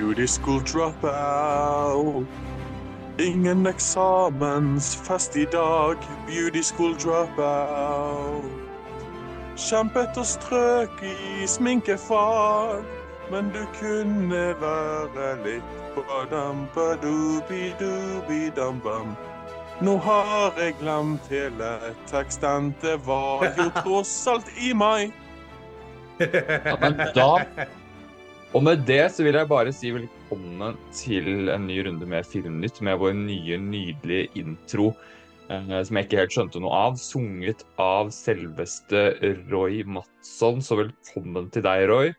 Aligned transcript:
Beauty 0.00 0.26
school 0.26 0.60
dropout. 0.60 2.26
Ingen 3.18 3.66
eksamensfest 3.66 5.36
i 5.36 5.44
dag. 5.44 5.96
Beauty 6.26 6.62
school 6.62 6.94
dropout. 6.94 8.44
Kjempet 9.56 10.16
og 10.16 10.26
strøk 10.26 11.02
i 11.04 11.46
sminkefag, 11.46 12.84
men 13.30 13.50
du 13.52 13.66
kunne 13.76 14.54
være 14.62 15.36
litt 15.44 15.64
badam 15.98 16.68
badoobi-doobi-dam-bam. 16.74 19.16
Nå 19.80 19.96
har 20.06 20.52
jeg 20.56 20.74
glemt 20.80 21.28
hele 21.28 21.78
teksten, 22.08 22.74
det 22.80 23.00
var 23.04 23.52
jo 23.58 23.70
tross 23.84 24.26
alt 24.32 24.48
i 24.56 24.72
meg. 24.72 25.12
Ja, 26.20 26.76
men 26.80 26.96
da 27.14 27.44
Og 28.50 28.62
med 28.66 28.80
det 28.86 29.02
så 29.14 29.22
vil 29.22 29.36
jeg 29.38 29.46
bare 29.50 29.72
si 29.74 29.92
velkommen 29.94 30.78
til 30.96 31.50
en 31.54 31.68
ny 31.70 31.76
runde 31.86 32.06
med 32.10 32.26
Filmnytt 32.26 32.80
med 32.82 32.98
vår 32.98 33.12
nye, 33.14 33.58
nydelige 33.62 34.26
intro. 34.40 34.88
eh, 35.50 35.82
Som 35.86 35.96
jeg 35.96 36.08
ikke 36.08 36.18
helt 36.18 36.34
skjønte 36.34 36.62
noe 36.62 36.74
av. 36.74 36.96
Sunget 36.98 37.62
av 37.78 38.10
selveste 38.14 39.04
Roy 39.52 39.84
Matsson. 39.86 40.58
Så 40.66 40.78
velkommen 40.80 41.46
til 41.54 41.62
deg, 41.66 41.86
Roy. 41.90 42.10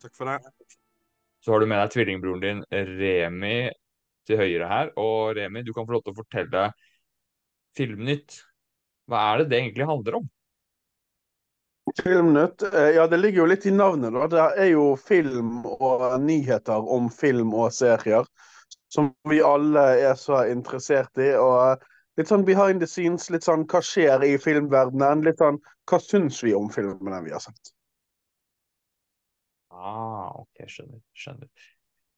Takk 0.00 0.14
for 0.16 0.32
det. 0.32 0.38
Så 1.44 1.52
har 1.52 1.60
du 1.60 1.66
med 1.68 1.82
deg 1.82 1.92
tvillingbroren 1.92 2.40
din 2.44 2.64
Remi 2.72 3.56
til 4.24 4.40
høyre 4.40 4.68
her. 4.70 4.94
Og 4.96 5.36
Remi, 5.36 5.60
du 5.62 5.74
kan 5.76 5.84
få 5.84 5.98
lov 5.98 6.06
til 6.06 6.14
å 6.16 6.20
fortelle 6.22 6.68
Filmnytt. 7.76 8.40
Hva 9.10 9.26
er 9.34 9.42
det 9.42 9.50
det 9.52 9.60
egentlig 9.60 9.92
handler 9.92 10.22
om? 10.22 10.30
Filmnytt. 12.02 12.62
eh, 12.62 12.90
Ja, 12.96 13.06
det 13.06 13.16
ligger 13.16 13.38
jo 13.38 13.46
litt 13.46 13.66
i 13.66 13.70
navnet. 13.70 14.12
da. 14.12 14.26
Det 14.28 14.44
er 14.64 14.70
jo 14.72 14.96
film 14.96 15.64
og 15.66 16.20
nyheter 16.20 16.88
om 16.96 17.10
film 17.10 17.54
og 17.54 17.72
serier 17.72 18.24
som 18.88 19.10
vi 19.30 19.40
alle 19.42 19.82
er 20.08 20.14
så 20.14 20.44
interessert 20.50 21.18
i. 21.18 21.32
Og 21.36 21.56
eh, 21.72 21.86
litt 22.18 22.30
sånn 22.30 22.44
behind 22.46 22.80
the 22.80 22.86
scenes, 22.88 23.28
litt 23.30 23.44
sånn 23.46 23.66
hva 23.66 23.82
skjer 23.84 24.24
i 24.24 24.36
filmverdenen? 24.38 25.24
Litt 25.26 25.42
sånn 25.42 25.60
hva 25.90 26.00
syns 26.00 26.42
vi 26.44 26.54
om 26.54 26.70
filmene 26.72 27.22
vi 27.26 27.34
har 27.34 27.42
sett? 27.42 27.74
Ah, 29.74 30.30
ok, 30.40 30.64
skjønner. 30.70 31.00
skjønner. 31.18 31.48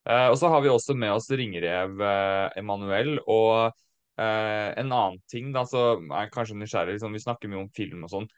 Eh, 0.06 0.28
og 0.31 0.37
så 0.39 0.50
har 0.53 0.62
vi 0.62 0.70
også 0.70 0.94
med 0.94 1.12
oss 1.17 1.31
ringrev 1.33 2.00
eh, 2.05 2.59
Emanuel. 2.61 3.17
Og 3.27 3.72
eh, 4.20 4.69
en 4.78 4.92
annen 4.92 5.19
ting 5.33 5.50
da, 5.56 5.64
så 5.67 5.97
er 5.98 6.27
jeg 6.27 6.34
kanskje 6.37 6.59
nysgjerrig. 6.61 6.98
Liksom, 6.98 7.17
vi 7.17 7.25
snakker 7.25 7.50
mye 7.53 7.64
om 7.64 7.72
film 7.75 8.05
og 8.06 8.12
sånn, 8.12 8.28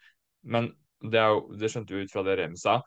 men 0.49 0.71
det, 1.03 1.23
jo, 1.23 1.45
det 1.59 1.71
skjønte 1.73 1.95
vi 1.95 2.07
ut 2.07 2.13
fra 2.13 2.25
det 2.27 2.39
Rem 2.41 2.57
sa. 2.59 2.81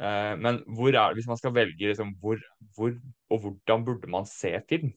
Eh, 0.00 0.32
men 0.38 0.60
hvor 0.76 0.92
er 0.92 0.98
det, 1.10 1.20
hvis 1.20 1.28
man 1.30 1.40
skal 1.40 1.54
velge 1.56 1.90
liksom, 1.90 2.14
hvor, 2.22 2.40
hvor 2.76 2.94
og 3.32 3.42
hvordan 3.42 3.84
burde 3.86 4.10
man 4.12 4.28
se 4.28 4.54
film? 4.68 4.92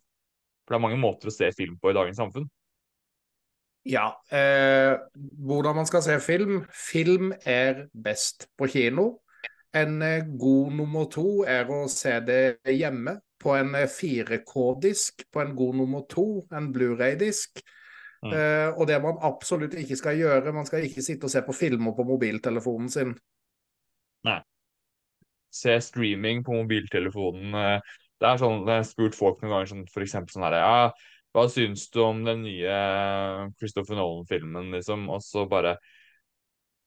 For 0.64 0.76
det 0.76 0.80
er 0.80 0.86
mange 0.86 1.02
måter 1.02 1.31
å 1.31 1.34
se 1.34 1.50
film 1.58 1.80
på 1.81 1.92
i 1.92 1.98
dagens 1.98 2.20
samfunn. 2.22 2.50
Ja, 3.89 4.11
eh, 4.30 5.00
hvordan 5.39 5.80
man 5.80 5.88
skal 5.89 6.03
se 6.06 6.20
film. 6.22 6.61
Film 6.70 7.31
er 7.45 7.88
best 7.94 8.50
på 8.59 8.67
kino. 8.67 9.22
En 9.73 10.02
eh, 10.02 10.26
god 10.38 10.76
nummer 10.76 11.08
to 11.09 11.44
er 11.48 11.70
å 11.72 11.88
se 11.89 12.20
det 12.26 12.59
hjemme 12.70 13.16
på 13.39 13.56
en 13.56 13.76
eh, 13.80 13.88
4K-disk, 13.89 15.26
på 15.31 15.42
en 15.42 15.56
god 15.56 15.80
nummer 15.80 16.06
to, 16.11 16.44
en 16.52 16.72
Blu-ray-disk. 16.76 17.64
Mm. 18.23 18.34
Eh, 18.36 18.70
og 18.75 18.88
det 18.89 19.00
man 19.03 19.20
absolutt 19.23 19.75
ikke 19.80 19.95
skal 20.00 20.17
gjøre, 20.20 20.53
man 20.56 20.67
skal 20.67 20.84
ikke 20.88 21.03
sitte 21.06 21.28
og 21.30 21.31
se 21.34 21.42
på 21.45 21.56
filmer 21.56 21.95
på 21.95 22.06
mobiltelefonen 22.08 22.89
sin. 22.92 23.14
Nei. 24.28 24.39
Se 25.50 25.78
streaming 25.81 26.44
på 26.45 26.53
mobiltelefonen. 26.53 27.56
eh, 27.56 27.80
Det 28.20 28.27
er 28.27 28.38
sånn, 28.38 28.66
Jeg 28.67 28.76
har 28.76 28.83
spurt 28.83 29.16
folk 29.16 29.39
noen 29.42 29.52
ganger 29.54 29.70
sånn, 29.71 29.86
for 29.88 30.04
eksempel 30.04 30.33
sånn 30.36 30.43
her 30.43 30.58
ja, 30.60 30.92
Hva 31.33 31.45
syns 31.48 31.88
du 31.89 32.02
om 32.04 32.23
den 32.26 32.42
nye 32.43 32.73
Christopher 33.60 33.95
Nolan-filmen, 33.95 34.72
liksom? 34.76 35.08
Og 35.10 35.22
så 35.23 35.45
bare 35.49 35.77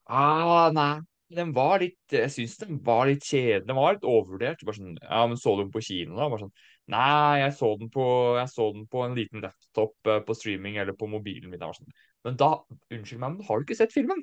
ah, 0.08 0.70
Nei, 0.74 1.00
den 1.32 1.52
var 1.56 1.80
litt 1.82 2.12
Jeg 2.12 2.30
syns 2.34 2.58
den 2.60 2.80
var 2.84 3.06
litt 3.08 3.24
kjedelig. 3.24 3.66
Den 3.68 3.78
var 3.78 3.96
litt 3.96 4.04
overvurdert. 4.04 4.64
Bare 4.66 4.78
sånn, 4.78 4.96
ja, 5.00 5.22
men 5.26 5.40
Så 5.40 5.56
du 5.56 5.64
den 5.64 5.72
på 5.74 5.82
kino, 5.84 6.16
da? 6.18 6.28
Bare 6.28 6.44
sånn, 6.46 6.54
Nei, 6.90 7.38
jeg 7.40 7.52
så 7.54 7.68
den 7.78 7.90
på, 7.94 8.04
så 8.50 8.72
den 8.74 8.86
på 8.90 9.04
en 9.06 9.14
liten 9.14 9.40
laptop 9.44 9.94
eh, 10.10 10.20
på 10.26 10.34
streaming 10.34 10.76
eller 10.82 10.96
på 10.98 11.06
mobilen 11.06 11.50
min. 11.52 11.62
sånn. 11.62 11.92
Men 12.26 12.36
da, 12.40 12.50
unnskyld 12.90 13.20
meg, 13.22 13.36
men 13.38 13.46
har 13.46 13.58
du 13.60 13.66
ikke 13.66 13.78
sett 13.78 13.94
filmen? 13.94 14.22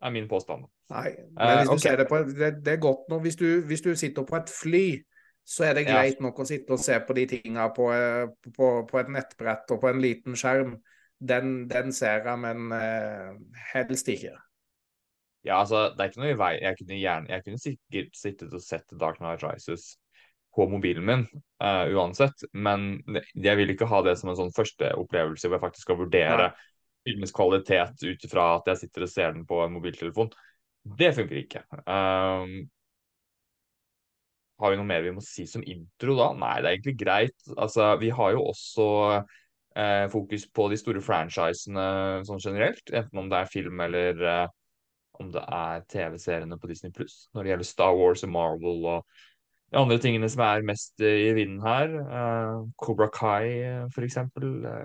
Det 0.00 0.08
er 0.08 0.14
min 0.16 0.28
påstand. 0.28 0.64
Nei, 0.92 1.10
men 1.40 1.58
Eh, 1.58 1.62
hvis 1.62 1.70
du 1.70 1.76
ok. 1.76 1.80
ser 1.80 1.96
det, 1.96 2.06
på, 2.10 2.18
det, 2.28 2.50
det 2.64 2.72
er 2.74 2.80
godt 2.82 3.08
nå. 3.08 3.18
Hvis 3.24 3.36
du, 3.40 3.46
hvis 3.68 3.80
du 3.84 3.94
sitter 3.96 4.26
på 4.28 4.36
et 4.36 4.50
fly, 4.52 4.84
så 5.44 5.64
er 5.68 5.74
det 5.78 5.86
Ja. 5.86 6.00
greit 6.02 6.20
nok 6.22 6.38
å 6.42 6.46
sitte 6.46 6.74
og 6.76 6.82
se 6.82 6.98
på 7.06 7.16
de 7.16 7.26
tinga 7.30 7.68
på, 7.76 7.88
eh, 7.94 8.26
på, 8.56 8.70
på 8.90 9.00
et 9.00 9.12
nettbrett 9.12 9.72
og 9.74 9.80
på 9.82 9.90
en 9.92 10.02
liten 10.02 10.36
skjerm. 10.38 10.76
Den, 11.22 11.68
den 11.70 11.92
ser 11.94 12.26
jeg, 12.26 12.38
men 12.42 12.72
helst 13.72 14.08
ikke. 14.10 14.34
Ja, 15.44 15.58
altså, 15.60 15.88
det 15.96 16.00
er 16.04 16.10
ikke 16.10 16.20
noe 16.22 16.32
i 16.34 16.38
vei. 16.38 16.52
Jeg 16.62 16.78
kunne 16.78 16.98
gjerne, 17.00 17.30
jeg 17.32 17.44
kunne 17.46 17.62
sikkert 17.62 18.18
sittet 18.18 18.52
og 18.54 18.62
sett 18.62 18.94
Dark 19.00 19.18
Knight 19.18 19.42
Rises 19.42 19.88
på 20.54 20.66
mobilen 20.68 21.06
min, 21.08 21.24
uh, 21.64 21.86
uansett. 21.96 22.44
Men 22.52 23.00
jeg 23.32 23.56
vil 23.58 23.72
ikke 23.72 23.88
ha 23.90 24.02
det 24.04 24.18
som 24.20 24.32
en 24.32 24.38
sånn 24.38 24.54
første 24.54 24.92
opplevelse 24.98 25.48
hvor 25.48 25.58
jeg 25.58 25.64
faktisk 25.64 25.88
skal 25.88 26.00
vurdere 26.02 26.52
filmens 27.02 27.34
kvalitet 27.34 28.04
ut 28.04 28.24
ifra 28.28 28.52
at 28.58 28.68
jeg 28.72 28.84
sitter 28.84 29.06
og 29.06 29.10
ser 29.10 29.34
den 29.34 29.46
på 29.48 29.58
en 29.64 29.74
mobiltelefon. 29.74 30.30
Det 30.82 31.12
funker 31.16 31.40
ikke. 31.40 31.64
Um, 31.86 32.62
har 34.62 34.70
vi 34.70 34.78
noe 34.78 34.86
mer 34.86 35.02
vi 35.02 35.14
må 35.14 35.22
si 35.24 35.46
som 35.50 35.64
intro 35.66 36.14
da? 36.18 36.30
Nei, 36.38 36.56
det 36.60 36.68
er 36.68 36.76
egentlig 36.76 36.98
greit. 37.00 37.38
Altså, 37.56 37.88
vi 37.98 38.12
har 38.14 38.34
jo 38.36 38.44
også 38.52 38.88
uh, 39.18 40.06
fokus 40.12 40.46
på 40.54 40.68
de 40.70 40.78
store 40.78 41.02
franchisene 41.02 41.86
sånn 42.28 42.42
generelt, 42.42 42.84
enten 42.92 43.24
om 43.24 43.30
det 43.32 43.40
er 43.40 43.50
film 43.50 43.82
eller 43.82 44.22
uh, 44.22 44.46
om 45.22 45.32
det 45.34 45.42
er 45.42 45.84
TV-seriene 45.90 46.58
på 46.58 46.70
Disney 46.70 46.94
Pluss, 46.94 47.26
når 47.34 47.44
det 47.44 47.52
gjelder 47.52 47.68
Star 47.68 47.98
Wars 47.98 48.22
og 48.26 48.32
Marvel 48.34 48.86
og 48.94 49.18
de 49.72 49.80
andre 49.80 49.96
tingene 50.00 50.28
som 50.28 50.42
er 50.44 50.64
mest 50.68 51.00
eh, 51.00 51.30
i 51.30 51.36
vinden 51.36 51.62
her. 51.64 51.92
uh, 52.04 52.64
Cobra 52.80 53.08
Kai, 53.12 53.86
f.eks., 53.88 54.18
eh, 54.20 54.26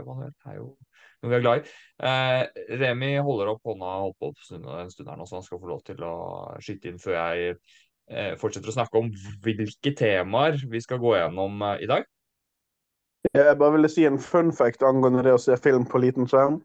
Manuel, 0.08 0.32
er 0.48 0.56
jo 0.56 0.70
noe 1.24 1.32
vi 1.32 1.36
er 1.36 1.44
glad 1.44 1.60
i. 1.60 1.74
Uh, 2.00 2.78
Remi 2.80 3.10
holder 3.20 3.52
opp 3.52 3.68
hånda 3.68 3.98
holdt 4.06 4.20
på 4.22 4.32
en 4.32 4.38
stund, 4.94 5.10
her 5.10 5.20
nå, 5.20 5.28
så 5.28 5.42
han 5.42 5.44
skal 5.44 5.60
få 5.60 5.74
lov 5.74 5.84
til 5.88 6.06
å 6.08 6.14
skyte 6.64 6.92
inn 6.92 7.02
før 7.04 7.18
jeg 7.18 7.58
uh, 7.58 8.34
fortsetter 8.40 8.72
å 8.72 8.78
snakke 8.78 9.02
om 9.02 9.12
hvilke 9.44 9.92
temaer 9.98 10.62
vi 10.72 10.84
skal 10.84 11.04
gå 11.04 11.18
gjennom 11.18 11.68
i 11.76 11.90
dag. 11.90 12.08
Jeg 13.36 13.60
bare 13.60 13.76
ville 13.76 13.92
si 13.92 14.08
en 14.08 14.22
fun 14.24 14.54
fact 14.56 14.86
angående 14.88 15.26
det 15.26 15.36
å 15.36 15.42
se 15.42 15.58
film 15.60 15.84
på 15.90 16.00
liten 16.00 16.30
skjerm. 16.32 16.62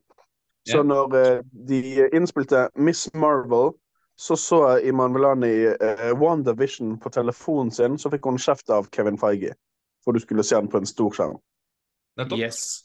Så 0.68 0.84
når 0.86 1.42
de 1.66 2.04
innspilte 2.14 2.68
Miss 2.78 3.08
Marvel, 3.18 3.72
så 4.18 4.36
så 4.36 4.60
Iman 4.84 5.14
Velani 5.14 5.52
uh, 5.72 6.10
WandaVision 6.20 6.98
på 7.00 7.10
telefonen 7.10 7.72
sin, 7.74 7.98
så 7.98 8.10
fikk 8.12 8.28
hun 8.28 8.40
kjeft 8.40 8.70
av 8.70 8.90
Kevin 8.94 9.18
Feige. 9.18 9.54
For 10.04 10.14
du 10.14 10.20
skulle 10.22 10.44
se 10.46 10.58
den 10.58 10.70
på 10.70 10.80
en 10.82 10.88
stor 10.88 11.14
skjerm. 11.14 11.38
Nettopp. 12.18 12.38
Yes. 12.38 12.82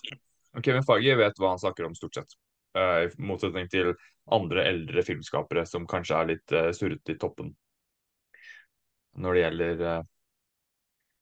Kevin 0.64 0.86
Feige 0.86 1.18
vet 1.20 1.40
hva 1.42 1.54
han 1.56 1.62
snakker 1.62 1.88
om, 1.88 1.96
stort 1.98 2.20
sett. 2.20 2.38
Eh, 2.78 3.08
I 3.08 3.26
motsetning 3.30 3.70
til 3.72 3.94
andre 4.34 4.66
eldre 4.70 5.04
filmskapere 5.06 5.64
som 5.68 5.88
kanskje 5.90 6.20
er 6.20 6.30
litt 6.34 6.54
uh, 6.56 6.70
surrete 6.76 7.16
i 7.16 7.20
toppen. 7.20 7.54
Når 9.18 9.34
det 9.34 9.44
gjelder 9.44 9.84
eh, 9.92 10.02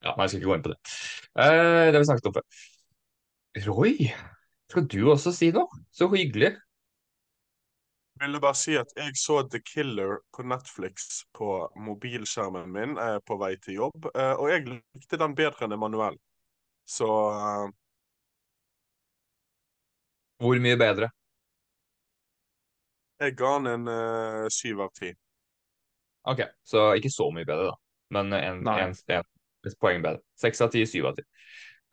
Ja, 0.06 0.14
nei, 0.14 0.26
jeg 0.26 0.32
skal 0.32 0.40
ikke 0.42 0.50
gå 0.50 0.56
inn 0.58 0.66
på 0.66 0.72
det. 0.74 0.80
Eh, 1.40 1.84
det 1.88 1.96
har 1.96 2.02
vi 2.02 2.08
snakket 2.10 2.30
om 2.30 2.36
før. 2.36 2.64
Roy, 3.66 3.94
skal 4.70 4.88
du 4.92 5.00
også 5.14 5.32
si 5.34 5.50
noe? 5.56 5.80
Så 5.96 6.10
hyggelig. 6.12 6.52
Ville 8.20 8.40
bare 8.40 8.56
si 8.56 8.78
at 8.80 8.94
jeg 8.96 9.18
så 9.20 9.42
The 9.52 9.60
Killer 9.60 10.20
på 10.32 10.44
Netflix 10.48 11.26
på 11.36 11.50
mobilskjermen 11.76 12.72
min 12.72 12.96
eh, 13.02 13.18
på 13.28 13.36
vei 13.42 13.56
til 13.60 13.82
jobb, 13.82 14.08
eh, 14.14 14.32
og 14.40 14.48
jeg 14.54 14.64
likte 14.70 15.20
den 15.20 15.36
bedre 15.36 15.68
enn 15.68 15.76
Emanuel. 15.76 16.16
Så 16.88 17.10
eh, 17.36 17.68
Hvor 20.40 20.64
mye 20.64 20.80
bedre? 20.80 21.12
jeg 23.20 23.36
ga 23.40 23.52
den 23.58 23.68
en 23.72 23.88
eh, 23.88 24.48
syv 24.52 24.82
av 24.84 24.90
ti. 24.96 25.14
Ok, 26.28 26.42
så 26.68 26.90
ikke 27.00 27.12
så 27.14 27.30
mye 27.32 27.48
bedre, 27.48 27.70
da. 27.72 27.76
Men 28.16 28.34
en, 28.34 28.68
en, 28.68 28.96
en, 29.08 29.30
et 29.66 29.78
poeng 29.80 30.04
bedre. 30.04 30.20
Seks 30.40 30.62
av 30.62 30.72
ti, 30.74 30.82
syv 30.90 31.12
av 31.12 31.16
ti. 31.20 31.24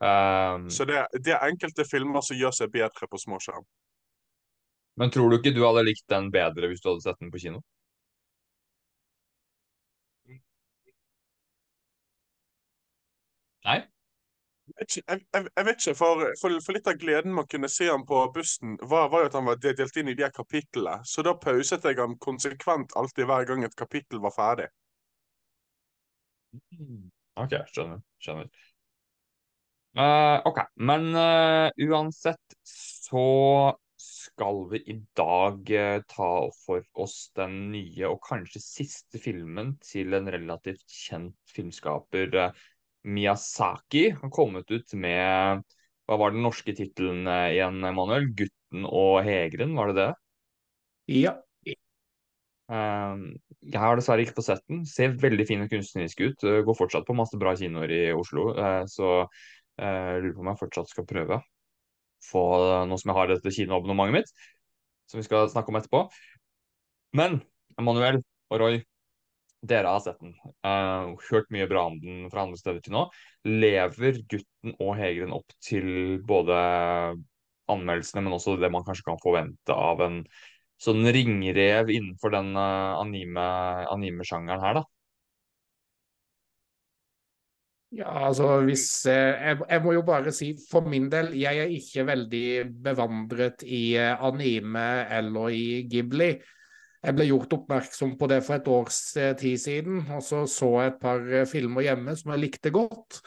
Um, 0.03 0.67
Så 0.73 0.85
det, 0.89 0.99
det 1.23 1.31
er 1.35 1.47
enkelte 1.47 1.85
filmer 1.87 2.25
som 2.25 2.35
gjør 2.37 2.55
seg 2.57 2.73
bedre 2.73 3.07
på 3.07 3.19
små 3.21 3.39
skjerm. 3.39 3.63
Men 4.99 5.13
tror 5.13 5.29
du 5.29 5.39
ikke 5.39 5.53
du 5.55 5.63
hadde 5.65 5.85
likt 5.87 6.05
den 6.11 6.29
bedre 6.33 6.69
hvis 6.71 6.83
du 6.83 6.91
hadde 6.91 7.05
sett 7.05 7.21
den 7.21 7.31
på 7.33 7.41
kino? 7.41 7.63
Nei? 13.63 13.79
Jeg, 14.79 15.03
jeg, 15.07 15.21
jeg, 15.33 15.65
vet 15.67 15.75
ikke, 15.75 15.95
for, 15.95 16.21
for, 16.41 16.55
for 16.65 16.75
litt 16.75 16.87
av 16.89 16.99
gleden 16.99 17.33
med 17.35 17.45
å 17.45 17.51
kunne 17.51 17.69
se 17.71 17.87
ham 17.89 18.05
på 18.07 18.19
bussen, 18.35 18.77
var, 18.81 19.09
var 19.11 19.23
jo 19.23 19.29
at 19.29 19.35
han 19.37 19.49
var 19.49 19.59
delt 19.63 19.99
inn 19.99 20.11
i 20.11 20.15
de 20.19 20.29
kapitlene. 20.33 20.99
Så 21.07 21.23
da 21.25 21.35
pauset 21.39 21.85
jeg 21.87 21.99
ham 21.99 22.15
konsekvent 22.23 22.95
alltid 22.99 23.27
hver 23.29 23.47
gang 23.49 23.65
et 23.67 23.75
kapittel 23.79 24.23
var 24.23 24.35
ferdig. 24.35 24.69
Mm. 26.77 27.09
OK, 27.43 27.57
skjønner. 27.73 28.01
Skjønner. 28.23 28.49
Uh, 29.93 30.39
OK, 30.49 30.63
men 30.89 31.11
uh, 31.13 31.69
uansett 31.85 32.57
så 32.65 33.25
skal 34.03 34.69
vi 34.71 34.79
i 34.91 34.95
dag 35.15 35.69
eh, 35.71 36.01
ta 36.09 36.29
for 36.65 36.83
oss 36.99 37.31
den 37.37 37.55
nye 37.71 38.09
og 38.09 38.19
kanskje 38.25 38.61
siste 38.63 39.21
filmen 39.21 39.75
til 39.83 40.15
en 40.17 40.27
relativt 40.33 40.83
kjent 40.91 41.53
filmskaper, 41.55 42.35
eh, 42.41 42.65
Miyazaki. 43.03 44.09
Han 44.21 44.33
kommet 44.33 44.71
ut 44.71 44.93
med 44.99 45.63
Hva 46.03 46.17
var 46.19 46.33
den 46.35 46.43
norske 46.43 46.75
tittelen 46.75 47.27
eh, 47.31 47.53
igjen, 47.55 47.79
Manuel? 47.95 48.27
'Gutten 48.35 48.87
og 48.89 49.21
hegeren', 49.23 49.75
var 49.79 49.91
det 49.91 49.97
det? 50.01 50.09
Ja. 51.23 51.33
Eh, 52.73 53.15
jeg 53.71 53.79
har 53.79 53.99
dessverre 53.99 54.25
ikke 54.25 54.35
fått 54.41 54.49
sett 54.51 54.67
den. 54.67 54.83
Ser 54.89 55.15
veldig 55.23 55.47
fin 55.47 55.63
og 55.63 55.71
kunstnerisk 55.71 56.25
ut. 56.27 56.47
Går 56.67 56.79
fortsatt 56.79 57.07
på 57.07 57.15
masse 57.15 57.39
bra 57.39 57.55
kinoer 57.59 57.91
i 57.91 58.03
Oslo, 58.15 58.51
så 58.91 59.15
lurer 59.79 60.33
på 60.35 60.43
om 60.43 60.49
jeg 60.51 60.59
fortsatt 60.59 60.91
skal 60.91 61.07
prøve. 61.09 61.39
Få 62.23 62.43
nå 62.87 62.97
som 62.99 63.11
jeg 63.11 63.17
har 63.19 63.29
dette 63.31 63.53
kinoabonnementet 63.53 64.15
mitt, 64.15 64.33
som 65.11 65.19
vi 65.19 65.27
skal 65.27 65.49
snakke 65.51 65.73
om 65.73 65.79
etterpå. 65.79 66.05
Men 67.19 67.41
Emanuel 67.79 68.21
og 68.53 68.61
Roy, 68.61 68.79
dere 69.63 69.91
har 69.95 70.01
sett 70.03 70.19
den. 70.21 70.33
Uh, 70.65 71.13
hørt 71.29 71.51
mye 71.53 71.67
bra 71.71 71.85
om 71.89 71.99
den 72.01 72.25
fra 72.31 72.43
andre 72.45 72.59
steder 72.59 72.81
til 72.83 72.95
nå. 72.95 73.05
Lever 73.47 74.19
gutten 74.31 74.75
og 74.77 74.95
hegeren 74.99 75.35
opp 75.35 75.53
til 75.63 76.19
både 76.27 76.57
anmeldelsene, 77.71 78.25
men 78.25 78.35
også 78.35 78.57
det 78.59 78.71
man 78.73 78.83
kanskje 78.87 79.07
kan 79.07 79.21
forvente 79.23 79.75
av 79.75 80.03
en 80.03 80.23
sånn 80.83 81.05
ringrev 81.15 81.91
innenfor 81.93 82.33
den 82.33 82.51
eh, 82.59 82.93
anime, 82.99 83.45
anime-sjangeren 83.93 84.63
her, 84.63 84.81
da? 84.81 84.83
Ja, 87.93 88.09
altså 88.25 88.47
hvis 88.65 88.87
eh, 89.05 89.35
jeg, 89.37 89.59
jeg 89.69 89.81
må 89.83 89.91
jo 89.93 90.01
bare 90.07 90.31
si 90.33 90.47
for 90.69 90.87
min 90.89 91.11
del, 91.13 91.27
jeg 91.37 91.59
er 91.61 91.73
ikke 91.75 92.07
veldig 92.07 92.45
bevandret 92.87 93.61
i 93.69 93.83
eh, 94.01 94.15
anime 94.25 94.85
eller 95.13 95.53
i 95.53 95.65
Ghibli. 95.91 96.31
Jeg 97.03 97.17
ble 97.17 97.27
gjort 97.27 97.53
oppmerksom 97.59 98.15
på 98.17 98.29
det 98.31 98.39
for 98.47 98.57
et 98.57 98.71
års 98.71 98.97
eh, 99.21 99.35
tid 99.37 99.61
siden, 99.61 100.01
og 100.15 100.23
så 100.25 100.41
så 100.49 100.71
jeg 100.81 100.93
et 100.95 100.99
par 101.03 101.29
filmer 101.51 101.85
hjemme 101.85 102.17
som 102.17 102.33
jeg 102.33 102.43
likte 102.47 102.73
godt. 102.73 103.21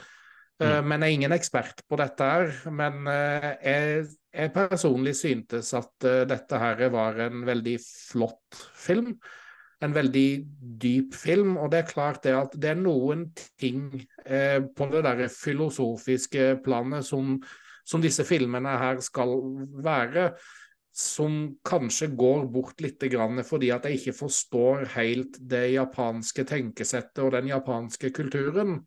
Eh, 0.58 0.80
Men 0.82 1.04
jeg 1.04 1.12
er 1.12 1.18
ingen 1.20 1.36
ekspert 1.36 1.86
på 1.86 2.00
dette 2.02 2.32
her. 2.32 2.50
Men 2.74 3.06
jeg, 3.62 4.06
jeg 4.34 4.54
personlig 4.56 5.14
syntes 5.20 5.70
at 5.78 6.10
dette 6.32 6.58
her 6.64 6.88
var 6.90 7.22
en 7.28 7.46
veldig 7.46 7.78
flott 7.86 8.64
film. 8.74 9.12
En 9.84 9.92
veldig 9.92 10.28
dyp 10.80 11.16
film, 11.16 11.56
og 11.60 11.70
det 11.72 11.82
er 11.82 11.90
klart 11.90 12.22
det 12.24 12.32
at 12.32 12.54
det 12.56 12.70
er 12.72 12.78
noen 12.80 13.26
ting 13.60 13.90
eh, 14.24 14.62
på 14.64 14.86
det 14.92 15.02
der 15.04 15.26
filosofiske 15.28 16.54
planet 16.64 17.04
som, 17.04 17.34
som 17.84 18.00
disse 18.00 18.24
filmene 18.24 18.72
her 18.80 19.02
skal 19.04 19.34
være, 19.84 20.30
som 20.96 21.58
kanskje 21.66 22.08
går 22.16 22.46
bort 22.48 22.80
litt 22.80 23.04
fordi 23.44 23.68
at 23.74 23.84
jeg 23.84 24.00
ikke 24.00 24.16
forstår 24.16 24.86
helt 24.94 25.36
det 25.44 25.66
japanske 25.74 26.46
tenkesettet 26.48 27.20
og 27.20 27.34
den 27.36 27.52
japanske 27.52 28.10
kulturen. 28.16 28.78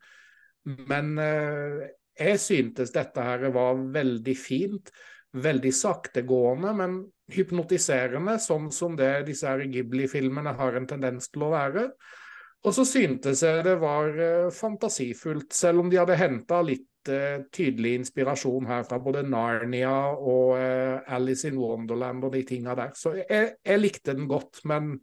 Men 0.66 1.14
eh, 1.22 1.86
jeg 2.18 2.42
syntes 2.42 2.90
dette 2.92 3.22
her 3.24 3.46
var 3.54 3.78
veldig 3.94 4.36
fint. 4.36 4.90
Veldig 5.30 5.70
saktegående, 5.70 6.74
men 6.74 6.96
hypnotiserende, 7.36 8.36
sånn 8.42 8.70
som 8.74 8.96
det 8.98 9.26
disse 9.28 9.52
Ghibli-filmene 9.60 10.54
har 10.58 10.78
en 10.78 10.88
tendens 10.90 11.30
til 11.32 11.46
å 11.46 11.52
være. 11.54 11.86
Og 12.60 12.76
så 12.76 12.84
syntes 12.84 13.40
jeg 13.46 13.64
det 13.64 13.78
var 13.80 14.16
eh, 14.20 14.52
fantasifullt, 14.52 15.52
selv 15.56 15.84
om 15.84 15.90
de 15.92 16.00
hadde 16.00 16.18
henta 16.20 16.60
litt 16.64 17.08
eh, 17.08 17.40
tydelig 17.52 17.94
inspirasjon 18.02 18.68
her 18.68 18.84
fra 18.88 18.98
både 19.00 19.22
Narnia 19.24 19.94
og 20.12 20.58
eh, 20.58 21.14
Alice 21.16 21.48
in 21.48 21.56
Wonderland 21.60 22.26
og 22.26 22.34
de 22.36 22.42
tinga 22.48 22.76
der. 22.76 22.92
Så 22.98 23.14
jeg, 23.22 23.54
jeg 23.64 23.80
likte 23.80 24.12
den 24.16 24.28
godt. 24.28 24.60
Men 24.68 24.98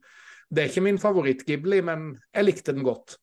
det 0.53 0.63
er 0.63 0.69
ikke 0.69 0.85
min 0.85 1.01
favoritt-Ghibli, 1.01 1.81
men 1.85 2.11
jeg 2.29 2.45
likte 2.45 2.77
den 2.77 2.85
godt. 2.85 3.17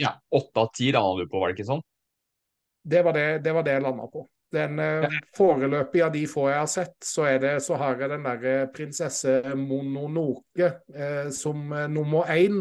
Ja. 0.00 0.16
Åtte 0.32 0.60
av 0.64 0.74
ti 0.74 0.90
landa 0.92 1.22
du 1.22 1.30
på, 1.30 1.38
var 1.38 1.50
det 1.50 1.58
ikke 1.60 1.70
sånn? 1.70 1.86
Det 2.82 3.02
var 3.04 3.14
det, 3.14 3.26
det, 3.44 3.52
var 3.54 3.64
det 3.66 3.76
jeg 3.76 3.84
landa 3.84 4.06
på. 4.10 4.24
Den 4.50 4.80
foreløpige 4.80 5.36
Foreløpig 5.36 6.00
av 6.02 6.12
de 6.14 6.20
få 6.26 6.48
jeg 6.50 6.58
har 6.58 6.70
sett, 6.70 6.96
så, 7.06 7.26
det, 7.38 7.52
så 7.62 7.76
har 7.78 8.00
jeg 8.00 8.10
den 8.10 8.24
derre 8.26 8.54
prinsesse 8.74 9.34
Mononoke 9.54 10.72
eh, 10.90 11.28
som 11.34 11.70
eh, 11.72 11.86
nummer 11.90 12.30
én. 12.34 12.58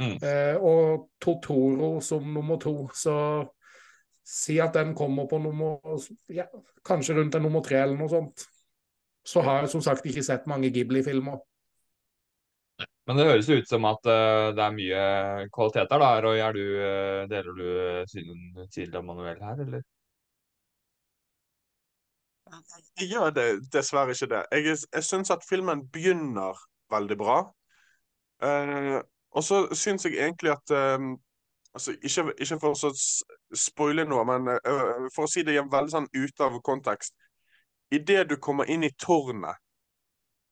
Mm. 0.00 0.16
Eh, 0.16 0.56
og 0.56 1.10
Totoro 1.20 1.98
som 2.00 2.24
nummer 2.32 2.56
to. 2.60 2.88
Så 2.96 3.16
si 4.24 4.56
at 4.62 4.74
den 4.74 4.94
kommer 4.96 5.28
på 5.28 5.38
nummer 5.42 5.80
ja, 6.32 6.46
Kanskje 6.86 7.18
rundt 7.18 7.36
en 7.36 7.44
nummer 7.44 7.60
tre 7.64 7.82
eller 7.82 7.98
noe 7.98 8.08
sånt. 8.08 8.46
Så 9.26 9.44
har 9.44 9.60
jeg 9.60 9.74
som 9.74 9.84
sagt 9.84 10.06
ikke 10.08 10.24
sett 10.24 10.48
mange 10.48 10.70
Ghibli-filmer. 10.72 11.42
Men 13.08 13.18
det 13.18 13.26
høres 13.26 13.48
ut 13.50 13.68
som 13.68 13.84
at 13.88 14.06
uh, 14.08 14.48
det 14.56 14.62
er 14.64 14.76
mye 14.76 15.00
kvaliteter, 15.52 16.00
da. 16.00 16.10
Roy, 16.24 16.38
er 16.40 16.56
du, 16.56 16.62
uh, 16.78 17.22
deler 17.28 17.58
du 17.58 17.66
synet 18.08 18.70
til 18.72 18.94
Manuel 19.04 19.40
her, 19.44 19.60
eller? 19.66 19.82
Jeg 23.00 23.08
gjør 23.12 23.30
det 23.34 23.46
dessverre 23.72 24.14
ikke 24.14 24.28
det. 24.32 24.42
Jeg, 24.52 24.76
jeg 24.94 25.04
syns 25.06 25.30
at 25.30 25.46
filmen 25.48 25.86
begynner 25.92 26.58
veldig 26.90 27.18
bra. 27.18 27.40
Uh, 28.42 28.98
og 29.30 29.44
så 29.46 29.66
syns 29.76 30.04
jeg 30.04 30.16
egentlig 30.18 30.50
at 30.50 30.72
eh, 30.74 30.98
altså, 31.74 31.94
ikke, 32.02 32.32
ikke 32.40 32.58
for 32.60 32.74
å 32.74 32.92
spoile 33.56 34.04
noe, 34.08 34.24
men 34.26 34.48
uh, 34.56 35.06
for 35.14 35.26
å 35.26 35.30
si 35.30 35.44
det 35.46 35.58
veldig 35.60 35.92
sånn 35.92 36.08
ute 36.16 36.46
av 36.46 36.58
kontekst. 36.66 37.14
Idet 37.94 38.28
du 38.30 38.36
kommer 38.42 38.70
inn 38.70 38.86
i 38.86 38.92
tårnet, 38.98 39.58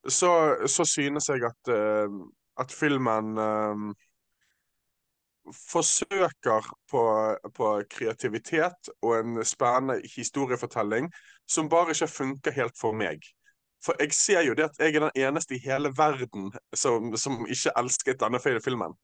så, 0.09 0.31
så 0.67 0.87
synes 0.87 1.29
jeg 1.31 1.43
at, 1.47 1.73
uh, 1.75 2.21
at 2.59 2.75
filmen 2.75 3.39
eh, 3.39 3.83
forsøker 5.55 6.69
på, 6.91 7.03
på 7.55 7.73
kreativitet 7.91 8.91
og 9.03 9.19
en 9.19 9.45
spennende 9.45 10.01
historiefortelling 10.17 11.11
som 11.49 11.69
bare 11.69 11.95
ikke 11.95 12.11
funker 12.13 12.57
helt 12.57 12.79
for 12.81 12.97
meg. 12.97 13.23
For 13.85 13.95
jeg 14.03 14.13
ser 14.13 14.43
jo 14.43 14.57
det 14.59 14.67
at 14.67 14.81
jeg 14.83 14.97
er 14.97 15.07
den 15.07 15.23
eneste 15.29 15.55
i 15.55 15.63
hele 15.63 15.93
verden 15.97 16.51
som, 16.75 17.13
som 17.17 17.47
ikke 17.47 17.75
elsket 17.79 18.21
denne 18.21 18.41
fil- 18.43 18.63
filmen. 18.65 18.97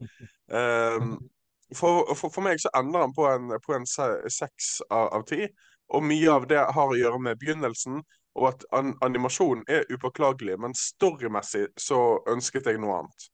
Um, 0.50 1.14
for, 1.78 2.14
for, 2.14 2.28
for 2.28 2.42
meg 2.42 2.60
så 2.60 2.72
ender 2.76 3.06
han 3.06 3.14
på 3.14 3.28
en, 3.30 3.54
på 3.66 3.76
en 3.76 3.86
seks 3.86 4.80
av, 4.90 5.12
av 5.14 5.24
ti, 5.30 5.46
og 5.94 6.04
mye 6.04 6.30
av 6.32 6.48
det 6.50 6.60
har 6.74 6.90
å 6.90 6.98
gjøre 6.98 7.20
med 7.22 7.38
begynnelsen, 7.40 8.02
og 8.34 8.48
at 8.50 8.64
an, 8.74 8.96
animasjonen 9.06 9.62
er 9.70 9.86
upåklagelig, 9.94 10.56
men 10.58 10.74
storymessig 10.74 11.68
så 11.78 12.00
ønsket 12.30 12.66
jeg 12.66 12.80
noe 12.82 12.98
annet. 13.02 13.28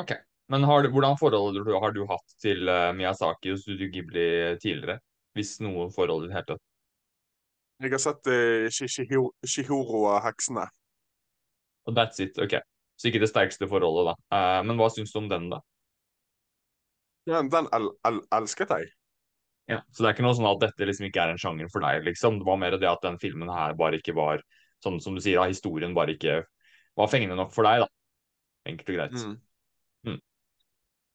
Ok. 0.00 0.14
Men 0.52 0.66
har 0.68 0.84
du, 0.84 0.90
hvordan 0.92 1.16
forhold 1.16 1.56
har 1.80 1.94
du 1.96 2.02
hatt 2.08 2.36
til 2.42 2.68
eh, 2.68 2.92
Miyazaki 2.96 3.54
og 3.54 3.60
Studio 3.62 3.88
Ghibli 3.92 4.26
tidligere? 4.60 4.98
Hvis 5.34 5.56
noe 5.64 5.88
forhold 5.94 6.26
i 6.26 6.30
det 6.30 6.36
hele 6.36 6.48
tatt? 6.52 6.64
Jeg 7.82 7.90
har 7.90 8.02
sett 8.02 8.28
uh, 8.30 8.66
Shihiro, 8.70 9.30
Shihiro 9.42 10.04
heksene. 10.22 10.68
Og 11.88 11.96
that's 11.96 12.20
it. 12.22 12.38
Ok. 12.38 12.54
Så 12.96 13.08
ikke 13.10 13.22
det 13.24 13.30
sterkeste 13.32 13.66
forholdet, 13.68 14.12
da. 14.12 14.14
Uh, 14.30 14.60
men 14.68 14.78
hva 14.78 14.86
syns 14.94 15.12
du 15.12 15.18
om 15.18 15.30
den, 15.32 15.48
da? 15.50 15.58
Ja, 17.26 17.40
den 17.40 17.66
el, 17.74 17.88
el, 18.06 18.20
elsket 18.36 18.70
jeg. 18.76 18.92
Ja, 19.70 19.80
Så 19.90 20.04
det 20.04 20.10
er 20.10 20.14
ikke 20.14 20.26
noe 20.26 20.36
sånn 20.36 20.50
at 20.50 20.60
dette 20.60 20.86
liksom 20.86 21.08
ikke 21.08 21.22
er 21.24 21.32
en 21.32 21.40
sjanger 21.40 21.70
for 21.72 21.84
deg, 21.84 22.04
liksom. 22.04 22.38
Det 22.40 22.46
var 22.46 22.60
mer 22.60 22.76
det 22.76 22.88
at 22.88 23.04
den 23.04 23.16
filmen 23.20 23.50
her 23.50 23.74
bare 23.80 23.98
ikke 23.98 24.14
var 24.16 24.44
sånn 24.84 25.00
som 25.00 25.16
du 25.16 25.22
sier, 25.24 25.40
da, 25.40 25.48
historien 25.48 25.96
bare 25.96 26.14
ikke 26.18 26.42
var 27.00 27.10
fengende 27.10 27.38
nok 27.38 27.54
for 27.54 27.66
deg, 27.66 27.86
da. 27.86 27.88
Enkelt 28.68 28.92
og 28.92 28.98
greit. 29.00 29.16
Mm. 29.18 29.38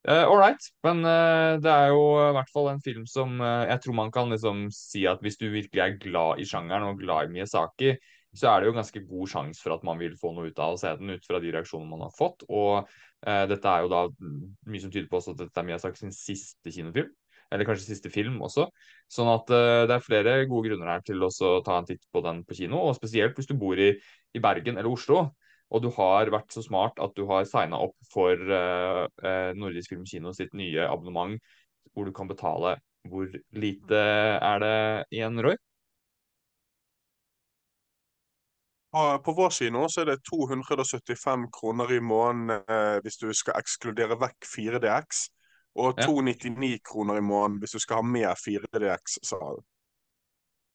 Uh, 0.08 0.24
all 0.24 0.40
right, 0.40 0.64
men 0.88 1.04
eh, 1.04 1.58
det 1.60 1.72
er 1.72 1.90
jo 1.92 2.04
i 2.24 2.32
hvert 2.38 2.52
fall 2.54 2.70
en 2.72 2.80
film 2.80 3.04
som 3.04 3.34
eh, 3.44 3.66
jeg 3.68 3.82
tror 3.84 3.98
man 3.98 4.12
kan 4.16 4.32
liksom 4.32 4.62
si 4.72 5.02
at 5.12 5.20
hvis 5.20 5.36
du 5.42 5.50
virkelig 5.52 5.82
er 5.84 5.98
glad 6.00 6.40
i 6.40 6.46
sjangeren 6.48 6.88
og 6.88 7.02
glad 7.02 7.28
i 7.28 7.34
Miyazaki, 7.34 7.98
så 8.32 8.48
er 8.48 8.62
det 8.62 8.70
jo 8.70 8.78
ganske 8.78 9.02
god 9.10 9.32
sjanse 9.34 9.60
for 9.60 9.76
at 9.76 9.84
man 9.84 10.00
vil 10.00 10.16
få 10.20 10.32
noe 10.36 10.54
ut 10.54 10.62
av 10.62 10.78
å 10.78 10.80
se 10.80 10.92
den, 11.02 11.12
ut 11.18 11.28
fra 11.28 11.42
de 11.44 11.52
reaksjonene 11.52 11.92
man 11.92 12.06
har 12.06 12.14
fått. 12.16 12.46
Og 12.48 12.88
eh, 13.26 13.44
dette 13.52 13.74
er 13.74 13.84
jo 13.84 13.92
da 13.92 14.06
mye 14.70 14.84
som 14.86 14.94
tyder 14.94 15.10
på 15.12 15.20
at 15.20 15.42
dette 15.42 15.60
er 15.60 15.68
Miyazaki 15.68 16.00
sin 16.00 16.16
siste 16.16 16.74
kinofilm. 16.74 17.12
Eller 17.50 17.66
kanskje 17.66 17.90
siste 17.90 18.12
film 18.14 18.38
også. 18.46 18.68
Sånn 19.10 19.30
at 19.34 19.52
eh, 19.52 19.84
det 19.90 19.98
er 19.98 20.06
flere 20.06 20.36
gode 20.50 20.70
grunner 20.70 20.94
her 20.94 21.04
til 21.06 21.26
å 21.26 21.32
ta 21.66 21.80
en 21.80 21.90
titt 21.90 22.06
på 22.14 22.22
den 22.24 22.44
på 22.48 22.60
kino. 22.62 22.86
Og 22.86 22.96
spesielt 22.96 23.36
hvis 23.36 23.50
du 23.50 23.56
bor 23.60 23.80
i, 23.82 23.92
i 24.32 24.44
Bergen 24.44 24.78
eller 24.78 24.94
Oslo, 24.94 25.32
og 25.70 25.84
du 25.86 25.90
har 25.94 26.32
vært 26.34 26.54
så 26.54 26.64
smart 26.66 27.00
at 27.04 27.14
du 27.18 27.26
har 27.30 27.46
signa 27.46 27.80
opp 27.86 27.96
for 28.14 28.34
eh, 28.34 29.52
Nordisk 29.58 29.94
Filmkino 29.94 30.34
sitt 30.34 30.54
nye 30.58 30.88
abonnement, 30.90 31.38
hvor 31.94 32.10
du 32.10 32.14
kan 32.16 32.30
betale 32.30 32.78
Hvor 33.10 33.30
lite 33.56 34.00
er 34.44 34.60
det 34.64 34.78
igjen, 35.16 35.40
Roy? 35.42 35.56
På, 38.92 39.20
på 39.22 39.34
vår 39.38 39.52
kino 39.54 39.86
så 39.90 40.02
er 40.02 40.10
det 40.10 40.24
275 40.26 41.46
kroner 41.54 41.92
i 41.94 42.00
måneden 42.02 42.64
eh, 42.66 42.98
hvis 43.06 43.20
du 43.22 43.30
skal 43.38 43.60
ekskludere 43.62 44.18
vekk 44.18 44.48
4DX, 44.50 45.28
og 45.78 46.00
Ja. 46.02 46.08
299 46.10 46.80
kroner 46.84 47.20
i 47.20 47.22
måneden 47.22 47.60
hvis 47.62 47.78
du 47.78 47.80
skal 47.84 48.02
ha 48.02 48.06
med 48.06 48.34
4DX-salen. 48.42 49.62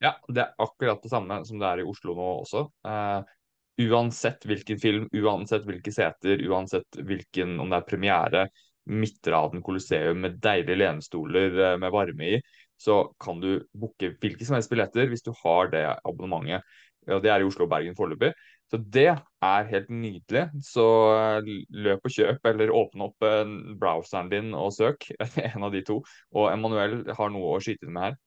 Ja, 0.03 0.15
det 0.27 0.43
er 0.43 0.55
akkurat 0.63 1.03
det 1.03 1.11
samme 1.11 1.41
som 1.47 1.59
det 1.59 1.67
er 1.67 1.83
i 1.83 1.87
Oslo 1.87 2.15
nå 2.15 2.29
også. 2.45 2.65
Eh, 2.87 3.34
uansett 3.81 4.45
hvilken 4.47 4.79
film, 4.79 5.09
uansett 5.13 5.65
hvilke 5.67 5.91
seter, 5.93 6.41
uansett 6.47 6.99
hvilken, 7.03 7.57
om 7.59 7.71
det 7.71 7.81
er 7.81 7.89
premiere, 7.89 8.47
Midtraden 8.85 9.63
Colosseum 9.65 10.19
med 10.21 10.39
deilige 10.43 10.77
lenestoler 10.77 11.55
eh, 11.57 11.77
med 11.81 11.93
varme 11.93 12.35
i, 12.35 12.41
så 12.77 13.01
kan 13.19 13.39
du 13.41 13.63
booke 13.73 14.11
hvilke 14.21 14.45
som 14.45 14.57
helst 14.57 14.69
billetter 14.69 15.09
hvis 15.09 15.25
du 15.25 15.31
har 15.43 15.71
det 15.73 15.85
abonnementet. 16.05 16.65
Ja, 17.05 17.19
det 17.21 17.29
er 17.29 17.41
i 17.41 17.45
Oslo 17.45 17.67
og 17.67 17.71
Bergen 17.73 17.95
foreløpig. 17.97 18.31
Så 18.71 18.79
det 18.81 19.11
er 19.45 19.67
helt 19.69 19.89
nydelig. 19.93 20.47
Så 20.65 20.85
eh, 21.13 21.49
løp 21.85 22.07
og 22.07 22.13
kjøp, 22.15 22.47
eller 22.49 22.73
åpne 22.73 23.09
opp 23.09 23.25
eh, 23.25 23.43
browseren 23.81 24.31
din 24.31 24.53
og 24.57 24.73
søk. 24.73 25.09
En 25.49 25.67
av 25.67 25.73
de 25.73 25.83
to. 25.85 25.99
Og 26.33 26.49
Emanuel 26.49 27.03
har 27.17 27.33
noe 27.33 27.55
å 27.57 27.61
skyte 27.63 27.85
inn 27.85 27.93
med 27.97 28.09
her. 28.09 28.17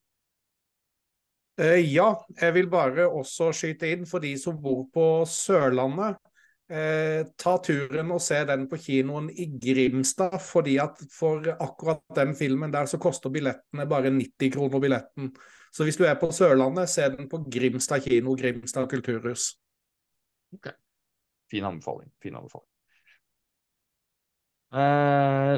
Eh, 1.59 1.81
ja, 1.91 2.13
jeg 2.39 2.55
vil 2.55 2.69
bare 2.71 3.09
også 3.11 3.51
skyte 3.57 3.89
inn 3.91 4.05
for 4.07 4.23
de 4.23 4.31
som 4.39 4.59
bor 4.63 4.85
på 4.95 5.05
Sørlandet. 5.27 6.21
Eh, 6.69 7.25
ta 7.41 7.55
turen 7.65 8.13
og 8.13 8.21
se 8.23 8.43
den 8.47 8.67
på 8.71 8.77
kinoen 8.79 9.31
i 9.33 9.49
Grimstad, 9.59 10.37
fordi 10.45 10.77
at 10.79 11.01
for 11.11 11.47
akkurat 11.55 12.03
den 12.15 12.35
filmen 12.39 12.71
der 12.71 12.87
så 12.87 13.01
koster 13.01 13.33
billettene 13.35 13.89
bare 13.91 14.13
90 14.15 14.53
kroner 14.55 14.83
billetten. 14.85 15.33
Så 15.75 15.87
hvis 15.89 15.99
du 15.99 16.05
er 16.07 16.19
på 16.21 16.31
Sørlandet, 16.33 16.93
se 16.93 17.09
den 17.17 17.27
på 17.29 17.41
Grimstad 17.51 18.05
kino, 18.05 18.37
Grimstad 18.39 18.87
kulturhus. 18.93 19.57
Fin 21.51 21.65
anbefaling. 21.65 22.13
Fin 22.23 22.37
anbefaling. 22.39 22.69
Eh, 24.79 25.57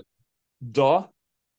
da 0.61 0.93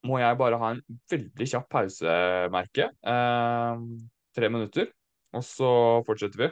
må 0.08 0.18
jeg 0.18 0.40
bare 0.40 0.58
ha 0.58 0.72
en 0.74 0.82
veldig 1.12 1.48
kjapp 1.52 1.68
pausemerke. 1.70 2.88
Eh, 2.90 3.86
tre 4.36 4.50
minutter, 4.52 4.90
og 5.36 5.44
så 5.46 5.70
fortsetter 6.06 6.46
vi. 6.46 6.50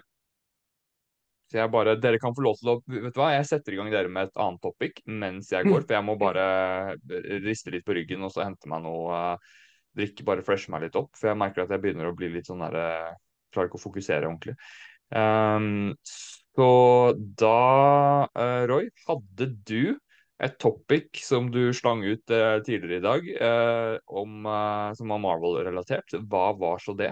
Så 1.50 1.58
jeg 1.58 1.70
bare, 1.72 1.96
Dere 1.98 2.20
kan 2.22 2.34
få 2.34 2.44
lov 2.44 2.60
til 2.60 2.70
å 2.70 2.76
Vet 2.86 3.14
du 3.14 3.18
hva, 3.18 3.32
jeg 3.34 3.48
setter 3.48 3.74
i 3.74 3.80
gang 3.80 3.88
dere 3.90 4.10
med 4.12 4.28
et 4.28 4.38
annet 4.38 4.62
topic 4.62 5.00
mens 5.10 5.50
jeg 5.50 5.66
går, 5.66 5.82
for 5.82 5.96
jeg 5.96 6.06
må 6.06 6.14
bare 6.20 6.44
riste 7.42 7.72
litt 7.74 7.86
på 7.86 7.96
ryggen 7.98 8.22
og 8.22 8.30
så 8.34 8.44
hente 8.46 8.70
meg 8.70 8.84
noe 8.84 9.16
uh, 9.34 9.56
drikke, 9.98 10.26
bare 10.28 10.44
freshe 10.46 10.70
meg 10.70 10.86
litt 10.86 10.98
opp. 11.00 11.10
For 11.18 11.32
jeg 11.32 11.40
merker 11.40 11.64
at 11.64 11.74
jeg 11.74 11.82
begynner 11.82 12.12
å 12.12 12.14
bli 12.16 12.30
litt 12.36 12.50
sånn 12.50 12.62
der 12.62 12.78
uh, 12.78 13.10
Klarer 13.50 13.66
ikke 13.66 13.80
å 13.80 13.82
fokusere 13.82 14.28
ordentlig. 14.28 14.52
Um, 15.10 15.96
så 16.06 16.68
da, 17.18 18.28
uh, 18.30 18.60
Roy, 18.70 18.86
hadde 19.08 19.48
du 19.66 19.96
et 20.38 20.54
topic 20.62 21.18
som 21.18 21.50
du 21.50 21.72
slang 21.76 22.04
ut 22.06 22.32
eh, 22.32 22.62
tidligere 22.64 22.96
i 22.96 23.02
dag, 23.04 23.26
om, 24.08 24.46
som 24.96 25.12
var 25.12 25.20
Marvel-relatert. 25.20 26.14
Hva 26.32 26.46
var 26.56 26.80
så 26.80 26.94
det? 26.96 27.10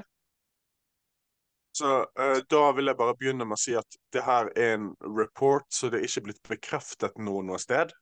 Så 1.79 1.93
uh, 2.05 2.39
da 2.51 2.63
vil 2.77 2.91
jeg 2.91 2.99
bare 2.99 3.17
begynne 3.19 3.47
med 3.47 3.59
å 3.59 3.63
si 3.63 3.77
at 3.79 3.99
det 4.15 4.25
her 4.27 4.51
er 4.57 4.77
en 4.77 4.91
report, 5.05 5.69
så 5.73 5.91
det 5.91 6.01
er 6.01 6.09
ikke 6.09 6.27
blitt 6.29 6.43
bekreftet 6.49 7.19
noe 7.23 7.45
noe 7.47 7.61
sted. 7.63 7.93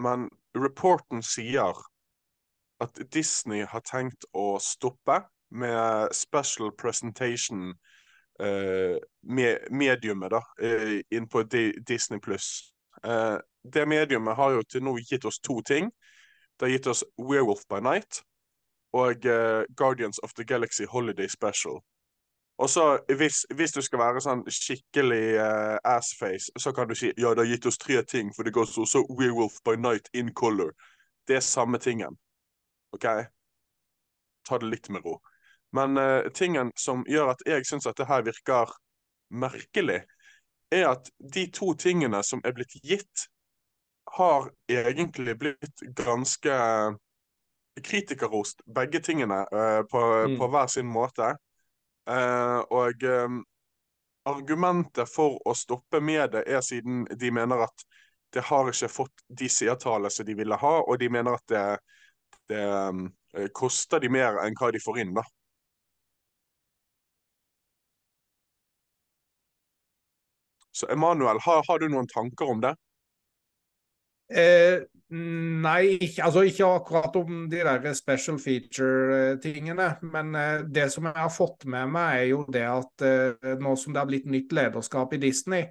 Men 0.00 0.28
reporten 0.56 1.24
sier 1.24 1.78
at 2.80 3.00
Disney 3.12 3.66
har 3.68 3.84
tenkt 3.84 4.24
å 4.32 4.54
stoppe 4.62 5.22
med 5.50 6.14
special 6.16 6.72
presentation 6.78 7.72
uh, 8.40 8.96
med 9.22 9.70
mediumet 9.70 10.36
da, 10.36 10.44
uh, 10.62 10.98
inn 11.10 11.28
på 11.28 11.44
D 11.48 11.70
Disney+. 11.86 12.20
Eh, 13.04 13.38
det 13.72 13.86
mediumet 13.86 14.36
har 14.36 14.50
jo 14.50 14.62
til 14.62 14.84
nå 14.84 14.96
gitt 14.98 15.24
oss 15.24 15.40
to 15.40 15.60
ting. 15.66 15.90
Det 16.58 16.66
har 16.66 16.74
gitt 16.74 16.86
oss 16.86 17.04
Werewolf 17.18 17.64
by 17.68 17.80
Night 17.80 18.22
og 18.92 19.26
eh, 19.26 19.64
Guardians 19.76 20.18
of 20.18 20.34
the 20.34 20.44
Galaxy 20.44 20.84
Holiday 20.84 21.28
Special. 21.28 21.80
Og 22.60 22.70
så 22.70 22.98
hvis, 23.16 23.46
hvis, 23.54 23.72
du 23.72 23.80
skal 23.80 24.02
være 24.02 24.20
sånn 24.20 24.42
skikkelig 24.52 25.24
uh, 25.40 25.78
assface, 25.88 26.52
så 26.60 26.74
kan 26.76 26.90
du 26.90 26.94
si 26.98 27.08
ja, 27.16 27.32
det 27.32 27.46
har 27.46 27.48
gitt 27.54 27.68
oss 27.70 27.80
tre 27.80 28.02
ting, 28.04 28.34
for 28.36 28.44
det 28.44 28.52
går 28.52 28.68
også 28.82 29.06
Werewolf 29.16 29.56
by 29.64 29.78
Night 29.80 30.10
in 30.12 30.28
color. 30.36 30.74
Det 31.24 31.38
er 31.38 31.46
samme 31.46 31.80
tingen. 31.80 32.18
OK? 32.92 33.08
Ta 34.44 34.60
det 34.60 34.68
litt 34.68 34.92
med 34.92 35.08
ro. 35.08 35.16
Men 35.72 35.96
uh, 35.96 36.28
tingen 36.36 36.74
som 36.76 37.06
gjør 37.08 37.32
at 37.32 37.44
jeg 37.48 37.64
syns 37.64 37.88
at 37.88 37.96
det 37.96 38.10
her 38.12 38.28
virker 38.28 38.76
merkelig, 39.32 40.02
er 40.70 40.88
at 40.92 41.08
de 41.34 41.48
to 41.54 41.72
tingene 41.80 42.20
som 42.26 42.44
er 42.44 42.52
blitt 42.52 42.76
gitt, 42.84 43.28
har 44.18 44.50
egentlig 44.68 45.38
blitt 45.38 45.86
ganske 45.96 46.54
kritikerrost, 47.80 48.60
begge 48.68 49.00
tingene, 49.00 49.46
uh, 49.48 49.80
på, 49.88 50.08
mm. 50.28 50.36
på 50.36 50.50
hver 50.52 50.68
sin 50.68 50.92
måte. 50.92 51.38
Uh, 52.08 52.60
og 52.72 53.02
um, 53.04 53.40
argumentet 54.30 55.08
for 55.10 55.36
å 55.48 55.54
stoppe 55.56 56.00
med 56.02 56.32
det 56.34 56.44
er 56.48 56.62
siden 56.64 57.04
de 57.20 57.30
mener 57.34 57.64
at 57.66 57.84
det 58.34 58.44
har 58.46 58.70
ikke 58.70 58.88
fått 58.90 59.24
de 59.26 59.48
seertallene 59.50 60.10
som 60.12 60.26
de 60.26 60.36
ville 60.38 60.56
ha, 60.56 60.74
og 60.80 60.98
de 61.00 61.08
mener 61.10 61.34
at 61.34 61.46
det, 61.50 61.64
det 62.52 62.62
um, 62.64 63.08
koster 63.54 64.02
de 64.02 64.10
mer 64.12 64.38
enn 64.44 64.56
hva 64.58 64.70
de 64.74 64.82
får 64.82 65.02
inn, 65.02 65.14
da. 65.16 65.24
Så 70.80 70.86
Emanuel, 70.88 71.38
har, 71.44 71.64
har, 71.68 71.78
du 71.78 71.88
noen 71.92 72.06
tanker 72.08 72.50
om 72.50 72.60
det? 72.62 72.70
Eh, 74.30 74.86
nei, 75.10 75.96
ikke, 75.98 76.22
altså 76.22 76.44
ikke 76.46 76.66
akkurat 76.70 77.16
om 77.18 77.48
de 77.50 77.58
der 77.66 77.94
special 77.98 78.38
feature-tingene. 78.38 79.88
Men 80.12 80.34
eh, 80.38 80.62
det 80.70 80.92
som 80.94 81.08
jeg 81.08 81.16
har 81.16 81.32
fått 81.34 81.64
med 81.66 81.90
meg, 81.90 82.18
er 82.20 82.26
jo 82.30 82.44
det 82.52 82.66
at 82.66 83.02
eh, 83.06 83.56
nå 83.58 83.76
som 83.76 83.92
det 83.94 84.00
har 84.02 84.10
blitt 84.10 84.28
nytt 84.30 84.52
lederskap 84.54 85.14
i 85.14 85.22
Disney 85.22 85.66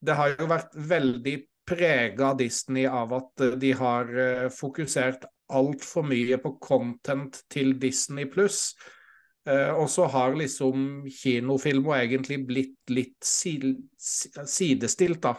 Det 0.00 0.16
har 0.16 0.34
jo 0.34 0.46
vært 0.50 0.74
veldig 0.74 1.36
prega 1.70 2.34
Disney 2.34 2.86
av 2.88 3.12
at 3.14 3.40
eh, 3.46 3.58
de 3.62 3.72
har 3.78 4.06
fokusert 4.54 5.24
altfor 5.50 6.02
mye 6.06 6.38
på 6.42 6.56
content 6.62 7.42
til 7.50 7.78
Disney 7.78 8.26
pluss. 8.30 8.74
Og 9.50 9.88
så 9.90 10.04
har 10.12 10.36
liksom 10.36 11.08
kinofilmer 11.10 12.04
egentlig 12.04 12.46
blitt 12.46 12.90
litt 12.92 13.24
sidestilt, 13.26 15.24
da. 15.24 15.32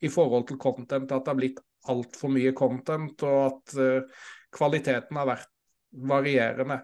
I 0.00 0.08
forhold 0.12 0.46
til 0.46 0.60
content. 0.60 1.10
At 1.10 1.24
det 1.24 1.32
har 1.32 1.38
blitt 1.40 1.58
altfor 1.88 2.32
mye 2.34 2.52
content, 2.56 3.24
og 3.24 3.40
at 3.46 3.74
uh, 3.80 4.26
kvaliteten 4.52 5.20
har 5.20 5.30
vært 5.30 5.50
varierende. 5.90 6.82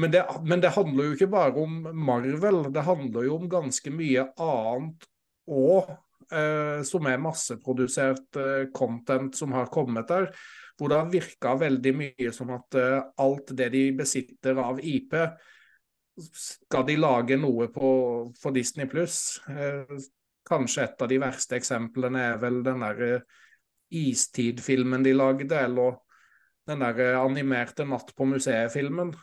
Men 0.00 0.14
det, 0.14 0.24
men 0.42 0.62
det, 0.62 0.72
handler 0.74 1.08
jo 1.10 1.16
ikke 1.18 1.30
bare 1.30 1.62
om 1.62 1.76
Marvel, 1.94 2.64
det 2.74 2.86
handler 2.86 3.28
jo 3.28 3.36
om 3.38 3.50
ganske 3.50 3.92
mye 3.94 4.28
annet 4.34 5.08
òg. 5.48 5.96
som 6.84 7.06
er 7.08 7.22
masseprodusert 7.24 8.36
content 8.76 9.32
som 9.34 9.54
har 9.56 9.70
kommet 9.72 10.10
der 10.10 10.26
hvor 10.78 10.88
det 10.88 10.98
har 10.98 11.10
virka 11.10 11.54
veldig 11.58 11.92
mye 11.98 12.32
som 12.34 12.52
at 12.54 12.78
eh, 12.78 13.00
alt 13.24 13.50
det 13.58 13.68
de 13.74 13.84
besitter 13.98 14.58
av 14.62 14.78
IP, 14.78 15.16
skal 16.18 16.86
de 16.86 16.96
lage 16.98 17.38
noe 17.38 17.68
på, 17.70 17.90
for 18.38 18.54
Disney 18.54 18.88
pluss. 18.90 19.38
Uh, 19.46 19.98
kanskje 20.48 20.82
et 20.82 21.02
av 21.04 21.10
de 21.10 21.18
verste 21.22 21.54
eksemplene 21.54 22.24
er 22.32 22.40
vel 22.42 22.58
den 22.66 22.82
derre 22.82 23.10
uh, 23.20 23.44
Istid-filmen 23.88 25.02
de 25.06 25.14
lagde, 25.16 25.54
eller 25.56 25.98
den 26.68 26.84
der 26.84 27.16
animerte 27.22 27.86
Natt 27.88 28.14
på 28.16 28.28
museet-filmen. 28.28 29.14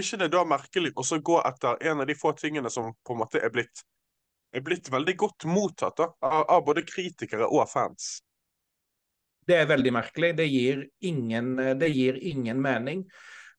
ikke 0.00 0.20
det 0.20 0.30
da 0.32 0.42
merkelig 0.48 0.92
å 0.96 1.18
gå 1.20 1.38
etter 1.44 1.80
en 1.90 2.02
av 2.02 2.06
de 2.08 2.16
få 2.16 2.32
tingene 2.38 2.70
som 2.72 2.92
på 3.04 3.14
en 3.14 3.22
måte 3.22 3.40
er 3.42 3.52
blitt 3.52 3.82
er 4.50 4.64
blitt 4.66 4.88
veldig 4.90 5.14
godt 5.14 5.46
mottatt 5.46 6.00
da, 6.00 6.08
av, 6.26 6.64
både 6.66 6.82
kritikere 6.82 7.46
og 7.46 7.68
fans. 7.70 8.18
Det 9.46 9.56
er 9.60 9.68
veldig 9.70 9.92
merkelig. 9.94 10.32
Det 10.38 10.46
gir 10.50 10.80
ingen, 11.06 11.52
det 11.78 11.90
gir 11.94 12.18
ingen 12.18 12.58
mening. 12.62 13.04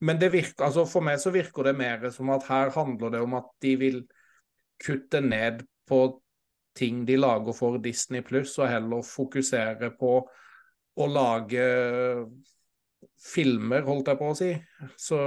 Men 0.03 0.19
det 0.19 0.31
virker, 0.33 0.65
altså 0.67 0.83
for 0.89 1.05
meg 1.05 1.21
så 1.21 1.31
virker 1.31 1.69
det 1.69 1.77
mer 1.79 2.03
som 2.11 2.31
at 2.35 2.43
her 2.49 2.73
handler 2.75 3.13
det 3.13 3.21
om 3.23 3.37
at 3.39 3.47
de 3.63 3.75
vil 3.79 4.01
kutte 4.83 5.21
ned 5.23 5.63
på 5.87 6.01
ting 6.77 7.03
de 7.05 7.17
lager 7.19 7.55
for 7.55 7.77
Disney 7.83 8.23
pluss, 8.25 8.55
og 8.59 8.71
heller 8.71 9.03
fokusere 9.05 9.91
på 9.99 10.15
å 11.01 11.07
lage 11.07 11.67
filmer, 13.21 13.85
holdt 13.85 14.11
jeg 14.11 14.19
på 14.19 14.31
å 14.31 14.37
si. 14.37 14.49
Så 14.99 15.19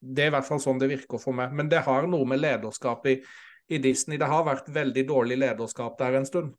det 0.00 0.26
er 0.26 0.30
i 0.30 0.36
hvert 0.36 0.46
fall 0.46 0.62
sånn 0.62 0.80
det 0.80 0.90
virker 0.92 1.20
for 1.20 1.36
meg. 1.36 1.52
Men 1.56 1.68
det 1.72 1.84
har 1.86 2.08
noe 2.10 2.28
med 2.28 2.42
lederskap 2.42 3.06
i 3.10 3.18
i 3.68 3.78
Disney. 3.78 4.18
Det 4.18 4.28
har 4.30 4.46
vært 4.46 4.68
veldig 4.70 5.04
dårlig 5.08 5.38
lederskap 5.40 5.98
der 5.98 6.20
en 6.20 6.26
stund. 6.26 6.54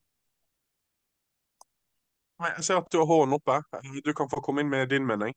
Nei, 2.38 2.52
Jeg 2.58 2.68
ser 2.68 2.82
at 2.82 2.92
du 2.92 3.00
har 3.00 3.10
hånden 3.10 3.38
oppe. 3.40 3.62
Du 4.06 4.14
kan 4.14 4.30
få 4.30 4.42
komme 4.46 4.62
inn 4.62 4.70
med 4.70 4.90
din 4.90 5.06
mening. 5.08 5.34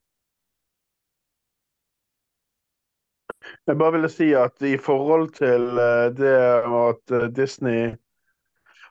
Jeg 3.66 3.78
bare 3.78 3.94
ville 3.96 4.10
si 4.12 4.32
at 4.36 4.60
i 4.66 4.76
forhold 4.76 5.30
til 5.38 5.78
eh, 5.80 6.10
det 6.12 6.36
at 6.66 7.14
eh, 7.16 7.28
Disney 7.32 7.94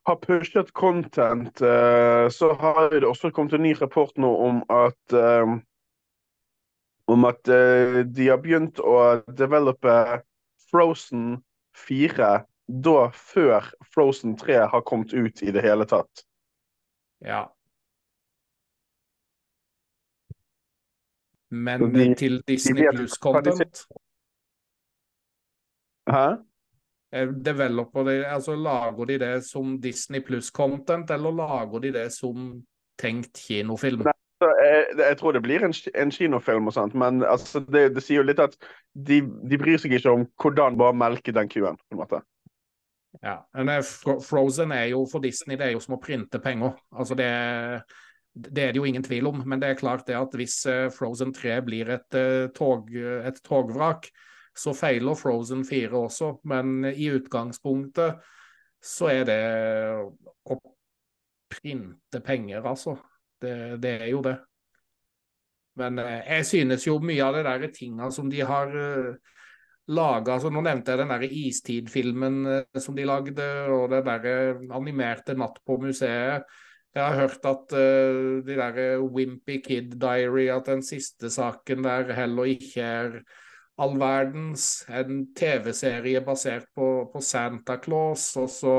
har 0.10 0.18
pushet 0.24 0.72
content, 0.74 1.62
uh, 1.62 2.30
så 2.34 2.54
har 2.58 2.90
det 2.96 3.08
også 3.08 3.32
kommet 3.32 3.54
en 3.54 3.64
ny 3.64 3.76
rapport 3.78 4.16
nå 4.18 4.30
om 4.48 4.64
at 4.74 5.16
um, 5.16 5.60
om 7.10 7.26
at 7.30 7.50
uh, 7.50 8.02
de 8.06 8.30
har 8.30 8.42
begynt 8.42 8.82
å 8.82 9.22
develope 9.38 9.94
Frozen 10.70 11.40
4 11.88 12.34
da 12.70 12.98
før 13.14 13.70
Frozen 13.94 14.36
3 14.38 14.66
har 14.74 14.84
kommet 14.86 15.14
ut 15.14 15.42
i 15.42 15.54
det 15.54 15.64
hele 15.66 15.88
tatt. 15.90 16.26
Ja. 17.26 17.48
Men 21.50 21.94
de- 21.94 22.14
til 22.16 22.44
Disney 22.48 22.86
Plus-content? 22.94 23.88
Hæ? 26.10 26.28
Eh, 27.14 27.28
Developer 27.28 28.08
de, 28.08 28.16
altså 28.28 28.56
Lager 28.56 29.12
de 29.12 29.20
det 29.22 29.34
som 29.48 29.78
Disney 29.82 30.24
Plus 30.26 30.52
content, 30.52 31.12
eller 31.12 31.36
lager 31.36 31.86
de 31.86 31.94
det 31.96 32.08
som 32.16 32.52
tenkt 33.00 33.40
kinofilm? 33.48 34.06
Nei. 34.08 34.16
Jeg, 34.40 34.84
jeg 34.96 35.16
tror 35.20 35.34
det 35.36 35.42
blir 35.44 35.66
en, 35.68 35.74
en 36.00 36.12
kinofilm 36.16 36.70
og 36.72 36.74
sånt, 36.74 36.94
men 36.96 37.24
altså, 37.28 37.60
det, 37.60 37.90
det 37.98 38.04
sier 38.06 38.22
jo 38.22 38.28
litt 38.30 38.40
at 38.40 38.54
de, 38.96 39.20
de 39.20 39.58
bryr 39.60 39.82
seg 39.82 39.98
ikke 39.98 40.14
om 40.14 40.24
hvordan 40.40 40.78
bare 40.80 40.96
melke 40.96 41.34
den 41.36 41.52
kuen, 41.52 41.76
på 41.76 41.98
en 41.98 42.00
måte. 42.00 42.22
Ja, 43.20 43.42
men 43.58 43.82
Frozen 44.24 44.72
er 44.72 44.92
jo 44.94 45.02
for 45.10 45.24
Disney 45.24 45.58
det 45.60 45.68
er 45.68 45.74
jo 45.74 45.82
som 45.84 45.98
å 45.98 46.00
printe 46.00 46.40
penger. 46.40 46.78
Altså 46.94 47.18
det, 47.20 47.28
det 48.32 48.64
er 48.64 48.74
det 48.74 48.80
jo 48.80 48.88
ingen 48.88 49.04
tvil 49.04 49.28
om, 49.32 49.42
men 49.46 49.62
det 49.62 49.74
er 49.74 49.80
klart 49.80 50.06
det 50.08 50.18
at 50.18 50.36
hvis 50.38 50.62
eh, 50.70 50.88
Frozen 50.94 51.34
3 51.36 51.60
blir 51.66 51.90
et, 51.98 52.08
eh, 52.16 52.48
tog, 52.56 52.92
et 52.96 53.42
togvrak, 53.44 54.08
så 54.60 54.74
feiler 54.76 55.18
Frozen 55.18 55.64
4 55.68 55.96
også. 55.96 56.34
Men 56.50 56.84
i 56.92 57.10
utgangspunktet 57.16 58.20
så 58.80 59.10
er 59.12 59.26
det 59.28 59.40
å 60.46 60.60
printe 61.50 62.22
penger, 62.24 62.62
altså. 62.64 62.98
Det, 63.40 63.80
det 63.82 63.96
er 64.04 64.08
jo 64.12 64.22
det. 64.26 64.36
Men 65.80 66.00
eh, 66.04 66.22
jeg 66.36 66.48
synes 66.48 66.86
jo 66.88 66.98
mye 67.00 67.24
av 67.24 67.38
det 67.38 67.44
der 67.48 67.70
tinga 67.72 68.10
som 68.12 68.28
de 68.32 68.42
har 68.44 68.74
uh, 68.76 69.36
laga 69.90 70.36
altså, 70.36 70.52
Nå 70.54 70.64
nevnte 70.66 70.94
jeg 70.94 71.02
den 71.02 71.14
der 71.14 71.28
Istid-filmen 71.28 72.40
eh, 72.54 72.82
som 72.82 72.98
de 72.98 73.06
lagde, 73.08 73.50
og 73.74 73.90
det 73.94 74.04
der 74.08 74.28
eh, 74.30 74.66
animerte 74.76 75.36
Natt 75.38 75.62
på 75.66 75.80
museet. 75.82 76.48
Jeg 76.96 77.06
har 77.06 77.20
hørt 77.20 77.46
at 77.46 77.76
uh, 77.78 78.40
de 78.46 78.56
der 78.58 78.80
eh, 78.82 79.04
Wimpy 79.04 79.60
Kid 79.66 79.94
Diary, 80.02 80.48
at 80.50 80.70
den 80.70 80.82
siste 80.86 81.30
saken 81.30 81.86
der 81.86 82.14
heller 82.18 82.50
ikke 82.50 82.82
er 82.82 83.20
all 83.80 83.96
verdens. 84.00 84.86
En 84.88 85.24
TV-serie 85.34 86.22
basert 86.26 86.68
på, 86.76 86.90
på 87.14 87.22
Santa 87.24 87.80
Claus, 87.84 88.32
og 88.40 88.50
så 88.54 88.76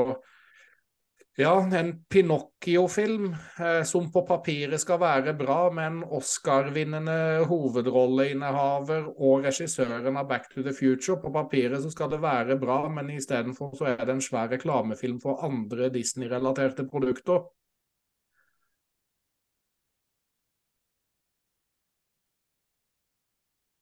ja, 1.39 1.53
en 1.77 1.93
Pinocchio-film 2.09 3.35
eh, 3.59 3.83
som 3.83 4.09
på 4.11 4.21
papiret 4.27 4.81
skal 4.81 4.99
være 4.99 5.33
bra, 5.39 5.69
men 5.73 6.01
Oscar-vinnende 6.03 7.45
hovedrolleinnehaver 7.47 9.07
og 9.15 9.47
regissøren 9.47 10.19
av 10.19 10.27
Back 10.27 10.49
to 10.51 10.61
the 10.65 10.73
Future. 10.75 11.21
På 11.21 11.31
papiret 11.31 11.81
så 11.85 11.93
skal 11.93 12.11
det 12.11 12.19
være 12.21 12.59
bra, 12.59 12.83
men 12.91 13.13
istedenfor 13.15 13.71
så 13.79 13.93
er 13.93 14.03
det 14.03 14.17
en 14.17 14.25
svær 14.25 14.51
reklamefilm 14.51 15.21
for 15.23 15.39
andre 15.47 15.87
Disney-relaterte 15.95 16.85
produkter. 16.91 17.47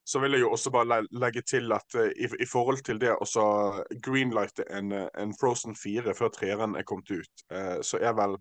Så 0.09 0.19
vil 0.19 0.33
jeg 0.33 0.41
jo 0.41 0.51
også 0.51 0.71
bare 0.73 1.03
legge 1.11 1.41
til 1.45 1.69
at 1.75 1.95
eh, 1.95 2.09
i, 2.17 2.27
i 2.41 2.45
forhold 2.49 2.81
til 2.85 2.97
det 3.01 3.11
å 3.13 3.45
greenlighte 4.05 4.65
en, 4.73 4.91
eh, 4.95 5.09
en 5.21 5.35
Frozen 5.37 5.75
4 5.77 6.15
før 6.17 6.31
treeren 6.33 6.73
er 6.79 6.87
kommet 6.89 7.11
ut, 7.13 7.43
eh, 7.53 7.77
så 7.85 8.01
er 8.01 8.15
vel 8.17 8.39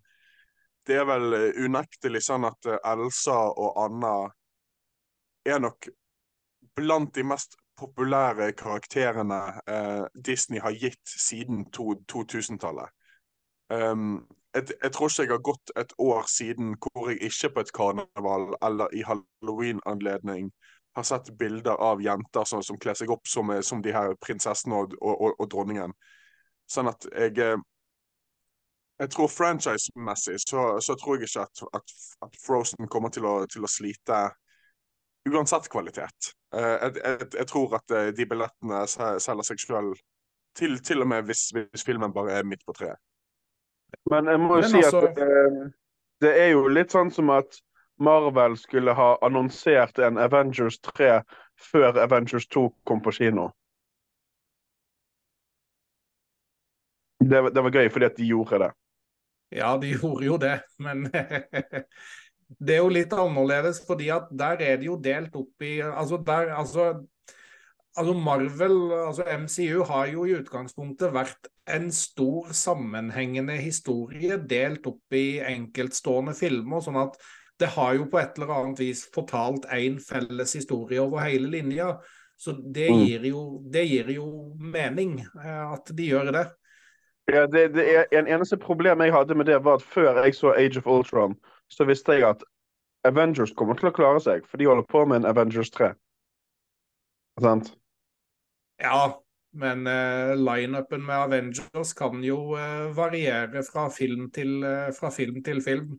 Det 0.88 0.96
er 0.96 1.04
vel 1.04 1.34
unektelig 1.60 2.22
sånn 2.24 2.46
at 2.48 2.64
Elsa 2.80 3.34
og 3.60 3.74
Anna 3.76 4.12
er 5.44 5.58
nok 5.60 5.90
blant 6.78 7.12
de 7.14 7.26
mest 7.28 7.58
populære 7.76 8.54
karakterene 8.56 9.60
Disney 10.24 10.62
har 10.64 10.72
gitt 10.72 11.04
siden 11.04 11.66
2000-tallet. 11.76 12.88
Um, 13.68 14.24
jeg, 14.54 14.72
jeg 14.82 14.92
tror 14.96 15.12
ikke 15.12 15.26
jeg 15.26 15.34
har 15.34 15.44
gått 15.50 15.74
et 15.76 15.92
år 15.98 16.24
siden 16.32 16.72
hvor 16.80 17.12
jeg 17.12 17.20
ikke 17.28 17.52
på 17.52 17.66
et 17.66 17.74
karneval 17.76 18.48
eller 18.64 18.96
i 18.96 19.04
halloween-anledning 19.04 20.48
har 20.96 21.02
sett 21.06 21.28
bilder 21.38 21.76
av 21.78 22.00
jenter 22.02 22.44
som, 22.48 22.62
som 22.62 22.78
kler 22.80 22.94
seg 22.98 23.10
opp 23.10 23.26
som, 23.28 23.50
eh, 23.50 23.60
som 23.60 23.82
de 23.82 23.92
her 23.94 24.14
prinsessene 24.24 24.74
og, 24.74 24.94
og, 25.00 25.14
og, 25.20 25.34
og 25.38 25.50
dronningen. 25.52 25.92
Sånn 26.68 26.88
at 26.90 27.06
jeg 27.12 27.38
eh, 27.44 27.58
Jeg 28.98 29.10
tror 29.14 29.28
franchise-messig 29.30 30.40
så, 30.42 30.62
så 30.82 30.94
tror 30.98 31.16
jeg 31.20 31.28
ikke 31.28 31.44
at, 31.44 31.60
at, 31.78 31.92
at 32.26 32.38
Frozen 32.42 32.88
kommer 32.90 33.12
til 33.14 33.28
å, 33.30 33.44
til 33.46 33.62
å 33.62 33.70
slite 33.70 34.16
uansett 35.28 35.68
kvalitet. 35.70 36.32
Eh, 36.56 36.74
jeg, 36.82 36.96
jeg, 37.04 37.28
jeg 37.38 37.46
tror 37.46 37.76
at 37.78 37.94
de 38.16 38.26
billettene 38.26 38.80
se- 38.90 39.20
selger 39.22 39.46
seg 39.52 39.62
sjøl, 39.62 39.92
til, 40.58 40.74
til 40.82 41.04
og 41.04 41.08
med 41.12 41.28
hvis, 41.28 41.44
hvis 41.54 41.86
filmen 41.86 42.10
bare 42.16 42.40
er 42.40 42.48
midt 42.48 42.64
på 42.66 42.74
treet. 42.74 42.98
Men 44.10 44.26
jeg 44.32 44.40
må 44.42 44.58
jo 44.58 44.66
si 44.68 44.82
altså- 44.82 45.04
at 45.06 45.22
det 46.20 46.32
er 46.42 46.48
jo 46.56 46.66
litt 46.66 46.90
sånn 46.90 47.12
som 47.14 47.30
at 47.30 47.60
Marvel 47.98 48.56
skulle 48.56 48.94
ha 48.94 49.08
annonsert 49.26 49.98
en 49.98 50.18
Avengers 50.18 50.78
3 50.80 51.22
før 51.70 51.98
Avengers 51.98 52.46
2 52.48 52.68
kom 52.86 53.02
på 53.02 53.14
kino. 53.18 53.50
Det, 57.18 57.42
det 57.54 57.64
var 57.64 57.74
gøy 57.74 57.90
fordi 57.92 58.06
at 58.06 58.16
de 58.16 58.28
gjorde 58.30 58.62
det. 58.62 58.70
Ja, 59.58 59.74
de 59.80 59.92
gjorde 59.96 60.26
jo 60.26 60.36
det, 60.40 60.56
men 60.78 61.06
det 62.64 62.74
er 62.74 62.82
jo 62.82 62.92
litt 62.92 63.12
annerledes, 63.16 63.80
fordi 63.86 64.10
at 64.14 64.28
der 64.30 64.60
er 64.64 64.80
det 64.80 64.88
jo 64.88 64.98
delt 65.00 65.36
opp 65.36 65.64
i 65.64 65.78
Altså, 65.82 66.20
der, 66.24 66.52
altså, 66.56 66.90
altså 67.96 68.14
Marvel, 68.14 68.76
altså 68.92 69.24
MCU, 69.24 69.82
har 69.88 70.12
jo 70.12 70.26
i 70.28 70.36
utgangspunktet 70.38 71.14
vært 71.16 71.50
en 71.68 71.90
stor 71.92 72.52
sammenhengende 72.56 73.58
historie 73.60 74.38
delt 74.48 74.86
opp 74.88 75.16
i 75.16 75.40
enkeltstående 75.44 76.36
filmer, 76.36 76.84
sånn 76.84 77.00
at 77.02 77.18
det 77.58 77.66
har 77.74 77.94
jo 77.98 78.06
på 78.10 78.20
et 78.20 78.38
eller 78.38 78.52
annet 78.54 78.80
vis 78.80 79.02
fortalt 79.14 79.66
én 79.74 79.98
felles 80.02 80.54
historie 80.54 81.00
over 81.02 81.24
hele 81.26 81.50
linja. 81.50 81.96
Så 82.38 82.52
det 82.52 82.90
Mm. 82.90 83.04
gir 83.04 83.24
jo, 83.26 83.62
det 83.72 83.84
gir 83.88 84.10
jo 84.14 84.54
mening 84.58 85.18
eh, 85.20 85.72
at 85.72 85.90
de 85.96 86.06
gjør 86.06 86.32
det. 86.32 86.44
Ja, 87.28 87.46
det, 87.46 87.74
det 87.74 88.06
en 88.12 88.26
eneste 88.26 88.56
problem 88.56 89.00
jeg 89.00 89.12
hadde 89.12 89.34
med 89.34 89.46
det, 89.46 89.64
var 89.64 89.74
at 89.74 89.82
før 89.82 90.22
jeg 90.24 90.34
så 90.34 90.54
Age 90.56 90.78
of 90.78 90.86
Ultron, 90.86 91.34
så 91.68 91.84
visste 91.84 92.12
jeg 92.12 92.24
at 92.28 92.44
Avengers 93.04 93.52
kommer 93.52 93.74
til 93.74 93.90
å 93.90 93.92
klare 93.92 94.20
seg, 94.20 94.46
for 94.46 94.56
de 94.56 94.66
holder 94.66 94.86
på 94.88 95.04
med 95.04 95.20
en 95.20 95.28
Avengers 95.28 95.70
3. 95.70 95.92
Sant? 97.42 97.72
Ja, 98.80 99.18
men 99.52 99.86
uh, 99.86 100.34
lineupen 100.38 101.04
med 101.06 101.16
Avengers 101.16 101.92
kan 101.98 102.22
jo 102.24 102.54
uh, 102.56 102.88
variere 102.96 103.62
fra 103.66 103.88
film 103.90 104.30
til, 104.30 104.62
uh, 104.64 104.88
fra 104.94 105.10
film 105.10 105.42
til 105.44 105.62
film. 105.62 105.98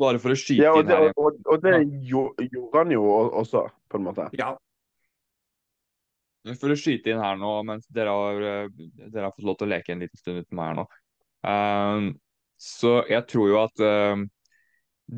Bare 0.00 0.20
for 0.22 0.32
å 0.32 0.38
skyte 0.38 0.62
Ja, 0.62 0.72
og 0.72 0.82
inn 0.82 0.92
her 0.94 1.10
og, 1.10 1.20
og, 1.20 1.38
og 1.52 1.62
det 1.64 1.76
gjorde 2.08 2.78
han 2.78 2.94
jo 2.94 3.04
også, 3.42 3.66
på 3.90 4.00
en 4.00 4.06
måte. 4.06 4.26
Ja, 4.38 4.54
For 6.56 6.72
å 6.72 6.78
skyte 6.78 7.12
inn 7.12 7.20
her 7.20 7.36
nå, 7.40 7.52
mens 7.68 7.84
dere 7.92 8.14
har, 8.16 8.42
eh, 8.48 8.88
dere 9.02 9.28
har 9.28 9.34
fått 9.36 9.48
lov 9.48 9.58
til 9.60 9.68
å 9.68 9.72
leke 9.74 9.92
en 9.92 10.04
liten 10.06 10.20
stund 10.20 10.40
uten 10.40 10.56
meg 10.56 10.70
her 10.70 10.78
nå. 10.80 10.86
Um, 11.40 12.10
så 12.60 13.00
jeg 13.08 13.26
tror 13.28 13.48
jo 13.48 13.60
at 13.60 13.84
um, 13.84 14.26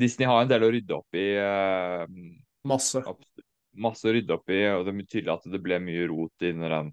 Disney 0.03 0.27
har 0.27 0.43
en 0.43 0.51
del 0.51 0.67
å 0.67 0.71
rydde 0.73 0.97
opp 0.97 1.19
i. 1.19 1.25
Um, 1.39 2.19
masse. 2.67 3.03
Opp, 3.07 3.23
masse 3.73 4.07
å 4.07 4.13
rydde 4.15 4.35
opp 4.35 4.51
i, 4.51 4.61
og 4.73 4.83
det 4.87 4.93
er 4.93 5.07
tydelig 5.07 5.35
at 5.37 5.47
det 5.51 5.63
ble 5.63 5.79
mye 5.83 6.07
rot 6.11 6.47
under 6.51 6.77
den 6.77 6.91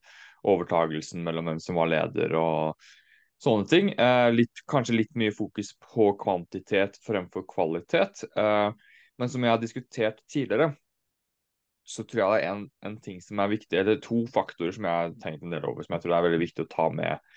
overtagelsen 0.50 1.26
mellom 1.26 1.50
hvem 1.50 1.61
som 1.61 1.76
var 1.76 1.90
leder 1.90 2.35
og 2.38 2.90
sånne 3.40 3.68
ting. 3.70 3.90
Eh, 3.92 4.29
litt, 4.35 4.62
kanskje 4.70 4.98
litt 4.98 5.12
mye 5.18 5.33
fokus 5.35 5.72
på 5.92 6.12
kvantitet 6.20 6.98
fremfor 7.07 7.46
kvalitet. 7.48 8.24
Eh, 8.37 8.70
men 9.20 9.33
som 9.33 9.44
jeg 9.44 9.55
har 9.55 9.61
diskutert 9.61 10.22
tidligere, 10.31 10.72
så 11.85 12.05
tror 12.07 12.22
jeg 12.22 12.31
det 12.31 12.40
er 12.46 12.55
en, 12.55 12.64
en 12.87 12.96
ting 13.03 13.20
som 13.24 13.40
er 13.42 13.50
viktig, 13.50 13.76
eller 13.81 14.00
to 14.05 14.22
faktorer 14.31 14.74
som 14.76 14.87
jeg 14.87 15.05
har 15.05 15.14
tenkt 15.22 15.44
en 15.44 15.55
del 15.55 15.66
over, 15.66 15.85
som 15.85 15.96
jeg 15.96 16.05
tror 16.05 16.16
er 16.16 16.26
veldig 16.29 16.42
viktig 16.44 16.66
å 16.66 16.70
ta 16.70 16.88
med 16.94 17.31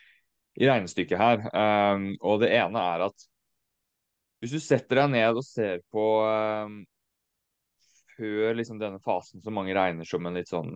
i 0.61 0.67
regnestykket 0.69 1.19
her. 1.19 1.45
Eh, 1.49 2.09
og 2.21 2.43
det 2.43 2.51
ene 2.59 2.87
er 2.93 3.07
at 3.09 3.29
hvis 4.43 4.57
du 4.57 4.59
setter 4.59 4.99
deg 4.99 5.13
ned 5.13 5.39
og 5.39 5.45
ser 5.47 5.79
på 5.93 6.05
eh, 6.27 6.73
før 8.17 8.57
liksom 8.59 8.81
denne 8.81 8.99
fasen 9.03 9.41
som 9.41 9.55
mange 9.55 9.75
regner 9.75 10.07
som 10.07 10.25
en 10.27 10.35
litt 10.37 10.51
sånn 10.51 10.75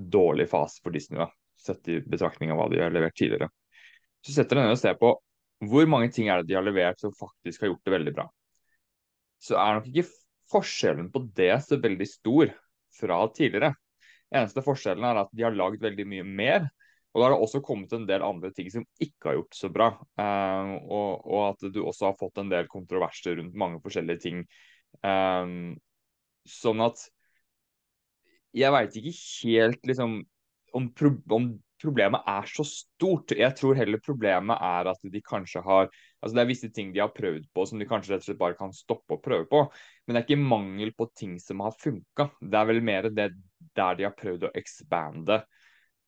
dårlig 0.00 0.48
fase 0.48 0.80
for 0.82 0.96
Disney, 0.96 1.20
da, 1.20 1.28
sett 1.60 1.88
i 1.92 1.98
betraktning 2.00 2.54
av 2.54 2.60
hva 2.60 2.70
de 2.72 2.80
har 2.80 2.94
levert 2.94 3.16
tidligere. 3.20 3.50
Så 4.26 4.34
setter 4.34 4.56
du 4.56 4.60
deg 4.60 4.68
ned 4.68 4.76
og 4.76 4.82
ser 4.82 4.96
på 5.00 5.14
hvor 5.70 5.88
mange 5.92 6.08
ting 6.12 6.30
er 6.30 6.40
det 6.40 6.50
de 6.50 6.56
har 6.56 6.64
levert 6.64 7.00
som 7.00 7.12
faktisk 7.16 7.64
har 7.64 7.72
gjort 7.72 7.84
det 7.84 7.94
veldig 7.94 8.12
bra. 8.16 8.26
Så 9.40 9.56
er 9.60 9.76
nok 9.76 9.88
ikke 9.90 10.08
forskjellen 10.50 11.10
på 11.12 11.22
det 11.36 11.52
så 11.66 11.80
veldig 11.80 12.08
stor. 12.08 12.52
fra 12.90 13.16
tidligere. 13.30 13.68
Eneste 14.34 14.64
forskjellen 14.66 15.04
er 15.06 15.20
at 15.20 15.28
de 15.30 15.44
har 15.46 15.54
lagd 15.54 15.80
veldig 15.80 16.04
mye 16.10 16.24
mer. 16.26 16.64
Og 17.14 17.20
da 17.20 17.26
har 17.26 17.32
det 17.34 17.44
også 17.44 17.60
kommet 17.62 17.92
en 17.94 18.06
del 18.06 18.24
andre 18.26 18.50
ting 18.54 18.66
som 18.70 18.82
ikke 19.02 19.30
har 19.30 19.36
gjort 19.38 19.56
så 19.56 19.70
bra. 19.70 19.86
Eh, 20.18 20.72
og, 20.82 21.22
og, 21.22 21.40
at 21.52 21.72
du 21.74 21.80
også 21.84 22.08
har 22.10 22.18
fått 22.18 22.42
en 22.42 22.50
del 22.50 22.66
kontroverser 22.70 23.38
rundt 23.38 23.56
mange 23.58 23.78
forskjellige 23.82 24.22
ting. 24.26 24.42
Eh, 25.06 25.54
sånn 26.50 26.84
at 26.84 27.06
jeg 28.58 28.74
veit 28.74 28.98
ikke 28.98 29.14
helt 29.14 29.86
liksom 29.86 30.20
om, 30.74 30.86
om, 31.30 31.50
problemet 31.80 32.26
er 32.28 32.48
så 32.50 32.64
stort. 32.66 33.32
Jeg 33.36 33.56
tror 33.58 33.78
heller 33.78 34.02
problemet 34.04 34.60
er 34.60 34.90
at 34.92 35.00
de 35.12 35.22
kanskje 35.24 35.62
har 35.64 35.88
altså 36.20 36.36
Det 36.36 36.42
er 36.42 36.50
visse 36.50 36.68
ting 36.76 36.90
de 36.92 37.00
har 37.00 37.14
prøvd 37.16 37.46
på 37.54 37.64
som 37.64 37.80
de 37.80 37.88
kanskje 37.88 38.12
rett 38.12 38.24
og 38.24 38.28
slett 38.28 38.40
bare 38.40 38.58
kan 38.58 38.74
stoppe 38.76 39.16
å 39.16 39.22
prøve 39.24 39.46
på. 39.48 39.62
Men 40.04 40.14
det 40.14 40.20
er 40.20 40.26
ikke 40.28 40.50
mangel 40.52 40.92
på 40.92 41.08
ting 41.16 41.38
som 41.40 41.62
har 41.64 41.72
funka. 41.80 42.28
Det 42.40 42.60
er 42.60 42.68
vel 42.68 42.82
mer 42.84 43.08
det 43.08 43.30
der 43.76 43.96
de 43.96 44.04
har 44.04 44.16
prøvd 44.18 44.48
å 44.48 44.54
ekspande. 44.60 45.40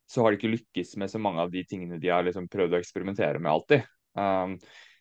Så 0.09 0.21
har 0.21 0.33
de 0.33 0.41
ikke 0.41 0.53
lykkes 0.53 0.97
med 1.01 1.09
så 1.09 1.21
mange 1.23 1.41
av 1.41 1.53
de 1.53 1.65
tingene 1.65 2.01
de 2.03 2.13
har 2.13 2.25
liksom 2.27 2.51
prøvd 2.53 2.77
å 2.77 2.83
eksperimentere 2.83 3.41
med 3.41 3.53
alltid. 3.55 3.87
Um, 4.19 4.59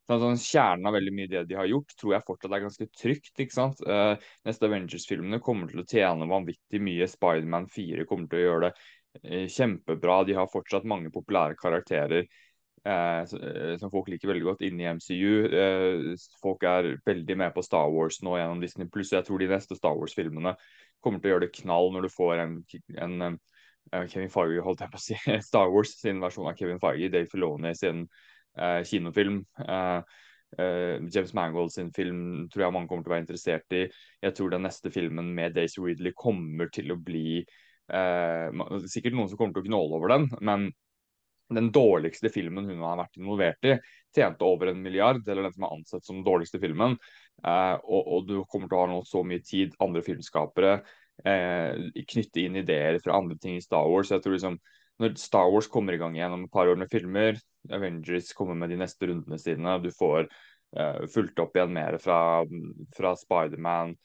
sånn, 0.07 0.39
Kjernen 0.39 0.87
av 0.87 0.95
veldig 0.95 1.13
mye 1.17 1.31
det 1.31 1.43
de 1.49 1.57
har 1.59 1.67
gjort, 1.67 1.91
tror 1.99 2.15
jeg 2.15 2.27
fortsatt 2.29 2.55
er 2.55 2.63
ganske 2.63 2.87
trygt. 3.01 3.33
ikke 3.35 3.57
sant? 3.57 3.83
Uh, 3.83 4.15
neste 4.47 4.69
Avengers-filmene 4.69 5.41
kommer 5.43 5.67
til 5.67 5.83
å 5.83 5.87
tjene 5.87 6.29
vanvittig 6.31 6.79
mye. 6.83 7.09
Spiderman 7.11 7.67
4 7.71 8.07
kommer 8.07 8.31
til 8.31 8.39
å 8.39 8.45
gjøre 8.45 8.69
det 8.69 8.87
kjempebra. 9.19 10.23
De 10.23 10.33
har 10.33 10.49
fortsatt 10.51 10.87
mange 10.87 11.11
populære 11.11 11.55
karakterer 11.59 12.25
eh, 12.85 13.21
eh 13.21 13.77
som 13.77 13.91
folk 13.91 14.09
liker 14.09 14.31
veldig 14.31 14.45
godt 14.45 14.61
inne 14.65 14.83
i 14.83 14.93
MCU. 14.95 15.31
Eh, 15.47 16.15
folk 16.41 16.63
er 16.63 16.97
veldig 17.05 17.37
med 17.37 17.53
på 17.53 17.63
Star 17.63 17.89
Wars 17.91 18.21
nå 18.21 18.37
gjennom 18.37 18.61
Disney 18.61 18.87
Pluss. 18.87 19.11
Jeg 19.11 19.25
tror 19.25 19.39
de 19.39 19.51
neste 19.51 19.75
Star 19.75 19.97
Wars-filmene 19.97 20.55
kommer 21.01 21.19
til 21.19 21.31
å 21.31 21.35
gjøre 21.35 21.47
det 21.47 21.55
knall 21.61 21.91
når 21.93 22.07
du 22.07 22.13
får 22.13 22.43
en, 22.43 22.57
en, 22.97 23.21
en 23.21 23.39
eh, 23.91 24.07
Kevin 24.07 24.33
Feige, 24.33 24.65
holdt 24.65 24.81
jeg 24.81 24.93
på 24.93 24.99
å 25.01 25.05
si, 25.05 25.19
Star 25.49 25.71
Wars 25.71 25.95
sin 25.99 26.21
versjon 26.23 26.49
av 26.49 26.57
Kevin 26.57 26.81
Feige, 26.81 27.11
Dave 27.13 27.29
Filoni 27.31 27.75
sin 27.77 28.07
eh, 28.57 28.81
kinofilm. 28.87 29.45
James 30.51 31.29
Mangold 31.31 31.71
sin 31.71 31.93
film 31.95 32.49
tror 32.51 32.65
jeg 32.65 32.73
mange 32.75 32.89
kommer 32.89 33.05
til 33.05 33.13
å 33.13 33.13
være 33.13 33.23
interessert 33.23 33.75
i. 33.77 33.85
Jeg 34.19 34.35
tror 34.35 34.49
den 34.51 34.65
neste 34.67 34.91
filmen 34.91 35.29
med 35.31 35.53
Daisy 35.55 35.79
Ridley 35.79 36.11
kommer 36.11 36.67
til 36.75 36.91
å 36.91 36.97
bli 36.99 37.39
Eh, 37.89 38.87
sikkert 38.91 39.17
noen 39.17 39.29
som 39.31 39.39
kommer 39.39 39.57
til 39.57 39.65
å 39.65 39.69
gnåle 39.69 39.97
over 39.97 40.13
den, 40.13 40.29
men 40.41 40.69
den 41.55 41.71
dårligste 41.75 42.29
filmen 42.31 42.69
hun 42.69 42.83
har 42.85 42.99
vært 43.01 43.17
involvert 43.19 43.67
i, 43.67 43.75
tjente 44.15 44.47
over 44.47 44.71
en 44.71 44.81
milliard, 44.83 45.21
eller 45.27 45.47
den 45.47 45.55
som 45.55 45.65
er 45.67 45.75
ansett 45.75 46.05
som 46.05 46.19
den 46.19 46.27
dårligste 46.27 46.61
filmen. 46.63 46.97
Eh, 47.43 47.77
og, 47.81 48.01
og, 48.01 48.27
du 48.27 48.35
kommer 48.51 48.71
til 48.71 48.77
å 48.77 48.83
ha 48.85 48.91
nå 48.91 49.01
så 49.07 49.23
mye 49.27 49.43
tid, 49.45 49.75
andre 49.83 50.03
filmskapere, 50.05 50.75
eh, 51.25 51.89
knytte 52.13 52.45
inn 52.45 52.61
ideer 52.61 52.99
fra 53.03 53.17
andre 53.19 53.39
ting 53.41 53.57
i 53.57 53.65
Star 53.65 53.89
Wars. 53.89 54.13
Jeg 54.13 54.23
tror 54.23 54.37
liksom, 54.37 54.61
Når 55.01 55.15
Star 55.17 55.49
Wars 55.49 55.65
kommer 55.71 55.95
i 55.95 55.97
gang 55.97 56.13
igjen 56.13 56.35
om 56.35 56.43
et 56.45 56.53
par 56.53 56.69
år 56.69 56.77
med 56.77 56.91
filmer, 56.91 57.39
Avengers 57.73 58.33
kommer 58.37 58.53
med 58.53 58.69
de 58.69 58.77
neste 58.77 59.07
rundene 59.09 59.39
sine, 59.41 59.79
du 59.81 59.89
får 59.95 60.27
eh, 60.77 61.07
fulgt 61.09 61.39
opp 61.41 61.55
igjen 61.57 61.73
mer 61.73 61.97
fra, 61.97 62.43
fra 62.93 63.15
Spiderman, 63.17 63.95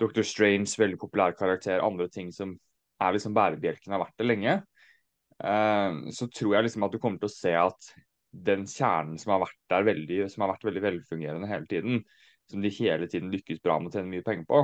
Doctor 0.00 0.26
Strange, 0.26 0.72
veldig 0.78 0.98
populær 0.98 1.36
karakter, 1.38 1.84
andre 1.84 2.08
ting 2.10 2.32
som 2.34 2.56
er 3.02 3.16
liksom 3.16 3.34
bærebjelken 3.36 3.94
har 3.94 4.02
vært 4.04 4.18
det 4.20 4.28
lenge, 4.28 4.56
uh, 5.42 6.00
så 6.14 6.28
tror 6.30 6.56
jeg 6.56 6.68
liksom 6.68 6.86
at 6.86 6.94
du 6.94 7.00
kommer 7.02 7.22
til 7.22 7.30
å 7.30 7.34
se 7.34 7.54
at 7.58 7.92
den 8.32 8.64
kjernen 8.68 9.18
som 9.20 9.34
har 9.34 9.42
vært 9.44 9.58
der 9.70 9.84
veldig, 9.90 10.22
som 10.32 10.44
har 10.44 10.54
vært 10.54 10.64
veldig 10.70 10.84
velfungerende 10.86 11.50
hele 11.50 11.68
tiden, 11.68 12.00
som 12.50 12.64
de 12.64 12.72
hele 12.72 13.08
tiden 13.10 13.32
lykkes 13.32 13.60
bra 13.64 13.78
med 13.78 13.92
å 13.92 13.96
tjene 13.98 14.12
mye 14.12 14.24
penger 14.26 14.48
på, 14.48 14.62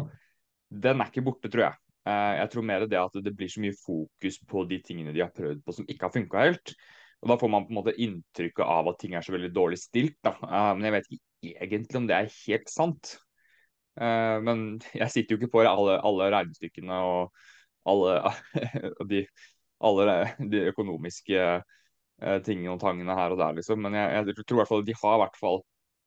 den 0.69 1.01
er 1.01 1.11
ikke 1.11 1.25
borte, 1.27 1.51
tror 1.53 1.69
jeg. 1.69 1.81
Uh, 2.09 2.35
jeg 2.39 2.53
tror 2.55 2.67
mer 2.71 2.87
det 2.89 3.01
at 3.01 3.21
det 3.25 3.35
blir 3.37 3.53
så 3.53 3.63
mye 3.65 3.77
fokus 3.77 4.41
på 4.49 4.65
de 4.71 4.81
tingene 4.85 5.13
de 5.13 5.25
har 5.25 5.35
prøvd 5.35 5.61
på 5.65 5.77
som 5.77 5.89
ikke 5.89 6.09
har 6.09 6.15
funka 6.15 6.47
helt. 6.47 6.75
Og 7.19 7.33
Da 7.33 7.37
får 7.41 7.51
man 7.51 7.65
på 7.67 7.73
en 7.75 7.81
måte 7.81 7.97
inntrykket 7.99 8.63
av 8.65 8.89
at 8.89 9.01
ting 9.03 9.17
er 9.19 9.25
så 9.27 9.35
veldig 9.35 9.51
dårlig 9.53 9.81
stilt. 9.83 10.17
Da. 10.25 10.37
Uh, 10.41 10.73
men 10.79 10.89
jeg 10.89 10.97
vet 10.97 11.09
ikke 11.11 11.65
egentlig 11.67 12.01
om 12.01 12.07
det 12.09 12.17
er 12.17 12.37
helt 12.47 12.71
sant. 12.73 13.17
Men 13.99 14.61
jeg 14.95 15.11
sitter 15.11 15.35
jo 15.35 15.41
ikke 15.41 15.57
på 15.57 15.63
alle, 15.67 15.97
alle 16.07 16.29
regnestykkene 16.31 16.99
og 17.03 17.33
alle, 17.89 18.33
de, 19.11 19.25
alle 19.85 20.21
de 20.51 20.63
økonomiske 20.73 21.43
uh, 21.59 22.39
tingene 22.47 22.75
og 22.75 22.81
tangene 22.83 23.17
her 23.19 23.35
og 23.35 23.43
der, 23.43 23.59
liksom. 23.61 23.83
Men 23.85 23.99
jeg, 23.99 24.31
jeg 24.31 24.47
tror 24.47 24.59
i 24.59 24.61
hvert 24.63 24.73
fall 24.73 24.87
de 24.87 24.97
har 25.03 25.19
i 25.19 25.23
hvert 25.25 25.39
fall 25.41 25.63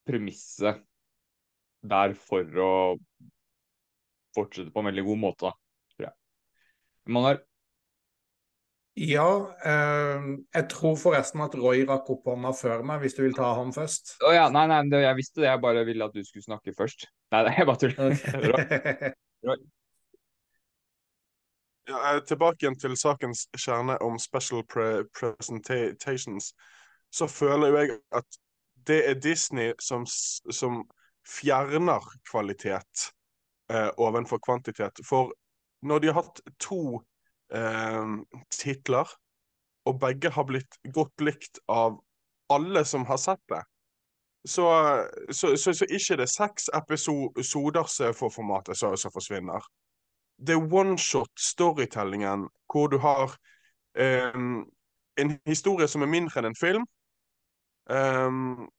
premisset 0.08 0.82
der 1.82 2.14
for 2.18 2.62
å 2.62 2.74
fortsette 4.36 4.72
på 4.72 4.82
en 4.82 4.92
veldig 4.92 5.06
god 5.08 5.24
måte, 5.24 5.54
tror 5.94 6.08
jeg. 6.08 6.16
Manuel? 7.12 7.42
Ja, 9.00 9.28
eh, 9.64 10.26
jeg 10.52 10.68
tror 10.72 10.98
forresten 11.00 11.42
at 11.46 11.56
Roy 11.56 11.86
rakk 11.88 12.10
opp 12.12 12.28
hånda 12.28 12.52
før 12.56 12.84
meg, 12.86 13.00
hvis 13.02 13.16
du 13.16 13.24
vil 13.24 13.36
ta 13.36 13.54
ham 13.58 13.72
først. 13.76 14.18
Å 14.20 14.28
oh, 14.28 14.36
ja, 14.36 14.50
nei, 14.52 14.66
nei, 14.70 14.84
jeg 15.06 15.18
visste 15.20 15.44
det, 15.44 15.48
jeg 15.48 15.64
bare 15.64 15.86
ville 15.88 16.08
at 16.08 16.16
du 16.16 16.24
skulle 16.28 16.46
snakke 16.46 16.76
først. 16.76 17.08
Nei, 17.32 17.46
nei 17.48 17.56
jeg 17.56 17.70
bare 17.70 17.82
tuller. 17.86 18.18
Okay. 18.20 19.14
Roy. 19.48 19.62
Ja, 21.90 22.20
tilbake 22.28 22.66
igjen 22.66 22.78
til 22.80 22.94
sakens 22.98 23.48
kjerne 23.58 23.98
om 24.06 24.20
special 24.22 24.62
pre 24.70 25.04
presentations. 25.18 26.52
Så 27.12 27.28
føler 27.28 27.72
jo 27.72 27.80
jeg 27.80 27.98
at 28.16 28.38
det 28.88 29.00
er 29.10 29.18
Disney 29.20 29.74
som, 29.82 30.06
som 30.06 30.84
fjerner 31.28 32.06
kvalitet 32.30 33.08
eh, 33.72 33.90
ovenfor 33.98 34.40
kvantitet. 34.46 35.02
For 35.06 35.34
når 35.82 36.00
de 36.00 36.12
har 36.12 36.22
hatt 36.22 36.42
to 36.62 37.02
eh, 37.54 38.16
titler, 38.54 39.10
og 39.86 40.00
begge 40.00 40.30
har 40.30 40.46
blitt 40.46 40.78
godt 40.94 41.26
likt 41.26 41.60
av 41.68 41.98
alle 42.54 42.86
som 42.86 43.06
har 43.10 43.18
sett 43.18 43.42
det, 43.50 43.64
så, 44.46 44.66
så, 45.30 45.56
så, 45.58 45.74
så 45.74 45.86
ikke 45.90 46.18
det 46.18 46.26
er 46.26 46.34
seks 46.34 46.70
episoder 46.74 48.14
for 48.14 48.34
formatet 48.34 48.78
som 48.78 49.14
forsvinner 49.14 49.66
det 50.42 50.56
er 50.56 50.74
one-shot-storytellingen 50.74 52.48
hvor 52.72 52.88
du 52.88 52.98
har 52.98 53.36
um, 54.36 54.66
en 55.20 55.34
historie 55.46 55.88
som 55.88 56.02
er 56.02 56.10
mindre 56.10 56.42
enn 56.42 56.50
en 56.50 56.58
film, 56.58 56.86
um, 57.92 58.70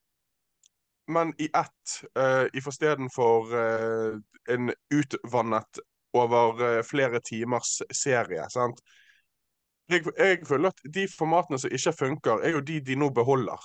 men 1.12 1.34
i 1.38 1.48
ett, 1.54 1.94
uh, 2.18 2.46
i 2.52 2.62
forstedenfor 2.64 3.54
uh, 3.54 4.18
en 4.50 4.72
utvannet 4.94 5.82
over 6.16 6.62
uh, 6.62 6.82
flere 6.86 7.20
timers 7.20 7.80
serie. 7.92 8.48
sant? 8.50 8.80
Jeg, 9.88 10.06
jeg, 10.18 10.46
føler 10.48 10.72
at 10.72 10.82
de 10.94 11.06
formatene 11.18 11.58
som 11.58 11.70
ikke 11.70 11.92
funker, 11.92 12.42
er 12.42 12.56
jo 12.56 12.60
de 12.60 12.80
de 12.80 12.96
nå 12.96 13.10
beholder. 13.10 13.60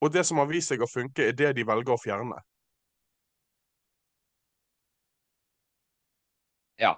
Og 0.00 0.12
det 0.12 0.24
som 0.26 0.38
har 0.40 0.48
vist 0.48 0.72
seg 0.72 0.82
å 0.82 0.88
funke, 0.88 1.26
er 1.26 1.36
det 1.36 1.56
de 1.56 1.66
velger 1.66 1.96
å 1.96 2.00
fjerne. 2.00 2.38
Ja, 6.80 6.94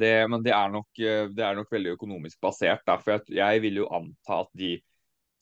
det, 0.00 0.14
men 0.30 0.44
det 0.44 0.52
er, 0.54 0.70
nok, 0.72 0.88
eh, 1.00 1.26
det 1.34 1.44
er, 1.44 1.56
nok, 1.58 1.70
veldig 1.72 1.94
økonomisk 1.96 2.40
basert. 2.44 2.84
For 3.02 3.16
jeg, 3.16 3.26
jeg, 3.38 3.62
vil 3.64 3.82
jo 3.82 3.90
anta 3.94 4.42
at 4.44 4.52
de 4.58 4.76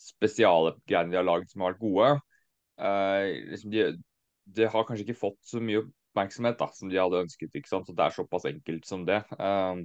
spesialgreiene 0.02 1.14
de 1.14 1.20
har 1.20 1.26
lagd 1.26 1.50
som 1.50 1.64
har 1.64 1.74
vært 1.74 1.84
gode, 1.84 2.10
eh, 2.80 3.30
liksom 3.52 3.72
de, 3.72 3.86
de, 4.58 4.68
har 4.72 4.88
kanskje 4.88 5.06
ikke 5.06 5.20
fått 5.22 5.40
så 5.48 5.62
mye 5.62 5.84
oppmerksomhet 5.84 6.58
da, 6.60 6.70
som 6.76 6.92
de 6.92 7.00
hadde 7.00 7.24
ønsket. 7.26 7.54
ikke 7.54 7.72
sant? 7.72 7.88
Så 7.88 7.96
Det 7.96 8.04
er 8.04 8.16
såpass 8.16 8.48
enkelt 8.48 8.88
som 8.88 9.06
det. 9.08 9.22
Eh, 9.38 9.82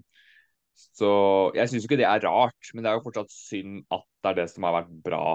så 0.95 1.11
jeg 1.55 1.69
syns 1.69 1.85
ikke 1.85 1.99
det 1.99 2.07
er 2.07 2.23
rart, 2.23 2.71
men 2.73 2.83
det 2.83 2.91
er 2.91 2.97
jo 2.97 3.05
fortsatt 3.05 3.33
synd 3.33 3.83
at 3.91 4.05
det 4.23 4.31
er 4.31 4.39
det 4.39 4.47
som 4.53 4.65
har 4.65 4.79
vært 4.79 4.93
bra, 5.03 5.25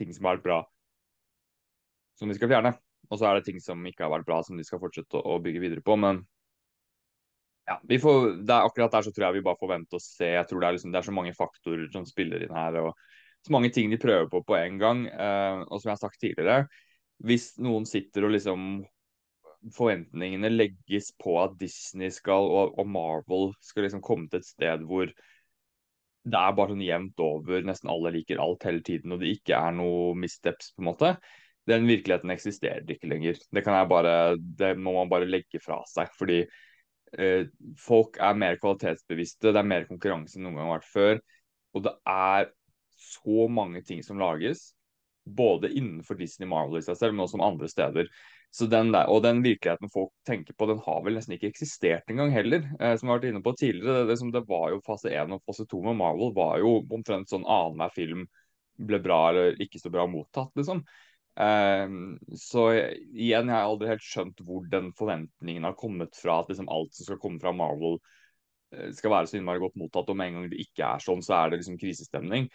ting 0.00 0.12
som 0.14 0.26
har 0.26 0.38
vært 0.38 0.46
bra, 0.46 0.60
som 2.16 2.30
de 2.30 2.36
skal 2.38 2.50
fjerne. 2.50 2.72
Og 3.10 3.20
så 3.20 3.28
er 3.28 3.38
det 3.38 3.46
ting 3.46 3.60
som 3.62 3.84
ikke 3.86 4.06
har 4.06 4.12
vært 4.16 4.26
bra, 4.26 4.40
som 4.42 4.58
de 4.58 4.64
skal 4.66 4.80
fortsette 4.82 5.18
å, 5.18 5.36
å 5.36 5.42
bygge 5.42 5.62
videre 5.62 5.84
på. 5.84 5.94
Men 6.00 6.24
ja, 7.66 7.76
får, 8.00 8.26
det 8.46 8.54
er 8.54 8.66
akkurat 8.68 8.94
der 8.94 9.06
så 9.06 9.12
tror 9.12 9.26
jeg 9.26 9.38
vi 9.40 9.46
bare 9.46 9.58
får 9.60 9.72
vente 9.72 9.98
og 9.98 10.02
se. 10.02 10.32
Jeg 10.36 10.46
tror 10.48 10.62
det 10.62 10.68
er, 10.68 10.76
liksom, 10.76 10.92
det 10.94 11.00
er 11.00 11.08
så 11.08 11.14
mange 11.14 11.36
faktorer 11.36 11.86
som 11.92 12.06
spiller 12.08 12.44
inn 12.46 12.54
her. 12.54 12.80
og 12.82 12.92
Så 13.46 13.54
mange 13.54 13.72
ting 13.74 13.90
de 13.90 14.00
prøver 14.00 14.28
på 14.30 14.42
på 14.46 14.58
en 14.58 14.78
gang. 14.82 15.06
Uh, 15.10 15.64
og 15.66 15.80
som 15.80 15.90
jeg 15.90 15.96
har 15.96 16.04
sagt 16.04 16.20
tidligere, 16.22 16.66
hvis 17.26 17.54
noen 17.62 17.88
sitter 17.88 18.28
og 18.28 18.36
liksom 18.36 18.84
Forventningene 19.74 20.46
legges 20.52 21.08
på 21.18 21.32
at 21.40 21.56
Disney 21.58 22.12
skal, 22.14 22.44
og, 22.54 22.76
og 22.78 22.86
Marvel 22.86 23.48
skal 23.64 23.82
liksom 23.82 24.02
komme 24.04 24.28
til 24.30 24.38
et 24.38 24.46
sted 24.46 24.84
hvor 24.86 25.08
det 25.10 26.38
er 26.38 26.54
bare 26.54 26.70
sånn 26.70 26.84
jevnt 26.84 27.22
over, 27.24 27.64
nesten 27.66 27.90
alle 27.90 28.12
liker 28.14 28.42
alt 28.42 28.66
hele 28.68 28.84
tiden, 28.86 29.14
og 29.16 29.24
det 29.24 29.32
ikke 29.32 29.58
er 29.58 29.74
noe 29.74 30.12
missteps, 30.18 30.70
på 30.76 30.84
en 30.84 30.88
måte. 30.90 31.10
Den 31.66 31.88
virkeligheten 31.88 32.30
eksisterer 32.34 32.94
ikke 32.94 33.10
lenger. 33.10 33.40
Det, 33.50 33.64
bare, 33.90 34.14
det 34.38 34.72
må 34.78 34.94
man 35.00 35.10
bare 35.10 35.26
legge 35.26 35.58
fra 35.62 35.80
seg. 35.90 36.12
fordi 36.18 36.44
eh, 37.18 37.48
folk 37.80 38.20
er 38.22 38.38
mer 38.38 38.58
kvalitetsbevisste, 38.60 39.52
det 39.52 39.60
er 39.60 39.68
mer 39.68 39.88
konkurranse 39.88 40.38
enn 40.38 40.46
noen 40.48 40.60
gang 40.60 40.70
har 40.70 40.80
vært 40.80 40.92
før. 40.92 41.20
Og 41.76 41.84
det 41.86 41.92
er 42.08 42.48
så 42.96 43.46
mange 43.52 43.82
ting 43.84 44.02
som 44.04 44.20
lages, 44.20 44.70
både 45.26 45.72
innenfor 45.74 46.18
Disney 46.18 46.48
Marvel 46.48 46.78
i 46.80 46.86
seg 46.86 46.98
selv, 46.98 47.16
men 47.16 47.26
også 47.26 47.40
om 47.40 47.46
andre 47.48 47.68
steder. 47.70 48.10
Den 48.56 48.92
der, 48.94 49.10
Og 49.12 49.22
den 49.22 49.42
virkeligheten 49.44 49.90
folk 49.92 50.12
tenker 50.24 50.54
på, 50.54 50.66
den 50.70 50.78
har 50.80 51.02
vel 51.04 51.18
nesten 51.18 51.34
ikke 51.34 51.50
eksistert 51.50 52.08
engang 52.08 52.30
heller. 52.32 52.62
Eh, 52.80 52.94
som 52.96 53.08
vi 53.08 53.12
har 53.12 53.18
vært 53.18 53.28
inne 53.30 53.42
på 53.44 53.52
tidligere, 53.58 54.06
det, 54.08 54.16
det, 54.32 54.44
var 54.48 54.70
jo 54.72 54.84
fase 54.86 55.12
1 55.12 55.34
og 55.34 55.42
fase 55.44 55.66
2 55.68 55.82
med 55.90 55.98
Marvel 55.98 56.32
var 56.36 56.62
jo 56.62 56.78
omtrent 56.88 57.28
sånn 57.28 57.44
annenhver 57.44 57.92
film 57.92 58.24
ble 58.76 59.00
bra 59.00 59.18
eller 59.30 59.60
ikke 59.60 59.80
så 59.80 59.92
bra 59.92 60.06
mottatt, 60.08 60.52
liksom. 60.56 60.84
Eh, 61.36 61.88
så 62.40 62.62
igjen, 62.72 63.50
jeg 63.50 63.52
har 63.52 63.66
aldri 63.66 63.90
helt 63.90 64.04
skjønt 64.04 64.38
hvor 64.46 64.68
den 64.72 64.92
forventningen 64.96 65.66
har 65.68 65.76
kommet 65.76 66.16
fra, 66.16 66.40
at 66.40 66.52
liksom 66.52 66.70
alt 66.72 66.96
som 66.96 67.10
skal 67.10 67.20
komme 67.20 67.42
fra 67.42 67.52
Marvel 67.56 67.98
eh, 68.72 68.88
skal 68.96 69.12
være 69.12 69.30
så 69.30 69.40
innmari 69.40 69.60
godt 69.60 69.76
mottatt, 69.80 70.08
og 70.08 70.16
med 70.16 70.30
en 70.30 70.40
gang 70.40 70.48
det 70.52 70.62
ikke 70.64 70.88
er 70.88 71.04
sånn, 71.04 71.24
så 71.24 71.36
er 71.40 71.52
det 71.52 71.60
liksom 71.60 71.76
krisestemning. 71.82 72.48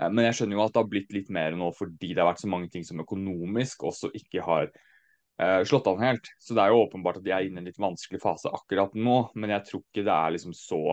Eh, 0.00 0.10
men 0.10 0.26
jeg 0.26 0.40
skjønner 0.40 0.58
jo 0.58 0.64
at 0.64 0.74
det 0.74 0.82
har 0.82 0.90
blitt 0.96 1.14
litt 1.14 1.30
mer 1.34 1.54
nå 1.58 1.70
fordi 1.76 2.10
det 2.10 2.24
har 2.24 2.32
vært 2.32 2.42
så 2.42 2.50
mange 2.50 2.72
ting 2.74 2.86
som 2.86 3.02
økonomisk 3.04 3.86
også 3.86 4.10
ikke 4.18 4.42
har 4.44 4.68
uh, 4.72 5.62
slått 5.66 5.88
an 5.90 6.02
helt. 6.02 6.30
Så 6.42 6.56
det 6.56 6.64
er 6.64 6.74
jo 6.74 6.84
åpenbart 6.84 7.20
at 7.20 7.26
de 7.26 7.34
er 7.34 7.46
inne 7.46 7.62
i 7.62 7.64
en 7.64 7.70
litt 7.70 7.82
vanskelig 7.82 8.22
fase 8.22 8.50
akkurat 8.50 8.94
nå, 8.98 9.18
men 9.38 9.54
jeg 9.54 9.68
tror 9.70 9.84
ikke 9.84 10.06
det 10.06 10.14
er 10.14 10.34
liksom 10.34 10.56
så 10.58 10.84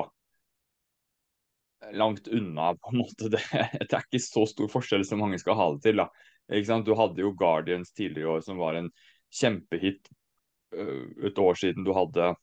langt 1.98 2.28
unna 2.28 2.76
på 2.78 2.92
en 2.94 3.02
måte 3.02 3.30
det, 3.34 3.42
det 3.52 3.90
er 3.90 4.06
ikke 4.06 4.22
så 4.22 4.46
stor 4.50 4.70
forskjell 4.70 5.06
som 5.08 5.22
mange 5.24 5.42
skal 5.42 5.58
ha 5.58 5.72
det 5.74 5.82
til. 5.88 6.04
da. 6.04 6.12
Du 6.52 6.96
hadde 7.00 7.24
jo 7.24 7.32
Guardians 7.38 7.94
tidligere 7.96 8.28
i 8.28 8.32
år 8.36 8.46
som 8.46 8.60
var 8.60 8.76
en 8.76 8.92
kjempehit 9.32 10.10
uh, 10.76 11.08
et 11.24 11.40
år 11.40 11.56
siden. 11.56 11.86
Du 11.88 11.94
hadde 11.96 12.34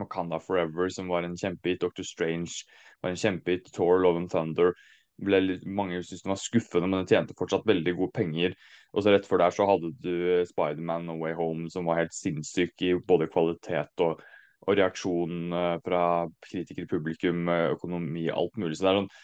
Makanda 0.00 0.38
Forever 0.40 0.88
som 0.88 1.08
var 1.08 1.22
en 1.22 1.36
kjempehit. 1.36 1.80
Doctor 1.80 2.02
Strange 2.02 2.64
var 3.02 3.12
en 3.12 3.20
kjempehit. 3.20 3.68
Thor, 3.72 4.00
Love 4.00 4.24
and 4.24 4.30
Thunder 4.32 4.72
ble 5.16 5.40
litt, 5.40 5.62
mange 5.64 6.02
syntes 6.04 6.24
den 6.24 6.32
var 6.34 6.40
skuffende, 6.40 6.88
men 6.90 7.02
den 7.02 7.08
tjente 7.08 7.36
fortsatt 7.38 7.68
veldig 7.68 7.94
gode 7.96 8.12
penger. 8.16 8.56
Og 8.92 9.04
så 9.04 9.12
rett 9.14 9.28
før 9.28 9.44
der 9.44 9.54
så 9.54 9.68
hadde 9.68 9.92
du 10.04 10.16
Spiderman 10.48 11.06
No 11.08 11.16
Way 11.22 11.36
Home, 11.38 11.70
som 11.72 11.88
var 11.88 12.02
helt 12.02 12.16
sinnssyk 12.16 12.84
i 12.84 12.92
både 13.08 13.28
kvalitet 13.32 14.04
og, 14.04 14.20
og 14.66 14.76
reaksjon 14.76 15.54
uh, 15.54 15.78
fra 15.84 16.02
kritikere, 16.44 16.88
publikum, 16.90 17.48
økonomi, 17.76 18.28
alt 18.32 18.60
mulig. 18.60 18.76
Så 18.76 18.86
det 18.86 18.92
er 18.92 19.00
sånn 19.02 19.14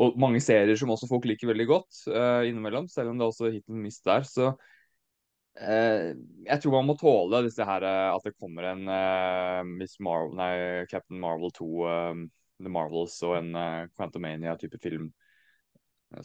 og 0.00 0.16
mange 0.20 0.40
serier 0.40 0.78
som 0.80 0.92
også 0.94 1.08
folk 1.10 1.26
liker 1.28 1.50
veldig 1.50 1.66
godt 1.68 2.02
uh, 2.08 2.42
innimellom, 2.48 2.88
selv 2.88 3.12
om 3.12 3.18
det 3.18 3.26
er 3.26 3.32
også 3.34 3.50
hit 3.52 3.66
and 3.68 3.82
miss 3.84 4.00
der. 4.06 4.24
Så 4.24 4.50
uh, 4.54 6.06
jeg 6.46 6.62
tror 6.62 6.76
man 6.78 6.88
må 6.88 6.96
tåle 7.00 7.42
disse 7.44 7.66
her, 7.68 7.84
uh, 7.84 8.14
at 8.14 8.24
det 8.24 8.36
kommer 8.38 8.70
en 8.70 8.86
Miss 9.76 9.98
Marvel, 10.00 10.36
nei, 10.40 10.52
Captain 10.90 11.20
Marvel 11.20 11.52
2, 11.58 11.70
The 12.60 12.72
Marvels 12.72 13.18
og 13.28 13.36
en 13.38 13.52
Quantumania-type 13.96 14.80
film 14.80 15.10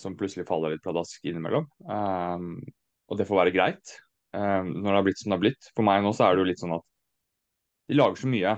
som 0.02 0.16
plutselig 0.18 0.48
faller 0.48 0.74
litt 0.74 0.84
pladask 0.84 1.28
innimellom. 1.28 1.68
Um, 1.86 2.58
og 3.06 3.20
det 3.20 3.28
får 3.30 3.44
være 3.44 3.54
greit 3.54 3.94
um, 4.34 4.72
når 4.72 4.88
det 4.88 4.98
har 4.98 5.06
blitt 5.06 5.22
som 5.22 5.30
det 5.30 5.38
har 5.38 5.44
blitt. 5.44 5.70
For 5.78 5.88
meg 5.88 6.02
nå 6.04 6.14
så 6.16 6.26
er 6.26 6.36
det 6.36 6.44
jo 6.44 6.50
litt 6.50 6.64
sånn 6.64 6.76
at 6.78 6.86
de 7.86 8.00
lager 8.00 8.18
så 8.18 8.32
mye 8.32 8.56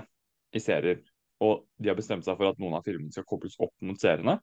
i 0.56 0.62
serier, 0.64 1.02
og 1.44 1.66
de 1.76 1.90
har 1.90 1.98
bestemt 1.98 2.24
seg 2.24 2.38
for 2.38 2.48
at 2.48 2.60
noen 2.62 2.78
av 2.78 2.86
filmene 2.86 3.12
skal 3.12 3.28
kobles 3.28 3.58
opp 3.60 3.74
mot 3.84 4.00
seriene. 4.00 4.38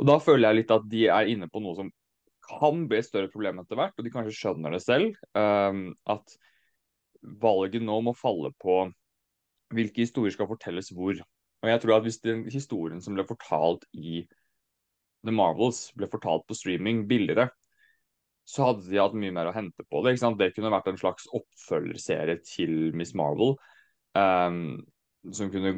Og 0.00 0.08
da 0.08 0.16
føler 0.22 0.48
jeg 0.48 0.62
litt 0.62 0.72
at 0.74 0.86
de 0.90 1.04
er 1.12 1.30
inne 1.32 1.48
på 1.52 1.60
noe 1.62 1.76
som 1.78 1.90
kan 2.42 2.86
bli 2.90 2.98
et 2.98 3.06
større 3.06 3.30
problem 3.30 3.60
etter 3.62 3.78
hvert, 3.78 3.94
og 3.96 4.06
de 4.06 4.12
kanskje 4.12 4.34
skjønner 4.36 4.74
det 4.74 4.82
selv. 4.82 5.18
Um, 5.38 5.92
at 6.10 6.36
valget 7.22 7.84
nå 7.84 8.00
må 8.02 8.14
falle 8.18 8.50
på 8.62 8.84
hvilke 9.72 10.04
historier 10.04 10.34
skal 10.34 10.50
fortelles 10.50 10.90
hvor. 10.92 11.16
Og 11.62 11.70
jeg 11.70 11.82
tror 11.82 11.96
at 11.96 12.06
hvis 12.06 12.20
den 12.24 12.44
historien 12.50 13.02
som 13.02 13.16
ble 13.16 13.24
fortalt 13.28 13.86
i 13.94 14.24
The 15.22 15.34
Marvels 15.34 15.84
ble 15.94 16.08
fortalt 16.10 16.48
på 16.48 16.56
streaming 16.58 17.04
billigere, 17.10 17.48
så 18.48 18.72
hadde 18.72 18.88
de 18.88 18.98
hatt 18.98 19.14
mye 19.14 19.34
mer 19.34 19.48
å 19.48 19.54
hente 19.54 19.84
på 19.86 20.02
det. 20.02 20.16
Det 20.18 20.50
kunne 20.56 20.72
vært 20.74 20.90
en 20.90 20.98
slags 20.98 21.28
oppfølgerserie 21.30 22.40
til 22.42 22.90
Miss 22.98 23.14
Marvel. 23.14 23.54
Um, 24.18 24.82
som 25.30 25.52
kunne 25.52 25.76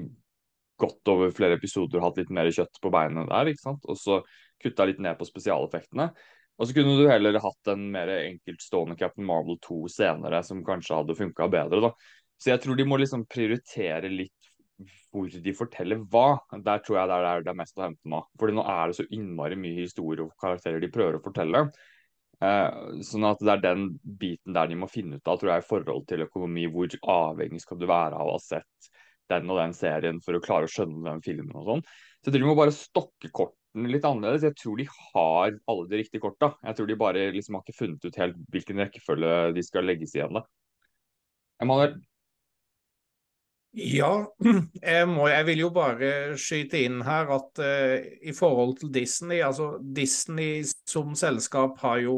gått 0.81 1.11
over 1.13 1.33
flere 1.35 1.59
episoder 1.59 2.01
og 2.01 2.09
hatt 2.09 2.23
litt 2.23 2.33
mer 2.35 2.51
kjøtt 2.53 2.81
på 2.83 2.93
beina 2.93 3.27
der. 3.29 3.51
ikke 3.51 3.65
sant? 3.65 3.85
Og 3.91 3.99
så 4.01 4.21
kutta 4.63 4.87
litt 4.89 5.03
ned 5.03 5.19
på 5.19 5.29
spesialeffektene. 5.29 6.09
Og 6.55 6.69
så 6.69 6.77
kunne 6.77 6.95
du 6.99 7.09
heller 7.11 7.41
hatt 7.43 7.71
en 7.73 7.89
mer 7.95 8.11
enkeltstående 8.15 8.97
Captain 8.99 9.27
Marvel 9.27 9.59
2 9.65 9.81
senere, 9.91 10.43
som 10.47 10.63
kanskje 10.67 11.01
hadde 11.01 11.19
funka 11.19 11.49
bedre. 11.51 11.81
da. 11.89 11.93
Så 12.39 12.53
jeg 12.53 12.63
tror 12.63 12.79
de 12.79 12.87
må 12.87 12.99
liksom 13.01 13.27
prioritere 13.31 14.11
litt 14.11 14.33
hvor 15.15 15.31
de 15.31 15.53
forteller 15.55 16.01
hva, 16.11 16.41
der 16.51 16.81
tror 16.83 16.99
jeg 16.99 17.11
det 17.11 17.17
er, 17.17 17.43
det 17.47 17.51
er 17.53 17.59
mest 17.59 17.79
å 17.79 17.85
hente 17.87 18.11
nå. 18.11 18.21
Fordi 18.41 18.57
nå 18.57 18.65
er 18.71 18.91
det 18.91 18.97
så 18.99 19.07
innmari 19.15 19.59
mye 19.59 19.85
historie 19.85 20.25
og 20.25 20.35
karakterer 20.43 20.83
de 20.83 20.91
prøver 20.95 21.19
å 21.19 21.23
fortelle. 21.23 21.69
Eh, 22.43 22.81
sånn 23.07 23.27
at 23.29 23.43
det 23.43 23.53
er 23.53 23.63
den 23.63 23.87
biten 24.03 24.55
der 24.57 24.71
de 24.71 24.79
må 24.79 24.91
finne 24.91 25.21
ut 25.21 25.31
av, 25.31 25.39
tror 25.39 25.55
jeg, 25.55 25.63
i 25.63 25.69
forhold 25.69 26.09
til 26.11 26.27
økonomi. 26.27 26.67
Hvor 26.75 26.99
avhengig 27.15 27.63
skal 27.63 27.81
du 27.81 27.87
være 27.91 28.19
av 28.19 28.31
å 28.31 28.37
ha 28.37 28.43
sett 28.43 28.91
den 29.33 29.51
og 29.53 29.61
den 29.61 29.77
serien 29.77 30.21
for 30.25 30.37
å 30.37 30.43
klare 30.45 30.69
å 30.69 30.73
skjønne 30.73 31.05
den 31.07 31.23
filmen 31.25 31.55
og 31.57 31.69
sånn. 31.69 31.85
Så 32.21 32.31
jeg 32.31 32.35
tror 32.35 32.45
de 32.45 32.49
må 32.51 32.57
bare 32.59 32.75
stokke 32.77 33.31
kortene 33.35 33.93
litt 33.93 34.07
annerledes. 34.09 34.47
Jeg 34.49 34.59
tror 34.61 34.81
de 34.81 34.89
har 34.89 35.59
alle 35.73 35.87
de 35.91 36.01
riktige 36.01 36.25
korta. 36.25 36.55
Jeg 36.65 36.79
tror 36.79 36.91
de 36.91 36.99
bare 37.01 37.29
liksom 37.35 37.59
har 37.59 37.65
ikke 37.65 37.79
funnet 37.83 38.09
ut 38.09 38.21
helt 38.23 38.41
hvilken 38.55 38.83
rekkefølge 38.85 39.39
de 39.57 39.65
skal 39.67 39.89
legges 39.89 40.17
igjen 40.17 40.41
da. 40.41 40.45
Emanuel, 41.63 41.99
ja, 43.75 44.13
jeg, 44.83 45.07
må, 45.11 45.27
jeg, 45.33 45.47
vil 45.49 45.65
jo 45.65 45.71
bare 45.75 46.09
skyte 46.39 46.79
inn 46.87 47.01
her 47.03 47.31
at 47.35 47.59
uh, 47.59 47.97
i 48.23 48.35
forhold 48.37 48.77
til 48.79 48.93
Disney 48.95 49.41
altså 49.43 49.75
Disney 49.83 50.63
som 50.87 51.17
selskap 51.19 51.81
har 51.83 51.99
jo 52.05 52.17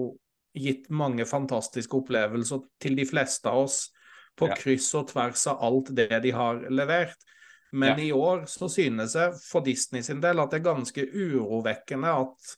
gitt 0.57 0.91
mange 0.93 1.25
fantastiske 1.29 1.97
opplevelser 1.97 2.61
til 2.81 2.97
de 2.97 3.07
fleste 3.09 3.49
av 3.49 3.65
oss 3.65 3.79
på 4.37 4.51
ja. 4.51 4.59
kryss 4.59 4.91
og 4.99 5.09
tvers 5.11 5.47
av 5.51 5.65
alt 5.65 5.91
det 5.97 6.11
de 6.25 6.33
har 6.37 6.63
levert. 6.71 7.19
Men 7.73 7.97
ja. 7.97 8.05
i 8.07 8.13
år 8.13 8.47
så 8.51 8.69
synes 8.71 9.17
jeg 9.19 9.35
for 9.43 9.65
Disney 9.67 10.05
sin 10.07 10.23
del 10.23 10.41
at 10.41 10.53
det 10.53 10.61
er 10.61 10.69
ganske 10.69 11.03
urovekkende 11.13 12.13
at, 12.23 12.57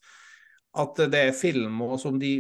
at 0.85 1.03
det 1.11 1.25
er 1.31 1.37
filmer 1.37 1.97
som 2.01 2.21
de 2.21 2.33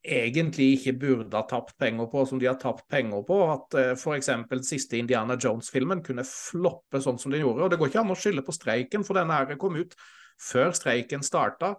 egentlig 0.00 0.66
ikke 0.78 0.94
burde 1.00 1.36
ha 1.36 1.44
tapt 1.48 1.74
penger 1.80 2.06
på, 2.08 2.22
som 2.26 2.40
de 2.40 2.48
har 2.48 2.58
tapt 2.60 2.86
penger 2.88 3.24
på. 3.26 3.40
At 3.52 3.76
uh, 3.76 3.80
eh, 3.90 3.96
f.eks. 3.96 4.30
siste 4.66 5.00
Indiana 5.00 5.36
Jones-filmen 5.40 6.02
kunne 6.04 6.24
floppe 6.26 7.02
sånn 7.04 7.20
som 7.20 7.32
den 7.32 7.44
gjorde. 7.44 7.66
Og 7.66 7.72
det 7.72 7.80
går 7.80 7.92
ikke 7.92 8.04
an 8.04 8.14
å 8.14 8.18
skylde 8.18 8.44
på 8.46 8.56
streiken, 8.56 9.04
for 9.06 9.20
denne 9.20 9.36
her 9.36 9.60
kom 9.60 9.76
ut 9.76 9.96
før 10.40 10.72
streiken 10.76 11.24
starta. 11.26 11.74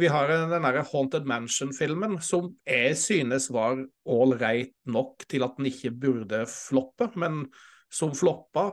Vi 0.00 0.08
har 0.08 0.30
den 0.32 0.52
der 0.64 0.80
Haunted 0.88 1.26
Mansion-filmen 1.28 2.18
som 2.24 2.54
jeg 2.66 2.96
synes 2.96 3.50
var 3.52 3.82
all 4.08 4.36
right 4.40 4.72
nok 4.88 5.26
til 5.28 5.44
at 5.44 5.58
den 5.58 5.68
ikke 5.68 5.92
burde 5.92 6.44
floppe, 6.48 7.10
men 7.20 7.44
som 7.92 8.14
floppa. 8.16 8.70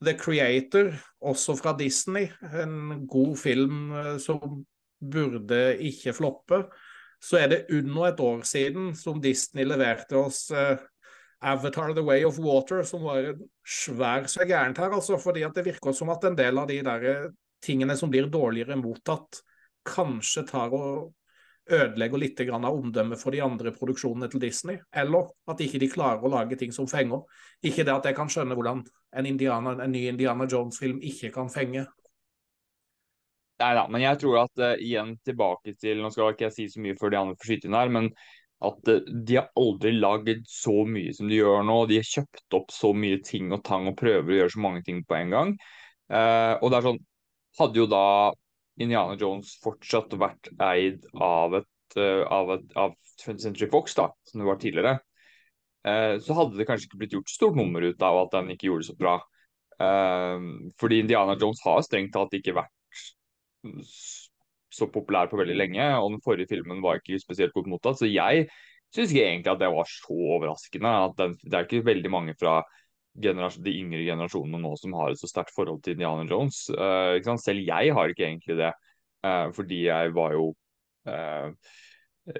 The 0.00 0.14
Creator, 0.16 0.94
også 1.20 1.58
fra 1.60 1.74
Disney, 1.76 2.30
en 2.56 3.04
god 3.04 3.34
film 3.36 3.90
eh, 3.92 4.14
som 4.22 4.62
burde 5.00 5.76
ikke 5.84 6.14
floppe 6.16 6.64
så 7.20 7.42
er 7.42 7.50
det 7.52 7.66
under 7.76 8.08
et 8.08 8.20
år 8.24 8.40
siden 8.48 8.94
som 8.96 9.20
Disney 9.20 9.66
leverte 9.68 10.16
oss 10.16 10.46
uh, 10.54 10.80
Avatar 11.40 11.92
The 11.96 12.04
Way 12.04 12.24
of 12.24 12.38
Water, 12.40 12.82
som 12.84 13.04
var 13.04 13.34
svær 13.64 14.26
så 14.28 14.44
gærent 14.48 14.80
her, 14.80 14.96
altså. 14.96 15.18
Fordi 15.20 15.44
at 15.44 15.56
det 15.56 15.66
virker 15.68 15.96
som 15.96 16.12
at 16.12 16.24
en 16.28 16.36
del 16.36 16.60
av 16.60 16.68
de 16.68 16.80
der 16.84 17.06
eh, 17.08 17.30
tingene 17.64 17.96
som 17.96 18.12
blir 18.12 18.28
dårligere 18.32 18.76
mottatt, 18.80 19.40
kanskje 19.86 20.44
tar 20.48 20.74
og 20.76 21.10
ødelegger 21.70 22.18
litt 22.18 22.40
av 22.50 22.64
omdømmet 22.66 23.20
for 23.20 23.34
de 23.34 23.42
andre 23.44 23.72
produksjonene 23.74 24.28
til 24.30 24.42
Disney. 24.42 24.80
Eller 24.92 25.30
at 25.50 25.60
ikke 25.62 25.80
de 25.82 25.90
klarer 25.90 26.24
å 26.24 26.32
lage 26.32 26.58
ting 26.58 26.72
som 26.74 26.88
fenger. 26.90 27.22
Ikke 27.62 27.84
det 27.86 27.94
at 27.94 28.08
jeg 28.08 28.16
kan 28.18 28.30
skjønne 28.30 28.56
hvordan 28.58 28.82
en, 28.82 29.26
Indiana, 29.26 29.76
en 29.78 29.92
ny 29.92 30.06
Indiana 30.10 30.48
Jones-film 30.50 31.00
ikke 31.02 31.32
kan 31.34 31.50
fenge. 31.52 31.86
Nei 33.60 33.70
da, 33.76 33.84
men 33.92 34.02
jeg 34.02 34.20
tror 34.22 34.38
at 34.46 34.62
uh, 34.62 34.72
igjen 34.80 35.18
tilbake 35.26 35.74
til 35.76 35.98
Nå 36.00 36.08
skal 36.14 36.32
ikke 36.32 36.46
jeg 36.46 36.54
si 36.54 36.68
så 36.72 36.80
mye 36.80 36.96
før 36.96 37.12
de 37.12 37.18
andre 37.18 37.36
får 37.36 37.50
skyte 37.50 37.68
inn 37.68 37.76
her, 37.76 37.90
men 37.92 38.08
at 38.64 38.88
uh, 38.88 39.10
de 39.28 39.36
har 39.36 39.50
aldri 39.60 39.92
laget 39.98 40.46
så 40.48 40.78
mye 40.88 41.12
som 41.16 41.28
de 41.28 41.42
gjør 41.42 41.66
nå. 41.68 41.76
De 41.90 42.00
har 42.00 42.08
kjøpt 42.08 42.56
opp 42.56 42.72
så 42.72 42.94
mye 42.96 43.20
ting 43.26 43.52
og 43.52 43.60
tang 43.66 43.90
og 43.90 43.98
prøver 44.00 44.32
å 44.32 44.40
gjøre 44.40 44.54
så 44.56 44.64
mange 44.64 44.82
ting 44.86 45.04
på 45.04 45.18
en 45.18 45.36
gang. 45.36 45.54
Uh, 46.10 46.56
og 46.58 46.70
det 46.70 46.80
er 46.80 46.90
sånn 46.90 47.06
Hadde 47.58 47.80
jo 47.80 47.84
da 47.90 48.30
Indiana 48.80 49.16
Jones 49.20 49.56
fortsatt 49.62 50.16
vært 50.18 50.50
eid 50.64 51.04
av 51.14 51.60
et 51.60 51.68
av, 51.98 52.52
et, 52.54 52.66
av 52.78 52.92
20th 53.18 53.42
Century 53.42 53.66
Fox, 53.70 53.96
da, 53.98 54.04
som 54.22 54.38
det 54.38 54.46
var 54.46 54.60
tidligere, 54.62 54.92
så 56.22 56.36
hadde 56.36 56.54
det 56.54 56.66
kanskje 56.68 56.86
ikke 56.86 57.00
blitt 57.00 57.16
gjort 57.16 57.32
stort 57.32 57.56
nummer 57.58 57.82
ut 57.82 58.02
av 58.06 58.18
at 58.20 58.36
den 58.36 58.52
ikke 58.54 58.68
gjorde 58.68 58.84
det 58.84 58.90
så 58.92 58.98
bra. 59.00 59.16
fordi 60.78 61.00
Indiana 61.02 61.34
Jones 61.40 61.62
har 61.64 61.80
strengt 61.82 62.12
tatt 62.14 62.36
ikke 62.36 62.54
vært 62.54 62.70
så 64.70 64.86
populær 64.92 65.30
på 65.30 65.38
veldig 65.40 65.56
lenge, 65.58 65.86
og 65.98 66.14
den 66.14 66.24
forrige 66.24 66.50
filmen 66.52 66.82
var 66.84 67.00
ikke 67.00 67.18
spesielt 67.20 67.54
godt 67.56 67.70
mottatt. 67.70 67.98
Så 67.98 68.08
jeg 68.10 68.46
syns 68.94 69.10
ikke 69.12 69.26
egentlig 69.26 69.54
at 69.54 69.62
det 69.62 69.72
var 69.72 69.88
så 69.90 70.18
overraskende. 70.36 70.92
at 71.08 71.16
den, 71.18 71.36
Det 71.42 71.54
er 71.56 71.66
ikke 71.66 71.86
veldig 71.86 72.10
mange 72.10 72.34
fra 72.38 72.60
de 73.14 73.74
yngre 73.74 74.04
generasjonene 74.06 74.62
nå 74.62 74.72
som 74.78 74.94
har 74.98 75.12
et 75.12 75.20
så 75.20 75.28
sterkt 75.28 75.54
forhold 75.54 75.82
til 75.82 75.96
Indiana 75.96 76.26
Jones. 76.28 76.68
Uh, 76.70 77.18
Selv 77.40 77.60
jeg 77.66 77.94
har 77.94 78.08
ikke 78.08 78.26
egentlig 78.26 78.56
det, 78.60 78.72
uh, 79.26 79.50
fordi 79.52 79.86
jeg 79.88 80.14
var 80.14 80.34
jo 80.36 80.50
uh, 81.08 81.50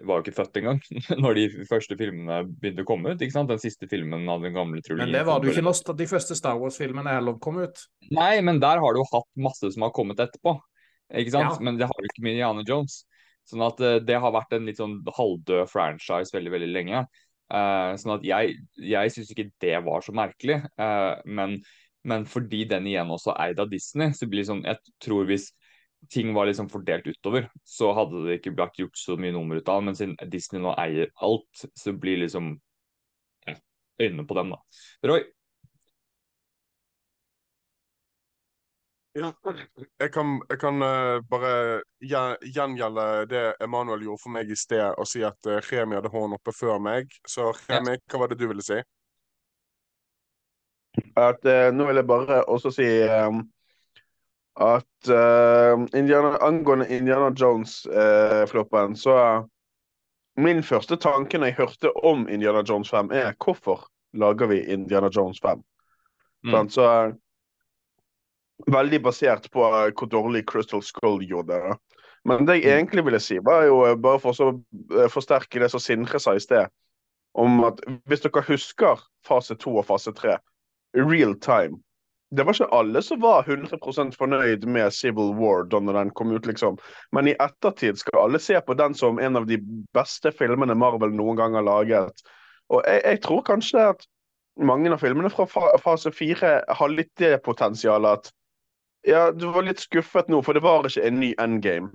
var 0.06 0.20
jo 0.20 0.22
ikke 0.22 0.36
født 0.36 0.58
engang 0.60 0.80
når 1.22 1.34
de 1.34 1.44
første 1.66 1.96
filmene 1.98 2.42
begynte 2.46 2.84
å 2.84 2.88
komme 2.88 3.14
ut. 3.14 3.20
Den 3.22 3.62
siste 3.62 3.88
filmen 3.90 4.28
av 4.30 4.44
den 4.44 4.54
gamle 4.54 4.82
trulien. 4.84 5.08
Men 5.08 5.16
det 5.18 5.24
var 5.26 5.40
du 5.40 5.50
ikke 5.50 5.64
når 5.66 5.96
de 5.98 6.10
første 6.10 6.36
Star 6.38 6.60
Wars-filmene 6.60 7.16
heller 7.16 7.40
kom 7.42 7.58
ut. 7.64 7.86
Nei, 8.14 8.38
men 8.44 8.60
der 8.62 8.82
har 8.82 8.94
du 8.94 9.00
jo 9.00 9.08
hatt 9.10 9.30
masse 9.40 9.72
som 9.74 9.86
har 9.86 9.94
kommet 9.96 10.20
etterpå. 10.22 10.54
Ikke 11.18 11.34
sant? 11.34 11.56
Ja. 11.56 11.64
Men 11.64 11.80
det 11.80 11.88
har 11.90 11.98
jo 11.98 12.12
ikke 12.12 12.22
med 12.22 12.36
Indiana 12.36 12.62
Jones. 12.68 13.00
Sånn 13.48 13.64
at 13.66 13.80
det 14.06 14.20
har 14.22 14.30
vært 14.30 14.52
en 14.54 14.68
litt 14.68 14.78
sånn 14.78 15.00
halvdød 15.16 15.66
franchise 15.72 16.30
veldig, 16.36 16.52
veldig 16.54 16.70
lenge. 16.70 17.02
Eh, 17.50 17.92
sånn 17.98 18.14
at 18.14 18.26
jeg, 18.26 18.58
jeg 18.78 19.14
syns 19.14 19.32
ikke 19.34 19.48
det 19.62 19.76
var 19.86 20.04
så 20.06 20.14
merkelig. 20.16 20.60
Uh, 20.78 21.18
men, 21.26 21.58
men 22.06 22.26
fordi 22.30 22.62
den 22.70 22.86
igjen 22.90 23.10
også 23.10 23.34
er 23.34 23.50
eid 23.50 23.62
av 23.62 23.72
Disney, 23.72 24.14
så 24.16 24.28
blir 24.30 24.44
det 24.44 24.50
sånn 24.52 24.62
Jeg 24.68 24.78
tror 25.02 25.26
hvis 25.28 25.50
ting 26.10 26.30
var 26.32 26.48
liksom 26.48 26.70
fordelt 26.72 27.08
utover, 27.10 27.50
så 27.66 27.90
hadde 27.96 28.22
det 28.24 28.38
ikke 28.38 28.54
blitt 28.56 28.78
gjort 28.80 28.96
så 28.96 29.18
mye 29.20 29.34
nummer 29.34 29.60
ut 29.60 29.68
av. 29.68 29.82
Men 29.84 29.98
siden 29.98 30.16
Disney 30.32 30.62
nå 30.62 30.72
eier 30.80 31.10
alt, 31.20 31.66
så 31.76 31.92
blir 31.92 32.22
liksom 32.22 32.54
øynene 34.00 34.24
på 34.26 34.38
dem, 34.38 34.54
da. 34.54 34.62
Roy? 35.10 35.26
Ja. 39.18 39.32
Jeg 39.98 40.12
kan, 40.14 40.36
jeg 40.48 40.58
kan 40.60 40.82
uh, 40.82 41.18
bare 41.30 41.82
gjen- 41.98 42.38
gjengjelde 42.54 43.06
det 43.30 43.42
Emanuel 43.60 44.04
gjorde 44.06 44.22
for 44.22 44.34
meg 44.36 44.50
i 44.50 44.58
sted, 44.58 44.92
og 44.94 45.08
si 45.10 45.24
at 45.26 45.48
uh, 45.50 45.58
Remi 45.66 45.98
hadde 45.98 46.12
hånden 46.12 46.36
oppe 46.38 46.54
før 46.54 46.78
meg. 46.82 47.10
Så 47.26 47.48
Remi, 47.66 47.96
hva 48.06 48.20
var 48.22 48.30
det 48.30 48.38
du 48.38 48.46
ville 48.46 48.62
si? 48.62 48.78
At 51.18 51.42
uh, 51.42 51.70
Nå 51.74 51.88
vil 51.88 51.98
jeg 51.98 52.06
bare 52.06 52.44
også 52.46 52.70
si 52.74 52.86
um, 53.06 53.42
at 54.60 55.08
Indiana, 55.96 56.34
angående 56.44 56.84
Indiana 56.92 57.30
Jones-floppen, 57.32 58.96
så 58.98 59.14
Min 60.36 60.62
første 60.62 60.96
tanke 61.00 61.38
når 61.38 61.46
jeg 61.50 61.56
hørte 61.56 61.92
om 62.06 62.26
Indiana 62.28 62.60
Jones 62.68 62.90
5, 62.90 63.10
er 63.10 63.32
hvorfor 63.44 63.86
lager 64.12 64.50
vi 64.50 64.60
Indiana 64.72 65.08
Jones 65.16 65.40
5? 65.42 65.62
Mm. 66.44 66.68
Så 66.68 66.84
Veldig 68.66 69.02
basert 69.02 69.50
på 69.52 69.64
eh, 69.64 69.92
hvor 69.96 70.08
dårlig 70.10 70.44
Crystal 70.48 70.82
Skull 70.82 71.22
gjorde 71.24 71.56
det. 71.56 71.76
Men 72.28 72.44
det 72.46 72.58
jeg 72.60 72.72
Mm. 72.74 72.78
egentlig 72.84 73.04
ville 73.04 73.20
si, 73.20 73.38
var 73.38 73.64
jo 73.64 73.84
eh, 73.86 73.94
bare 73.96 74.18
for 74.20 74.36
å 74.36 74.50
eh, 74.98 75.08
forsterke 75.08 75.60
det 75.60 75.70
som 75.70 75.80
Sindre 75.80 76.20
sa 76.20 76.34
i 76.36 76.40
sted, 76.40 76.68
om 77.34 77.64
at 77.64 77.80
hvis 78.06 78.20
dere 78.20 78.42
husker 78.42 79.00
fase 79.24 79.54
to 79.54 79.78
og 79.78 79.86
fase 79.86 80.12
tre, 80.12 80.36
real 80.94 81.34
time 81.40 81.78
Det 82.32 82.44
var 82.46 82.54
ikke 82.54 82.74
alle 82.74 83.00
som 83.02 83.20
var 83.20 83.42
100% 83.42 84.14
fornøyd 84.14 84.64
med 84.66 84.92
Civil 84.94 85.32
War 85.34 85.64
da 85.64 85.80
den 85.80 86.10
kom 86.14 86.30
ut, 86.30 86.46
liksom. 86.46 86.76
Men 87.12 87.26
i 87.26 87.34
ettertid 87.40 87.98
skal 87.98 88.20
alle 88.22 88.38
se 88.38 88.60
på 88.60 88.74
den 88.78 88.94
som 88.94 89.18
en 89.18 89.36
av 89.36 89.46
de 89.46 89.58
beste 89.92 90.30
filmene 90.30 90.76
Marvel 90.78 91.10
noen 91.10 91.36
gang 91.36 91.54
har 91.54 91.62
laget. 91.66 92.22
Og 92.70 92.84
jeg, 92.86 93.02
jeg 93.04 93.20
tror 93.22 93.42
kanskje 93.42 93.88
at 93.96 94.06
mange 94.62 94.92
av 94.92 95.00
filmene 95.02 95.30
fra 95.30 95.46
fase 95.82 96.12
fire 96.14 96.62
har 96.68 96.88
litt 96.94 97.10
det 97.18 97.42
potensialet 97.42 98.20
at 98.20 98.30
ja, 99.06 99.30
du 99.32 99.46
var 99.54 99.64
litt 99.66 99.80
skuffet 99.80 100.28
nå, 100.28 100.42
for 100.44 100.56
det 100.56 100.62
var 100.64 100.86
ikke 100.88 101.04
en 101.08 101.20
ny 101.20 101.34
endgame. 101.40 101.92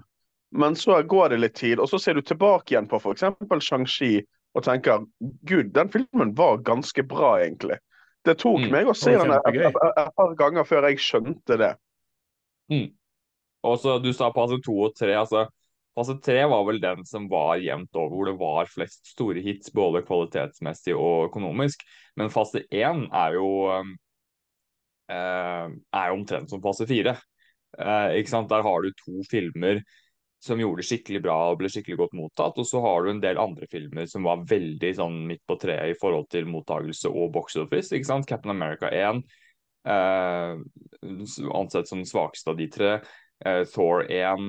Men 0.56 0.76
så 0.80 1.02
går 1.04 1.30
det 1.34 1.42
litt 1.42 1.56
tid, 1.60 1.80
og 1.80 1.90
så 1.92 2.00
ser 2.00 2.16
du 2.16 2.22
tilbake 2.26 2.74
igjen 2.74 2.88
på 2.88 3.00
f.eks. 3.02 3.26
Shang-Chi 3.68 4.14
og 4.56 4.64
tenker 4.64 5.04
gud, 5.44 5.74
den 5.76 5.90
filmen 5.92 6.32
var 6.38 6.62
ganske 6.64 7.04
bra, 7.04 7.36
egentlig. 7.44 7.82
Det 8.26 8.38
tok 8.42 8.64
Mm, 8.64 8.72
meg 8.74 8.88
å 8.90 8.94
se 8.98 9.12
den 9.14 9.34
et, 9.36 10.16
par 10.16 10.32
ganger 10.40 10.66
før 10.66 10.88
jeg 10.90 11.02
skjønte 11.04 11.58
det. 11.62 11.74
Og 13.66 13.80
så 13.82 14.00
Du 14.02 14.12
sa 14.14 14.32
fase 14.34 14.58
to 14.66 14.74
og 14.88 14.96
tre. 14.98 15.14
altså 15.14 15.46
Fase 15.96 16.18
tre 16.20 16.42
var 16.52 16.66
vel 16.68 16.82
den 16.82 17.06
som 17.08 17.30
var 17.32 17.56
jevnt 17.64 17.96
over, 17.96 18.16
hvor 18.16 18.26
det 18.28 18.36
var 18.40 18.66
flest 18.68 19.14
store 19.14 19.40
hits, 19.40 19.70
både 19.72 20.02
kvalitetsmessig 20.04 20.96
og 20.96 21.30
økonomisk. 21.30 21.86
Men 22.20 22.34
fase 22.34 22.66
én 22.72 23.06
er 23.16 23.38
jo 23.38 23.48
um, 23.72 23.94
er 25.14 26.10
jo 26.10 26.16
omtrent 26.18 26.50
som 26.50 26.64
fase 26.64 26.88
fire. 26.90 27.16
Eh, 27.80 28.20
ikke 28.22 28.32
sant? 28.32 28.50
Der 28.52 28.66
har 28.66 28.84
du 28.84 28.92
to 29.04 29.24
filmer 29.30 29.82
som 30.46 30.60
gjorde 30.62 30.84
det 30.84 30.90
skikkelig 30.90 31.22
bra 31.26 31.36
og 31.50 31.60
ble 31.60 31.72
skikkelig 31.72 31.98
godt 32.04 32.16
mottatt. 32.18 32.60
Og 32.62 32.68
så 32.70 32.82
har 32.84 33.04
du 33.04 33.12
en 33.14 33.24
del 33.24 33.42
andre 33.42 33.68
filmer 33.72 34.08
som 34.10 34.28
var 34.28 34.46
veldig 34.50 34.94
sånn 35.00 35.20
midt 35.30 35.44
på 35.48 35.58
treet 35.62 35.96
i 35.96 36.00
forhold 36.00 36.30
til 36.34 36.50
mottagelse 36.50 37.12
og 37.12 37.34
box 37.36 37.58
office. 37.62 37.92
ikke 37.96 38.12
sant? 38.12 38.30
Captain 38.30 38.54
America 38.54 38.92
1 38.92 39.24
eh, 39.90 40.58
ansett 41.62 41.90
som 41.90 42.04
den 42.04 42.10
svakeste 42.10 42.54
av 42.54 42.60
de 42.62 42.70
tre. 42.72 42.98
Eh, 43.46 43.64
Thor 43.74 44.06
1 44.12 44.46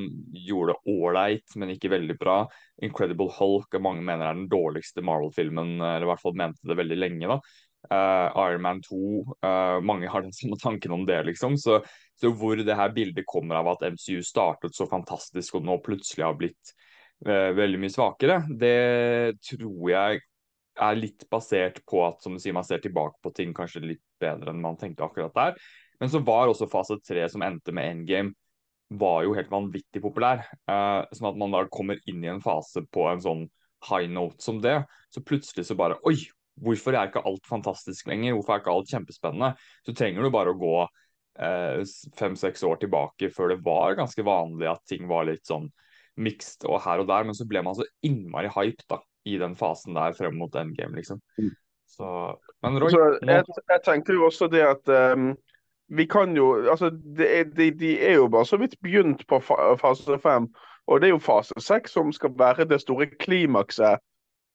gjorde 0.47 0.75
det 0.77 0.93
ålreit, 0.93 1.57
men 1.57 1.73
ikke 1.75 1.95
veldig 1.97 2.19
bra. 2.21 2.43
Incredible 2.85 3.33
Hulk 3.39 3.75
og 3.75 3.87
mange 3.89 4.05
mener 4.05 4.29
er 4.29 4.37
den 4.37 4.51
dårligste 4.53 5.03
Marvel-filmen, 5.07 5.79
eller 5.81 6.07
i 6.07 6.11
hvert 6.13 6.23
fall 6.23 6.37
mente 6.39 6.69
det 6.69 6.79
veldig 6.79 7.01
lenge. 7.01 7.33
da. 7.33 7.41
Eh, 7.91 8.39
Iron 8.47 8.63
Man 8.63 8.83
2, 8.83 8.99
Uh, 9.47 9.81
mange 9.85 10.09
har 10.09 10.23
den 10.25 10.35
samme 10.35 10.57
tanken 10.59 10.93
om 10.93 11.05
det, 11.07 11.19
liksom. 11.29 11.57
Så, 11.61 11.81
så 12.21 12.31
hvor 12.35 12.59
det 12.59 12.77
her 12.77 12.93
bildet 12.95 13.27
kommer 13.29 13.61
av 13.61 13.69
at 13.75 13.85
MCU 13.95 14.23
startet 14.25 14.75
så 14.75 14.89
fantastisk 14.91 15.59
og 15.59 15.67
nå 15.67 15.79
plutselig 15.85 16.25
har 16.27 16.39
blitt 16.39 16.73
uh, 17.27 17.53
veldig 17.57 17.83
mye 17.83 17.95
svakere, 17.95 18.41
det 18.51 19.37
tror 19.47 19.91
jeg 19.93 20.25
er 20.77 20.99
litt 20.99 21.25
basert 21.33 21.81
på 21.89 22.03
at 22.05 22.25
som 22.25 22.37
du 22.37 22.43
sier, 22.43 22.57
man 22.57 22.67
ser 22.67 22.83
tilbake 22.85 23.17
på 23.25 23.33
ting 23.37 23.55
kanskje 23.57 23.85
litt 23.85 24.03
bedre 24.21 24.53
enn 24.53 24.65
man 24.65 24.77
tenkte 24.81 25.07
akkurat 25.07 25.37
der. 25.37 25.61
Men 26.01 26.13
så 26.13 26.21
var 26.25 26.51
også 26.51 26.69
fase 26.69 26.99
tre, 27.01 27.25
som 27.33 27.45
endte 27.45 27.73
med 27.77 27.89
endgame, 27.93 28.35
var 28.93 29.25
jo 29.25 29.35
helt 29.35 29.51
vanvittig 29.51 30.03
populær. 30.05 30.45
Uh, 30.69 31.07
sånn 31.15 31.31
at 31.33 31.39
man 31.41 31.55
da 31.55 31.65
kommer 31.73 32.01
inn 32.11 32.25
i 32.25 32.31
en 32.31 32.43
fase 32.45 32.85
på 32.93 33.07
en 33.11 33.23
sånn 33.23 33.47
high 33.87 34.09
note 34.11 34.43
som 34.43 34.61
det, 34.63 34.81
så 35.13 35.23
plutselig 35.25 35.67
så 35.69 35.77
bare 35.79 35.99
Oi, 36.09 36.17
hvorfor 36.63 36.97
er 36.97 37.09
ikke 37.11 37.25
alt 37.29 37.49
fantastisk 37.49 38.09
lenger? 38.11 38.37
Hvorfor 38.37 38.55
er 38.55 38.63
ikke 38.63 38.75
alt 38.75 38.93
kjempespennende? 38.93 39.53
Så 39.87 39.95
trenger 39.97 40.25
du 40.25 40.33
bare 40.35 40.55
å 40.55 40.61
gå 40.61 40.77
eh, 40.83 41.83
fem-seks 42.19 42.65
år 42.67 42.81
tilbake 42.83 43.31
før 43.35 43.53
det 43.53 43.61
var 43.67 43.99
ganske 43.99 44.25
vanlig 44.27 44.71
at 44.73 44.85
ting 44.89 45.09
var 45.11 45.29
litt 45.29 45.45
sånn 45.49 45.69
mixed 46.17 46.65
og 46.65 46.81
her 46.87 47.03
og 47.03 47.11
der, 47.11 47.27
men 47.29 47.37
så 47.37 47.45
ble 47.49 47.61
man 47.65 47.77
så 47.77 47.85
innmari 48.07 48.49
hyped 48.49 48.87
da, 48.89 49.03
i 49.29 49.37
den 49.41 49.57
fasen 49.59 49.97
der 49.99 50.17
frem 50.17 50.39
mot 50.41 50.55
endgame, 50.57 50.97
liksom. 50.97 51.21
Mm. 51.37 51.53
Så, 51.87 52.07
men 52.65 52.81
Roy, 52.83 52.91
Så 52.91 53.03
jeg, 53.23 53.45
jeg 53.71 53.83
tenker 53.85 54.17
jo 54.17 54.25
også 54.27 54.49
det 54.51 54.65
at 54.67 54.89
um, 55.13 55.35
vi 55.89 56.07
kan 56.11 56.33
jo 56.37 56.49
Altså, 56.71 56.91
det 56.91 57.29
er, 57.39 57.45
de, 57.45 57.71
de 57.71 57.93
er 58.03 58.17
jo 58.19 58.29
bare 58.29 58.47
så 58.47 58.59
vidt 58.59 58.75
begynt 58.83 59.23
på 59.29 59.39
fase 59.41 60.19
fem. 60.23 60.49
Og 60.87 61.01
det 61.01 61.09
er 61.09 61.15
jo 61.15 61.23
fase 61.23 61.55
seks 61.63 61.95
som 61.95 62.13
skal 62.13 62.35
være 62.39 62.67
det 62.67 62.81
store 62.83 63.07
klimakset 63.21 64.03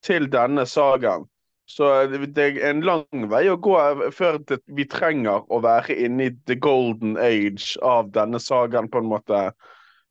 til 0.03 0.27
denne 0.31 0.65
sagaen. 0.65 1.25
Så 1.71 1.87
det 2.11 2.33
det 2.35 2.45
er 2.49 2.69
en 2.69 2.81
lang 2.83 3.27
vei 3.31 3.45
å 3.49 3.57
gå 3.63 3.75
før 4.15 4.39
vi 4.75 4.85
trenger 4.91 5.45
å 5.47 5.61
være 5.63 5.95
inne 6.05 6.27
i 6.27 6.33
the 6.49 6.57
golden 6.59 7.15
age 7.21 7.77
av 7.85 8.11
denne 8.15 8.41
sagaen, 8.43 8.89
på 8.91 8.99
en 8.99 9.11
måte. 9.11 9.43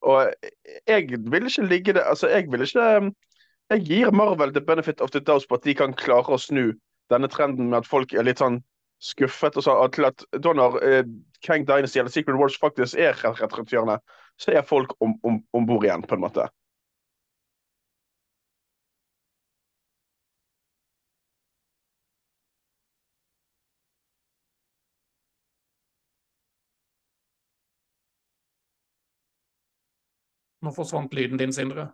Og 0.01 0.31
jeg 0.89 1.19
vil 1.29 1.51
ikke 1.51 1.67
ligge 1.69 1.93
det 1.93 2.07
Altså, 2.09 2.31
jeg 2.33 2.49
vil 2.49 2.65
ikke 2.65 2.87
Jeg 3.71 3.83
gir 3.85 4.11
Marvel 4.11 4.55
the 4.55 4.61
benefit 4.61 5.01
of 5.01 5.11
the 5.11 5.21
doubt 5.21 5.49
på 5.49 5.55
at 5.55 5.65
de 5.65 5.75
kan 5.75 5.93
klare 5.93 6.33
å 6.33 6.41
snu 6.41 6.73
denne 7.13 7.29
trenden 7.29 7.69
med 7.69 7.83
at 7.83 7.91
folk 7.91 8.15
er 8.15 8.25
litt 8.25 8.41
sånn 8.41 8.63
skuffet. 9.01 9.57
og 9.57 9.63
så, 9.63 9.77
til 9.95 10.09
at 10.09 10.25
Da 10.43 10.55
når 10.57 10.81
eh, 10.83 11.05
Kang 11.45 11.67
Dynasty 11.69 12.01
eller 12.01 12.11
Secret 12.11 12.39
Wars 12.41 12.57
faktisk 12.59 12.99
er 12.99 13.15
rett 13.15 13.59
rundt 13.59 13.73
hjørnet, 13.73 14.01
så 14.41 14.57
er 14.57 14.67
folk 14.67 14.97
om, 15.01 15.15
om, 15.23 15.39
om 15.53 15.67
bord 15.67 15.85
igjen, 15.85 16.03
på 16.03 16.17
en 16.17 16.25
måte. 16.25 16.49
Nå 30.67 30.71
forsvant 30.77 31.15
lyden 31.19 31.39
din, 31.43 31.53
Sindre. 31.53 31.87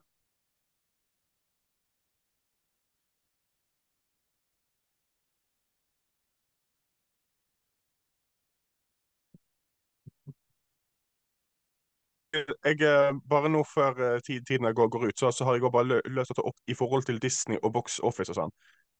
Jeg, 12.65 12.81
eh, 12.83 13.13
bare 13.31 13.49
nå 13.49 13.63
før 13.75 14.01
eh, 14.15 14.21
ti- 14.27 14.41
tiden 14.49 14.75
går, 14.75 14.89
går 14.89 15.07
ut, 15.09 15.19
så, 15.19 15.31
så 15.31 15.45
har 15.45 15.55
jeg 15.57 15.73
bare 15.73 15.85
lø 15.89 16.01
løst 16.19 16.29
dette 16.33 16.45
opp 16.45 16.57
i 16.69 16.75
forhold 16.75 17.03
til 17.09 17.21
Disney 17.23 17.59
og 17.63 17.73
Box 17.73 17.99
Office 18.03 18.33
og 18.33 18.37
sånn. 18.41 18.53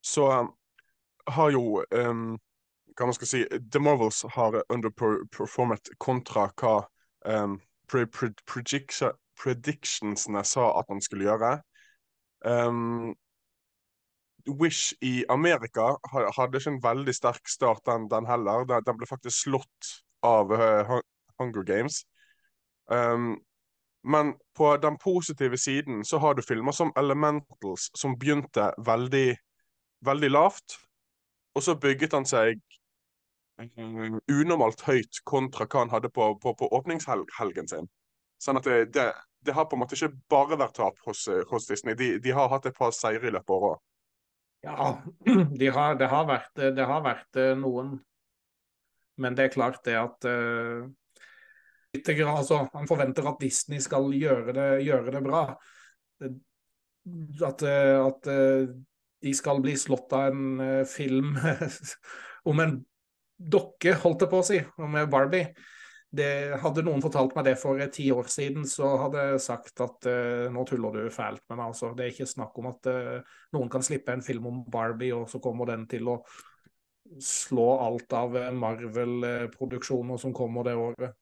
Så 0.03 0.25
um, 0.33 0.49
har 1.37 1.51
jo 1.55 1.83
um, 1.93 2.39
Hva 2.97 3.07
man 3.11 3.17
skal 3.17 3.29
si 3.31 3.41
The 3.73 3.81
Marvels 3.83 4.23
har 4.37 4.57
underperformet 4.73 5.91
kontra 6.03 6.47
hva 6.61 6.75
um, 7.29 7.59
pre 7.89 8.07
pre 8.07 8.31
prediction 8.47 9.13
predictionsene 9.43 10.43
sa 10.45 10.71
at 10.81 10.91
han 10.93 11.01
skulle 11.05 11.29
gjøre. 11.29 11.53
Um, 12.45 13.15
Wish 14.47 14.95
i 15.03 15.25
Amerika 15.29 15.97
hadde 16.37 16.61
ikke 16.61 16.71
en 16.77 16.83
veldig 16.83 17.15
sterk 17.15 17.49
start, 17.51 17.83
den, 17.87 18.07
den 18.11 18.27
heller. 18.31 18.65
Den, 18.69 18.85
den 18.87 18.99
ble 19.01 19.09
faktisk 19.11 19.49
slått 19.49 19.91
av 20.23 20.53
uh, 20.55 21.01
Hunger 21.41 21.67
Games. 21.67 22.05
Um, 22.87 23.37
Men 24.07 24.35
på 24.55 24.77
den 24.79 24.95
positive 25.03 25.59
siden 25.59 26.05
så 26.05 26.19
har 26.23 26.35
du 26.35 26.43
filmer 26.43 26.73
som 26.73 26.93
Elementals, 26.97 27.91
som 27.99 28.15
begynte 28.15 28.69
veldig, 28.79 29.37
veldig 30.07 30.31
lavt. 30.31 30.77
Og 31.55 31.63
så 31.67 31.75
bygget 31.75 32.13
han 32.15 32.27
seg 32.29 32.61
mm, 33.59 34.21
unormalt 34.31 34.85
høyt 34.87 35.19
kontra 35.27 35.67
hva 35.67 35.83
han 35.83 35.91
hadde 35.91 36.13
på, 36.15 36.39
på, 36.39 36.55
på 36.55 36.69
åpningshelgen 36.79 37.67
sin. 37.67 37.91
Sånn 38.43 38.61
at 38.61 38.67
det, 38.69 38.79
det, 38.95 39.07
det, 39.45 39.55
har 39.57 39.67
på 39.69 39.77
en 39.77 39.83
måte 39.83 39.97
ikke 39.97 40.13
bare 40.31 40.59
vært 40.61 40.77
tap 40.77 40.99
hos, 41.07 41.25
hos 41.51 41.69
Disney. 41.69 41.97
De, 41.99 42.17
de, 42.23 42.35
har 42.37 42.51
hatt 42.53 42.69
et 42.69 42.77
par 42.77 42.93
seire 42.95 43.25
i 43.25 43.33
løpet 43.33 43.55
av 43.55 43.69
året. 43.71 43.85
Ja, 44.67 44.91
de 45.61 45.71
har, 45.73 45.97
det, 46.01 46.11
har 46.11 46.29
vært, 46.29 46.53
det 46.77 46.89
har 46.91 47.05
vært 47.05 47.41
eh, 47.41 47.55
noen. 47.59 47.97
Men 49.23 49.37
det 49.37 49.47
er 49.47 49.55
klart 49.55 49.81
det 49.87 49.95
at 49.97 50.27
uh, 50.29 50.85
altså, 52.29 52.67
Man 52.75 52.89
forventer 52.89 53.25
at 53.31 53.39
Disney 53.41 53.81
skal 53.81 54.11
gjøre 54.13 54.53
det, 54.53 54.67
gjøre 54.85 55.23
bra. 55.25 55.47
At, 56.21 57.65
uh, 57.65 58.03
at 58.03 58.29
de 59.25 59.33
skal 59.33 59.63
bli 59.65 59.73
slått 59.81 60.13
av 60.13 60.35
en 60.35 60.85
film 60.91 61.39
om 62.51 62.61
en 62.61 62.77
dokke, 63.37 63.97
holdt 64.03 64.27
jeg 64.27 64.33
på 64.33 64.43
å 64.43 64.47
si, 64.47 64.61
om 64.85 65.01
Barbie. 65.09 65.49
Det, 66.17 66.57
hadde 66.63 66.85
noen 66.87 67.03
fortalt 67.03 67.35
meg 67.37 67.49
det 67.49 67.57
for 67.59 67.81
ti 67.93 68.07
år 68.15 68.29
siden, 68.31 68.65
så 68.71 68.93
hadde 69.03 69.25
jeg 69.33 69.43
sagt 69.43 69.83
at 69.85 70.07
uh, 70.09 70.47
nå 70.55 70.63
tuller 70.69 70.95
du 70.95 71.11
fælt 71.13 71.43
med 71.51 71.59
meg. 71.59 71.67
Altså. 71.73 71.91
Det 71.97 72.05
er 72.05 72.13
ikke 72.15 72.29
snakk 72.31 72.59
om 72.63 72.71
at 72.71 72.89
uh, 72.89 73.39
noen 73.57 73.73
kan 73.73 73.85
slippe 73.85 74.15
en 74.15 74.25
film 74.25 74.47
om 74.49 74.63
Barbie, 74.71 75.15
og 75.17 75.27
så 75.31 75.43
kommer 75.43 75.69
den 75.73 75.85
til 75.91 76.09
å 76.13 76.21
slå 77.23 77.67
alt 77.85 78.15
av 78.19 78.35
Marvel-produksjoner 78.55 80.19
som 80.19 80.35
kommer 80.35 80.67
det 80.67 80.75
året. 80.79 81.19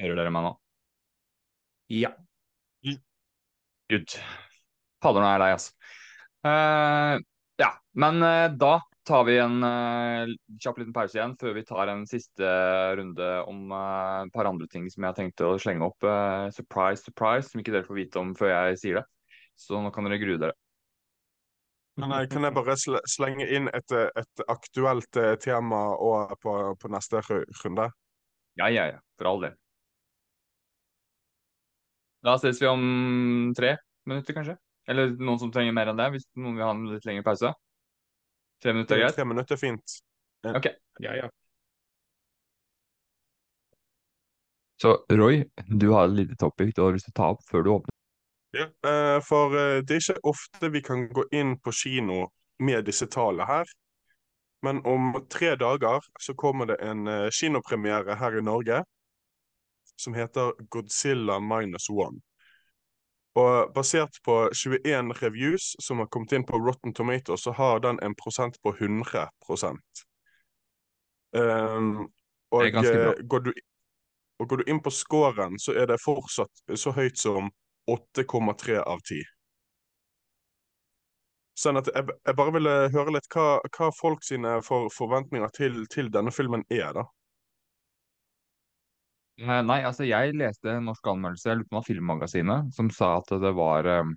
Hører 0.00 0.18
dere 0.18 0.32
meg 0.32 0.46
nå? 0.46 0.52
Ja. 1.92 2.12
Good. 3.92 4.14
Fader, 5.02 5.20
nå 5.20 5.26
er 5.28 5.34
jeg 5.34 5.42
lei, 5.42 5.50
altså. 5.56 5.74
Uh, 6.42 7.16
ja, 7.60 7.68
men 8.00 8.24
uh, 8.24 8.48
da 8.58 8.72
tar 9.08 9.24
vi 9.26 9.36
en 9.42 9.58
uh, 9.64 10.32
kjapp 10.62 10.80
liten 10.80 10.94
pause 10.94 11.18
igjen 11.18 11.34
før 11.40 11.56
vi 11.56 11.64
tar 11.66 11.90
en 11.92 12.04
siste 12.08 12.48
runde 12.98 13.30
om 13.50 13.72
et 13.74 14.32
par 14.34 14.50
andre 14.50 14.68
ting 14.70 14.88
som 14.90 15.02
jeg 15.02 15.10
har 15.10 15.18
tenkt 15.18 15.44
å 15.46 15.54
slenge 15.62 15.88
opp. 15.88 16.06
surprise, 16.54 17.04
surprise, 17.04 17.50
som 17.50 17.62
ikke 17.62 17.74
dere 17.74 17.88
får 17.88 17.98
vite 17.98 18.22
om 18.22 18.34
før 18.38 18.54
jeg 18.54 18.82
sier 18.82 19.00
det. 19.00 19.06
Så 19.58 19.80
nå 19.82 19.90
kan 19.94 20.06
dere 20.08 20.20
grue 20.22 20.40
dere. 20.40 20.56
Nei, 22.00 22.22
kan 22.30 22.46
jeg 22.46 22.56
bare 22.56 22.74
slenge 22.80 23.46
inn 23.52 23.68
et, 23.68 23.92
et 23.92 24.42
aktuelt 24.48 25.18
tema 25.44 25.82
på, 26.40 26.54
på, 26.80 26.92
neste 26.92 27.20
runde? 27.28 27.90
Ja, 28.56 28.70
ja, 28.72 28.86
ja. 28.94 29.02
For 29.20 29.28
all 29.28 29.42
del. 29.44 29.58
Da 32.24 32.38
ses 32.38 32.62
vi 32.62 32.70
om 32.70 33.52
tre 33.58 33.76
minutter, 34.08 34.36
kanskje. 34.36 34.56
Eller 34.88 35.12
noen 35.18 35.40
som 35.42 35.52
trenger 35.54 35.74
mer 35.76 35.90
enn 35.92 36.00
det, 36.00 36.08
hvis 36.14 36.26
noen 36.38 36.56
vil 36.56 36.64
ha 36.64 36.72
en 36.72 36.88
litt 36.94 37.06
lengre 37.06 37.26
pause? 37.26 37.52
Tre 38.62 38.72
minutter 38.72 38.96
er 38.96 39.04
greit? 39.06 39.16
Tre 39.18 39.24
minutter 39.26 39.56
er 39.56 39.60
fint. 39.60 39.96
Ja. 40.46 40.56
OK. 40.58 40.68
Ja, 41.02 41.16
ja. 41.16 41.30
Så 44.82 45.04
Roy, 45.10 45.44
du 45.66 45.90
har 45.90 46.08
et 46.08 46.16
lite 46.16 46.36
topic 46.36 46.74
du 46.74 46.82
har 46.82 46.94
lyst 46.94 47.06
til 47.06 47.14
å 47.14 47.18
ta 47.18 47.26
opp 47.34 47.42
før 47.46 47.62
du 47.62 47.70
åpner? 47.76 47.94
Ja, 48.52 48.66
eh, 48.90 49.18
for 49.24 49.54
eh, 49.56 49.80
det 49.86 49.96
er 49.96 50.02
ikke 50.02 50.30
ofte 50.32 50.70
vi 50.74 50.82
kan 50.84 51.06
gå 51.08 51.24
inn 51.32 51.54
på 51.62 51.72
kino 51.72 52.26
med 52.58 52.84
disse 52.86 53.06
tallene 53.06 53.46
her. 53.48 53.70
Men 54.62 54.82
om 54.86 55.14
tre 55.30 55.54
dager 55.58 56.04
så 56.20 56.34
kommer 56.38 56.68
det 56.70 56.80
en 56.82 57.06
eh, 57.08 57.30
kinopremiere 57.34 58.18
her 58.18 58.38
i 58.38 58.42
Norge 58.44 58.82
som 59.96 60.14
heter 60.14 60.52
Godzilla 60.70 61.38
minus 61.40 61.88
one. 61.90 62.20
Og 63.34 63.72
basert 63.72 64.18
på 64.24 64.36
21 64.52 65.12
reviews 65.22 65.72
som 65.80 66.02
har 66.02 66.08
kommet 66.12 66.34
inn 66.36 66.44
på 66.44 66.58
Rotten 66.60 66.92
Tomatoes, 66.94 67.42
så 67.46 67.54
har 67.56 67.80
den 67.80 68.00
en 68.04 68.14
prosent 68.14 68.58
på 68.62 68.74
100 68.76 69.28
um, 71.32 72.10
Det 72.52 72.74
og, 72.76 72.84
eh, 72.84 73.22
går 73.24 73.40
du, 73.40 73.52
og 74.38 74.48
går 74.48 74.56
du 74.56 74.64
inn 74.68 74.82
på 74.84 74.90
scoren, 74.90 75.58
så 75.58 75.72
er 75.72 75.88
det 75.88 76.02
fortsatt 76.04 76.76
så 76.76 76.92
høyt 76.92 77.18
som 77.18 77.48
8,3 77.88 78.82
av 78.82 79.00
10. 79.00 79.22
Sånn 81.62 81.80
at 81.80 81.88
jeg, 81.88 82.08
jeg, 82.26 82.36
bare 82.36 82.52
ville 82.52 82.76
høre 82.92 83.16
litt 83.16 83.28
hva, 83.32 83.60
hva 83.76 83.88
folk 83.96 84.24
sine 84.24 84.58
for, 84.66 84.92
forventninger 84.92 85.52
til, 85.56 85.82
til 85.92 86.12
denne 86.12 86.32
filmen 86.32 86.64
er, 86.72 86.92
da. 86.96 87.06
Eh, 89.42 89.60
nei, 89.66 89.80
altså 89.82 90.06
jeg 90.06 90.36
leste 90.38 90.70
en 90.70 90.84
norsk 90.86 91.08
anmeldelse, 91.10 91.48
jeg 91.48 91.58
lurer 91.58 91.70
på 91.72 91.86
Filmmagasinet, 91.88 92.68
som 92.76 92.90
sa 92.94 93.16
at 93.18 93.32
det 93.42 93.50
var 93.58 93.88
um, 94.04 94.12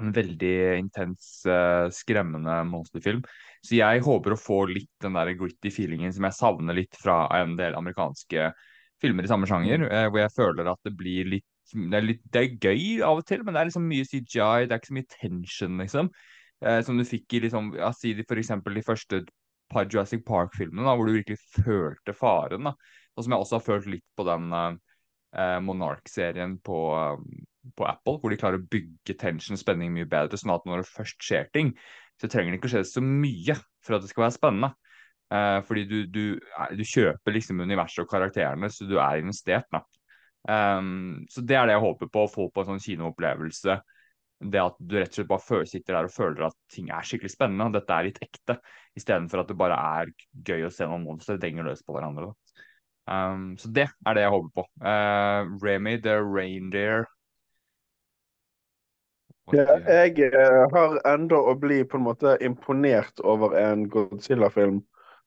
en 0.00 0.14
veldig 0.16 0.54
intens, 0.78 1.26
uh, 1.44 1.90
skremmende 1.92 2.62
monsterfilm. 2.70 3.20
Så 3.64 3.76
jeg 3.76 4.04
håper 4.06 4.32
å 4.32 4.40
få 4.40 4.62
litt 4.70 4.92
den 5.04 5.18
der 5.18 5.34
gritty 5.36 5.72
feelingen 5.74 6.14
som 6.14 6.24
jeg 6.28 6.38
savner 6.38 6.78
litt 6.78 6.96
fra 7.00 7.26
en 7.36 7.52
del 7.58 7.76
amerikanske 7.76 8.48
filmer 9.02 9.26
i 9.26 9.32
samme 9.34 9.48
sjanger, 9.50 9.84
uh, 9.90 10.06
hvor 10.08 10.22
jeg 10.22 10.36
føler 10.38 10.72
at 10.72 10.80
det 10.88 10.96
blir 10.96 11.34
litt 11.36 11.50
det 11.74 11.96
er, 11.96 12.04
litt, 12.04 12.20
det 12.30 12.40
er 12.40 12.58
gøy 12.60 12.82
av 13.02 13.22
og 13.22 13.24
til, 13.26 13.40
men 13.42 13.56
det 13.56 13.60
er 13.62 13.68
liksom 13.70 13.86
mye 13.88 14.04
CGI, 14.04 14.66
det 14.68 14.74
er 14.74 14.80
ikke 14.80 14.90
så 14.90 14.96
mye 14.98 15.14
tension, 15.14 15.78
liksom. 15.80 16.10
Som 16.84 17.00
du 17.00 17.04
fikk 17.08 17.34
i 17.34 17.40
liksom, 17.40 17.70
ja, 17.80 17.88
si 17.96 18.12
for 18.20 18.38
eksempel 18.38 18.76
de 18.76 18.82
første 18.84 19.22
par 19.72 19.88
Jurassic 19.88 20.22
Park-filmene, 20.28 20.84
hvor 20.84 21.08
du 21.08 21.16
virkelig 21.16 21.40
følte 21.56 22.14
faren. 22.14 22.68
da 22.68 22.74
og 23.14 23.24
som 23.24 23.34
jeg 23.34 23.44
også 23.44 23.58
har 23.58 23.66
følt 23.66 23.90
litt 23.96 24.06
på 24.18 24.26
den 24.28 24.54
uh, 24.54 25.58
Monarch-serien 25.64 26.58
på, 26.66 26.78
uh, 26.94 27.68
på, 27.78 27.86
Apple, 27.88 28.18
hvor 28.20 28.32
de 28.32 28.38
klarer 28.40 28.60
å 28.60 28.70
bygge 28.70 29.16
tension, 29.20 29.58
spenning 29.60 29.94
mye 29.94 30.08
bedre. 30.10 30.38
Sånn 30.40 30.54
at 30.54 30.66
når 30.68 30.82
det 30.82 30.90
først 30.90 31.22
skjer 31.22 31.50
ting, 31.54 31.74
så 32.20 32.30
trenger 32.30 32.52
det 32.52 32.60
ikke 32.60 32.70
å 32.70 32.74
skje 32.76 32.84
så 32.92 33.02
mye 33.04 33.56
for 33.84 33.96
at 33.96 34.04
det 34.04 34.12
skal 34.12 34.26
være 34.26 34.38
spennende. 34.38 34.74
Uh, 35.32 35.60
fordi 35.66 35.86
du, 35.88 35.98
du, 36.12 36.24
du, 36.76 36.84
kjøper 36.86 37.34
liksom 37.34 37.62
universet 37.64 38.04
og 38.04 38.10
karakterene, 38.10 38.70
så 38.70 38.86
du 38.88 38.98
er 38.98 39.22
investert. 39.22 39.70
da. 39.72 39.82
Um, 40.44 41.24
så 41.32 41.40
det 41.40 41.56
er 41.56 41.68
det 41.68 41.78
jeg 41.78 41.84
håper 41.86 42.10
på, 42.12 42.26
å 42.26 42.30
få 42.30 42.48
på 42.52 42.62
en 42.62 42.74
sånn 42.74 42.84
kinoopplevelse. 42.84 43.78
Det 44.44 44.60
at 44.60 44.76
du 44.82 44.96
rett 44.98 45.14
og 45.14 45.16
slett 45.16 45.30
bare 45.30 45.66
sitter 45.70 45.96
der 45.96 46.08
og 46.08 46.12
føler 46.12 46.48
at 46.50 46.56
ting 46.72 46.90
er 46.92 47.06
skikkelig 47.06 47.32
spennende. 47.32 47.72
Dette 47.78 47.96
er 47.96 48.08
litt 48.10 48.20
ekte. 48.24 48.58
Istedenfor 48.98 49.42
at 49.42 49.50
det 49.50 49.58
bare 49.58 49.78
er 49.78 50.12
gøy 50.34 50.66
å 50.66 50.72
se 50.74 50.86
noen 50.90 51.06
monstre 51.06 51.38
denge 51.40 51.64
løs 51.64 51.82
på 51.86 51.96
hverandre. 51.96 52.28
Da. 52.28 52.66
Um, 53.06 53.58
så 53.58 53.68
det 53.68 53.88
er 54.06 54.14
det 54.14 54.24
jeg 54.24 54.32
håper 54.32 54.50
på. 54.54 54.64
Uh, 54.80 55.64
Remy 55.64 55.96
the 56.02 56.16
Reindeer. 56.22 57.04
Ja, 59.52 59.76
jeg 59.84 60.32
uh, 60.32 60.64
har 60.72 60.96
enda 61.12 61.36
å 61.36 61.52
bli 61.60 61.82
på 61.84 62.00
en 62.00 62.06
måte 62.06 62.38
imponert 62.40 63.20
over 63.20 63.52
en 63.60 63.84
Godzilla-film. 63.92 64.80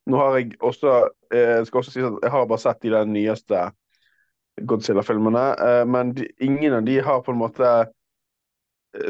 Nå 0.07 0.17
har 0.17 0.39
jeg 0.39 0.55
også, 0.63 1.03
jeg 1.35 1.67
skal 1.67 1.83
også 1.83 1.93
si 1.93 2.01
at 2.01 2.17
jeg 2.23 2.33
har 2.33 2.47
bare 2.49 2.63
sett 2.63 2.81
de 2.81 2.95
der 2.95 3.05
nyeste 3.05 3.67
Godzilla-filmene, 4.65 5.43
men 5.85 6.15
de, 6.17 6.25
ingen 6.41 6.79
av 6.79 6.87
de 6.87 6.95
har 7.03 7.19
på 7.25 7.35
en 7.35 7.41
måte 7.41 7.71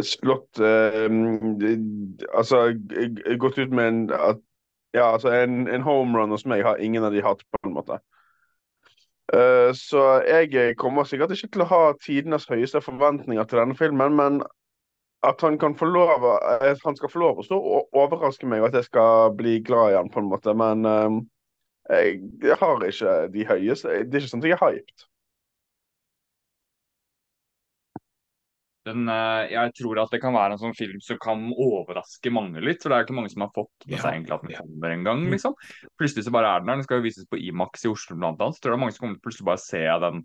slått 0.04 0.60
Altså 0.60 2.60
gått 3.40 3.62
ut 3.62 3.76
med 3.78 3.88
en 3.88 4.02
at, 4.18 4.42
Ja, 4.98 5.14
altså 5.14 5.30
en, 5.38 5.68
en 5.70 5.86
homerun 5.86 6.34
hos 6.34 6.48
meg 6.50 6.66
har 6.66 6.82
ingen 6.82 7.06
av 7.06 7.14
de 7.14 7.22
hatt, 7.22 7.46
på 7.46 7.70
en 7.70 7.78
måte. 7.78 8.02
Eh, 9.34 9.74
så 9.76 10.04
jeg 10.24 10.78
kommer 10.80 11.04
sikkert 11.04 11.34
ikke 11.36 11.50
til 11.52 11.66
å 11.66 11.72
ha 11.72 11.82
tidenes 12.00 12.48
høyeste 12.48 12.80
forventninger 12.84 13.44
til 13.44 13.60
denne 13.60 13.76
filmen, 13.76 14.16
men 14.16 14.40
at 15.28 15.42
han 15.42 15.58
kan 15.60 15.76
få 15.76 15.90
lov 15.90 16.24
at 16.30 16.80
han 16.86 16.96
skal 16.96 17.12
få 17.12 17.20
lov 17.20 17.42
å 17.42 17.46
stå 17.46 17.58
og 17.58 17.98
overraske 17.98 18.48
meg, 18.48 18.62
og 18.62 18.70
at 18.70 18.80
jeg 18.80 18.88
skal 18.88 19.34
bli 19.36 19.58
glad 19.66 19.92
i 19.92 19.98
han 19.98 20.12
på 20.14 20.22
en 20.22 20.30
måte. 20.32 20.54
Men 20.56 20.86
uh, 20.86 21.18
jeg 21.90 22.58
har 22.62 22.86
ikke 22.86 23.16
de 23.34 23.46
høyeste 23.48 24.04
Det 24.06 24.20
er 24.20 24.24
ikke 24.24 24.32
sånn 24.36 24.44
at 24.46 24.50
jeg 24.52 24.58
er 24.60 24.64
hyped. 24.64 25.08
Den, 28.88 29.04
eh, 29.12 29.52
jeg 29.52 29.74
tror 29.82 30.00
at 30.02 30.14
det 30.14 30.22
kan 30.24 30.36
være 30.36 30.56
en 30.56 30.62
sånn 30.62 30.76
film 30.78 31.00
som 31.04 31.20
kan 31.22 31.46
overraske 31.52 32.32
mange 32.34 32.64
litt. 32.64 32.82
For 32.82 32.94
det 32.94 32.98
er 32.98 33.08
ikke 33.08 33.18
mange 33.18 33.32
som 33.34 33.44
har 33.44 33.54
fått 33.56 33.88
med 33.88 34.00
seg 34.00 34.14
egentlig 34.14 34.36
at 34.38 34.46
den 34.48 34.58
kommer 34.58 34.96
en 34.96 35.08
gang. 35.08 35.24
Mm. 35.26 35.32
liksom. 35.36 35.56
Plutselig 36.00 36.28
så 36.28 36.34
bare 36.36 36.52
er 36.52 36.64
den 36.64 36.72
der. 36.72 36.80
Den 36.80 36.88
skal 36.88 37.02
jo 37.02 37.08
vises 37.08 37.30
på 37.30 37.40
Imax 37.42 37.88
i 37.88 37.92
Oslo 37.92 38.18
blant 38.20 38.44
annet. 38.44 38.58
Så 38.58 38.64
tror 38.64 38.72
jeg 38.72 38.78
det 38.78 38.80
er 38.80 38.84
mange 38.86 38.96
som 38.96 39.06
kommer 39.06 39.18
til 39.20 39.26
plutselig 39.28 39.50
bare 39.50 39.64
se 39.64 39.84
den 40.06 40.22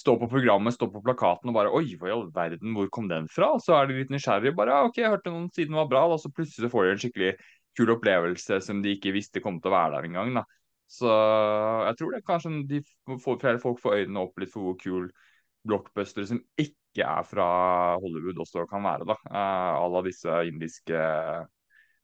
stå 0.00 0.14
på 0.20 0.28
programmet, 0.30 0.76
stå 0.76 0.86
på 0.92 1.02
plakaten 1.04 1.50
og 1.50 1.56
bare 1.56 1.72
Oi, 1.74 1.96
hva 1.98 2.08
i 2.08 2.12
all 2.14 2.28
verden, 2.32 2.76
hvor 2.76 2.86
kom 2.94 3.08
den 3.10 3.26
fra? 3.28 3.50
Så 3.60 3.74
er 3.76 3.88
de 3.90 3.98
litt 3.98 4.12
nysgjerrige. 4.14 4.54
Bare 4.56 4.84
OK, 4.86 5.00
jeg 5.02 5.10
hørte 5.12 5.32
noen 5.34 5.50
siden 5.56 5.76
var 5.76 5.90
bra. 5.90 6.06
Og 6.08 6.22
så 6.22 6.30
plutselig 6.32 6.68
så 6.68 6.72
får 6.72 6.86
de 6.86 6.94
en 6.94 7.02
skikkelig 7.04 7.32
kul 7.78 7.94
opplevelse 7.96 8.60
som 8.64 8.80
de 8.84 8.94
ikke 8.96 9.14
visste 9.14 9.42
kom 9.42 9.58
til 9.60 9.72
å 9.72 9.76
være 9.76 9.98
der 9.98 10.10
engang. 10.10 10.34
da. 10.40 10.46
Så 10.90 11.10
jeg 11.86 11.98
tror 11.98 12.14
det 12.14 12.24
kanskje 12.26 12.54
de 12.70 12.80
får, 13.22 13.58
folk 13.62 13.82
får 13.82 14.00
øynene 14.00 14.24
opp 14.24 14.40
litt 14.42 14.50
for 14.50 14.66
hvor 14.66 14.78
kul 14.80 15.10
blockbuster 15.68 16.26
som 16.26 16.40
ikke 16.58 16.79
er 16.98 17.22
fra 17.22 17.46
Hollywood 18.02 18.42
også 18.42 18.66
kan 18.66 18.82
være. 18.82 19.06
da. 19.06 19.16
Uh, 19.30 19.86
alle 19.86 20.04
disse 20.08 20.40
indiske 20.50 21.02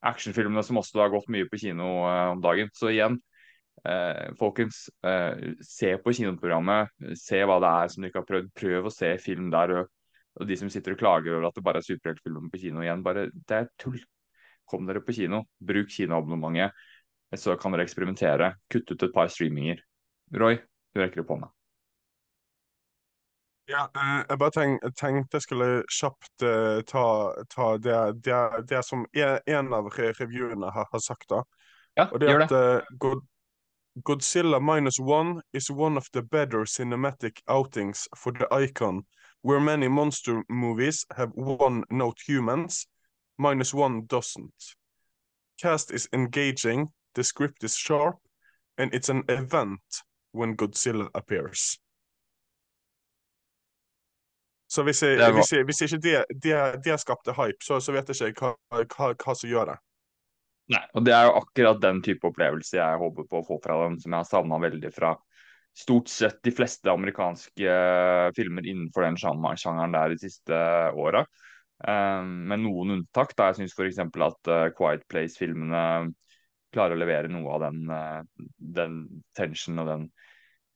actionfilmene 0.07 0.63
som 0.63 0.79
også 0.79 1.03
har 1.03 1.11
gått 1.11 1.31
mye 1.33 1.49
på 1.51 1.59
kino 1.59 2.05
uh, 2.07 2.37
om 2.37 2.43
dagen. 2.45 2.71
Så 2.77 2.93
igjen, 2.93 3.19
eh, 3.85 4.35
folkens, 4.39 4.91
eh, 5.05 5.55
se 5.63 5.97
på 5.99 6.13
kinoprogrammet. 6.13 6.89
Se 7.19 7.43
hva 7.45 7.59
det 7.63 7.73
er 7.73 7.89
som 7.93 8.03
du 8.03 8.09
ikke 8.09 8.23
har 8.23 8.31
prøvd. 8.31 8.53
Prøv 8.55 8.89
å 8.89 8.95
se 8.95 9.13
film 9.23 9.51
der. 9.51 9.75
Og, 9.81 9.91
og 10.41 10.49
de 10.49 10.59
som 10.61 10.71
sitter 10.73 10.95
og 10.95 11.01
klager 11.01 11.37
over 11.37 11.49
at 11.49 11.57
det 11.57 11.65
bare 11.65 11.83
er 11.83 11.89
superheltfilmer 11.89 12.51
på 12.53 12.63
kino 12.67 12.85
igjen, 12.85 13.05
bare 13.07 13.29
Det 13.33 13.57
er 13.57 13.69
tull. 13.79 13.99
Kom 14.67 14.87
dere 14.87 15.05
på 15.05 15.15
kino. 15.15 15.45
Bruk 15.63 15.93
kinoabonnementet. 15.95 16.75
Så 17.37 17.57
kan 17.61 17.75
dere 17.75 17.87
eksperimentere. 17.87 18.55
Kutt 18.71 18.91
ut 18.91 19.03
et 19.03 19.15
par 19.15 19.31
streaminger. 19.31 19.83
Roy, 20.35 20.59
du 20.95 21.03
rekker 21.03 21.23
opp 21.23 21.35
hånda. 21.35 21.53
Ja, 23.67 23.91
eh, 23.97 24.25
jeg 24.29 24.39
bare 24.39 24.55
tenk, 24.55 24.85
tenkte 24.95 25.41
jeg 25.41 25.43
skulle 25.43 25.69
kjapt 25.91 26.45
uh, 26.47 26.83
ta, 26.87 27.07
ta 27.51 27.71
det, 27.83 27.97
det, 28.23 28.43
det 28.71 28.83
som 28.87 29.03
en, 29.13 29.73
av 29.75 29.89
revyene 29.99 30.71
har, 30.71 30.87
har 30.93 31.03
sagt, 31.03 31.27
da. 31.33 31.43
Ja, 31.97 32.07
Og 32.13 32.21
det 32.21 32.31
gjør 32.31 32.45
at 32.45 32.55
uh, 32.55 32.93
God, 33.03 33.25
Godzilla 34.05 34.61
minus 34.61 35.01
one 35.01 35.43
is 35.53 35.71
one 35.71 35.97
of 35.97 36.07
the 36.13 36.23
better 36.23 36.65
cinematic 36.65 37.43
outings 37.49 38.07
for 38.17 38.33
the 38.33 38.47
icon, 38.53 39.03
where 39.43 39.61
many 39.61 39.89
monster 39.89 40.45
movies 40.49 41.05
have 41.17 41.33
one 41.35 41.83
note 41.91 42.21
humans, 42.29 42.87
minus 43.39 43.75
one 43.75 44.07
doesn't. 44.07 44.77
Cast 45.61 45.91
is 45.91 46.09
engaging, 46.13 46.93
the 47.15 47.25
script 47.25 47.65
is 47.65 47.75
sharp, 47.75 48.17
and 48.79 48.95
it's 48.95 49.09
an 49.09 49.25
event 49.29 49.81
when 50.33 50.57
Godzilla 50.57 51.09
appears. 51.15 51.79
Så 54.67 54.83
hvis, 54.83 55.03
jeg, 55.07 55.19
var- 55.21 55.37
hvis, 55.37 55.53
jeg, 55.55 55.65
hvis 55.69 55.83
ikke 55.87 55.99
det, 56.03 56.15
det, 56.43 56.57
det 56.85 56.97
skapte 57.01 57.35
hype, 57.37 57.63
så, 57.63 57.79
så 57.81 57.95
vet 57.95 58.09
jeg 58.11 58.33
ikke 58.35 58.51
hva, 58.51 58.83
hva, 58.83 59.13
hva 59.15 59.35
som 59.39 59.51
gjør 59.51 59.71
det. 59.73 59.77
Nei, 60.75 60.83
og 60.99 61.05
det 61.07 61.13
er 61.15 61.29
jo 61.29 61.37
akkurat 61.39 61.79
den 61.83 62.01
type 62.03 62.27
opplevelse 62.27 62.75
jeg 62.75 62.99
håper 62.99 63.29
på 63.31 63.39
å 63.39 63.47
få 63.47 63.61
fra 63.63 63.77
dem, 63.85 64.01
som 64.03 64.11
jeg 64.11 64.19
har 64.19 64.27
savna 64.27 64.59
veldig 64.65 64.91
fra 64.97 65.13
stort 65.77 66.09
sett 66.11 66.41
de 66.43 66.51
fleste 66.57 66.91
amerikanske 66.91 67.69
eh, 67.71 68.29
filmer 68.35 68.67
innenfor 68.67 69.05
den 69.07 69.19
sjan- 69.21 69.45
sjangeren 69.61 69.95
der 69.95 70.15
de 70.15 70.19
siste 70.25 70.61
åra. 70.97 71.23
Um, 71.87 72.31
med 72.49 72.63
noen 72.65 72.95
unntak. 72.95 73.35
da 73.37 73.51
Jeg 73.51 73.59
syns 73.61 73.75
f.eks. 73.77 73.99
at 74.01 74.49
uh, 74.49 74.63
Quiet 74.73 75.03
Place-filmene 75.13 75.83
klarer 76.73 76.97
å 76.97 77.01
levere 77.03 77.29
noe 77.29 77.53
av 77.53 77.67
den, 77.67 77.83
uh, 77.93 78.47
den 78.57 78.95
tensionen 79.37 79.83
og 79.85 79.91
den 79.93 80.07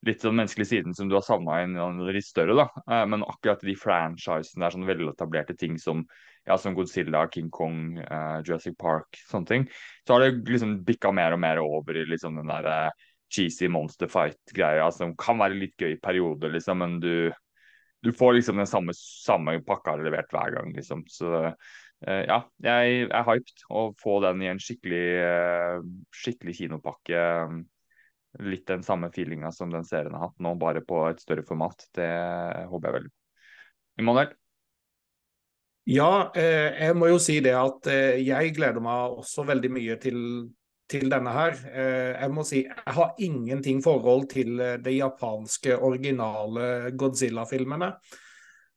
litt 0.07 0.23
sånn 0.25 0.39
menneskelig 0.39 0.67
siden 0.71 0.97
som 0.97 1.11
du 1.11 1.17
har 1.19 1.25
savna 1.25 1.61
i 1.61 1.67
en 1.69 2.03
litt 2.09 2.27
større. 2.27 2.57
da, 2.57 2.67
uh, 2.89 3.07
Men 3.11 3.27
akkurat 3.27 3.61
de 3.65 3.77
franchisene 3.77 4.65
der, 4.65 4.75
sånne 4.75 4.89
veletablerte 4.89 5.57
ting 5.59 5.79
som 5.79 6.07
ja, 6.49 6.57
som 6.59 6.75
Godzilla, 6.75 7.29
King 7.29 7.51
Kong, 7.51 7.99
uh, 7.99 8.41
Jurassic 8.45 8.79
Park, 8.79 9.19
sånne 9.29 9.47
ting, 9.47 9.67
så 10.07 10.17
har 10.17 10.25
det 10.25 10.49
liksom 10.49 10.79
bikka 10.87 11.13
mer 11.13 11.37
og 11.37 11.43
mer 11.43 11.61
over 11.63 12.01
i 12.01 12.07
liksom 12.09 12.41
den 12.41 12.51
der 12.51 12.69
uh, 12.71 13.07
cheesy 13.31 13.69
monster 13.71 14.11
fight-greia 14.11 14.89
som 14.95 15.15
kan 15.21 15.39
være 15.39 15.59
litt 15.59 15.77
gøy 15.79 15.95
i 15.95 16.01
perioder, 16.03 16.51
liksom, 16.57 16.81
men 16.83 16.97
du, 17.03 17.31
du 18.03 18.11
får 18.17 18.39
liksom 18.39 18.59
den 18.59 18.71
samme, 18.71 18.97
samme 18.97 19.61
pakka 19.67 19.99
levert 20.01 20.33
hver 20.35 20.57
gang, 20.57 20.73
liksom. 20.77 21.05
Så 21.13 21.31
uh, 21.53 22.23
ja, 22.25 22.41
jeg 22.65 23.05
er 23.11 23.29
hyped 23.29 23.67
å 23.69 23.91
få 24.01 24.19
den 24.25 24.43
i 24.43 24.51
en 24.51 24.63
skikkelig, 24.63 25.05
skikkelig 26.23 26.57
kinopakke. 26.63 27.27
Litt 28.39 28.69
den 28.71 28.85
samme 28.87 29.11
feelinga 29.11 29.51
som 29.53 29.73
den 29.73 29.85
serien 29.85 30.15
har 30.15 30.29
hatt 30.29 30.39
nå, 30.39 30.55
bare 30.61 30.85
på 30.87 31.03
et 31.09 31.23
større 31.23 31.43
format. 31.47 31.83
Det 31.97 32.11
håper 32.71 33.01
jeg 33.01 33.09
på. 33.09 33.17
Immanuel? 34.01 34.31
Ja, 35.91 36.31
eh, 36.39 36.77
jeg 36.77 36.95
må 36.95 37.09
jo 37.11 37.19
si 37.19 37.41
det 37.43 37.57
at 37.59 37.89
eh, 37.91 38.21
jeg 38.23 38.55
gleder 38.55 38.83
meg 38.85 39.19
også 39.19 39.43
veldig 39.49 39.71
mye 39.75 39.97
til, 39.99 40.21
til 40.91 41.11
denne 41.11 41.33
her. 41.35 41.57
Eh, 41.73 42.11
jeg 42.15 42.35
må 42.37 42.45
si 42.47 42.63
jeg 42.63 42.97
har 42.97 43.19
ingenting 43.19 43.81
forhold 43.83 44.29
til 44.31 44.61
eh, 44.63 44.77
de 44.79 44.95
japanske 45.01 45.75
originale 45.81 46.93
Godzilla-filmene. 46.95 47.91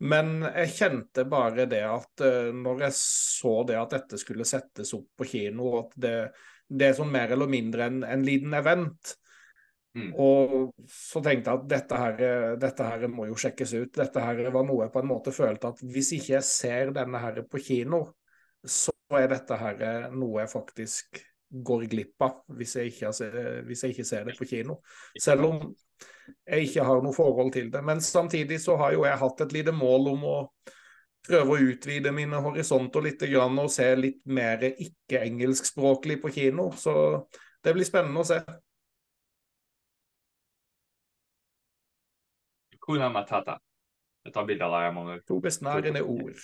Men 0.04 0.40
jeg 0.48 0.74
kjente 0.74 1.28
bare 1.30 1.68
det 1.70 1.84
at 1.86 2.24
eh, 2.26 2.50
når 2.56 2.88
jeg 2.88 2.98
så 2.98 3.60
det 3.68 3.78
at 3.80 3.94
dette 4.00 4.20
skulle 4.20 4.48
settes 4.48 4.96
opp 4.98 5.12
på 5.20 5.28
kino, 5.36 5.76
at 5.84 5.94
det, 5.96 6.16
det 6.68 6.90
er 6.90 6.98
sånn 6.98 7.14
mer 7.14 7.36
eller 7.36 7.52
mindre 7.52 7.92
en, 7.92 8.02
en 8.08 8.26
liten 8.26 8.58
event. 8.58 9.14
Mm. 9.94 10.10
Og 10.18 10.72
så 10.90 11.22
tenkte 11.22 11.52
jeg 11.52 11.60
at 11.60 11.68
dette 11.70 12.00
her, 12.02 12.24
dette 12.62 12.88
her 12.88 13.06
må 13.12 13.28
jo 13.30 13.38
sjekkes 13.38 13.76
ut. 13.78 13.92
Dette 13.94 14.24
her 14.24 14.42
var 14.56 14.66
noe 14.66 14.88
jeg 14.88 14.94
på 14.96 15.04
en 15.04 15.12
måte 15.12 15.34
følte 15.36 15.70
at 15.70 15.84
hvis 15.86 16.16
ikke 16.18 16.34
jeg 16.38 16.48
ser 16.48 16.94
denne 16.96 17.22
her 17.22 17.44
på 17.46 17.62
kino, 17.62 18.06
så 18.64 18.94
er 19.20 19.30
dette 19.30 19.60
her 19.60 20.10
noe 20.16 20.42
jeg 20.42 20.52
faktisk 20.54 21.22
går 21.54 21.84
glipp 21.86 22.24
av 22.26 22.40
hvis 22.58 22.78
jeg 22.80 22.94
ikke, 22.94 23.12
hvis 23.68 23.84
jeg 23.86 23.94
ikke 23.94 24.08
ser 24.08 24.24
det 24.26 24.38
på 24.40 24.48
kino. 24.50 24.80
Selv 25.22 25.46
om 25.52 25.60
jeg 26.48 26.70
ikke 26.70 26.86
har 26.88 27.04
noe 27.04 27.14
forhold 27.14 27.54
til 27.54 27.70
det. 27.74 27.84
Men 27.86 28.02
samtidig 28.02 28.58
så 28.64 28.78
har 28.80 28.96
jo 28.96 29.06
jeg 29.06 29.20
hatt 29.22 29.46
et 29.46 29.54
lite 29.54 29.76
mål 29.76 30.10
om 30.16 30.26
å 30.26 30.38
prøve 31.24 31.56
å 31.56 31.68
utvide 31.70 32.12
mine 32.16 32.40
horisonter 32.44 33.06
litt 33.06 33.22
og 33.30 33.70
se 33.72 33.86
litt 33.96 34.24
mer 34.26 34.66
ikke-engelskspråklig 34.72 36.20
på 36.24 36.34
kino. 36.36 36.72
Så 36.76 36.94
det 37.64 37.76
blir 37.76 37.88
spennende 37.88 38.24
å 38.24 38.28
se. 38.28 38.42
Kuna 42.84 43.10
Matata. 43.10 43.58
Jeg 44.24 44.34
tar 44.36 44.46
bilde 44.48 44.68
av 44.68 44.76
deg, 44.76 44.90
Emanuel. 44.92 45.24
To 45.28 45.40
besnærende 45.44 46.04
ord. 46.04 46.44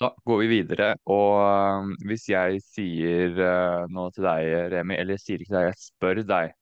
Da 0.00 0.12
går 0.24 0.38
vi 0.38 0.46
videre, 0.46 0.92
og 1.10 1.30
øh, 1.42 1.94
hvis 2.06 2.28
jeg 2.28 2.60
sier 2.62 3.40
øh, 3.42 3.88
noe 3.90 4.12
til 4.14 4.28
deg, 4.28 4.50
Remi, 4.72 4.94
eller 4.94 5.16
jeg 5.16 5.24
sier 5.24 5.42
ikke 5.42 5.56
deg, 5.56 5.70
jeg 5.72 5.80
spør 5.82 6.20
deg 6.22 6.52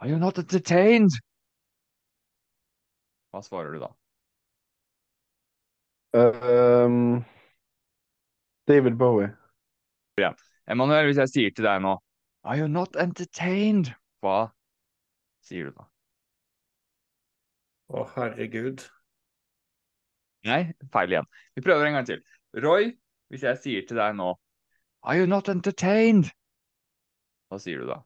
Are 0.00 0.08
you 0.08 0.16
not 0.16 0.38
entertained? 0.40 1.12
Hva 3.30 3.42
svarer 3.44 3.74
du 3.76 3.82
da? 3.82 3.90
Um, 6.16 7.20
David 8.66 8.96
Bowie. 8.96 9.28
Emanuel, 10.66 11.04
hvis 11.10 11.20
jeg 11.20 11.34
sier 11.34 11.52
til 11.54 11.68
deg 11.68 11.84
nå 11.84 11.98
Are 12.48 12.56
you 12.56 12.66
not 12.68 12.96
entertained? 12.96 13.92
Hva 14.24 14.48
sier 15.44 15.68
du 15.68 15.76
da? 15.76 15.89
Å, 17.90 18.04
herregud. 18.14 18.84
Nei, 20.46 20.60
feil 20.94 21.14
igjen. 21.14 21.26
Vi 21.56 21.64
prøver 21.64 21.88
en 21.88 21.98
gang 21.98 22.06
til. 22.08 22.20
Roy, 22.62 22.92
hvis 23.30 23.42
jeg 23.46 23.58
sier 23.62 23.88
til 23.88 23.98
deg 24.00 24.14
nå 24.18 24.32
Are 25.06 25.16
you 25.16 25.26
not 25.30 25.48
entertained? 25.48 26.30
Hva 27.50 27.58
sier 27.62 27.82
du 27.82 27.88
da? 27.88 28.00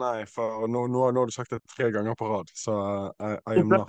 Nei, 0.00 0.24
for 0.28 0.66
nå, 0.72 0.86
nå, 0.88 1.04
nå 1.12 1.22
har 1.22 1.28
du 1.28 1.34
sagt 1.34 1.52
det 1.52 1.60
tre 1.68 1.90
ganger 1.92 2.16
på 2.18 2.28
rad, 2.30 2.48
så 2.56 2.74
uh, 3.12 3.12
I, 3.20 3.36
I 3.52 3.60
am 3.60 3.68
not. 3.70 3.88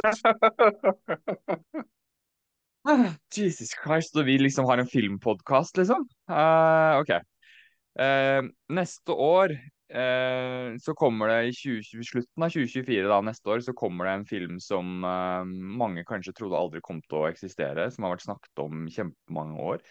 Jesus 3.38 3.72
Christ, 3.80 4.18
og 4.20 4.28
vi 4.28 4.36
liksom 4.42 4.68
har 4.68 4.82
en 4.84 4.90
filmpodkast, 4.92 5.80
liksom? 5.80 6.04
Uh, 6.28 7.00
OK. 7.00 7.16
Uh, 7.96 8.52
neste 8.76 9.16
år 9.16 9.56
eh, 9.94 10.76
så 10.82 10.96
kommer 10.98 11.30
det 11.32 11.50
i 11.50 11.54
20, 11.56 12.06
slutten 12.08 12.46
av 12.46 12.54
2024, 12.54 13.04
da, 13.10 13.20
neste 13.26 13.54
år, 13.54 13.62
så 13.66 13.76
kommer 13.78 14.10
det 14.10 14.16
en 14.18 14.26
film 14.30 14.58
som 14.64 15.06
eh, 15.08 15.52
mange 15.82 16.06
kanskje 16.10 16.36
trodde 16.38 16.60
aldri 16.60 16.82
kom 16.86 17.02
til 17.06 17.22
å 17.22 17.28
eksistere, 17.30 17.90
som 17.94 18.08
har 18.08 18.16
vært 18.16 18.26
snakket 18.26 18.64
om 18.66 18.88
kjempemange 18.92 19.70
år. 19.74 19.86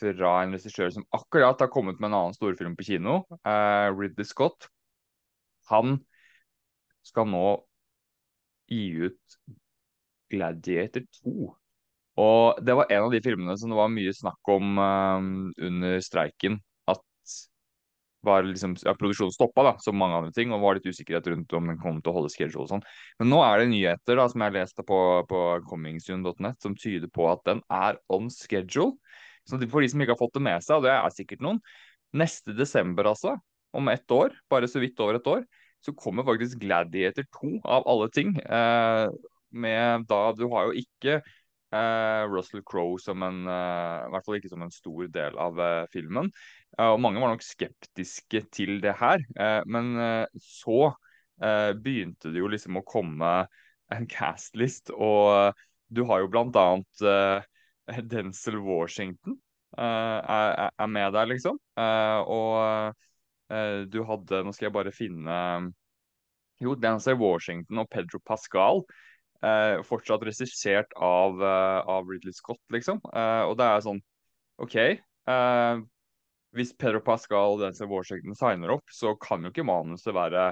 Fra 0.00 0.34
en 0.40 0.54
regissør 0.54 0.92
som 0.94 1.04
akkurat 1.16 1.60
har 1.60 1.68
kommet 1.72 1.98
med 1.98 2.12
en 2.12 2.18
annen 2.20 2.36
storfilm 2.36 2.76
på 2.78 2.86
kino, 2.92 3.22
eh, 3.42 3.88
Ridley 3.92 4.28
Scott. 4.28 4.70
Han 5.72 5.98
skal 7.06 7.28
nå 7.30 7.46
gi 8.70 8.84
ut 9.08 9.40
Gladiator 10.30 11.04
2. 11.24 11.50
Og 12.20 12.58
det 12.64 12.74
var 12.76 12.90
en 12.90 13.06
av 13.06 13.14
de 13.14 13.20
filmene 13.24 13.56
som 13.58 13.72
det 13.72 13.78
var 13.78 13.92
mye 13.92 14.12
snakk 14.14 14.50
om 14.52 14.78
um, 14.78 15.30
under 15.58 16.00
streiken. 16.04 16.58
Var 18.26 18.44
liksom, 18.44 18.74
ja, 18.84 18.92
produksjonen 18.98 19.32
stoppa, 19.32 19.64
da, 19.64 19.72
som 19.80 19.96
mange 19.96 20.18
andre 20.18 20.34
ting, 20.36 20.50
og 20.52 20.60
var 20.60 20.76
litt 20.76 20.88
usikkerhet 20.90 21.30
rundt 21.32 21.54
om 21.56 21.70
den 21.70 21.78
kom 21.80 22.02
til 22.02 22.12
å 22.12 22.16
holde 22.18 22.32
schedule 22.32 22.66
og 22.66 22.70
sånn. 22.72 22.84
Men 23.22 23.32
nå 23.32 23.40
er 23.46 23.62
det 23.62 23.70
nyheter 23.72 24.20
da, 24.20 24.26
som 24.28 24.44
jeg 24.44 24.56
leste 24.58 24.84
på, 24.86 24.98
på 25.30 25.44
comingsoon.net 25.70 26.60
som 26.60 26.76
tyder 26.76 27.08
på 27.12 27.30
at 27.30 27.46
den 27.48 27.64
er 27.72 28.00
on 28.12 28.28
schedule. 28.34 28.98
Så 29.48 29.56
for 29.70 29.80
de 29.80 29.88
som 29.88 30.04
ikke 30.04 30.14
har 30.14 30.20
fått 30.20 30.36
det 30.36 30.44
med 30.44 30.66
seg, 30.66 30.78
og 30.78 30.86
det 30.86 30.92
er 30.92 31.16
sikkert 31.16 31.46
noen, 31.46 31.62
neste 32.20 32.54
desember 32.58 33.08
altså, 33.08 33.38
om 33.72 33.88
ett 33.88 34.12
år, 34.12 34.34
bare 34.50 34.68
så 34.68 34.82
vidt 34.82 35.00
over 35.00 35.18
et 35.18 35.30
år, 35.30 35.44
så 35.80 35.94
kommer 35.96 36.26
faktisk 36.28 36.60
Gladiator 36.60 37.24
2 37.40 37.54
av 37.64 37.86
alle 37.88 38.08
ting. 38.12 38.34
Eh, 38.36 39.06
med 39.50 40.06
da 40.10 40.32
Du 40.36 40.44
har 40.52 40.68
jo 40.68 40.82
ikke 40.82 41.16
eh, 41.18 42.22
Russell 42.30 42.62
Crowe 42.66 43.00
som 43.02 43.22
en 43.26 43.46
eh, 43.48 44.06
I 44.06 44.10
hvert 44.12 44.26
fall 44.26 44.38
ikke 44.38 44.52
som 44.52 44.64
en 44.66 44.74
stor 44.74 45.08
del 45.12 45.38
av 45.40 45.60
eh, 45.60 45.86
filmen. 45.94 46.30
Eh, 46.80 46.88
og 46.94 47.00
mange 47.02 47.20
var 47.20 47.34
nok 47.34 47.44
skeptiske 47.44 48.44
til 48.54 48.78
det 48.84 48.96
her. 49.00 49.22
Eh, 49.36 49.60
men 49.70 49.94
eh, 50.00 50.26
så 50.40 50.90
begynte 51.40 52.28
det 52.34 52.42
jo 52.42 52.50
liksom 52.52 52.76
å 52.76 52.84
komme 52.84 53.28
en 53.96 54.06
castlist, 54.12 54.90
og 54.92 55.56
du 55.88 56.02
har 56.04 56.20
jo 56.20 56.26
blant 56.28 56.56
annet 56.60 57.04
Denzel 58.12 58.58
Washington 58.60 59.38
er, 59.72 60.68
med 60.84 61.14
der, 61.16 61.30
liksom. 61.30 61.56
og 61.80 62.92
du 63.88 63.96
hadde 64.04 64.42
Nå 64.44 64.52
skal 64.52 64.66
jeg 64.66 64.74
bare 64.74 64.92
finne 64.92 65.38
Jo, 66.60 66.74
Denzel 66.76 67.16
Washington 67.16 67.80
og 67.80 67.88
Pedro 67.88 68.20
Pascal. 68.20 68.84
Fortsatt 69.88 70.28
regissert 70.28 70.92
av, 71.00 71.40
av 71.40 72.04
Ridley 72.04 72.36
Scott, 72.36 72.60
liksom. 72.68 73.00
Og 73.00 73.56
det 73.56 73.70
er 73.70 73.88
sånn 73.88 74.04
OK. 74.60 74.76
eh, 74.76 75.80
hvis 76.56 76.72
Pedro 76.78 77.02
Pascal 77.04 77.54
og 77.54 77.62
Denzel 77.62 77.90
Washington 77.90 78.34
signer 78.38 78.74
opp, 78.74 78.90
så 78.92 79.14
kan 79.20 79.44
jo 79.44 79.52
ikke 79.52 79.66
manuset 79.66 80.14
være 80.16 80.50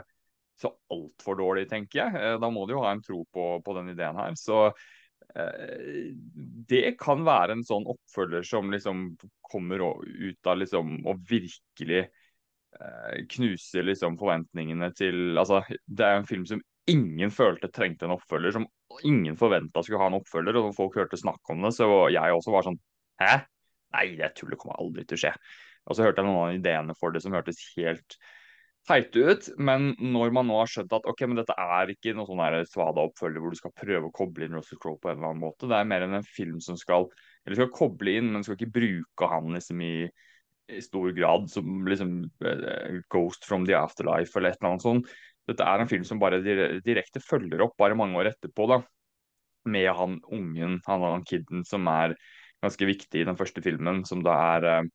så 0.59 0.73
altfor 0.91 1.39
dårlig, 1.39 1.69
tenker 1.71 2.03
jeg. 2.03 2.15
Eh, 2.19 2.39
Da 2.43 2.51
må 2.51 2.67
de 2.67 2.77
jo 2.77 2.85
ha 2.85 2.93
en 2.95 3.03
tro 3.05 3.25
på, 3.35 3.49
på 3.65 3.75
den 3.79 3.93
ideen 3.95 4.19
her. 4.19 4.35
Så 4.39 4.69
eh, 4.69 6.15
det 6.71 6.97
kan 7.01 7.23
være 7.27 7.59
en 7.59 7.67
sånn 7.67 7.87
oppfølger 7.91 8.47
som 8.47 8.71
liksom 8.75 9.13
kommer 9.49 9.85
ut 10.05 10.51
av 10.51 10.59
liksom 10.63 10.99
å 11.09 11.15
virkelig 11.29 12.01
eh, 12.05 13.21
knuse 13.37 13.85
liksom 13.87 14.19
forventningene 14.21 14.91
til 14.99 15.39
Altså, 15.39 15.63
det 15.87 16.09
er 16.09 16.19
en 16.19 16.29
film 16.29 16.47
som 16.49 16.63
ingen 16.89 17.31
følte 17.35 17.71
trengte 17.75 18.07
en 18.09 18.17
oppfølger, 18.17 18.55
som 18.57 18.67
ingen 19.05 19.37
forventa 19.39 19.83
skulle 19.85 20.01
ha 20.01 20.09
en 20.09 20.19
oppfølger, 20.19 20.57
og 20.57 20.75
folk 20.77 20.97
hørte 20.97 21.21
snakk 21.21 21.53
om 21.53 21.67
det, 21.67 21.75
så 21.77 21.89
jeg 22.11 22.35
også 22.35 22.55
var 22.55 22.67
sånn 22.67 22.79
Hæ? 23.19 23.33
Nei, 23.97 24.13
det 24.19 24.29
tullet 24.39 24.61
kommer 24.61 24.79
aldri 24.79 25.03
til 25.09 25.17
å 25.17 25.21
skje. 25.25 25.31
Og 25.89 25.97
så 25.97 26.05
hørte 26.05 26.23
jeg 26.23 26.29
noen 26.29 26.43
av 26.43 26.59
ideene 26.59 26.97
for 26.99 27.15
det 27.15 27.25
som 27.25 27.35
hørtes 27.37 27.61
helt 27.77 28.19
teite 28.89 29.21
ut, 29.21 29.49
men 29.61 29.91
når 30.01 30.33
man 30.33 30.49
nå 30.49 30.61
har 30.63 30.71
skjønt 30.71 30.95
at 30.97 31.09
ok, 31.11 31.25
men 31.29 31.41
dette 31.41 31.57
er 31.61 31.91
ikke 31.93 32.15
noe 32.17 32.29
sånn 32.29 32.71
svada-oppfølger 32.71 33.43
hvor 33.43 33.53
du 33.53 33.59
skal 33.59 33.75
prøve 33.77 34.09
å 34.09 34.15
koble 34.15 34.47
inn 34.47 34.57
Russell 34.57 34.81
Crowe 34.81 35.01
på 35.03 35.11
en 35.11 35.19
eller 35.19 35.33
annen 35.33 35.43
måte, 35.43 35.69
det 35.69 35.77
er 35.77 35.91
mer 35.91 36.07
enn 36.07 36.17
en 36.21 36.25
film 36.25 36.63
som 36.65 36.79
skal 36.81 37.09
eller 37.45 37.59
skal 37.59 37.73
koble 37.75 38.17
inn, 38.19 38.31
men 38.33 38.45
skal 38.45 38.59
ikke 38.59 38.75
bruke 38.75 39.29
han 39.29 39.53
liksom 39.57 39.83
i, 39.85 40.09
i 40.73 40.83
stor 40.85 41.13
grad 41.17 41.49
som 41.53 41.87
liksom 41.89 42.15
eh, 42.45 42.99
Ghost 43.13 43.49
from 43.49 43.65
the 43.69 43.77
Afterlife 43.77 44.37
eller 44.37 44.53
et 44.53 44.61
eller 44.61 44.75
annet 44.75 44.85
sånt. 44.85 45.13
Dette 45.49 45.65
er 45.65 45.81
en 45.81 45.89
film 45.89 46.05
som 46.05 46.21
bare 46.21 46.43
direkte 46.45 47.23
følger 47.25 47.65
opp 47.65 47.77
bare 47.81 47.97
mange 47.97 48.21
år 48.21 48.35
etterpå, 48.35 48.69
da. 48.69 48.83
Med 49.69 49.89
han 49.97 50.19
ungen, 50.33 50.77
han, 50.87 51.07
han 51.09 51.25
kiden, 51.29 51.65
som 51.69 51.89
er 51.93 52.15
ganske 52.63 52.89
viktig 52.89 53.23
i 53.23 53.27
den 53.29 53.37
første 53.39 53.65
filmen, 53.65 54.03
som 54.09 54.21
da 54.25 54.37
er 54.57 54.69
eh, 54.69 54.91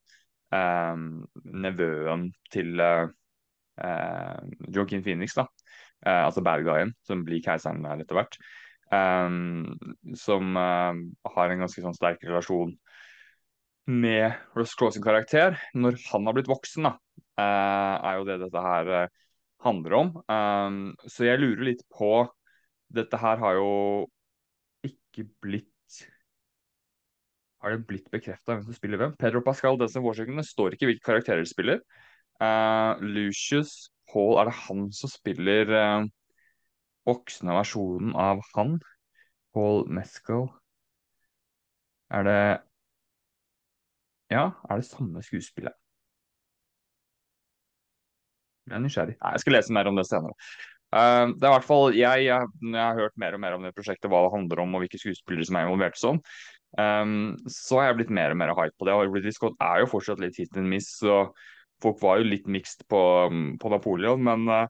nevøen 0.53 2.27
til 2.53 2.79
eh, 2.83 3.07
eh, 3.83 4.51
Joaquin 4.73 5.03
Phoenix, 5.05 5.35
da. 5.37 5.47
Eh, 6.03 6.21
altså 6.25 6.43
bad 6.45 6.65
guyen, 6.65 6.93
som 7.07 7.23
blir 7.25 7.43
keiseren 7.45 7.83
der 7.85 8.03
etter 8.03 8.19
hvert. 8.19 8.37
Eh, 8.93 9.39
som 10.19 10.59
eh, 10.59 11.01
har 11.35 11.53
en 11.53 11.65
ganske 11.65 11.83
sånn 11.85 11.97
sterk 11.97 12.23
relasjon 12.27 12.75
med 13.91 14.37
Ross 14.55 14.75
Crowe 14.79 14.95
sin 14.95 15.03
karakter. 15.03 15.57
Når 15.75 15.99
han 16.11 16.29
har 16.29 16.37
blitt 16.37 16.51
voksen, 16.51 16.87
da, 16.87 16.95
eh, 17.39 17.95
er 18.11 18.19
jo 18.19 18.29
det 18.29 18.39
dette 18.45 18.65
her 18.67 18.95
eh, 19.01 19.19
handler 19.65 19.99
om. 19.99 20.15
Eh, 20.23 20.79
så 21.09 21.29
jeg 21.29 21.43
lurer 21.43 21.69
litt 21.71 21.85
på 21.91 22.15
Dette 22.93 23.17
her 23.17 23.39
har 23.41 23.55
jo 23.57 23.69
ikke 24.85 25.23
blitt 25.41 25.72
har 27.63 27.77
det 27.77 27.85
blitt 27.87 28.09
bekrefta 28.11 28.57
hvem 28.57 28.65
som 28.67 28.75
spiller 28.75 28.99
hvem? 28.99 29.13
Pedro 29.19 29.41
Pascal, 29.43 29.77
Denzel 29.79 30.03
Washington, 30.03 30.41
det 30.41 30.49
står 30.49 30.75
ikke 30.75 30.89
hvilke 30.89 31.05
karakterer 31.05 31.43
de 31.43 31.49
spiller. 31.49 31.79
Uh, 32.43 32.99
Lucius 32.99 33.87
Paul, 34.11 34.35
er 34.41 34.49
det 34.49 34.57
han 34.65 34.89
som 34.95 35.11
spiller 35.11 35.71
uh, 35.71 36.09
voksne 37.07 37.55
versjonen 37.55 38.11
av 38.19 38.43
han? 38.57 38.75
Paul 39.55 39.87
Mesco. 39.93 40.47
Er 42.11 42.27
det 42.27 42.43
Ja, 44.33 44.49
er 44.69 44.81
det 44.81 44.89
samme 44.89 45.21
skuespiller? 45.23 45.75
Jeg 48.67 48.75
er 48.75 48.81
nysgjerrig. 48.83 49.15
Nei, 49.19 49.33
jeg 49.35 49.43
skal 49.43 49.55
lese 49.57 49.75
mer 49.75 49.87
om 49.91 49.99
det 49.99 50.07
senere. 50.09 50.35
Uh, 50.93 51.31
det 51.37 51.47
er 51.47 51.53
hvert 51.55 51.67
fall 51.67 51.95
jeg, 51.95 52.25
jeg, 52.27 52.49
jeg 52.61 52.79
har 52.79 52.99
hørt 52.99 53.15
mer 53.19 53.37
og 53.37 53.41
mer 53.41 53.55
om 53.55 53.63
det 53.65 53.73
prosjektet, 53.77 54.09
hva 54.11 54.25
det 54.25 54.33
handler 54.35 54.61
om 54.65 54.75
og 54.75 54.83
hvilke 54.83 54.99
skuespillere 55.01 55.47
som 55.47 55.57
er 55.57 55.67
involvert 55.67 55.97
sånn, 55.99 56.19
Um, 56.73 57.35
så 57.45 57.77
har 57.79 57.91
jeg 57.91 57.99
blitt 57.99 58.13
mer 58.17 58.33
og 58.33 58.39
mer 58.39 58.53
hype 58.57 58.73
på 58.79 58.87
det. 58.89 58.95
Og 58.97 59.13
Ridley 59.13 59.33
Scott 59.35 59.59
er 59.61 59.83
jo 59.83 59.91
fortsatt 59.91 60.21
litt 60.23 60.39
hit 60.41 60.57
and 60.57 60.69
miss, 60.71 60.89
så 61.01 61.27
folk 61.83 61.99
var 62.01 62.21
jo 62.21 62.29
litt 62.31 62.47
mixed 62.49 62.85
på, 62.89 63.01
på 63.61 63.73
Napoleon. 63.73 64.23
Men 64.25 64.47
uh, 64.49 64.65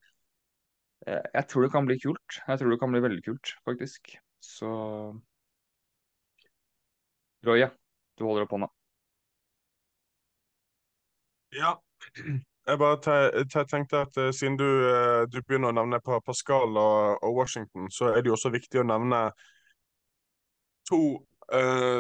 jeg 1.07 1.45
tror 1.51 1.67
det 1.67 1.73
kan 1.75 1.87
bli 1.87 1.99
kult. 2.03 2.41
Jeg 2.47 2.59
tror 2.59 2.73
det 2.73 2.79
kan 2.81 2.91
bli 2.91 3.03
veldig 3.03 3.23
kult, 3.25 3.55
faktisk. 3.67 4.15
Så 4.43 4.71
Roy, 7.43 7.63
du 8.19 8.23
holder 8.27 8.45
opp 8.45 8.55
hånda. 8.55 8.71
Ja. 11.53 11.75
Jeg 12.63 12.79
bare 12.79 12.97
te- 13.03 13.43
te- 13.51 13.65
tenkte 13.67 14.03
at 14.07 14.17
uh, 14.17 14.29
siden 14.31 14.55
du, 14.59 14.65
uh, 14.65 15.23
du 15.27 15.41
begynner 15.43 15.73
å 15.73 15.77
nevne 15.79 15.99
Pa- 16.03 16.21
Pascal 16.23 16.71
og, 16.79 17.19
og 17.19 17.35
Washington, 17.41 17.89
så 17.91 18.13
er 18.13 18.21
det 18.23 18.31
jo 18.31 18.37
også 18.37 18.51
viktig 18.53 18.79
å 18.79 18.87
nevne 18.87 19.19
to 20.87 20.99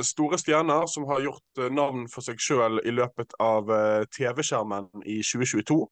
store 0.03 0.37
stjerner 0.37 0.85
som 0.87 1.03
har 1.05 1.21
gjort 1.21 1.57
eh, 1.59 1.69
navn 1.69 2.07
for 2.09 2.21
seg 2.21 2.39
sjøl 2.39 2.79
i 2.85 2.91
løpet 2.91 3.33
av 3.39 3.69
eh, 3.69 4.05
TV-skjermen 4.15 4.89
i 5.05 5.19
2022. 5.21 5.87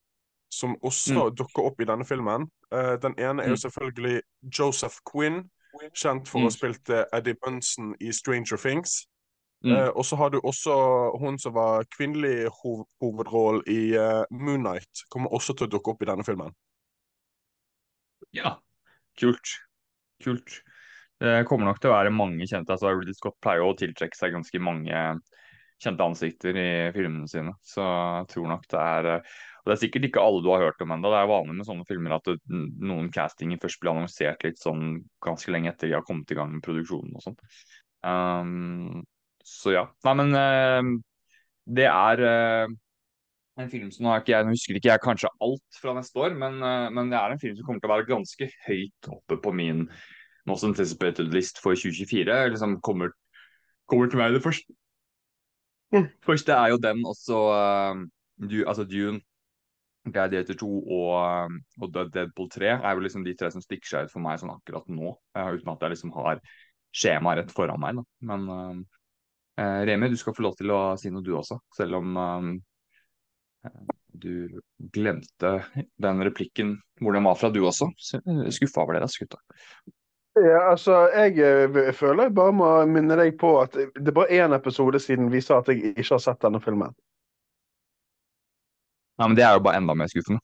Som 0.52 0.76
også 0.84 1.30
dukker 1.36 1.64
opp 1.70 1.80
i 1.82 1.86
denne 1.88 2.04
filmen. 2.06 2.49
Eh, 2.76 2.97
den 2.99 3.14
ene 3.18 3.43
er 3.43 3.47
jo 3.54 3.56
Mm. 3.60 3.64
selvfølgelig 3.66 4.22
Joseph 4.60 4.99
Quinn, 5.12 5.49
kjent 5.95 6.28
for 6.28 6.39
å 6.39 6.41
Mm. 6.41 6.45
ha 6.45 6.49
spilt 6.49 6.89
eh, 6.89 7.06
Eddie 7.14 7.36
Bunsen 7.39 7.95
i 8.02 8.12
Stranger 8.12 8.58
Things. 8.58 9.08
Mm. 9.64 9.72
Eh, 9.78 9.89
og 9.95 10.04
så 10.06 10.16
har 10.18 10.30
du 10.30 10.39
også 10.41 11.20
hun 11.20 11.38
som 11.39 11.54
var 11.54 11.84
kvinnelig 11.86 12.49
hov 12.64 12.88
hovedrolle 13.02 13.62
i 13.68 13.93
uh, 13.95 14.26
Moonnight. 14.32 15.06
Kommer 15.12 15.30
også 15.30 15.54
til 15.56 15.68
å 15.68 15.70
dukke 15.70 15.91
opp 15.93 16.02
i 16.02 16.06
denne 16.10 16.24
filmen. 16.26 16.52
Ja, 18.34 18.56
kult. 19.20 19.47
Kult. 20.24 20.62
Det 21.22 21.43
kommer 21.45 21.69
nok 21.69 21.78
til 21.82 21.91
å 21.91 21.93
være 21.93 22.13
mange 22.13 22.47
kjente. 22.49 22.74
altså 22.74 22.95
Ridley 22.95 23.13
Scott 23.13 23.38
pleier 23.43 23.61
å 23.61 23.76
tiltrekke 23.78 24.17
seg 24.17 24.34
ganske 24.34 24.61
mange 24.63 24.97
kjente 25.82 26.05
ansikter 26.05 26.57
i 26.57 26.72
filmene 26.95 27.30
sine. 27.30 27.53
Så 27.65 27.84
jeg 27.84 28.30
tror 28.36 28.49
nok 28.53 28.67
det 28.72 28.82
er 28.82 29.09
eh, 29.15 29.32
Og 29.61 29.69
det 29.69 29.76
er 29.76 29.82
sikkert 29.84 30.05
ikke 30.07 30.22
alle 30.26 30.41
du 30.41 30.49
har 30.49 30.63
hørt 30.65 30.82
om 30.82 30.93
ennå. 30.95 31.11
Det 31.13 31.19
er 31.19 31.30
vanlig 31.30 31.55
med 31.59 31.67
sånne 31.67 31.86
filmer 31.86 32.15
at 32.15 32.30
noen 32.49 33.11
castinger 33.13 33.61
først 33.61 33.82
blir 33.82 33.91
annonsert 33.91 34.45
litt 34.47 34.57
sånn 34.57 34.95
ganske 35.22 35.53
lenge 35.53 35.69
etter 35.69 35.91
de 35.91 35.97
har 35.99 36.05
kommet 36.07 36.34
i 36.34 36.38
gang 36.39 36.49
med 36.55 36.63
produksjonen 36.65 37.13
og 37.19 37.26
sånn. 37.28 37.38
Um, 38.01 39.03
så 39.45 39.76
ja. 39.76 39.84
Nei, 40.07 40.15
men 40.17 40.34
uh, 40.34 40.89
det 41.78 41.86
er 41.91 42.24
uh, 42.26 42.74
en 43.61 43.69
film 43.69 43.91
som 43.93 44.07
nå, 44.07 44.15
ikke 44.17 44.34
jeg, 44.34 44.47
nå 44.47 44.55
husker 44.55 44.82
ikke 44.82 44.93
jeg 44.95 45.03
kanskje 45.05 45.30
alt 45.45 45.78
fra 45.84 45.93
neste 45.99 46.26
år, 46.26 46.34
men, 46.41 46.57
uh, 46.65 46.89
men 46.89 47.13
det 47.13 47.22
er 47.22 47.36
en 47.36 47.43
film 47.45 47.53
som 47.59 47.67
kommer 47.69 47.86
til 47.86 47.91
å 47.91 47.93
være 47.93 48.09
ganske 48.09 48.49
høyt 48.65 49.11
oppe 49.13 49.38
på 49.45 49.53
min 49.61 49.86
most 50.47 50.63
anticipated 50.67 51.33
list 51.33 51.59
for 51.61 51.75
2024. 51.75 52.37
Liksom 52.53 52.79
kommer, 52.81 53.13
kommer 53.89 54.09
til 54.09 54.21
meg 54.21 54.37
det 54.37 54.43
første. 54.45 54.73
Første 56.23 56.55
er 56.55 56.71
jo 56.71 56.79
den 56.79 57.03
også 57.05 57.37
eh, 57.51 58.01
du, 58.47 58.61
altså 58.63 58.85
Dune, 58.87 59.19
Gladiator 60.07 60.57
2 60.61 60.69
og, 60.79 61.11
eh, 61.19 61.83
og 61.83 61.97
Deadpool 62.13 62.49
3 62.49 62.71
er 62.77 62.95
vel 62.95 63.03
liksom 63.05 63.25
de 63.27 63.35
tre 63.37 63.51
som 63.51 63.63
stikker 63.63 63.89
seg 63.89 64.07
ut 64.07 64.13
for 64.13 64.23
meg 64.23 64.39
sånn 64.41 64.53
akkurat 64.53 64.87
nå, 64.89 65.13
eh, 65.35 65.51
uten 65.57 65.73
at 65.73 65.83
jeg 65.83 65.95
liksom 65.95 66.15
har 66.15 66.41
skjemaet 66.95 67.41
rett 67.41 67.55
foran 67.55 67.81
meg. 67.83 67.99
Da. 67.99 68.05
Men 68.31 68.85
eh, 69.59 69.81
Remi, 69.91 70.09
du 70.11 70.17
skal 70.19 70.35
få 70.37 70.47
lov 70.47 70.55
til 70.59 70.71
å 70.73 70.81
si 70.99 71.11
noe 71.11 71.25
du 71.25 71.33
også, 71.37 71.59
selv 71.75 71.99
om 71.99 72.17
eh, 72.21 72.51
du 74.21 74.61
glemte 74.95 75.57
den 76.01 76.23
replikken 76.25 76.75
hvor 77.01 77.15
den 77.15 77.27
var 77.27 77.37
fra, 77.39 77.51
du 77.53 77.61
også. 77.65 77.91
Skuffa 77.99 78.83
over 78.83 78.97
dere, 78.97 79.09
gutta. 79.19 79.39
Ja, 80.41 80.69
altså, 80.71 81.09
jeg 81.13 81.37
eh, 81.39 81.93
føler 81.93 82.23
jeg 82.23 82.33
bare 82.33 82.53
må 82.55 82.67
minne 82.89 83.17
deg 83.19 83.35
på 83.37 83.53
at 83.61 83.75
det 83.77 84.09
er 84.09 84.15
bare 84.15 84.39
én 84.41 84.55
episode 84.55 84.99
siden 84.99 85.29
vi 85.29 85.41
sa 85.41 85.59
at 85.61 85.69
jeg 85.69 85.91
ikke 85.91 86.15
har 86.15 86.23
sett 86.23 86.41
denne 86.41 86.61
filmen. 86.63 86.93
Nei, 89.19 89.27
men 89.27 89.37
Det 89.37 89.43
er 89.45 89.53
jo 89.53 89.63
bare 89.67 89.77
enda 89.77 89.93
mer 89.93 90.09
skuffende. 90.09 90.41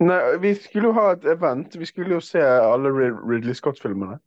Nei, 0.00 0.20
vi 0.40 0.54
skulle 0.54 0.92
jo 0.92 0.96
ha 0.96 1.08
et 1.12 1.26
event. 1.28 1.74
Vi 1.76 1.88
skulle 1.88 2.14
jo 2.14 2.20
se 2.24 2.40
alle 2.40 2.92
Ridley 2.94 3.54
Scott-filmene. 3.54 4.20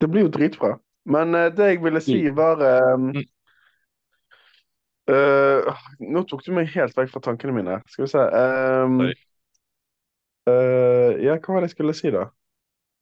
Det 0.00 0.10
blir 0.10 0.26
jo 0.26 0.34
dritbra. 0.34 0.76
Men 1.08 1.34
uh, 1.34 1.48
det 1.56 1.70
jeg 1.70 1.82
ville 1.82 2.02
si, 2.04 2.18
var 2.34 2.60
um, 2.94 3.08
eh, 5.08 5.84
Nå 6.02 6.22
tok 6.26 6.42
du 6.44 6.52
meg 6.52 6.68
helt 6.74 6.96
vekk 6.98 7.14
fra 7.14 7.24
tankene 7.30 7.54
mine. 7.56 7.80
Skal 7.88 8.04
vi 8.04 8.12
se 8.12 8.26
um, 8.26 9.00
Sorry. 9.00 9.16
Eh, 10.46 11.24
Ja, 11.24 11.38
hva 11.38 11.54
var 11.54 11.60
det 11.60 11.70
jeg 11.70 11.76
skulle 11.76 11.94
si, 11.94 12.10
da? 12.10 12.28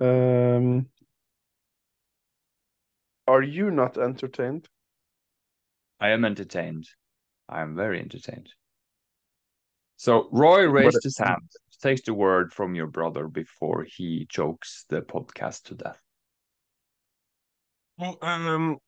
Um, 0.01 0.89
are 3.27 3.43
you 3.43 3.71
not 3.71 3.97
entertained? 3.97 4.69
I 6.01 6.11
am 6.11 6.25
entertained. 6.25 6.85
I 7.49 7.61
am 7.61 7.77
very 7.77 8.01
entertained. 8.01 8.49
So 9.97 10.29
Roy 10.33 10.67
raised 10.69 11.05
his 11.05 11.19
hand, 11.19 11.49
takes 11.81 12.03
the 12.03 12.15
word 12.15 12.53
from 12.53 12.75
your 12.75 12.89
brother 12.89 13.29
before 13.29 13.85
he 13.85 14.27
chokes 14.29 14.85
the 14.89 15.03
podcast 15.03 15.65
to 15.65 15.75
death. 15.75 16.01
Ehm, 18.23 18.79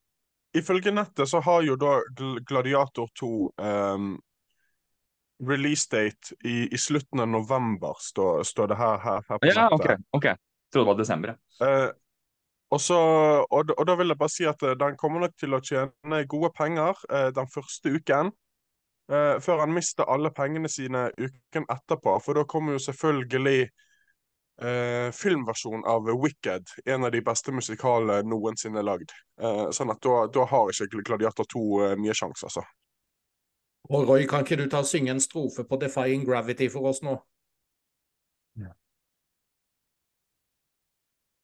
ifølge 0.53 0.91
nettet 0.91 1.29
så 1.29 1.41
har 1.41 1.63
jo 1.63 1.77
da 1.77 2.01
Gladiator 2.47 3.09
2 3.21 3.53
ehm, 3.63 4.17
release 5.43 5.89
date 5.91 6.37
i, 6.45 6.75
i 6.75 6.79
slutten 6.79 7.21
av 7.21 7.29
november, 7.29 7.97
står, 8.01 8.43
står 8.43 8.73
det 8.73 8.81
her, 8.81 8.99
her, 9.05 9.23
her 9.29 9.47
Ja, 9.51 9.69
ok. 9.71 9.87
ok. 10.11 10.27
Trodde 10.73 10.85
det 10.85 10.91
var 10.91 10.99
desember. 10.99 11.37
Eh, 11.63 11.89
og, 12.71 12.81
så, 12.81 12.99
og, 13.45 13.71
og 13.77 13.87
da 13.87 13.97
vil 14.01 14.13
jeg 14.13 14.19
bare 14.19 14.33
si 14.33 14.49
at 14.49 14.63
eh, 14.63 14.77
den 14.81 14.97
kommer 15.01 15.27
nok 15.27 15.37
til 15.39 15.55
å 15.55 15.63
tjene 15.63 16.25
gode 16.27 16.51
penger 16.57 16.99
uh, 17.13 17.29
den 17.37 17.51
første 17.53 17.93
uken. 17.95 18.33
Uh, 19.07 19.37
før 19.39 19.63
han 19.63 19.75
mister 19.75 20.09
alle 20.11 20.33
pengene 20.35 20.69
sine 20.73 21.09
uken 21.15 21.69
etterpå. 21.71 22.17
For 22.25 22.41
da 22.41 22.47
kommer 22.49 22.75
jo 22.75 22.83
selvfølgelig 22.89 23.69
uh, 24.63 25.13
filmversjon 25.13 25.85
av 25.85 26.11
Wicked, 26.23 26.67
en 26.85 27.05
av 27.05 27.13
de 27.13 27.23
beste 27.23 27.53
musikalene 27.53 28.23
noensinne 28.29 28.83
lagd. 28.83 29.13
Uh, 29.43 29.69
sånn 29.75 29.93
at 29.93 30.03
da, 30.05 30.25
da 30.33 30.47
har 30.51 30.73
ikke 30.73 31.05
Gladiator 31.07 31.49
2 31.53 31.65
eh, 31.85 31.97
mye 32.01 32.17
sjanse, 32.17 32.49
altså. 32.49 32.65
Og 33.89 34.09
Roy, 34.09 34.27
kan 34.27 34.41
ikke 34.43 34.57
du 34.63 34.69
ta 34.71 34.83
og 34.83 34.87
synge 34.91 35.11
en 35.15 35.21
strofe 35.21 35.65
på 35.65 35.77
Defying 35.81 36.27
Gravity 36.27 36.69
for 36.73 36.89
oss 36.91 37.03
nå? 37.07 37.17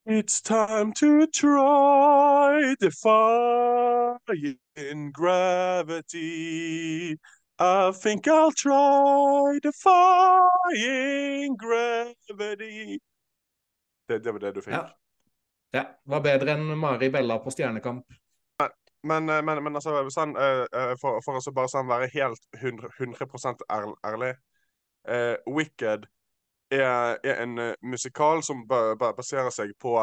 It's 0.05 0.41
time 0.41 0.93
to 0.95 1.27
try 1.29 2.75
defying 2.81 2.99
gravity. 5.13 6.27
I 7.61 7.93
think 7.93 8.27
I'll 8.27 8.51
try 8.51 9.61
defying 9.63 11.57
gravity. 11.57 12.99
Det, 14.09 14.19
det 14.25 14.33
var 14.33 14.39
det 14.39 14.55
du 14.55 14.61
fikk. 14.61 14.75
Ja. 14.75 14.91
Ja, 15.73 15.85
var 16.05 16.21
bedre 16.21 16.53
enn 16.57 16.79
Mari 16.79 17.09
Bella 17.11 17.39
på 17.39 17.51
Stjernekamp. 17.55 18.05
Men, 19.03 19.29
eh, 19.29 19.43
men, 19.43 19.63
men 19.67 19.79
altså, 19.79 19.97
sånn, 20.15 20.35
for, 21.01 21.21
for 21.25 21.39
å 21.39 21.45
så 21.45 21.53
bare 21.55 21.71
sånn 21.73 21.91
være 21.91 22.11
helt 22.15 22.45
100, 22.61 22.93
100 23.01 23.65
ærlig 24.07 24.35
Wicked 25.51 26.05
er, 26.71 27.17
er 27.27 27.41
en 27.43 27.57
musikal 27.83 28.45
som 28.47 28.63
ba, 28.71 28.93
ba, 28.99 29.11
baserer 29.17 29.51
seg 29.51 29.73
på 29.83 29.97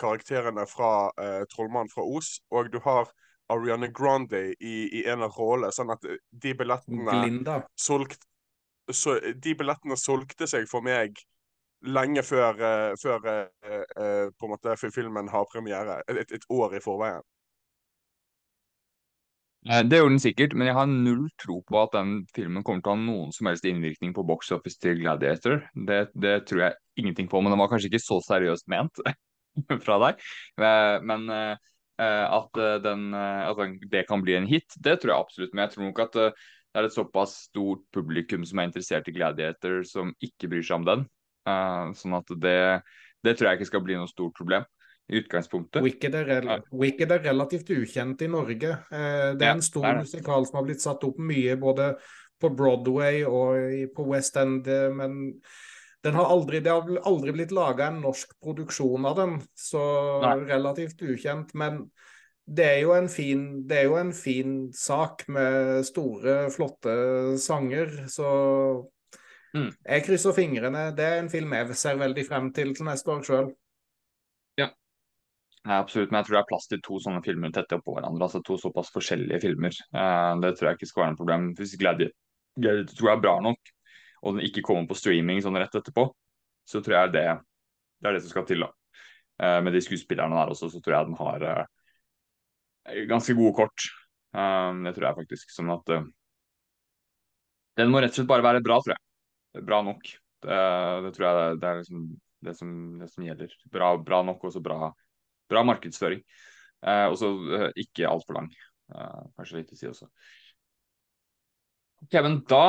karakterene 0.00 0.64
fra 0.68 1.10
uh, 1.20 1.44
Trollmannen 1.52 1.88
fra 1.92 2.04
Os, 2.04 2.38
og 2.52 2.68
du 2.72 2.78
har 2.84 3.08
Ariana 3.52 3.86
Grande 3.86 4.54
i, 4.60 4.88
i 4.98 5.04
en 5.08 5.24
av 5.24 5.36
rollene, 5.36 5.72
sånn 5.74 5.92
at 5.94 6.04
de 6.04 6.54
billettene 6.56 7.18
Glinda. 7.18 7.58
solgt, 7.78 8.24
så 8.90 9.18
de 9.20 9.54
billettene 9.58 9.98
solgte 10.00 10.48
seg 10.50 10.68
for 10.70 10.84
meg 10.84 11.20
lenge 11.82 12.22
før, 12.22 12.58
uh, 12.62 12.92
før 13.02 13.26
uh, 13.26 13.82
uh, 13.98 14.26
på 14.30 14.46
en 14.46 14.54
måte 14.54 14.76
filmen 14.84 15.30
har 15.32 15.48
premiere. 15.50 16.00
Et, 16.08 16.36
et 16.38 16.48
år 16.52 16.78
i 16.78 16.82
forveien. 16.82 17.26
Eh, 19.70 19.82
Det 19.86 19.98
gjorde 19.98 20.14
den 20.16 20.22
sikkert, 20.22 20.54
men 20.58 20.66
jeg 20.66 20.74
har 20.74 20.88
null 20.90 21.26
tro 21.38 21.60
på 21.68 21.82
at 21.82 21.92
den 21.94 22.14
filmen 22.34 22.64
kommer 22.66 22.82
til 22.82 22.90
å 22.92 22.94
ha 22.96 23.02
noen 23.02 23.34
som 23.34 23.46
helst 23.46 23.66
innvirkning 23.68 24.14
på 24.16 24.24
box 24.26 24.50
office 24.54 24.80
til 24.82 24.98
Gladiator. 24.98 25.60
Det, 25.88 26.00
det 26.18 26.36
tror 26.50 26.64
jeg 26.66 26.78
ingenting 27.02 27.28
på, 27.30 27.40
men 27.40 27.54
den 27.54 27.62
var 27.62 27.70
kanskje 27.70 27.92
ikke 27.92 28.02
så 28.02 28.18
seriøst 28.26 28.66
ment 28.72 29.02
fra 29.86 30.00
deg. 30.06 30.24
Eh, 30.58 30.96
Men 31.06 31.28
eh, 31.30 31.70
at, 32.02 32.58
den, 32.82 33.12
at 33.14 33.60
det 33.92 34.06
kan 34.08 34.22
bli 34.24 34.34
en 34.34 34.48
hit, 34.50 34.74
det 34.82 34.96
tror 34.98 35.12
jeg 35.12 35.22
absolutt. 35.26 35.52
Men 35.54 35.66
jeg 35.66 35.74
tror 35.76 35.86
nok 35.86 36.00
at 36.02 36.16
det 36.18 36.80
er 36.80 36.88
et 36.88 36.94
såpass 36.96 37.36
stort 37.46 37.84
publikum 37.94 38.46
som 38.48 38.58
er 38.58 38.66
interessert 38.70 39.06
i 39.06 39.14
Gladiator, 39.14 39.82
som 39.86 40.10
ikke 40.24 40.50
bryr 40.50 40.64
seg 40.66 40.80
om 40.80 40.86
den. 40.88 41.04
Sånn 42.00 42.16
at 42.16 42.32
det, 42.42 42.56
det 43.22 43.36
tror 43.36 43.50
jeg 43.52 43.60
ikke 43.60 43.68
skal 43.70 43.84
bli 43.86 44.00
noe 44.00 44.10
stort 44.10 44.34
problem 44.34 44.66
i 45.10 45.18
utgangspunktet. 45.20 45.82
Wicked 45.82 46.14
er, 46.14 46.24
rel 46.24 46.44
Ja. 46.46 46.58
Wicked 46.72 47.10
er 47.12 47.18
relativt 47.24 47.70
ukjent 47.70 48.22
i 48.22 48.28
Norge. 48.28 48.70
Eh, 48.92 49.34
det 49.34 49.42
Ja, 49.42 49.50
er 49.50 49.54
en 49.56 49.62
stor 49.62 49.94
musikal 49.98 50.46
som 50.46 50.56
har 50.60 50.64
blitt 50.64 50.80
satt 50.80 51.04
opp 51.04 51.18
mye 51.18 51.56
både 51.56 51.96
på 52.40 52.50
Broadway 52.56 53.22
og 53.24 53.94
på 53.94 54.06
West 54.08 54.36
End, 54.36 54.66
eh, 54.68 54.90
men 54.90 55.40
den 56.02 56.14
har 56.14 56.24
aldri, 56.26 56.60
det 56.60 56.72
har 56.72 56.82
aldri 57.06 57.32
blitt 57.32 57.52
laga 57.52 57.86
en 57.86 58.00
norsk 58.02 58.32
produksjon 58.42 59.04
av 59.06 59.16
den, 59.16 59.36
så 59.54 60.20
Nei. 60.22 60.36
relativt 60.50 60.98
ukjent. 61.02 61.54
Men 61.54 61.90
det 62.52 62.64
er 62.64 62.80
jo 62.82 62.92
en 62.92 63.06
fin, 63.08 63.66
det 63.68 63.78
er 63.78 63.84
jo 63.84 63.94
en 64.00 64.12
fin 64.12 64.72
sak 64.72 65.28
med 65.28 65.84
store, 65.86 66.50
flotte 66.50 67.38
sanger, 67.38 68.08
så 68.08 68.88
Mm. 69.54 69.70
jeg 69.86 70.04
krysser 70.04 70.32
fingrene. 70.32 70.96
Det 70.96 71.04
er 71.04 71.18
en 71.18 71.28
film 71.28 71.52
jeg 71.52 71.74
ser 71.76 71.96
veldig 71.96 72.26
frem 72.26 72.52
til 72.54 72.74
til 72.74 72.86
neste 72.86 73.06
år 73.12 73.22
sjøl. 73.22 73.52
Ja, 75.62 75.76
absolutt, 75.78 76.10
men 76.10 76.18
jeg 76.18 76.26
tror 76.26 76.34
det 76.34 76.40
er 76.42 76.48
plass 76.48 76.64
til 76.66 76.80
to 76.82 76.96
sånne 76.98 77.22
filmer 77.22 77.52
tette 77.54 77.76
oppå 77.78 77.94
hverandre. 77.94 78.26
altså 78.26 78.40
To 78.42 78.56
såpass 78.58 78.88
forskjellige 78.90 79.38
filmer. 79.44 79.76
Eh, 79.94 80.30
det 80.42 80.56
tror 80.58 80.68
jeg 80.68 80.80
ikke 80.80 80.88
skal 80.90 81.02
være 81.04 81.12
noe 81.12 81.20
problem. 81.20 81.44
Hvis 81.58 81.76
Gladiator 81.78 82.96
tror 82.98 83.10
jeg 83.10 83.14
er 83.14 83.22
bra 83.22 83.34
nok, 83.46 83.70
og 84.22 84.34
den 84.34 84.48
ikke 84.48 84.64
kommer 84.66 84.88
på 84.90 84.96
streaming 84.98 85.38
sånn 85.44 85.58
rett 85.62 85.76
etterpå, 85.78 86.08
så 86.66 86.82
tror 86.82 86.96
jeg 86.96 87.12
det, 87.14 87.22
det 88.02 88.10
er 88.10 88.16
det 88.16 88.22
som 88.24 88.32
skal 88.34 88.46
til. 88.48 88.64
da. 88.66 88.72
Eh, 89.38 89.60
med 89.62 89.76
de 89.76 89.84
skuespillerne 89.86 90.40
der 90.40 90.50
også, 90.50 90.70
så 90.72 90.82
tror 90.82 90.96
jeg 90.96 91.10
den 91.12 91.20
har 91.20 91.46
eh, 91.52 93.04
ganske 93.10 93.38
gode 93.38 93.54
kort. 93.60 93.86
Det 94.32 94.94
tror 94.96 95.04
jeg 95.04 95.16
faktisk. 95.18 95.50
Sånn 95.52 95.70
at 95.74 95.90
Den 97.76 97.90
må 97.92 98.00
rett 98.00 98.14
og 98.14 98.16
slett 98.16 98.30
bare 98.30 98.46
være 98.46 98.62
bra, 98.64 98.78
tror 98.80 98.94
jeg. 98.96 99.64
Bra 99.68 99.82
nok. 99.84 100.08
Det, 100.42 100.60
det 101.04 101.10
tror 101.12 101.26
jeg 101.26 101.58
det 101.60 101.68
er 101.68 101.80
liksom 101.82 102.06
det 102.48 102.54
som, 102.56 102.70
det 102.98 103.10
som 103.12 103.26
gjelder. 103.28 103.52
Bra, 103.76 103.90
bra 104.00 104.22
nok 104.24 104.48
og 104.48 104.54
så 104.56 104.62
bra 104.64 104.88
bra 105.52 105.64
markedsføring. 105.68 106.24
Eh, 106.82 107.06
og 107.06 107.18
så 107.20 107.32
eh, 107.58 107.68
ikke 107.84 108.08
altfor 108.10 108.40
lang. 108.40 108.48
Eh, 108.92 109.20
kanskje 109.38 109.60
litt 109.60 109.76
å 109.76 109.78
si 109.78 109.90
også. 109.90 110.10
Ok, 112.02 112.18
men 112.24 112.40
da 112.50 112.64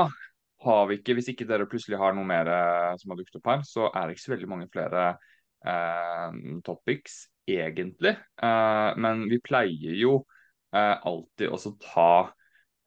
har 0.63 0.85
vi 0.87 0.99
ikke, 0.99 1.15
hvis 1.17 1.31
ikke 1.33 1.47
dere 1.49 1.67
plutselig 1.69 1.99
har 1.99 2.15
noe 2.15 2.27
mer 2.27 2.49
eh, 2.49 2.91
som 3.01 3.11
har 3.11 3.19
dukket 3.19 3.39
opp 3.39 3.49
her, 3.51 3.63
så 3.67 3.89
er 3.89 4.05
det 4.05 4.15
ikke 4.15 4.25
så 4.25 4.33
veldig 4.35 4.51
mange 4.51 4.69
flere 4.71 5.07
eh, 5.65 6.37
topics, 6.65 7.17
egentlig. 7.49 8.13
Eh, 8.39 8.89
men 9.03 9.25
vi 9.31 9.41
pleier 9.43 9.99
jo 9.99 10.21
alltid 10.73 11.51
også 11.53 11.75
ta 11.77 12.31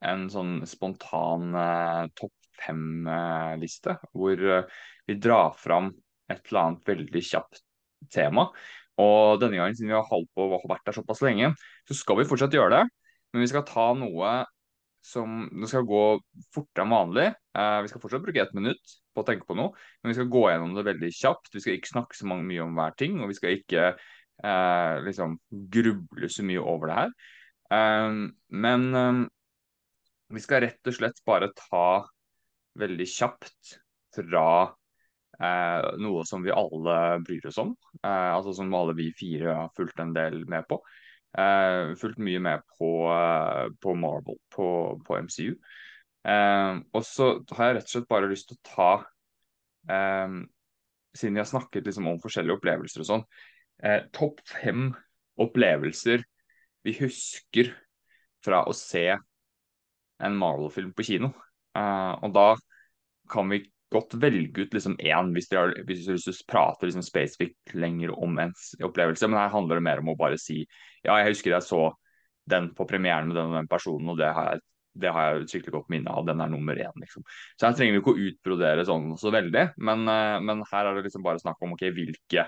en 0.03 0.25
sånn 0.27 0.57
spontan 0.67 1.53
topp 2.19 2.49
fem-liste, 2.59 3.93
hvor 4.11 4.41
vi 5.07 5.15
drar 5.23 5.53
fram 5.55 5.87
et 6.27 6.49
eller 6.49 6.59
annet 6.65 6.91
veldig 6.91 7.21
kjapt 7.23 7.61
tema. 8.11 8.49
Og 9.01 9.39
denne 9.41 9.59
gangen, 9.59 9.75
siden 9.77 9.91
vi 9.91 9.97
har 9.97 10.07
holdt 10.09 10.29
på 10.35 10.47
og 10.47 10.69
vært 10.69 10.85
der 10.87 10.97
såpass 10.97 11.21
lenge, 11.25 11.51
så 11.87 11.97
skal 11.97 12.19
vi 12.19 12.27
fortsatt 12.29 12.55
gjøre 12.55 12.79
det. 12.79 12.85
Men 13.33 13.43
vi 13.43 13.49
skal 13.51 13.65
ta 13.67 13.91
noe 13.97 14.37
som 15.07 15.45
Det 15.61 15.69
skal 15.71 15.85
gå 15.87 16.01
fortere 16.51 16.83
enn 16.83 16.91
vanlig. 16.91 17.27
Eh, 17.55 17.77
vi 17.85 17.91
skal 17.91 18.01
fortsatt 18.03 18.23
bruke 18.25 18.41
ett 18.41 18.55
minutt 18.57 18.95
på 19.15 19.23
å 19.23 19.27
tenke 19.27 19.47
på 19.47 19.55
noe, 19.55 19.71
men 20.01 20.11
vi 20.11 20.17
skal 20.17 20.27
gå 20.33 20.41
gjennom 20.49 20.73
det 20.75 20.83
veldig 20.87 21.11
kjapt. 21.15 21.53
Vi 21.53 21.61
skal 21.63 21.77
ikke 21.77 21.91
snakke 21.93 22.17
så 22.17 22.27
mye 22.27 22.65
om 22.65 22.75
hver 22.75 22.97
ting, 22.99 23.21
og 23.21 23.31
vi 23.31 23.37
skal 23.37 23.55
ikke 23.55 23.85
eh, 23.93 24.95
liksom 25.05 25.37
gruble 25.71 26.29
så 26.33 26.43
mye 26.49 26.65
over 26.73 26.91
det 26.91 26.97
her. 26.97 27.15
Eh, 27.77 28.19
men 28.65 28.87
eh, 28.99 29.21
vi 30.35 30.43
skal 30.43 30.65
rett 30.65 30.91
og 30.91 30.97
slett 30.97 31.23
bare 31.29 31.53
ta 31.55 31.87
veldig 32.77 33.07
kjapt 33.09 33.77
fra 34.17 34.47
eh, 35.43 35.89
noe 36.01 36.25
som 36.27 36.43
vi 36.45 36.53
alle 36.53 36.97
bryr 37.25 37.49
oss 37.49 37.59
om. 37.61 37.75
Eh, 38.03 38.29
altså 38.33 38.53
som 38.57 38.73
alle 38.77 38.95
vi 38.97 39.11
fire 39.17 39.55
har 39.61 39.75
fulgt 39.77 39.99
en 40.03 40.15
del 40.15 40.43
med 40.49 40.67
på. 40.69 40.79
Eh, 41.37 41.93
fulgt 41.99 42.21
mye 42.23 42.41
med 42.41 42.63
på, 42.77 42.91
eh, 43.13 43.67
på 43.83 43.95
Marvel, 43.99 44.39
på, 44.53 44.67
på 45.05 45.19
MCU. 45.27 45.53
Eh, 46.27 46.79
og 46.93 47.05
så 47.05 47.31
har 47.55 47.69
jeg 47.69 47.77
rett 47.77 47.89
og 47.89 47.95
slett 47.95 48.11
bare 48.11 48.31
lyst 48.31 48.49
til 48.51 48.57
å 48.57 48.67
ta 48.67 48.91
eh, 49.93 50.39
Siden 51.17 51.37
vi 51.37 51.41
har 51.41 51.49
snakket 51.49 51.87
liksom 51.87 52.09
om 52.11 52.19
forskjellige 52.21 52.59
opplevelser 52.59 53.01
og 53.01 53.07
sånn, 53.07 53.21
topp 54.13 54.41
fem 54.45 54.91
opplevelser 55.41 56.21
vi 56.85 56.93
husker 56.99 57.71
fra 58.45 58.59
å 58.69 58.73
se 58.77 59.15
en 59.17 60.37
Marvel-film 60.37 60.91
på 60.93 61.07
kino. 61.07 61.31
Og 61.73 62.35
da 62.35 62.51
kan 63.33 63.49
vi 63.49 63.63
godt 63.93 64.17
velge 64.19 64.65
ut 64.65 64.73
liksom 64.75 64.97
én 64.99 65.31
hvis 65.35 65.49
dere 65.51 65.69
har 65.69 65.75
lyst 65.87 66.43
til 66.49 66.89
liksom 66.89 67.05
spesifikt 67.05 67.75
lenger 67.77 68.11
om 68.17 68.39
en 68.43 68.53
opplevelse. 68.83 69.29
Men 69.29 69.39
her 69.39 69.53
handler 69.53 69.79
det 69.79 69.87
mer 69.87 70.03
om 70.03 70.11
å 70.11 70.17
bare 70.19 70.39
si 70.41 70.63
ja, 71.05 71.15
jeg 71.21 71.33
husker 71.33 71.55
jeg 71.55 71.65
så 71.65 71.83
den 72.47 72.71
på 72.75 72.87
premieren 72.87 73.29
med 73.29 73.37
den 73.37 73.51
og 73.51 73.59
den 73.59 73.69
personen, 73.71 74.09
og 74.11 74.19
det 74.19 74.29
har 74.35 74.53
jeg, 74.53 74.63
det 75.03 75.11
har 75.13 75.27
jeg 75.27 75.49
skikkelig 75.51 75.75
godt 75.75 75.91
minne 75.93 76.13
av. 76.13 76.25
Den 76.27 76.41
er 76.43 76.51
nummer 76.51 76.79
én, 76.79 76.95
liksom. 76.99 77.25
Så 77.59 77.67
her 77.67 77.75
trenger 77.75 77.95
vi 77.95 78.01
ikke 78.01 78.15
å 78.15 78.25
utbrodere 78.29 78.87
sånn 78.87 79.11
så 79.19 79.31
veldig, 79.35 79.65
men, 79.83 80.07
eh, 80.11 80.37
men 80.43 80.63
her 80.71 80.87
er 80.87 80.97
det 80.97 81.07
liksom 81.09 81.25
bare 81.27 81.43
snakk 81.43 81.61
om 81.63 81.75
ok, 81.75 81.89
hvilke 81.95 82.47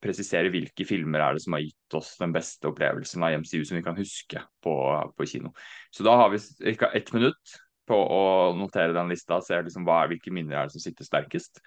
presisere 0.00 0.48
hvilke 0.52 0.86
filmer 0.88 1.20
er 1.20 1.36
det 1.36 1.42
som 1.44 1.56
har 1.56 1.64
gitt 1.64 1.96
oss 1.98 2.14
den 2.20 2.32
beste 2.32 2.70
opplevelsen 2.70 3.24
av 3.26 3.34
MCU 3.42 3.64
som 3.66 3.76
vi 3.76 3.84
kan 3.84 3.98
huske 3.98 4.40
på, 4.64 4.74
på 5.16 5.26
kino. 5.28 5.52
Så 5.92 6.06
da 6.06 6.14
har 6.22 6.30
vi 6.32 6.40
ca. 6.78 6.88
ett 6.96 7.12
minutt 7.12 7.58
på 7.88 7.96
å 7.96 8.22
notere 8.58 8.94
den 8.96 9.10
lista 9.12 9.38
og 9.38 9.46
se 9.46 9.58
liksom 9.64 9.86
hva, 9.88 10.02
hvilke 10.10 10.32
minner 10.34 10.60
er 10.60 10.68
det 10.68 10.76
som 10.76 10.84
sitter 10.84 11.08
sterkest. 11.08 11.62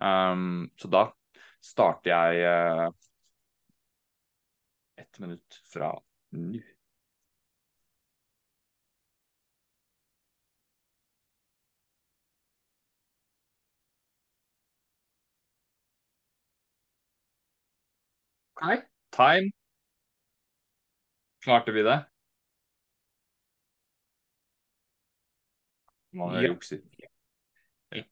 Um, 0.00 0.68
så 0.78 0.90
da 0.92 1.04
starter 1.64 2.12
jeg 2.14 2.48
uh, 2.48 2.88
ett 4.98 5.22
minutt 5.22 5.62
fra 5.72 5.92
nå. 6.38 6.60
Time. 19.14 19.50
Klarte 21.44 21.72
vi 21.72 21.82
det? 21.82 22.17
Man 26.18 26.38
Ja. 26.38 26.48
jukser. 26.50 26.82
Ja. 26.98 28.04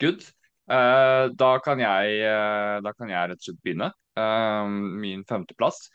Good. 0.00 0.24
Uh, 0.70 1.28
da, 1.34 1.58
kan 1.64 1.80
jeg, 1.82 2.20
uh, 2.24 2.78
da 2.84 2.92
kan 2.94 3.10
jeg 3.10 3.32
rett 3.32 3.40
og 3.42 3.48
slett 3.48 3.62
begynne. 3.64 3.90
Uh, 4.18 4.68
min 5.02 5.24
femteplass. 5.28 5.88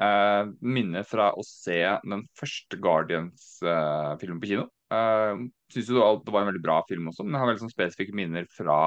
Uh, 0.00 0.52
minne 0.62 1.02
fra 1.04 1.32
å 1.34 1.42
se 1.44 1.80
den 2.06 2.22
første 2.38 2.78
Guardians-filmen 2.80 4.40
på 4.40 4.52
kino. 4.52 4.68
Uh, 4.90 5.44
Syns 5.70 5.90
jo 5.90 5.98
det 6.24 6.32
var 6.32 6.44
en 6.44 6.50
veldig 6.52 6.62
bra 6.64 6.78
film 6.88 7.10
også, 7.10 7.26
men 7.26 7.34
jeg 7.34 7.42
har 7.42 7.50
veldig 7.50 7.64
sånn 7.66 7.74
spesifikke 7.74 8.16
minner 8.16 8.46
fra 8.50 8.78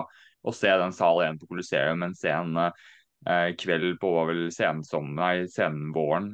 å 0.43 0.51
se 0.55 0.71
den 0.79 0.95
sal 0.95 1.21
1 1.23 1.37
på 1.39 1.47
Colosseum 1.51 2.03
en 2.03 2.15
sen 2.17 2.57
kveld 3.55 3.93
på 4.01 4.09
hva 4.11 4.25
vel 4.27 4.49
sensom, 4.51 5.13
nei, 5.15 5.45
senvåren. 5.47 6.33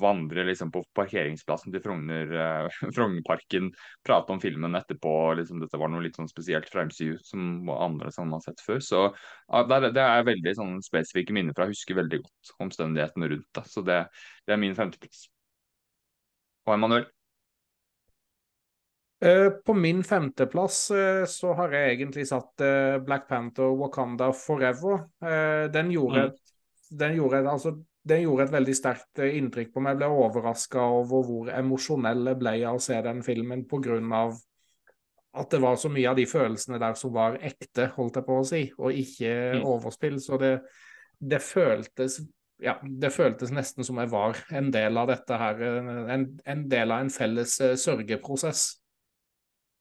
Vandre 0.00 0.44
liksom 0.44 0.70
på 0.74 0.82
parkeringsplassen 0.96 1.72
til 1.74 1.82
Frogner, 1.84 2.32
eh, 2.44 2.78
Frognerparken, 2.96 3.70
prate 4.06 4.34
om 4.34 4.40
filmen 4.42 4.76
etterpå. 4.78 5.14
liksom 5.40 5.62
Dette 5.62 5.80
var 5.80 5.92
noe 5.92 6.04
litt 6.04 6.18
sånn 6.18 6.30
spesielt 6.30 6.68
fra 6.72 6.84
MCU 6.88 7.16
som 7.24 7.68
andre 7.74 8.12
som 8.14 8.32
har 8.36 8.44
sett 8.44 8.60
før. 8.64 8.80
Så 8.84 9.02
ja, 9.08 9.62
det, 9.64 9.80
er, 9.80 9.90
det 9.96 10.06
er 10.06 10.28
veldig 10.28 10.54
sånn 10.60 10.78
spesifikke 10.84 11.36
minner 11.36 11.56
fra. 11.56 11.68
Jeg 11.68 11.78
husker 11.78 12.00
veldig 12.02 12.22
godt 12.24 12.54
omstendighetene 12.66 13.32
rundt 13.34 13.48
det. 13.60 13.66
Så 13.72 13.84
det, 13.86 14.02
det 14.46 14.56
er 14.56 14.60
min 14.64 14.76
femteplass. 14.78 15.26
Og 16.68 16.74
Emanuel? 16.76 17.06
Eh, 19.20 19.50
På 19.50 19.74
min 19.74 20.04
femteplass 20.04 20.90
eh, 20.90 21.24
så 21.26 21.52
har 21.58 21.72
jeg 21.74 21.94
egentlig 21.96 22.26
satt 22.28 22.60
eh, 22.62 22.98
Black 23.02 23.26
Panther 23.28 23.72
Wakanda 23.74 24.28
Forever. 24.32 25.08
Den 25.74 25.90
gjorde, 25.90 26.28
Mm. 26.28 26.98
den, 26.98 27.16
gjorde 27.16 27.40
altså, 27.50 27.72
den 28.08 28.22
gjorde 28.24 28.46
et 28.48 28.52
veldig 28.54 28.74
sterkt 28.78 29.20
eh, 29.24 29.36
inntrykk 29.38 29.72
på 29.74 29.82
meg. 29.84 29.94
Jeg 29.96 30.00
ble 30.02 30.26
overraska 30.26 30.84
over 30.98 31.24
hvor 31.28 31.50
emosjonell 31.54 32.32
jeg 32.32 32.40
ble 32.40 32.54
av 32.68 32.78
å 32.78 32.82
se 32.84 32.98
den 33.04 33.22
filmen 33.26 33.64
pga. 33.70 33.98
at 35.38 35.50
det 35.52 35.60
var 35.62 35.76
så 35.78 35.88
mye 35.92 36.08
av 36.10 36.16
de 36.18 36.24
følelsene 36.26 36.78
der 36.80 36.94
som 36.98 37.12
var 37.14 37.36
ekte, 37.44 37.90
holdt 37.94 38.16
jeg 38.16 38.24
på 38.26 38.38
å 38.40 38.46
si, 38.48 38.62
og 38.78 38.92
ikke 38.92 39.34
Mm. 39.58 39.64
overspill. 39.70 40.16
Så 40.20 40.38
det, 40.40 40.54
det 41.20 41.40
føltes 41.42 42.20
ja, 42.60 42.72
det 42.82 43.12
føltes 43.14 43.52
nesten 43.54 43.84
som 43.86 44.00
jeg 44.02 44.10
var 44.10 44.34
en 44.50 44.70
del 44.74 44.96
av 44.98 45.06
dette 45.06 45.36
her. 45.38 45.60
eh, 45.62 46.14
En, 46.14 46.24
en 46.44 46.68
del 46.68 46.90
av 46.90 47.00
en 47.04 47.10
felles 47.10 47.60
eh, 47.60 47.76
sørgeprosess. 47.76 48.80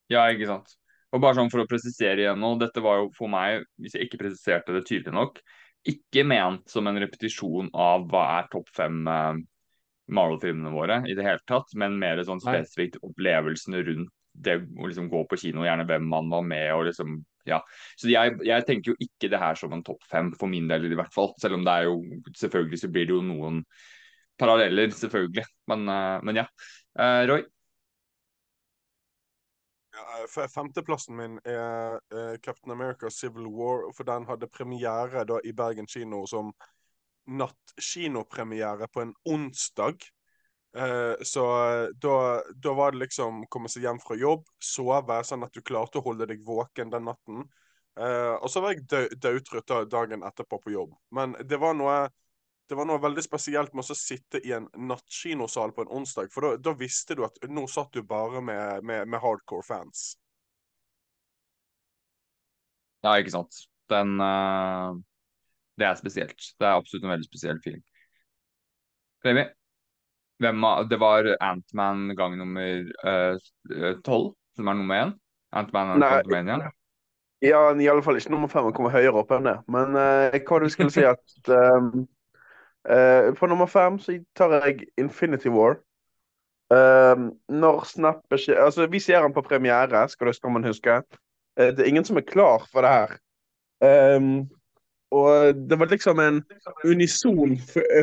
Ja, 0.10 0.28
ikke 0.30 0.46
sant. 0.52 0.76
Og 1.16 1.22
bare 1.24 1.36
sånn 1.40 1.50
for 1.50 1.64
å 1.64 1.68
presisere 1.70 2.22
igjen 2.22 2.40
nå, 2.40 2.54
dette 2.60 2.84
var 2.84 3.00
jo 3.02 3.08
for 3.18 3.32
meg, 3.32 3.64
hvis 3.80 3.96
jeg 3.96 4.08
ikke 4.08 4.20
presiserte 4.26 4.76
det 4.76 4.86
tydelig 4.86 5.16
nok, 5.16 5.40
ikke 5.92 6.26
ment 6.28 6.68
som 6.72 6.88
en 6.90 7.00
repetisjon 7.02 7.72
av 7.74 8.08
hva 8.12 8.26
er 8.40 8.52
topp 8.52 8.70
fem 8.76 9.08
eh, 9.12 9.40
Marvel-filmene 10.08 10.72
våre 10.72 11.02
i 11.10 11.16
det 11.18 11.26
hele 11.26 11.44
tatt, 11.50 11.74
men 11.76 11.98
mer 12.00 12.22
sånn 12.24 12.44
spesifikt 12.44 13.02
opplevelsene 13.04 13.82
rundt 13.88 14.14
det 14.38 14.60
å 14.62 14.88
liksom 14.88 15.10
gå 15.10 15.24
på 15.30 15.40
kino, 15.42 15.66
gjerne 15.66 15.88
hvem 15.90 16.06
man 16.10 16.30
var 16.30 16.44
med 16.46 16.70
og 16.76 16.86
liksom 16.92 17.18
ja. 17.48 17.62
Så 17.98 18.10
jeg, 18.12 18.36
jeg 18.46 18.66
tenker 18.68 18.92
jo 18.92 18.98
ikke 19.02 19.30
det 19.32 19.40
her 19.42 19.58
som 19.58 19.72
en 19.74 19.84
topp 19.86 20.04
fem, 20.12 20.34
for 20.38 20.52
min 20.52 20.68
del 20.70 20.90
i 20.90 20.98
hvert 21.00 21.14
fall. 21.16 21.32
Selv 21.42 21.58
om 21.58 21.64
det 21.64 21.74
er 21.74 21.88
jo 21.88 22.02
Selvfølgelig 22.36 22.82
så 22.82 22.90
blir 22.92 23.08
det 23.08 23.16
jo 23.16 23.22
noen 23.24 23.62
paralleller, 24.38 24.92
selvfølgelig. 24.94 25.46
Men, 25.72 25.88
eh, 25.90 26.18
men 26.28 26.42
ja. 26.44 26.46
Eh, 27.00 27.22
Roy? 27.32 27.46
Ja, 30.08 30.48
Femteplassen 30.48 31.16
min 31.16 31.40
er 31.44 31.98
eh, 32.16 32.38
Captain 32.40 32.72
America 32.72 33.10
Civil 33.12 33.48
War, 33.52 33.90
for 33.94 34.08
den 34.08 34.28
hadde 34.30 34.48
premiere 34.48 35.26
da 35.28 35.40
i 35.44 35.52
Bergen 35.54 35.88
kino 35.88 36.22
som 36.28 36.54
nattkinopremiere 37.28 38.88
på 38.88 39.04
en 39.04 39.14
onsdag. 39.28 40.08
Eh, 40.78 41.14
så 41.28 41.46
eh, 41.66 41.88
da, 42.00 42.42
da 42.56 42.74
var 42.74 42.96
det 42.96 43.04
liksom 43.04 43.44
komme 43.52 43.72
seg 43.72 43.88
hjem 43.88 44.00
fra 44.04 44.16
jobb, 44.20 44.48
sove, 44.64 45.20
sånn 45.28 45.44
at 45.44 45.56
du 45.56 45.64
klarte 45.66 46.00
å 46.00 46.06
holde 46.06 46.30
deg 46.30 46.46
våken 46.48 46.94
den 46.94 47.08
natten. 47.10 47.44
Eh, 48.00 48.34
og 48.38 48.48
så 48.54 48.64
var 48.64 48.78
jeg 48.78 49.12
dødtrøtt 49.20 49.76
dagen 49.92 50.24
etterpå 50.24 50.62
på 50.64 50.76
jobb. 50.76 50.96
Men 51.12 51.36
det 51.44 51.60
var 51.60 51.76
noe 51.76 52.06
det 52.68 52.76
var 52.76 52.88
noe 52.90 53.02
veldig 53.02 53.24
spesielt 53.24 53.74
med 53.76 53.88
å 53.88 53.96
sitte 53.96 54.42
i 54.44 54.52
en 54.56 54.68
nattkinosal 54.90 55.74
på 55.76 55.86
en 55.86 55.92
onsdag, 56.00 56.32
for 56.34 56.44
da, 56.44 56.54
da 56.70 56.74
visste 56.78 57.16
du 57.16 57.24
at 57.28 57.40
nå 57.48 57.64
satt 57.72 57.94
du 57.96 58.04
bare 58.04 58.42
med, 58.44 58.84
med, 58.88 59.08
med 59.08 59.24
hardcore 59.24 59.66
fans. 59.66 60.10
Ja, 63.06 63.16
ikke 63.16 63.36
sant. 63.38 63.62
Den 63.88 64.18
uh, 64.20 64.98
Det 65.80 65.86
er 65.88 66.00
spesielt. 66.00 66.50
Det 66.60 66.68
er 66.68 66.76
absolutt 66.76 67.06
en 67.06 67.14
veldig 67.14 67.30
spesiell 67.30 67.62
film. 67.64 67.84
Remi? 69.26 69.46
Hvem 70.44 70.66
av 70.68 70.90
Det 70.90 71.00
var 71.02 71.30
Antman 71.42 72.12
gang 72.18 72.36
nummer 72.38 72.84
eh, 73.10 73.48
tolv, 74.06 74.36
som 74.54 74.68
er 74.70 74.76
nummer 74.78 75.00
én? 75.02 75.14
Antman 75.58 75.96
og 75.96 76.04
Nei. 76.04 76.12
Quantumania? 76.12 76.70
Ja, 77.42 77.62
i 77.74 77.88
alle 77.90 78.04
fall 78.06 78.20
ikke 78.20 78.34
nummer 78.34 78.50
fem. 78.52 78.68
Han 78.68 78.76
kommer 78.76 78.94
høyere 78.94 79.18
opp 79.22 79.34
enn 79.34 79.50
det. 79.50 79.56
Men 79.74 79.98
uh, 79.98 80.38
hva 80.38 80.60
du 80.62 80.68
skulle 80.74 80.94
si 80.94 81.06
at 81.06 81.50
ehm, 81.58 82.06
eh, 82.90 83.34
På 83.34 83.48
nummer 83.48 83.68
fem 83.68 84.00
så 84.00 84.18
tar 84.36 84.58
jeg 84.62 84.88
Infinity 84.98 85.50
War. 85.50 85.78
Uh, 86.68 87.30
når 87.48 87.86
snappet 87.88 88.42
skjer 88.44 88.58
Altså, 88.60 88.90
vi 88.92 89.00
ser 89.00 89.22
den 89.24 89.32
på 89.32 89.40
premiere, 89.42 90.02
skal, 90.12 90.28
det, 90.28 90.36
skal 90.36 90.52
man 90.52 90.68
huske. 90.68 90.98
Uh, 91.56 91.70
det 91.72 91.80
er 91.80 91.88
ingen 91.88 92.06
som 92.06 92.20
er 92.20 92.28
klar 92.28 92.66
for 92.72 92.84
det 92.84 92.92
her. 92.92 93.14
Um, 94.18 94.50
og 95.16 95.56
det 95.70 95.80
var 95.80 95.88
liksom 95.88 96.20
en 96.20 96.42
unison 96.84 97.56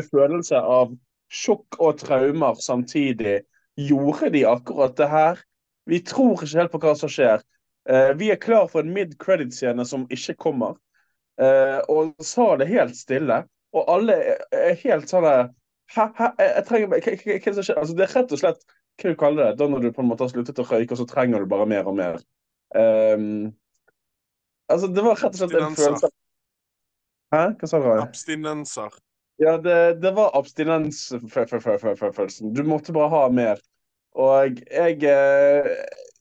følelse 0.09 0.57
av 0.57 0.95
sjokk 1.29 1.77
og 1.77 1.99
traumer 2.01 2.57
samtidig. 2.57 3.43
Gjorde 3.77 4.31
de 4.33 4.45
akkurat 4.49 4.97
det 4.97 5.09
her? 5.11 5.43
Vi 5.85 5.99
tror 6.01 6.41
ikke 6.41 6.57
helt 6.57 6.73
på 6.73 6.81
hva 6.81 6.95
som 6.97 7.11
skjer. 7.11 7.43
Uh, 7.85 8.17
vi 8.17 8.31
er 8.33 8.41
klar 8.41 8.65
for 8.71 8.81
en 8.81 8.93
mid-credit-scene 8.95 9.85
som 9.85 10.07
ikke 10.09 10.39
kommer. 10.41 10.79
Uh, 11.37 11.83
og 11.91 12.15
sa 12.23 12.55
det 12.57 12.71
helt 12.71 12.97
stille. 12.97 13.43
Og 13.75 13.91
alle 13.91 14.15
er- 14.33 14.79
helt 14.81 15.11
sånn 15.11 15.27
Hæ? 15.95 16.07
Hæ? 16.17 16.31
Jeg, 16.39 16.65
trenger 16.65 16.87
hva, 16.89 17.53
som 17.53 17.63
skjer? 17.63 17.77
Altså, 17.77 17.95
det 17.95 18.07
er 18.07 18.15
rett 18.15 18.31
og 18.33 18.41
slett 18.41 18.63
hva 18.95 19.11
du 19.11 19.17
kaller 19.19 19.51
det, 19.51 19.57
da 19.59 19.67
når 19.69 19.83
du 19.83 19.91
på 19.93 20.01
en 20.01 20.09
måte 20.09 20.25
har 20.25 20.31
sluttet 20.31 20.59
å 20.59 20.65
røyke, 20.65 20.95
og 20.95 21.01
så 21.01 21.05
trenger 21.09 21.43
du 21.43 21.51
bare 21.51 21.67
mer 21.69 21.85
og 21.85 21.97
mer. 21.97 22.15
Um, 22.73 23.53
altså, 24.71 24.89
det 24.89 25.03
var 25.05 25.19
rett 25.19 25.35
og 25.35 25.41
slett 25.43 25.61
en 25.61 25.77
følelse 25.77 26.09
Hæ? 27.35 27.43
Hva 27.59 27.69
sa 27.69 27.81
du? 27.83 27.89
Abstinenser. 28.01 28.97
Ja, 29.41 29.57
det, 29.59 30.01
det 30.01 30.13
var 30.15 30.31
abstinensfølelsen. 30.39 32.53
Du 32.55 32.63
måtte 32.63 32.93
bare 32.95 33.09
ha 33.11 33.29
mer. 33.29 33.59
Og 34.15 34.61
jeg 34.71 35.03
eh, 35.03 35.65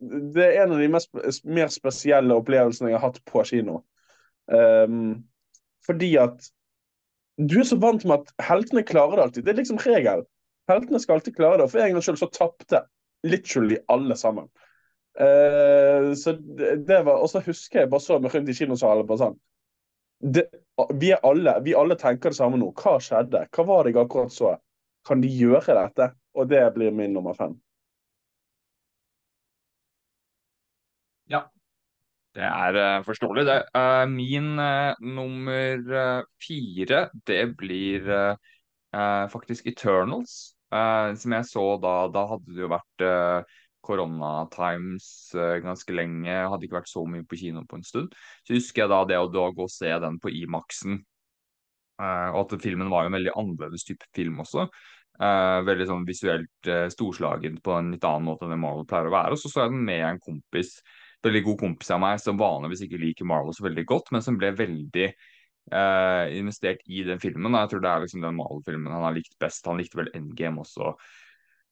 Det 0.00 0.44
er 0.44 0.64
en 0.64 0.72
av 0.74 0.80
de 0.82 0.88
mest, 0.90 1.10
mer 1.46 1.68
spesielle 1.70 2.34
opplevelsene 2.34 2.90
jeg 2.90 2.98
har 2.98 3.06
hatt 3.06 3.22
på 3.30 3.44
kino. 3.46 3.84
Um, 4.50 5.22
fordi 5.86 6.16
at 6.20 6.50
du 7.38 7.56
er 7.60 7.66
så 7.66 7.78
vant 7.82 8.04
med 8.06 8.22
at 8.22 8.46
heltene 8.46 8.84
klarer 8.86 9.18
det 9.18 9.24
alltid. 9.24 9.46
Det 9.46 9.52
er 9.52 9.60
liksom 9.62 9.80
regel. 9.82 10.22
Heltene 10.70 11.00
skal 11.02 11.18
alltid 11.18 11.36
klare 11.36 11.58
det. 11.58 11.66
Og 11.66 11.72
for 11.72 11.82
en 11.82 11.96
gangs 11.96 12.06
skyld 12.08 12.20
så 12.20 12.30
tapte 12.32 12.84
literally 13.26 13.80
alle 13.90 14.16
sammen. 14.16 14.46
Uh, 15.14 16.14
så 16.18 16.34
det, 16.34 16.86
det 16.88 17.00
var, 17.06 17.20
Og 17.22 17.30
så 17.30 17.42
husker 17.44 17.84
jeg 17.84 17.90
bare 17.90 18.02
så 18.02 18.16
meg 18.18 18.34
rundt 18.34 18.48
i 18.50 18.56
kinosalen 18.58 19.06
bare 19.06 19.20
sånn 19.20 19.36
det, 20.18 20.42
vi, 20.98 21.12
alle, 21.14 21.52
vi 21.62 21.74
alle 21.78 21.94
tenker 22.00 22.32
det 22.32 22.38
samme 22.38 22.58
nå. 22.58 22.70
Hva 22.78 22.96
skjedde? 23.02 23.44
Hva 23.52 23.64
var 23.68 23.84
det 23.84 23.92
jeg 23.92 24.00
akkurat 24.04 24.32
så? 24.32 24.54
Kan 25.06 25.20
de 25.22 25.28
gjøre 25.28 25.76
dette? 25.76 26.08
Og 26.34 26.48
det 26.50 26.62
blir 26.74 26.94
min 26.94 27.12
nummer 27.14 27.36
fem. 27.36 27.54
Det 32.34 32.42
er 32.42 32.76
eh, 32.80 33.02
forståelig, 33.06 33.44
det. 33.46 33.60
Eh, 33.78 34.04
min 34.10 34.58
eh, 34.58 34.94
nummer 35.06 36.24
fire, 36.42 37.08
det 37.26 37.44
blir 37.56 38.10
faktisk 39.30 39.66
Eternals. 39.66 40.54
Som 40.70 41.32
jeg 41.34 41.46
så 41.46 41.62
da, 41.82 42.06
da 42.14 42.22
hadde 42.30 42.54
det 42.54 42.62
jo 42.62 42.68
vært 42.70 43.02
korona-times 43.82 45.06
ganske 45.62 45.94
lenge. 45.94 46.30
Hadde 46.30 46.66
ikke 46.66 46.78
vært 46.78 46.90
så 46.90 47.02
mye 47.06 47.26
på 47.26 47.38
kino 47.38 47.64
på 47.66 47.78
en 47.78 47.86
stund. 47.86 48.14
Så 48.46 48.54
husker 48.54 48.84
jeg 48.84 48.92
da 48.92 49.00
det 49.10 49.18
å 49.18 49.26
gå 49.30 49.66
og 49.66 49.70
se 49.70 49.90
den 50.02 50.20
på 50.22 50.30
Imax-en. 50.30 51.00
og 51.98 52.38
at 52.44 52.54
filmen 52.62 52.90
var 52.90 53.02
jo 53.02 53.10
en 53.10 53.18
veldig 53.18 53.34
annerledes 53.34 53.86
type 53.86 54.06
film 54.14 54.38
også. 54.46 54.68
Veldig 55.70 55.88
sånn 55.90 56.06
visuelt 56.06 56.70
storslagen 56.94 57.58
på 57.62 57.74
en 57.74 57.94
litt 57.94 58.06
annen 58.06 58.30
måte 58.30 58.46
enn 58.46 58.54
det 58.54 58.62
Marvel 58.62 58.86
pleier 58.86 59.10
å 59.10 59.14
være. 59.14 59.34
Og 59.34 59.42
så 59.42 59.50
så 59.50 59.66
jeg 59.66 59.74
den 59.74 59.86
med 59.90 60.06
en 60.06 60.22
kompis 60.22 60.78
veldig 61.24 61.42
god 61.46 61.60
kompis 61.60 61.90
av 61.94 62.02
meg 62.02 62.20
som 62.22 62.40
vanligvis 62.40 62.84
ikke 62.86 63.00
liker 63.00 63.28
Marvel 63.28 63.54
så 63.56 63.66
veldig 63.66 63.84
godt, 63.88 64.10
men 64.14 64.24
som 64.24 64.38
ble 64.40 64.52
veldig 64.56 65.08
uh, 65.72 66.24
investert 66.36 66.82
i 66.86 67.04
den 67.08 67.20
filmen. 67.22 67.52
Og 67.52 67.64
jeg 67.64 67.72
tror 67.72 67.84
det 67.84 67.92
er 67.92 68.04
liksom 68.04 68.24
den 68.24 68.38
Marvel-filmen 68.38 68.92
han 68.94 69.06
har 69.08 69.16
likt 69.16 69.38
best. 69.42 69.66
Han 69.70 69.80
likte 69.80 70.00
vel 70.00 70.12
Endgame 70.16 70.64
også. 70.64 70.94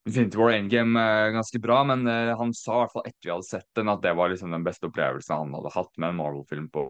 Infinity 0.08 0.40
War 0.40 0.56
Endgame 0.56 0.98
uh, 0.98 1.28
ganske 1.36 1.60
bra, 1.62 1.82
men 1.86 2.06
uh, 2.08 2.32
han 2.38 2.54
sa 2.56 2.80
i 2.80 2.82
hvert 2.82 2.96
fall 2.96 3.06
etter 3.06 3.28
vi 3.28 3.34
hadde 3.34 3.50
sett 3.50 3.68
den, 3.78 3.92
at 3.92 4.02
det 4.02 4.16
var 4.18 4.32
liksom 4.32 4.54
den 4.54 4.66
beste 4.66 4.88
opplevelsen 4.90 5.36
han 5.36 5.54
hadde 5.58 5.76
hatt 5.76 5.94
med 5.98 6.10
en 6.10 6.18
Marvel-film 6.22 6.72
på. 6.74 6.88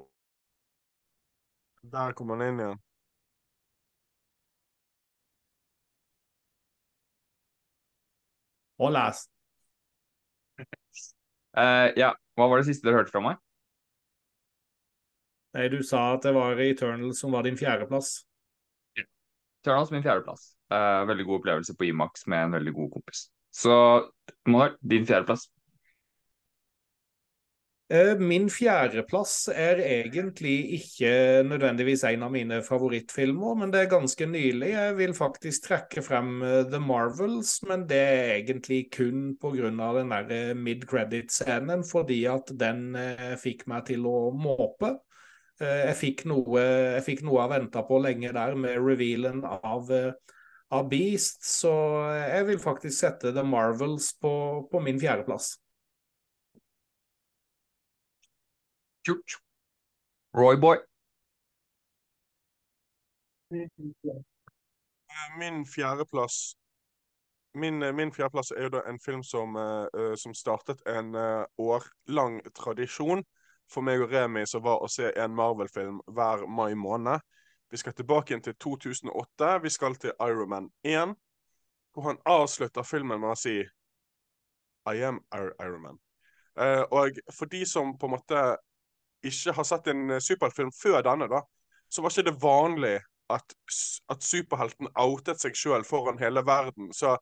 Der 1.92 2.14
kom 2.14 2.30
han 2.30 2.46
inn 2.46 2.62
igjen. 2.62 2.78
Ja. 2.78 2.88
Hola, 8.82 9.12
Eh, 11.58 11.88
ja, 12.00 12.12
hva 12.38 12.48
var 12.48 12.60
det 12.60 12.70
siste 12.70 12.88
dere 12.88 13.02
hørte 13.02 13.12
fra 13.12 13.22
meg? 13.24 13.40
Nei, 15.52 15.68
du 15.68 15.82
sa 15.84 16.14
at 16.14 16.24
det 16.24 16.32
var 16.32 16.60
Eternal 16.64 17.12
som 17.16 17.34
var 17.36 17.44
din 17.44 17.58
fjerdeplass. 17.60 18.22
Eternals 18.96 19.92
min 19.92 20.04
fjerdeplass. 20.04 20.54
Uh, 20.72 21.04
veldig 21.10 21.26
god 21.28 21.42
opplevelse 21.42 21.76
på 21.76 21.90
Imax 21.90 22.24
med 22.32 22.46
en 22.46 22.56
veldig 22.56 22.72
god 22.78 22.92
kompis. 22.96 23.26
Så 23.52 23.74
Mar, 24.48 24.78
din 24.80 25.04
fjerdeplass. 25.06 25.50
Eh, 27.90 28.16
Min 28.18 28.46
fjerdeplass 28.50 29.48
er 29.52 29.80
egentlig 29.82 30.78
ikke 30.78 31.42
nødvendigvis 31.44 32.04
en 32.08 32.22
av 32.24 32.30
mine 32.32 32.62
favorittfilmer, 32.64 33.56
men 33.58 33.72
det 33.72 33.82
er 33.82 33.90
ganske 33.90 34.26
nylig. 34.26 34.70
Jeg 34.70 34.96
vil 34.96 35.14
faktisk 35.14 35.66
trekke 35.66 36.02
frem 36.02 36.42
eh, 36.46 36.62
The 36.70 36.80
Marvels, 36.80 37.58
men 37.68 37.84
det 37.90 37.98
er 37.98 38.34
egentlig 38.38 38.86
kun 38.94 39.34
pga. 39.36 39.68
den 39.98 40.14
der 40.14 40.30
eh, 40.30 40.54
mid-credit-scenen, 40.56 41.84
fordi 41.84 42.24
at 42.30 42.52
den 42.60 42.94
fikk 43.42 43.66
meg 43.66 43.86
til 43.90 44.06
å 44.06 44.30
måpe. 44.32 44.96
Jeg 45.62 45.94
fikk 45.94 46.24
noe 46.26 46.60
jeg 46.96 47.02
fikk 47.06 47.20
noe 47.22 47.44
venta 47.50 47.82
på 47.86 47.98
lenge 48.02 48.32
der, 48.34 48.54
med 48.58 48.80
revealen 48.82 49.44
av, 49.44 49.90
av 50.72 50.88
Beast, 50.90 51.44
så 51.44 51.74
jeg 52.16 52.46
vil 52.48 52.58
faktisk 52.58 52.96
sette 52.98 53.34
The 53.36 53.44
Marvels 53.46 54.14
på, 54.18 54.32
på 54.72 54.80
min 54.82 54.98
fjerdeplass. 54.98 55.52
Kult. 59.06 59.38
Roy 60.34 60.56
Boy. 60.56 60.76
Eh, 63.52 63.68
Min 65.38 65.66
fjerdeplass 65.66 66.52
Min, 67.54 67.82
eh, 67.82 67.92
min 67.92 68.12
fjerdeplass 68.12 68.50
er 68.50 68.62
jo 68.62 68.68
da 68.72 68.80
en 68.88 68.98
film 69.00 69.22
som, 69.22 69.56
eh, 69.56 70.14
som 70.16 70.34
startet 70.34 70.80
en 70.88 71.14
uh, 71.14 71.44
årlang 71.60 72.40
tradisjon 72.56 73.20
for 73.68 73.84
meg 73.84 74.00
og 74.00 74.12
Remi, 74.12 74.46
som 74.48 74.62
var 74.64 74.80
å 74.80 74.88
se 74.88 75.10
en 75.20 75.34
Marvel-film 75.36 76.00
hver 76.06 76.46
mai 76.48 76.72
måned. 76.74 77.20
Vi 77.70 77.76
skal 77.80 77.92
tilbake 77.96 78.32
igjen 78.32 78.42
til 78.44 78.56
2008. 78.56 79.58
Vi 79.62 79.70
skal 79.72 79.94
til 80.00 80.12
Iron 80.20 80.48
Man 80.48 80.70
1, 80.84 81.14
hvor 81.92 82.08
han 82.08 82.18
avslutter 82.24 82.82
filmen 82.88 83.20
med 83.20 83.34
å 83.34 83.36
si 83.38 83.58
I 84.88 85.04
am 85.08 85.20
Ir- 85.34 85.54
Iron 85.60 85.82
Man. 85.82 86.00
Eh, 86.56 86.84
og 86.90 87.20
for 87.32 87.48
de 87.52 87.64
som 87.68 87.94
på 87.98 88.08
en 88.08 88.16
måte 88.16 88.42
ikke 89.22 89.54
har 89.56 89.66
sett 89.68 89.90
en 89.92 90.10
eh, 90.10 90.22
superheltfilm 90.22 90.72
før 90.76 91.02
denne, 91.06 91.28
da, 91.30 91.42
så 91.92 92.02
var 92.02 92.14
ikke 92.14 92.30
det 92.30 92.40
vanlig 92.42 92.96
at, 93.32 93.54
at 94.12 94.24
superhelten 94.24 94.90
outet 94.98 95.40
seg 95.40 95.56
sjøl 95.56 95.84
foran 95.86 96.20
hele 96.20 96.44
verden. 96.46 96.90
Så 96.96 97.16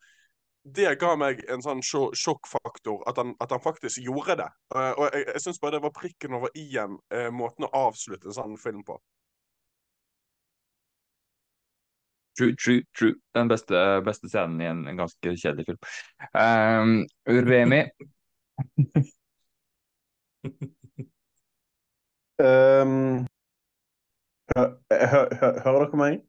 det 0.63 0.93
ga 1.01 1.15
meg 1.17 1.41
en 1.49 1.63
sånn 1.65 1.81
sjokkfaktor, 1.83 3.01
at 3.09 3.21
han, 3.21 3.33
at 3.41 3.53
han 3.55 3.63
faktisk 3.65 4.03
gjorde 4.05 4.37
det. 4.43 4.51
Eh, 4.75 4.93
og 4.93 5.07
jeg, 5.09 5.25
jeg 5.35 5.45
syns 5.47 5.63
bare 5.63 5.79
det 5.79 5.85
var 5.87 5.97
prikken 5.97 6.37
over 6.37 6.53
i-en, 6.59 6.99
eh, 7.15 7.31
måten 7.33 7.69
å 7.69 7.73
avslutte 7.87 8.31
en 8.31 8.37
sånn 8.37 8.59
film 8.61 8.85
på. 8.87 8.99
True, 12.39 12.55
true, 12.57 12.83
true. 12.97 13.15
Den 13.37 13.51
beste, 13.51 13.77
beste 14.07 14.29
scenen 14.31 14.61
i 14.63 14.69
en, 14.71 14.85
en 14.89 15.01
ganske 15.03 15.35
kjedelig 15.37 15.67
film. 15.67 15.81
Um, 16.33 16.93
Remi. 17.29 17.83
Um, 22.41 23.27
hø, 24.57 24.63
hø, 24.93 25.23
hø, 25.37 25.49
hører 25.65 25.83
dere 25.85 25.99
meg? 26.01 26.21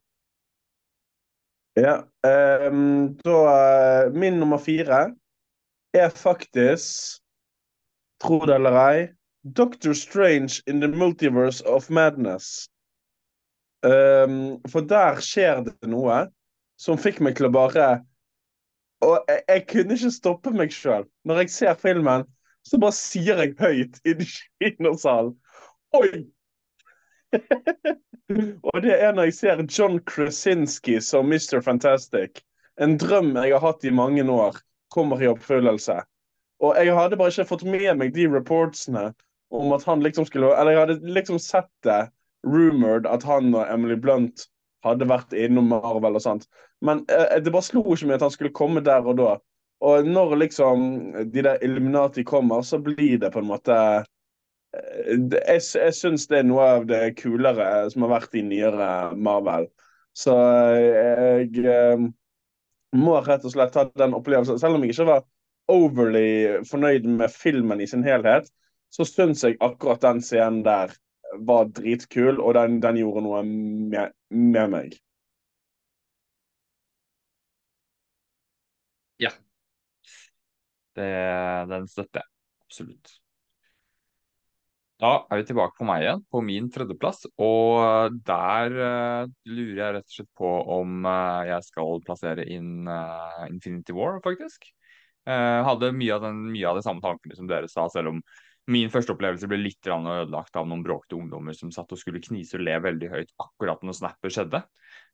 Ja. 1.80 1.94
Um, 2.28 3.14
da 3.24 3.38
eh, 3.52 4.12
Min 4.12 4.42
nummer 4.42 4.60
fire 4.60 5.06
er 5.96 6.10
faktisk, 6.10 7.22
tro 8.20 8.42
det 8.44 8.58
eller 8.60 8.78
ei, 8.82 9.08
Doctor 9.44 9.94
Strange 9.94 10.60
in 10.68 10.82
the 10.82 10.88
Multiverse 10.92 11.64
of 11.66 11.90
Madness. 11.90 12.68
Um, 13.84 14.60
for 14.70 14.84
der 14.86 15.24
skjer 15.24 15.64
det 15.66 15.90
noe 15.90 16.26
som 16.78 17.00
fikk 17.02 17.22
meg 17.24 17.40
til 17.40 17.48
å 17.48 17.56
bare 17.56 17.88
Og 19.02 19.16
jeg, 19.26 19.42
jeg 19.48 19.64
kunne 19.72 19.96
ikke 19.96 20.12
stoppe 20.14 20.52
meg 20.54 20.76
sjøl. 20.76 21.08
Når 21.26 21.40
jeg 21.42 21.50
ser 21.56 21.80
filmen, 21.80 22.28
så 22.62 22.78
bare 22.78 22.94
sier 22.94 23.40
jeg 23.42 23.56
høyt 23.58 23.98
i 24.06 24.14
kinosalen 24.76 25.34
Oi! 25.92 26.26
Og 28.72 28.78
det 28.84 28.96
er 28.96 29.12
når 29.16 29.28
jeg 29.28 29.36
ser 29.36 29.64
John 29.68 30.00
Krasinski 30.08 31.00
som 31.04 31.28
Mr. 31.28 31.60
Fantastic. 31.64 32.40
En 32.80 32.96
drøm 33.00 33.34
jeg 33.36 33.52
har 33.52 33.64
hatt 33.64 33.84
i 33.84 33.92
mange 33.92 34.24
år, 34.32 34.56
kommer 34.94 35.22
i 35.22 35.28
oppfyllelse. 35.32 35.98
Og 36.62 36.78
jeg 36.78 36.96
hadde 36.96 37.18
bare 37.20 37.34
ikke 37.34 37.50
fått 37.50 37.68
med 37.68 37.90
meg 38.00 38.14
de 38.16 38.28
reportsene 38.32 39.10
om 39.52 39.76
at 39.76 39.84
han 39.84 40.04
liksom 40.04 40.28
skulle 40.30 40.54
Eller 40.56 40.76
jeg 40.78 40.82
hadde 40.86 41.14
liksom 41.18 41.40
sett 41.44 41.72
det 41.84 42.06
rumored 42.48 43.08
at 43.10 43.26
han 43.28 43.52
og 43.52 43.68
Emily 43.68 43.98
Blunt 44.00 44.48
hadde 44.86 45.06
vært 45.10 45.34
innom 45.38 45.68
Marvel 45.70 46.18
og 46.18 46.24
sånt. 46.24 46.48
Men 46.82 47.04
eh, 47.12 47.38
det 47.44 47.54
bare 47.54 47.68
slo 47.68 47.84
ikke 47.84 48.08
meg 48.08 48.18
at 48.18 48.26
han 48.26 48.34
skulle 48.34 48.56
komme 48.56 48.82
der 48.86 49.06
og 49.06 49.20
da. 49.20 49.36
Og 49.82 50.08
når 50.08 50.38
liksom 50.40 50.88
de 51.34 51.44
der 51.44 51.62
Illuminati 51.66 52.24
kommer, 52.24 52.62
så 52.66 52.80
blir 52.82 53.20
det 53.22 53.32
på 53.34 53.42
en 53.42 53.50
måte 53.50 53.76
jeg, 54.72 55.62
jeg 55.76 55.96
syns 55.96 56.28
det 56.32 56.42
er 56.42 56.48
noe 56.48 56.68
av 56.78 56.88
det 56.90 57.02
kulere 57.20 57.90
som 57.92 58.06
har 58.06 58.14
vært 58.16 58.38
i 58.40 58.44
nyere 58.46 58.90
Marvel. 59.20 59.68
Så 60.16 60.36
eh, 60.76 61.44
jeg 61.44 61.66
eh, 61.68 62.08
må 62.96 63.20
rett 63.26 63.46
og 63.48 63.54
slett 63.54 63.78
ha 63.80 63.86
den 64.00 64.16
opplevelsen. 64.18 64.60
Selv 64.60 64.78
om 64.78 64.86
jeg 64.86 64.96
ikke 64.96 65.10
var 65.12 65.24
overly 65.72 66.64
fornøyd 66.68 67.08
med 67.08 67.32
filmen 67.32 67.84
i 67.84 67.88
sin 67.88 68.04
helhet, 68.08 68.50
så 68.92 69.08
syns 69.08 69.46
jeg 69.48 69.60
akkurat 69.64 70.04
den 70.04 70.20
scenen 70.24 70.66
der 70.68 70.92
var 71.48 71.70
dritkul, 71.72 72.42
og 72.44 72.58
den, 72.58 72.82
den 72.84 73.00
gjorde 73.00 73.24
noe 73.24 73.40
med, 73.48 74.12
med 74.36 74.74
meg. 74.74 74.98
Det, 80.96 81.08
den 81.72 81.88
støtter 81.88 82.20
jeg 82.20 82.30
absolutt. 82.68 83.21
Da 85.02 85.16
er 85.34 85.40
vi 85.40 85.48
tilbake 85.50 85.80
på 85.80 85.86
meg 85.90 86.04
igjen, 86.04 86.20
på 86.30 86.44
min 86.46 86.68
tredjeplass. 86.74 87.24
Og 87.42 88.20
der 88.28 88.76
uh, 88.78 89.32
lurer 89.50 89.80
jeg 89.80 89.96
rett 89.96 90.12
og 90.12 90.18
slett 90.18 90.30
på 90.38 90.52
om 90.76 91.08
uh, 91.10 91.42
jeg 91.50 91.66
skal 91.66 92.04
plassere 92.06 92.46
inn 92.46 92.86
uh, 92.86 93.48
Infinity 93.50 93.98
War, 93.98 94.20
faktisk. 94.22 94.70
Eh, 95.30 95.64
hadde 95.66 95.92
mye 95.94 96.16
av, 96.16 96.24
den, 96.26 96.40
mye 96.50 96.70
av 96.70 96.80
de 96.80 96.86
samme 96.86 97.04
tankene 97.04 97.36
som 97.38 97.50
dere 97.50 97.70
sa, 97.70 97.86
selv 97.94 98.16
om 98.16 98.22
min 98.72 98.90
første 98.94 99.14
opplevelse 99.14 99.50
ble 99.50 99.60
litt 99.60 99.90
ødelagt 99.90 100.58
av 100.58 100.68
noen 100.70 100.84
bråkete 100.86 101.18
ungdommer 101.18 101.54
som 101.58 101.74
satt 101.74 101.92
og 101.94 102.00
skulle 102.00 102.22
knise 102.24 102.58
og 102.58 102.64
le 102.66 102.78
veldig 102.82 103.10
høyt 103.12 103.34
akkurat 103.42 103.82
når 103.86 103.98
snappet 103.98 104.34
skjedde. 104.34 104.62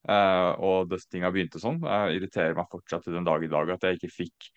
Eh, 0.07 0.51
og 0.63 0.87
dustinga 0.91 1.31
begynte 1.33 1.61
sånn. 1.63 1.81
Eh, 1.83 2.15
irriterer 2.19 2.55
meg 2.55 2.71
fortsatt 2.71 3.07
til 3.07 3.17
den 3.17 3.27
dag 3.27 3.43
i 3.43 3.51
dag 3.51 3.71
at 3.75 3.87
jeg 3.87 3.99
ikke 3.99 4.13
fikk 4.15 4.49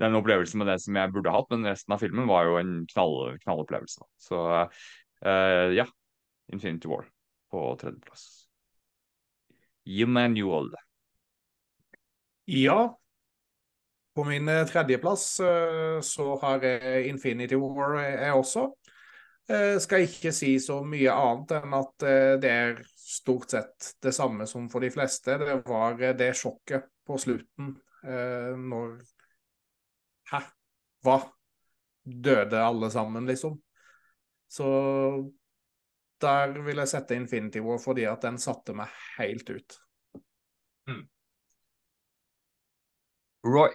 den 0.00 0.16
opplevelsen 0.18 0.58
med 0.58 0.72
det 0.72 0.78
som 0.82 0.96
jeg 0.98 1.12
burde 1.14 1.34
hatt, 1.34 1.50
men 1.52 1.68
resten 1.70 1.94
av 1.94 2.02
filmen 2.02 2.26
var 2.30 2.48
jo 2.48 2.56
en 2.58 2.72
knall, 2.90 3.36
knallopplevelse. 3.44 4.06
Så 4.18 4.40
uh, 4.64 5.68
ja, 5.74 5.86
Infinity 6.52 6.90
War 6.90 7.06
på 7.52 7.68
tredjeplass. 7.80 8.26
Emmanuel. 9.86 10.72
Ja. 12.50 12.98
På 14.14 14.24
min 14.24 14.48
eh, 14.48 14.62
tredjeplass 14.66 15.40
eh, 15.42 16.00
så 16.06 16.26
har 16.42 16.62
jeg 16.62 17.08
Infinity 17.10 17.58
War, 17.58 17.96
jeg 17.98 18.34
også. 18.34 18.68
Jeg 19.48 19.80
Skal 19.84 20.06
ikke 20.06 20.32
si 20.32 20.54
så 20.62 20.78
mye 20.86 21.12
annet 21.12 21.50
enn 21.58 21.74
at 21.76 22.04
det 22.40 22.50
er 22.50 22.78
stort 22.96 23.52
sett 23.52 23.90
det 24.00 24.14
samme 24.16 24.46
som 24.48 24.70
for 24.72 24.80
de 24.80 24.88
fleste. 24.94 25.36
Det 25.36 25.58
var 25.68 25.98
det 26.16 26.30
sjokket 26.38 26.86
på 27.04 27.18
slutten 27.20 27.74
når 28.04 28.94
Hæ? 30.30 30.40
Hva? 31.04 31.18
Døde 32.04 32.60
alle 32.60 32.90
sammen, 32.90 33.26
liksom? 33.26 33.56
Så 34.48 34.66
der 36.20 36.52
vil 36.64 36.80
jeg 36.80 36.88
sette 36.88 37.16
Infinity 37.16 37.60
War 37.64 37.80
fordi 37.82 38.04
at 38.08 38.22
den 38.24 38.38
satte 38.40 38.76
meg 38.76 38.92
helt 39.16 39.50
ut. 39.50 39.78
Roy. 43.44 43.72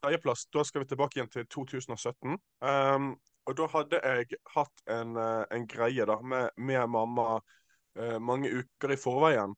Tredjeplass, 0.00 0.46
da 0.52 0.64
skal 0.64 0.84
vi 0.84 0.88
tilbake 0.88 1.18
igjen 1.18 1.32
til 1.32 1.46
2017. 1.52 2.38
Um, 2.60 3.10
og 3.46 3.56
da 3.58 3.66
hadde 3.72 4.00
jeg 4.00 4.38
hatt 4.54 4.82
en, 4.90 5.16
eh, 5.20 5.42
en 5.54 5.66
greie 5.70 6.06
da, 6.08 6.16
med, 6.22 6.48
med 6.56 6.88
mamma 6.90 7.36
uh, 7.36 8.16
mange 8.18 8.50
uker 8.50 8.94
i 8.94 8.98
forveien. 8.98 9.54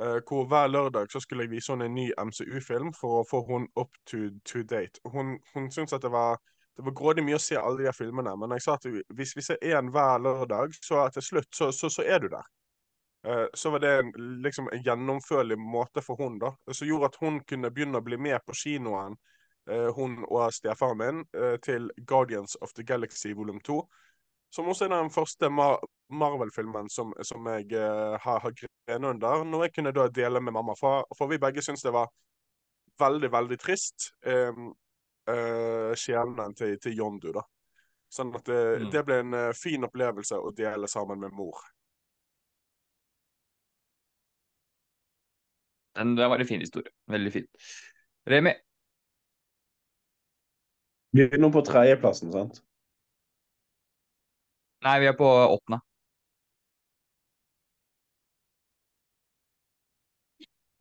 Eh, 0.00 0.18
hvor 0.28 0.46
hver 0.48 0.68
lørdag 0.68 1.10
så 1.12 1.20
skulle 1.20 1.46
jeg 1.46 1.50
vise 1.56 1.72
henne 1.72 1.88
en 1.88 1.94
ny 1.94 2.08
MCU-film 2.18 2.92
for 2.96 3.20
å 3.20 3.26
få 3.28 3.42
hun 3.48 3.68
up 3.76 3.90
to, 4.06 4.28
to 4.44 4.62
date. 4.62 5.00
Hun, 5.06 5.38
hun 5.54 5.70
syntes 5.70 5.96
at 5.96 6.02
det 6.02 6.12
var, 6.14 6.38
det 6.76 6.84
var 6.86 6.96
grådig 6.98 7.24
mye 7.26 7.38
å 7.38 7.42
se 7.42 7.58
alle 7.58 7.86
de 7.86 7.92
filmene, 7.96 8.36
men 8.38 8.54
jeg 8.56 8.64
sa 8.66 8.76
at 8.78 8.86
hvis 9.18 9.36
vi 9.36 9.44
ser 9.46 9.62
én 9.64 9.90
hver 9.94 10.22
lørdag, 10.24 10.76
så 10.82 11.08
til 11.14 11.26
slutt 11.30 11.50
så, 11.54 11.72
så, 11.72 11.90
så 11.90 12.06
er 12.06 12.22
du 12.24 12.28
der. 12.32 12.46
eh, 13.26 13.46
så 13.54 13.70
var 13.70 13.78
det 13.84 13.94
en, 13.98 14.12
liksom 14.42 14.68
en 14.72 14.82
gjennomførlig 14.82 15.58
måte 15.58 16.02
for 16.02 16.16
hun 16.20 16.38
da, 16.38 16.52
som 16.72 16.88
gjorde 16.88 17.12
at 17.12 17.18
hun 17.20 17.40
kunne 17.48 17.70
begynne 17.70 17.98
å 17.98 18.06
bli 18.06 18.18
med 18.18 18.38
på 18.46 18.54
kinoen, 18.54 19.16
eh, 19.70 19.88
hun 19.96 20.20
og 20.28 20.52
stefaren 20.54 20.98
min, 20.98 21.24
til 21.62 21.90
Guardians 22.06 22.56
of 22.60 22.72
the 22.74 22.84
Galaxy 22.84 23.34
volum 23.34 23.60
2. 23.60 23.80
Som 24.54 24.68
også 24.72 24.86
er 24.86 24.94
den 24.94 25.10
første 25.12 25.50
Marvel-filmen 26.10 26.88
som, 26.90 27.12
som, 27.22 27.46
jeg 27.52 27.72
uh, 27.76 28.16
har, 28.20 28.40
har 28.40 28.54
grenet 28.56 29.10
under. 29.10 29.44
Noe 29.44 29.68
jeg 29.68 29.76
kunne 29.76 29.92
da 29.96 30.08
dele 30.08 30.40
med 30.40 30.56
mamma. 30.56 30.76
For, 30.78 31.04
for 31.18 31.30
vi 31.30 31.40
begge 31.42 31.64
syntes 31.64 31.84
det 31.84 31.94
var 31.94 32.08
veldig, 33.00 33.32
veldig 33.32 33.58
trist. 33.60 34.10
Um, 34.26 34.70
uh, 35.30 35.94
skjebnen 35.98 36.54
til, 36.56 36.78
til 36.82 36.96
Yondu, 36.98 37.32
da. 37.36 37.44
Sånn 38.12 38.32
at 38.36 38.46
det, 38.48 38.62
mm. 38.84 38.86
det 38.94 39.02
ble 39.04 39.18
en 39.22 39.36
uh, 39.36 39.56
fin 39.56 39.84
opplevelse 39.84 40.38
å 40.40 40.54
dele 40.56 40.88
sammen 40.88 41.20
med 41.20 41.34
mor. 41.36 41.60
Den, 45.98 46.14
det 46.16 46.28
var 46.30 46.40
en 46.40 46.48
fin 46.48 46.62
historie. 46.62 46.94
Veldig 47.10 47.34
fin. 47.34 47.46
Remi? 48.28 48.54
Vi 51.16 51.24
er 51.24 51.40
nå 51.40 51.48
på 51.52 51.64
tredjeplassen, 51.66 52.30
sant? 52.32 52.60
Nei, 54.86 54.98
vi 55.02 55.08
er 55.10 55.16
på 55.18 55.26
åttende. 55.26 55.80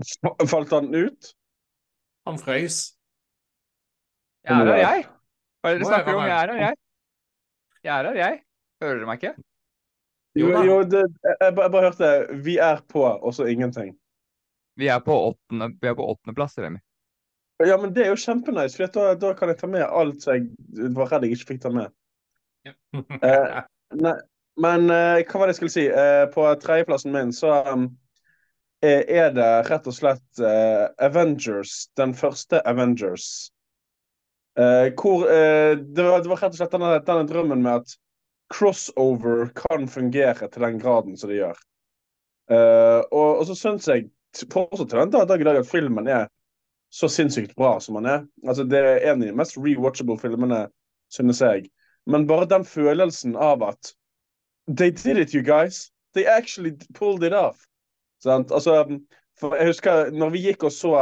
Falt 0.52 0.74
han 0.76 0.90
ut? 0.96 1.34
Han 2.28 2.40
frøys. 2.42 2.80
Jeg 4.48 4.56
er 4.56 4.72
her, 4.72 4.82
jeg. 4.82 5.06
Hva 5.62 5.70
er 5.70 5.78
det 5.78 5.84
dere 5.84 5.92
snakker 5.92 6.18
om? 6.18 6.24
Jeg 6.24 6.38
er 6.38 6.52
her, 6.54 6.64
jeg. 6.64 6.82
Jeg 7.84 7.94
er 7.94 8.10
her, 8.10 8.20
jeg. 8.22 8.42
Hører 8.84 9.00
dere 9.00 9.10
meg 9.10 9.24
ikke? 9.24 9.36
Jo, 10.38 10.50
jo 10.62 10.82
det, 10.86 11.04
jeg, 11.26 11.38
jeg, 11.42 11.54
bare 11.58 11.86
hørte 11.88 12.10
'vi 12.44 12.58
er 12.62 12.84
på', 12.94 13.14
og 13.26 13.34
så 13.34 13.48
ingenting. 13.50 13.96
Vi 14.78 14.88
er 14.88 15.00
på 15.00 15.16
åttendeplass, 15.34 16.58
Remi. 16.58 16.80
Ja, 17.66 17.78
men 17.82 17.96
det 17.96 18.04
er 18.06 18.12
jo 18.14 18.22
kjempenice, 18.22 18.78
for 18.78 18.92
da, 18.94 19.14
da, 19.18 19.34
kan 19.34 19.50
jeg 19.50 19.58
ta 19.58 19.68
med 19.68 19.82
alt 19.82 20.28
jeg 20.28 20.46
var 20.94 21.10
redd 21.10 21.26
jeg 21.26 21.34
ikke 21.34 21.54
fikk 21.54 21.62
ta 21.64 21.72
med. 21.74 21.90
Ja. 22.68 22.74
eh, 23.26 23.64
Nei, 23.98 24.14
men 24.62 24.92
eh, 24.94 25.24
hva 25.24 25.40
var 25.40 25.48
det 25.48 25.56
jeg 25.56 25.60
skulle 25.62 25.74
si? 25.74 25.88
Eh, 25.90 26.26
på 26.34 26.46
tredjeplassen 26.62 27.16
min 27.16 27.34
så 27.34 27.64
um, 27.72 27.88
er 28.86 29.32
det 29.34 29.52
rett 29.70 29.88
og 29.90 29.96
slett 29.96 30.42
uh, 30.42 30.88
Avengers. 31.02 31.88
Den 31.98 32.14
første 32.14 32.62
Avengers. 32.68 33.52
hvor 34.58 35.28
det 35.30 36.04
var, 36.04 36.22
det, 36.22 36.30
var, 36.30 36.40
rett 36.42 36.56
og 36.56 36.58
slett 36.58 36.72
denne, 36.74 36.96
denne, 37.06 37.28
drømmen 37.30 37.62
med 37.62 37.84
at 37.84 37.92
crossover 38.50 39.52
kan 39.54 39.86
fungere 39.88 40.48
til 40.50 40.64
den 40.66 40.80
graden 40.82 41.18
som 41.18 41.30
det 41.30 41.38
gjør. 41.38 41.60
Og, 42.50 43.28
og, 43.38 43.44
så 43.46 43.58
syns 43.60 43.86
jeg 43.92 44.08
fortsatt 44.50 44.90
til 44.90 45.04
den 45.04 45.30
dag 45.30 45.42
i 45.42 45.46
dag 45.46 45.60
at 45.62 45.70
filmen 45.70 46.10
er 46.10 46.26
så 46.90 47.10
sinnssykt 47.12 47.56
bra 47.56 47.80
som 47.80 48.00
den 48.00 48.06
er. 48.06 48.26
Altså, 48.48 48.64
det 48.64 48.80
er 48.80 49.00
en 49.12 49.22
av 49.22 49.28
de 49.28 49.36
mest 49.36 49.58
rewatchable 49.58 50.18
filmene, 50.22 50.68
synes 51.14 51.42
jeg. 51.42 51.70
Men 52.08 52.28
bare 52.28 52.48
den 52.50 52.66
følelsen 52.66 53.36
av 53.36 53.64
at 53.64 53.94
They 54.68 54.92
did 54.92 55.18
it, 55.18 55.34
you 55.34 55.42
guys. 55.42 55.92
They 56.14 56.26
actually 56.26 56.74
pulled 56.94 57.24
it 57.24 57.34
off. 57.34 57.66
Altså, 58.26 58.80
jeg 59.44 59.70
husker 59.70 60.12
når 60.12 60.34
vi 60.34 60.44
gikk 60.48 60.64
og 60.68 60.74
så 60.74 60.94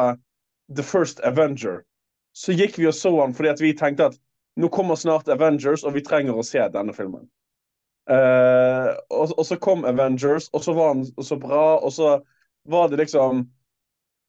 The 0.75 0.83
First 0.83 1.21
Avenger, 1.23 1.83
så 2.35 2.55
gikk 2.57 2.79
vi 2.79 2.89
og 2.89 2.95
så 2.97 3.13
han 3.21 3.35
fordi 3.37 3.53
vi 3.63 3.77
tenkte 3.77 4.09
at 4.11 4.19
nå 4.59 4.69
kommer 4.71 4.95
snart 4.95 5.27
Avengers, 5.27 5.83
og 5.83 5.95
vi 5.95 6.03
trenger 6.03 6.37
å 6.37 6.45
se 6.45 6.61
denne 6.71 6.95
filmen. 6.95 7.27
Uh, 8.05 8.93
og, 9.09 9.33
og, 9.33 9.43
så 9.47 9.57
kom 9.59 9.85
Avengers, 9.87 10.47
og 10.53 10.63
så 10.63 10.75
var 10.77 10.93
han 10.93 11.05
så 11.25 11.37
bra, 11.41 11.63
og 11.81 11.91
så 11.93 12.19
var 12.69 12.89
det 12.89 13.01
liksom 13.01 13.47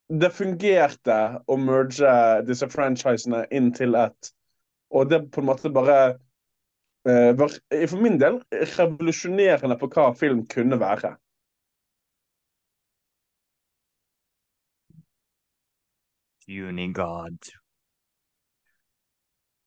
Det 0.07 0.29
fungerte 0.31 1.15
å 1.51 1.57
merge 1.59 2.11
disse 2.47 2.69
franchisene 2.71 3.41
inn 3.51 3.73
til 3.75 3.97
ett. 3.99 4.29
Og 4.95 5.09
det 5.11 5.19
på 5.35 5.43
en 5.43 5.49
måte 5.49 5.73
bare 5.75 5.97
uh, 6.15 7.33
var 7.35 7.51
for 7.91 7.99
min 7.99 8.21
del 8.23 8.39
revolusjonerende 8.77 9.75
på 9.81 9.89
hva 9.91 10.13
film 10.15 10.45
kunne 10.47 10.79
være. 10.79 11.17
Unigod. 16.47 17.51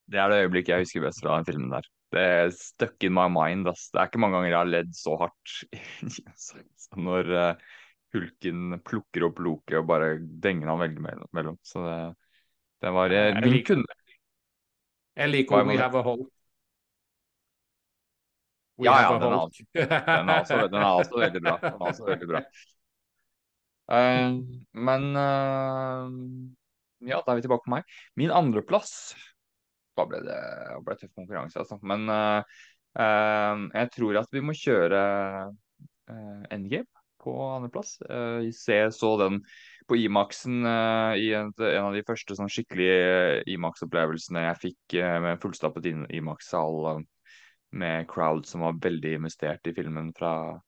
Det 0.10 0.20
er 0.20 0.32
det 0.32 0.44
øyeblikket 0.46 0.74
jeg 0.74 0.86
husker 0.86 1.04
best 1.06 1.22
fra 1.24 1.38
den 1.38 1.48
filmen 1.50 1.74
der. 1.74 1.90
Det 2.10 2.22
er 2.22 2.48
stuck 2.56 3.04
in 3.06 3.14
my 3.14 3.28
mind. 3.30 3.68
Ass. 3.70 3.90
Det 3.94 4.00
er 4.02 4.10
ikke 4.10 4.22
mange 4.24 4.40
ganger 4.40 4.50
jeg 4.50 4.58
har 4.58 4.72
ledd 4.72 4.96
så 4.98 5.18
hardt 5.20 5.54
som 6.40 7.04
når 7.10 7.30
uh, 7.36 7.68
hulken 8.16 8.80
plukker 8.86 9.28
opp 9.30 9.44
loket 9.46 9.78
og 9.82 9.88
bare 9.92 10.16
denger 10.18 10.72
han 10.72 10.82
veldig 10.82 11.06
mellom. 11.06 11.60
Så 11.62 11.84
det, 11.86 12.00
det 12.82 12.94
var 12.96 13.14
jeg, 13.14 13.36
Jeg 13.36 13.54
liker, 13.54 13.86
jeg 15.20 15.34
liker 15.36 15.70
We 15.70 15.78
Have 15.78 16.02
a 16.02 16.06
Hole. 16.08 16.30
Ja, 18.80 18.94
ja, 19.04 19.16
den 19.20 19.34
er, 19.34 19.40
også, 19.44 19.64
den, 19.76 19.90
er 19.92 20.40
også, 20.40 20.58
den 20.72 20.80
er 20.80 20.92
også 21.02 21.20
veldig 21.20 21.42
bra. 21.44 21.58
Den 21.60 21.74
er 21.74 21.88
også 21.90 22.06
veldig 22.08 22.28
bra. 22.30 22.42
Uh, 23.92 24.40
men 24.88 25.10
uh, 25.20 26.59
ja, 27.06 27.22
da 27.24 27.32
er 27.34 27.40
vi 27.40 27.46
tilbake 27.46 27.66
på 27.68 27.76
meg. 27.78 27.98
Min 28.20 28.34
andreplass 28.36 29.16
Da 29.98 30.06
ble 30.08 30.22
det 30.24 30.40
ble 30.86 30.96
tøff 31.00 31.12
konkurranse, 31.18 31.60
altså. 31.62 31.80
Men 31.84 32.08
uh, 32.12 32.44
jeg 32.96 33.92
tror 33.96 34.22
at 34.22 34.32
vi 34.32 34.44
må 34.44 34.56
kjøre 34.56 35.02
Endgame 36.50 36.88
på 37.20 37.34
andreplass. 37.58 37.98
Uh, 38.08 38.48
jeg 38.48 38.94
så 38.96 39.12
den 39.20 39.42
på 39.90 39.98
Imaxen 40.00 40.64
uh, 40.64 41.18
i 41.20 41.34
en, 41.36 41.52
en, 41.52 41.90
av 41.90 41.98
de 41.98 42.06
første 42.08 42.38
sånn 42.38 42.52
skikkelige 42.52 43.44
Imax-opplevelsene 43.52 44.46
jeg 44.46 44.62
fikk 44.64 45.00
med 45.26 45.42
fullstappet 45.44 45.90
Imax-sal 46.16 47.04
med 47.70 48.08
crowd 48.10 48.48
som 48.50 48.64
var 48.66 48.80
veldig 48.82 49.18
investert 49.20 49.68
i 49.68 49.76
filmen 49.76 50.14
fra, 50.18 50.60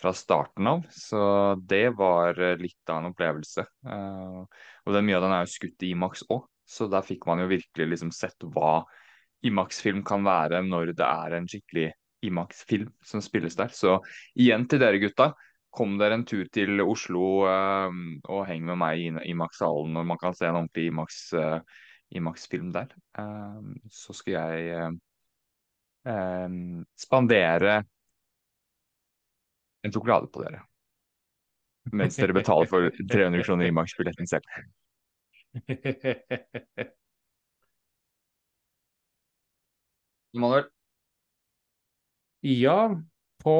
fra 0.00 0.12
starten 0.12 0.66
av. 0.66 0.86
Så 0.90 1.20
det 1.68 1.88
var 1.98 2.38
eh, 2.40 2.56
litt 2.56 2.90
av 2.90 3.02
en 3.02 3.10
opplevelse. 3.10 3.64
Uh, 3.86 4.44
og 4.86 4.94
det, 4.94 5.02
mye 5.04 5.18
av 5.18 5.26
den 5.26 5.34
er 5.34 5.44
jo 5.44 5.54
skutt 5.56 5.84
i 5.86 5.92
Imax 5.94 6.24
òg, 6.30 6.46
så 6.68 6.88
der 6.90 7.06
fikk 7.06 7.26
man 7.28 7.42
jo 7.42 7.50
virkelig 7.50 7.88
liksom 7.94 8.12
sett 8.14 8.46
hva 8.54 8.82
Imax-film 9.46 10.02
kan 10.06 10.24
være 10.26 10.62
når 10.66 10.92
det 10.98 11.06
er 11.06 11.36
en 11.36 11.48
skikkelig 11.50 11.90
Imax-film 12.26 12.88
som 13.06 13.22
spilles 13.22 13.58
der. 13.58 13.74
Så 13.74 13.98
igjen 14.38 14.66
til 14.70 14.82
dere 14.82 15.02
gutta. 15.02 15.32
Kom 15.74 15.98
dere 16.00 16.16
en 16.16 16.24
tur 16.26 16.46
til 16.52 16.80
Oslo 16.82 17.44
uh, 17.46 17.90
og 18.28 18.46
heng 18.48 18.64
med 18.70 18.80
meg 18.80 19.02
i 19.02 19.10
Imax-salen 19.34 19.92
når 19.94 20.08
man 20.14 20.20
kan 20.20 20.34
se 20.34 20.48
en 20.48 20.62
ordentlig 20.62 20.88
Imax-film 22.18 22.70
uh, 22.70 22.74
der. 22.78 22.96
så 23.92 24.14
skal 24.16 24.32
jeg 24.32 24.96
spandere 26.96 27.82
en 29.88 29.94
sjokolade 29.94 30.28
på 30.32 30.44
dere. 30.44 30.60
Mens 31.92 32.16
dere 32.20 32.36
betaler 32.36 32.68
for 32.68 32.90
300 32.98 33.44
kroner 33.46 33.66
i 33.68 33.74
maksbilletten 33.74 34.26
selv. 34.28 34.44
Manuel? 40.38 40.68
Ja, 42.44 42.90
på 43.42 43.58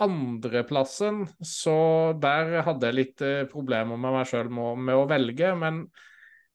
andreplassen 0.00 1.26
så 1.44 2.12
der 2.22 2.62
hadde 2.66 2.88
jeg 2.88 2.96
litt 2.96 3.22
uh, 3.22 3.44
problemer 3.50 3.98
med 4.00 4.14
meg 4.16 4.26
sjøl 4.30 4.48
med, 4.50 4.78
med, 4.88 4.94
å 4.96 5.06
velge. 5.10 5.52
Men 5.58 5.84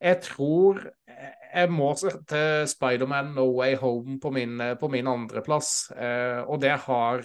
jeg 0.03 0.19
tror 0.25 0.81
jeg 1.07 1.69
må 1.71 1.93
sette 1.99 2.65
Spiderman 2.67 3.33
No 3.37 3.45
Way 3.59 3.77
Home 3.79 4.17
på 4.19 4.31
min, 4.33 4.57
på 4.79 4.89
min 4.91 5.07
andreplass. 5.07 5.91
Uh, 5.93 6.41
og 6.49 6.59
det 6.63 6.75
har 6.87 7.23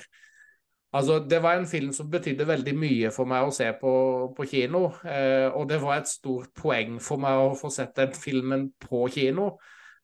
Altså, 0.97 1.19
det 1.21 1.43
var 1.45 1.59
en 1.59 1.69
film 1.69 1.91
som 1.93 2.09
betydde 2.11 2.47
veldig 2.49 2.73
mye 2.79 3.11
for 3.13 3.29
meg 3.29 3.45
å 3.45 3.53
se 3.53 3.67
på, 3.77 3.93
på 4.37 4.47
kino. 4.49 4.87
Eh, 5.05 5.49
og 5.53 5.69
det 5.69 5.83
var 5.83 6.01
et 6.01 6.09
stort 6.09 6.55
poeng 6.57 6.97
for 7.05 7.21
meg 7.21 7.43
å 7.43 7.53
få 7.59 7.69
sett 7.73 7.93
den 7.99 8.15
filmen 8.17 8.71
på 8.81 9.05
kino. 9.13 9.53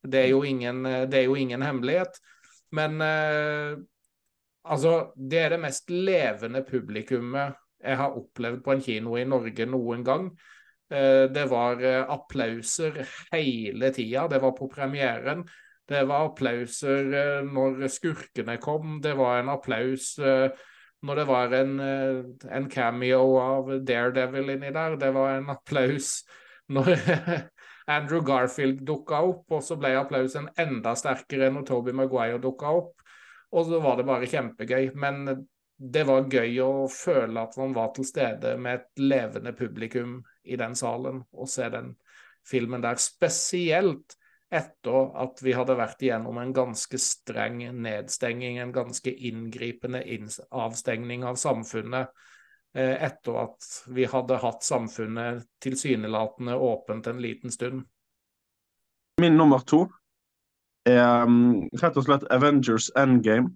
Det 0.04 0.26
er 0.26 0.30
jo 0.34 0.42
ingen, 0.44 0.84
er 0.84 1.24
jo 1.24 1.38
ingen 1.40 1.64
hemmelighet. 1.64 2.20
Men 2.76 3.00
eh, 3.00 3.78
altså, 4.68 4.96
det 5.16 5.40
er 5.40 5.54
det 5.54 5.62
mest 5.64 5.88
levende 5.90 6.64
publikummet 6.68 7.56
jeg 7.84 8.00
har 8.00 8.16
opplevd 8.16 8.62
på 8.64 8.74
en 8.74 8.84
kino 8.84 9.16
i 9.20 9.26
Norge 9.28 9.66
noen 9.68 10.04
gang. 10.04 10.28
Eh, 10.92 11.24
det 11.32 11.46
var 11.50 11.82
eh, 11.84 12.02
applauser 12.10 13.00
hele 13.32 13.90
tida. 13.94 14.26
Det 14.28 14.40
var 14.42 14.54
på 14.56 14.68
premieren. 14.72 15.44
Det 15.88 16.04
var 16.08 16.30
applauser 16.30 17.12
eh, 17.12 17.40
når 17.48 17.86
skurkene 17.92 18.56
kom. 18.62 18.98
Det 19.04 19.14
var 19.18 19.40
en 19.40 19.52
applaus 19.52 20.14
når 21.04 21.20
det 21.20 21.24
var 21.28 21.54
en, 21.58 21.74
en 21.80 22.66
cameo 22.72 23.36
av 23.40 23.70
Daredevil 23.86 24.54
inni 24.54 24.72
der. 24.74 24.96
Det 25.00 25.10
var 25.14 25.36
en 25.36 25.50
applaus 25.52 26.16
når 26.72 26.94
Andrew 27.94 28.22
Garfield 28.24 28.80
dukka 28.88 29.20
opp, 29.28 29.44
og 29.52 29.64
så 29.64 29.76
ble 29.76 29.92
applausen 29.98 30.48
enda 30.60 30.94
sterkere 30.96 31.50
når 31.52 31.66
Toby 31.68 31.92
Maguire 31.96 32.40
dukka 32.40 32.72
opp. 32.80 33.04
Og 33.54 33.68
så 33.68 33.80
var 33.84 33.98
det 34.00 34.06
bare 34.08 34.28
kjempegøy. 34.30 34.94
Men 34.98 35.26
det 35.76 36.04
var 36.08 36.28
gøy 36.30 36.58
å 36.64 36.86
føle 36.90 37.44
at 37.44 37.56
man 37.60 37.74
var 37.76 37.92
til 37.94 38.06
stede 38.08 38.54
med 38.60 38.80
et 38.80 39.02
levende 39.02 39.52
publikum 39.56 40.18
i 40.44 40.56
den 40.60 40.76
salen 40.78 41.22
og 41.32 41.50
se 41.50 41.68
den 41.72 41.94
filmen 42.46 42.84
der. 42.84 43.00
Spesielt 43.00 44.16
etter 44.52 45.08
at 45.22 45.40
vi 45.42 45.54
hadde 45.56 45.76
vært 45.78 46.02
igjennom 46.04 46.38
en 46.38 46.52
ganske 46.54 46.98
streng 47.00 47.62
nedstenging, 47.82 48.60
en 48.62 48.74
ganske 48.74 49.10
inngripende 49.10 50.02
avstengning 50.50 51.24
av 51.26 51.40
samfunnet. 51.40 52.12
Eh, 52.74 52.96
etter 53.06 53.36
at 53.38 53.66
vi 53.94 54.06
hadde 54.10 54.40
hatt 54.42 54.64
samfunnet 54.66 55.44
tilsynelatende 55.62 56.56
åpent 56.58 57.06
en 57.06 57.20
liten 57.22 57.52
stund. 57.54 57.84
Min 59.22 59.36
nummer 59.38 59.62
to 59.62 59.84
er 60.84 61.22
um, 61.22 61.68
rett 61.78 61.96
og 61.96 62.08
slett 62.08 62.26
Avengers 62.34 62.90
Endgame. 62.98 63.54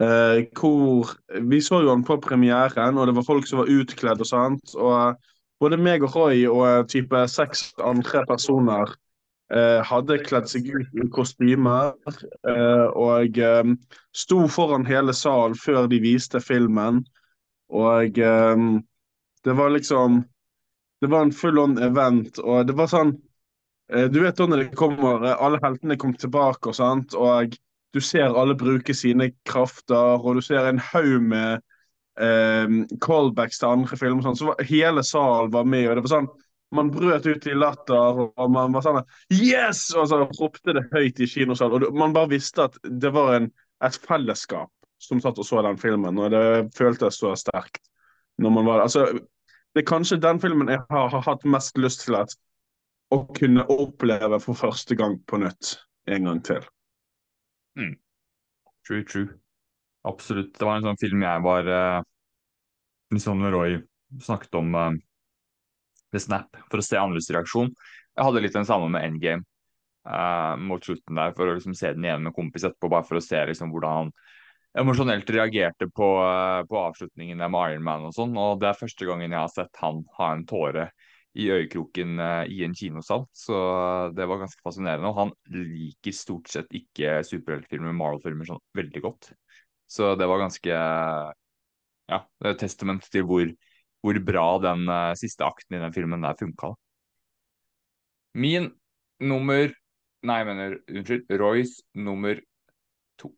Eh, 0.00 0.46
hvor 0.56 1.08
Vi 1.48 1.60
så 1.60 1.80
jo 1.80 1.90
den 1.90 2.04
på 2.04 2.16
premieren, 2.20 2.98
og 2.98 3.06
det 3.08 3.16
var 3.16 3.26
folk 3.26 3.48
som 3.48 3.62
var 3.62 3.72
utkledd 3.72 4.20
og 4.20 4.28
sånt. 4.28 4.74
Og 4.76 5.16
både 5.60 5.80
meg 5.80 6.04
og 6.04 6.14
Roy 6.16 6.44
og 6.48 6.88
type 6.88 7.24
seks 7.28 7.70
andre 7.80 8.24
personer 8.28 8.92
hadde 9.50 10.20
kledd 10.22 10.46
seg 10.46 10.68
ut 10.70 10.92
i 10.94 11.06
kostymer. 11.10 11.96
Uh, 12.46 12.86
og 12.94 13.40
um, 13.42 13.72
sto 14.14 14.44
foran 14.46 14.86
hele 14.86 15.14
salen 15.16 15.56
før 15.58 15.88
de 15.90 15.98
viste 16.02 16.38
filmen. 16.44 17.00
Og 17.70 18.14
det 18.18 19.52
var 19.54 19.70
liksom 19.70 20.24
Det 21.00 21.06
var 21.06 21.22
en 21.22 21.32
full 21.32 21.58
on 21.58 21.78
event, 21.78 22.38
og 22.38 22.66
det 22.66 22.74
var 22.74 22.90
sånn 22.90 23.12
Du 24.10 24.18
vet 24.20 24.42
når 24.42 24.64
det 24.64 24.74
kommer 24.76 25.22
Alle 25.36 25.60
heltene 25.62 25.96
kom 25.96 26.16
tilbake 26.18 26.72
og 26.72 26.74
sånt, 26.76 27.14
og 27.14 27.54
du 27.94 28.00
ser 28.00 28.36
alle 28.38 28.54
bruke 28.54 28.94
sine 28.94 29.30
krafter, 29.46 30.20
og 30.22 30.38
du 30.38 30.42
ser 30.44 30.68
en 30.68 30.78
haug 30.92 31.22
med 31.26 31.62
eh, 32.20 32.76
callbacks 33.02 33.58
til 33.58 33.72
andre 33.74 33.98
filmer. 33.98 34.22
Sånn. 34.22 34.38
Så 34.38 34.54
hele 34.68 35.02
salen 35.06 35.50
var 35.54 35.66
med, 35.66 35.88
og 35.88 35.98
det 35.98 36.04
var 36.06 36.14
sånn 36.14 36.30
man 36.76 36.90
brøt 36.94 37.26
ut 37.26 37.46
i 37.50 37.54
latter, 37.56 38.20
og 38.30 38.52
man 38.54 38.74
var 38.74 38.84
sånn 38.86 39.00
Yes! 39.34 39.88
Og 39.98 40.08
så 40.10 40.20
ropte 40.24 40.74
det 40.76 40.86
høyt 40.94 41.20
i 41.22 41.28
kinosalen. 41.30 41.88
Og 41.88 41.98
man 41.98 42.14
bare 42.14 42.30
visste 42.34 42.68
at 42.68 42.78
det 42.84 43.10
var 43.14 43.34
en, 43.38 43.50
et 43.84 43.98
fellesskap 44.06 44.70
som 45.00 45.20
satt 45.22 45.38
og 45.40 45.46
så 45.48 45.62
den 45.64 45.80
filmen, 45.80 46.18
og 46.20 46.34
det 46.34 46.44
føltes 46.76 47.18
så 47.22 47.32
sterkt 47.38 47.82
når 48.40 48.52
man 48.52 48.68
var 48.68 48.82
Altså, 48.84 49.06
det 49.74 49.82
er 49.82 49.88
kanskje 49.88 50.20
den 50.20 50.40
filmen 50.40 50.68
jeg 50.68 50.80
har, 50.90 51.08
har 51.12 51.24
hatt 51.24 51.44
mest 51.48 51.78
lyst 51.78 52.04
til 52.06 52.16
at, 52.20 52.32
å 53.10 53.24
kunne 53.36 53.64
oppleve 53.72 54.38
for 54.42 54.58
første 54.58 54.94
gang 54.96 55.16
på 55.26 55.40
nytt 55.42 55.74
en 56.10 56.28
gang 56.28 56.40
til. 56.46 56.66
Mm. 57.78 57.96
True, 58.86 59.04
true. 59.04 59.28
Absolutt. 60.06 60.54
Det 60.56 60.66
var 60.66 60.78
en 60.78 60.86
sånn 60.88 61.00
film 61.00 61.24
jeg 61.26 61.44
var 61.44 61.68
uh, 61.68 62.02
litt 63.12 63.24
sånn 63.24 63.44
Roy 63.52 63.80
snakket 64.24 64.56
om 64.58 64.74
uh, 64.74 64.92
The 66.12 66.22
Snap 66.22 66.58
for 66.70 66.82
å 66.82 66.84
se 66.84 66.98
andres 67.00 67.30
reaksjon. 67.32 67.72
Jeg 68.16 68.26
hadde 68.26 68.42
litt 68.44 68.56
den 68.56 68.68
samme 68.68 68.90
med 68.92 69.06
Endgame 69.06 69.44
uh, 70.08 70.56
mot 70.60 70.84
slutten 70.84 71.18
der, 71.18 71.34
for 71.36 71.48
å 71.48 71.56
liksom 71.56 71.76
se 71.78 71.92
den 71.94 72.06
igjen 72.06 72.26
med 72.26 72.36
kompis 72.36 72.66
etterpå, 72.68 72.90
bare 72.92 73.06
for 73.08 73.20
å 73.20 73.24
se 73.24 73.40
liksom 73.50 73.72
hvordan 73.74 73.96
han 73.98 74.12
emosjonelt 74.80 75.30
reagerte 75.34 75.88
på, 75.90 76.08
uh, 76.22 76.62
på 76.68 76.80
avslutningen 76.80 77.42
der 77.42 77.52
med 77.52 77.74
Iron 77.74 77.86
Man 77.86 78.08
og 78.08 78.16
sånn. 78.16 78.36
Og 78.38 78.60
det 78.62 78.70
er 78.70 78.80
første 78.80 79.08
gangen 79.08 79.30
jeg 79.30 79.40
har 79.40 79.52
sett 79.52 79.82
han 79.82 80.04
ha 80.18 80.32
en 80.34 80.46
tåre 80.48 80.90
i 81.38 81.46
øyekroken 81.54 82.18
uh, 82.18 82.44
i 82.50 82.62
en 82.66 82.74
kinosal. 82.74 83.26
Så 83.34 83.56
det 84.16 84.26
var 84.30 84.42
ganske 84.42 84.62
fascinerende. 84.66 85.10
Og 85.10 85.18
han 85.18 85.34
liker 85.54 86.16
stort 86.16 86.50
sett 86.50 86.70
ikke 86.74 87.20
superheltfilmer, 87.26 87.94
Marvel-filmer, 87.96 88.48
sånn 88.50 88.62
veldig 88.78 89.04
godt. 89.06 89.32
Så 89.90 90.14
det 90.18 90.28
var 90.30 90.42
ganske 90.44 90.74
Ja, 92.10 92.18
det 92.42 92.46
er 92.48 92.54
et 92.56 92.62
testament 92.62 93.04
til 93.10 93.22
hvor, 93.26 93.50
hvor 94.00 94.18
bra 94.24 94.46
den 94.64 94.88
uh, 94.88 95.12
siste 95.18 95.44
akten 95.44 95.76
i 95.76 95.82
den 95.82 95.94
filmen 95.94 96.24
der 96.24 96.38
funka. 96.38 96.74
Min 98.34 98.72
nummer 99.20 99.72
Nei, 100.20 100.34
jeg 100.36 100.46
mener 100.50 100.74
unnskyld. 100.84 101.30
Roys 101.40 101.78
nummer 101.96 102.36
to. 103.16 103.30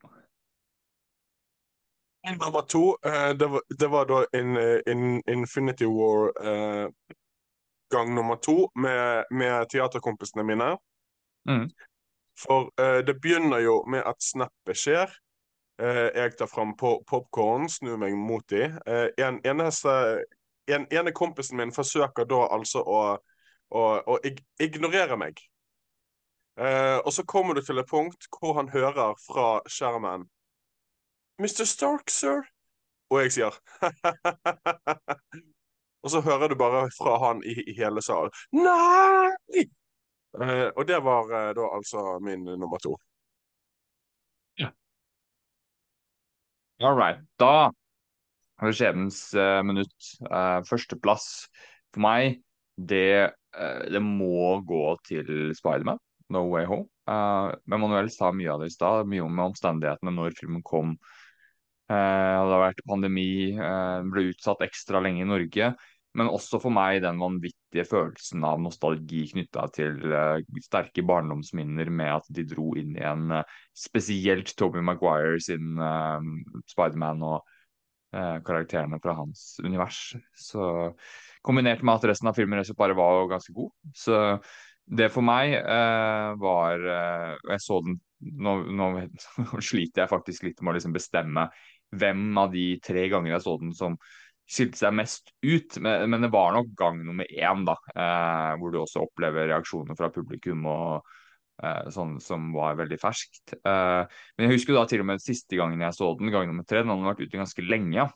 Nummer 2.27 2.65
to, 2.67 2.97
uh, 3.07 3.31
det, 3.39 3.47
var, 3.53 3.63
det, 3.71 3.91
var, 3.91 4.09
da 4.11 4.25
in, 4.35 4.57
in 4.91 5.23
Infinity 5.31 5.87
War 5.87 6.35
gang 7.93 8.15
nummer 8.15 8.37
to 8.37 8.71
med, 8.75 9.25
med 9.31 9.69
teaterkompisene 9.71 10.45
mine. 10.45 10.77
Mm. 11.51 11.69
For 12.41 12.71
uh, 12.81 13.01
det 13.07 13.21
begynner 13.21 13.59
jo 13.59 13.83
med 13.91 14.03
at 14.07 14.19
snappet 14.25 14.79
skjer. 14.79 15.13
Uh, 15.83 16.09
jeg 16.15 16.37
tar 16.39 16.49
fram 16.51 16.75
popkorn, 16.79 17.69
snur 17.69 18.01
meg 18.01 18.17
mot 18.17 18.45
dem. 18.51 18.79
Uh, 18.89 19.09
en, 19.21 19.41
eneste, 19.45 19.93
en, 20.67 20.87
ene 20.91 21.13
kompisen 21.13 21.57
min 21.57 21.73
forsøker 21.75 22.27
da 22.29 22.47
altså 22.55 22.83
å, 22.83 23.01
å, 23.75 23.83
å 24.07 24.19
ignorere 24.63 25.17
meg. 25.19 25.41
Uh, 26.61 27.01
og 27.07 27.13
så 27.17 27.25
kommer 27.25 27.57
du 27.57 27.63
til 27.65 27.81
et 27.81 27.89
punkt 27.89 28.27
hvor 28.37 28.59
han 28.59 28.69
hører 28.69 29.15
fra 29.25 29.63
skjermen 29.73 30.27
Mr. 31.41 31.65
Stark, 31.65 32.13
sir? 32.13 32.43
Og 33.09 33.23
jeg 33.23 33.33
sier 33.33 33.57
Og 36.05 36.13
så 36.13 36.21
hører 36.21 36.53
du 36.53 36.57
bare 36.61 36.91
fra 36.93 37.17
han 37.23 37.41
i, 37.47 37.55
i 37.71 37.77
hele 37.79 38.03
salen. 38.05 38.35
Nei! 38.53 39.65
Uh, 40.37 40.69
og 40.77 40.85
det 40.89 40.99
var 41.05 41.31
uh, 41.31 41.53
da 41.57 41.69
altså 41.77 42.19
min 42.25 42.45
nummer 42.45 42.81
to. 42.85 42.97
Ja. 44.59 44.69
All 46.81 46.99
right. 46.99 47.23
Da 47.41 47.71
skjebnens 48.71 49.21
uh, 49.35 49.61
minutt. 49.67 50.09
Førsteplass 50.69 51.29
for 51.93 52.05
meg, 52.05 52.41
det, 52.79 53.33
det 53.93 54.01
må 54.01 54.63
gå 54.65 54.85
til 55.09 55.51
Spiderman. 55.57 56.01
No 56.33 56.47
Way 56.49 56.65
Home. 56.65 56.89
men 57.69 57.81
Manuel 57.83 58.09
sa 58.09 58.31
mye 58.33 58.49
av 58.49 58.63
det 58.63 58.71
i 58.71 58.73
stad, 58.73 59.09
mye 59.11 59.25
om 59.27 59.43
omstendighetene 59.51 60.15
når 60.15 60.39
filmen 60.39 60.63
kom. 60.65 60.95
det 61.91 61.99
har 61.99 62.63
vært 62.63 62.81
pandemi, 62.89 63.53
ble 64.09 64.31
utsatt 64.31 64.65
ekstra 64.65 65.03
lenge 65.05 65.21
i 65.21 65.29
Norge. 65.29 65.75
Men 66.17 66.29
også 66.29 66.61
for 66.61 66.73
meg 66.73 67.03
den 67.05 67.21
vanvittige 67.21 67.87
følelsen 67.89 68.45
av 68.45 68.61
nostalgi 68.61 69.23
knytta 69.31 69.65
til 69.73 70.01
sterke 70.65 71.05
barndomsminner 71.09 71.89
med 71.89 72.17
at 72.19 72.29
de 72.37 72.45
dro 72.49 72.73
inn 72.81 72.97
i 72.99 73.05
en 73.09 73.39
spesielt 73.77 74.53
Toby 74.57 74.85
Maguire 74.85 75.41
sin 75.41 75.81
Spiderman 76.73 77.25
og 77.29 77.49
karakterene 78.13 78.99
fra 79.03 79.17
hans 79.17 79.57
univers. 79.65 80.13
Så 80.37 80.93
kombinert 81.43 81.83
med 81.83 81.97
at 81.97 82.11
resten 82.13 82.29
av 82.29 82.37
filmen 82.37 82.61
bare 82.79 82.97
var 82.99 83.31
ganske 83.31 83.55
god. 83.57 83.73
Så 83.97 84.19
det 84.85 85.09
for 85.15 85.25
meg 85.25 85.55
var 86.43 86.83
Jeg 86.83 87.61
så 87.63 87.79
den 87.87 88.01
nå, 88.23 88.57
nå, 88.71 88.89
sliter 89.71 90.05
jeg 90.05 90.13
faktisk 90.13 90.47
litt 90.47 90.61
med 90.63 90.73
å 90.73 90.77
liksom 90.79 90.95
bestemme 90.95 91.49
hvem 91.93 92.39
av 92.41 92.53
de 92.55 92.67
tre 92.85 93.07
ganger 93.13 93.35
jeg 93.35 93.45
så 93.45 93.57
den 93.61 93.73
som 93.77 93.97
skilte 94.53 94.81
seg 94.81 94.95
mest 94.97 95.33
ut. 95.45 95.79
Men, 95.83 96.09
men, 96.13 96.25
det 96.25 96.33
var 96.33 96.55
nok 96.57 96.73
gang 96.79 97.03
nummer 97.07 97.29
én, 97.29 97.67
da, 97.69 97.77
eh, 97.95 98.53
hvor 98.61 98.73
du 98.73 98.81
også 98.83 99.05
opplever 99.07 99.49
reaksjoner 99.51 99.99
fra 99.99 100.11
publikum 100.15 100.67
og 100.71 100.95
eh, 100.99 101.19
sånn 101.95 102.17
som 102.23 102.51
var 102.57 102.79
veldig 102.81 102.99
ferskt. 103.01 103.55
Eh, 103.59 104.03
men 104.37 104.47
jeg 104.47 104.57
husker 104.57 104.77
da 104.77 104.87
til 104.91 105.05
og 105.05 105.11
med 105.13 105.23
siste 105.23 105.59
gangen 105.59 105.85
jeg 105.85 105.97
så 105.97 106.13
den, 106.19 106.33
gang 106.35 106.49
nummer 106.51 106.67
tre, 106.67 106.83
den 106.83 106.93
hadde 106.93 107.11
vært 107.11 107.23
ute 107.25 107.41
ganske 107.41 107.67
lenge. 107.67 108.09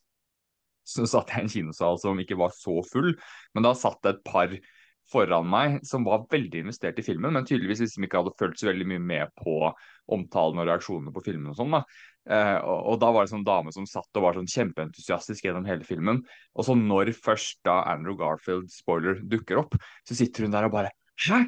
Så 0.86 1.06
satt 1.10 1.32
jeg 1.34 1.42
i 1.42 1.46
en 1.46 1.52
kinosal 1.52 2.00
som 2.02 2.18
ikke 2.22 2.38
var 2.38 2.54
så 2.54 2.78
full, 2.86 3.14
men 3.54 3.66
da 3.66 3.74
satt 3.74 4.02
det 4.06 4.16
et 4.16 4.26
par 4.26 4.52
foran 5.10 5.46
meg 5.46 5.78
som 5.86 6.04
var 6.06 6.26
veldig 6.30 6.64
investert 6.64 6.98
i 6.98 7.04
filmen, 7.06 7.34
men 7.34 7.46
tydeligvis 7.46 7.84
liksom 7.84 8.06
ikke 8.06 8.20
hadde 8.22 8.34
følt 8.38 8.58
så 8.58 8.68
veldig 8.70 8.86
mye 8.90 9.02
med 9.02 9.32
på 9.38 9.56
omtalen 10.14 10.62
og 10.62 10.68
reaksjonene 10.68 11.14
på 11.14 11.22
filmen. 11.26 11.50
og 11.52 11.58
sånn 11.58 11.74
da. 11.74 11.82
Eh, 12.26 12.56
og, 12.58 12.78
og, 12.90 12.98
da 13.02 13.12
var 13.14 13.26
det 13.26 13.32
sånn 13.34 13.46
dame 13.46 13.74
som 13.74 13.86
satt 13.86 14.18
og 14.18 14.26
var 14.26 14.38
sånn 14.38 14.50
kjempeentusiastisk 14.50 15.46
gjennom 15.46 15.66
hele 15.68 15.86
filmen. 15.86 16.22
Og 16.58 16.66
så 16.66 16.74
når 16.78 17.12
først 17.14 17.60
da 17.66 17.80
Andrew 17.92 18.18
Garfield, 18.18 18.70
spoiler, 18.74 19.20
dukker 19.22 19.62
opp, 19.62 19.78
så 20.06 20.18
sitter 20.18 20.46
hun 20.46 20.54
der 20.54 20.66
og 20.66 20.74
bare 20.74 20.94
Hæ? 21.24 21.40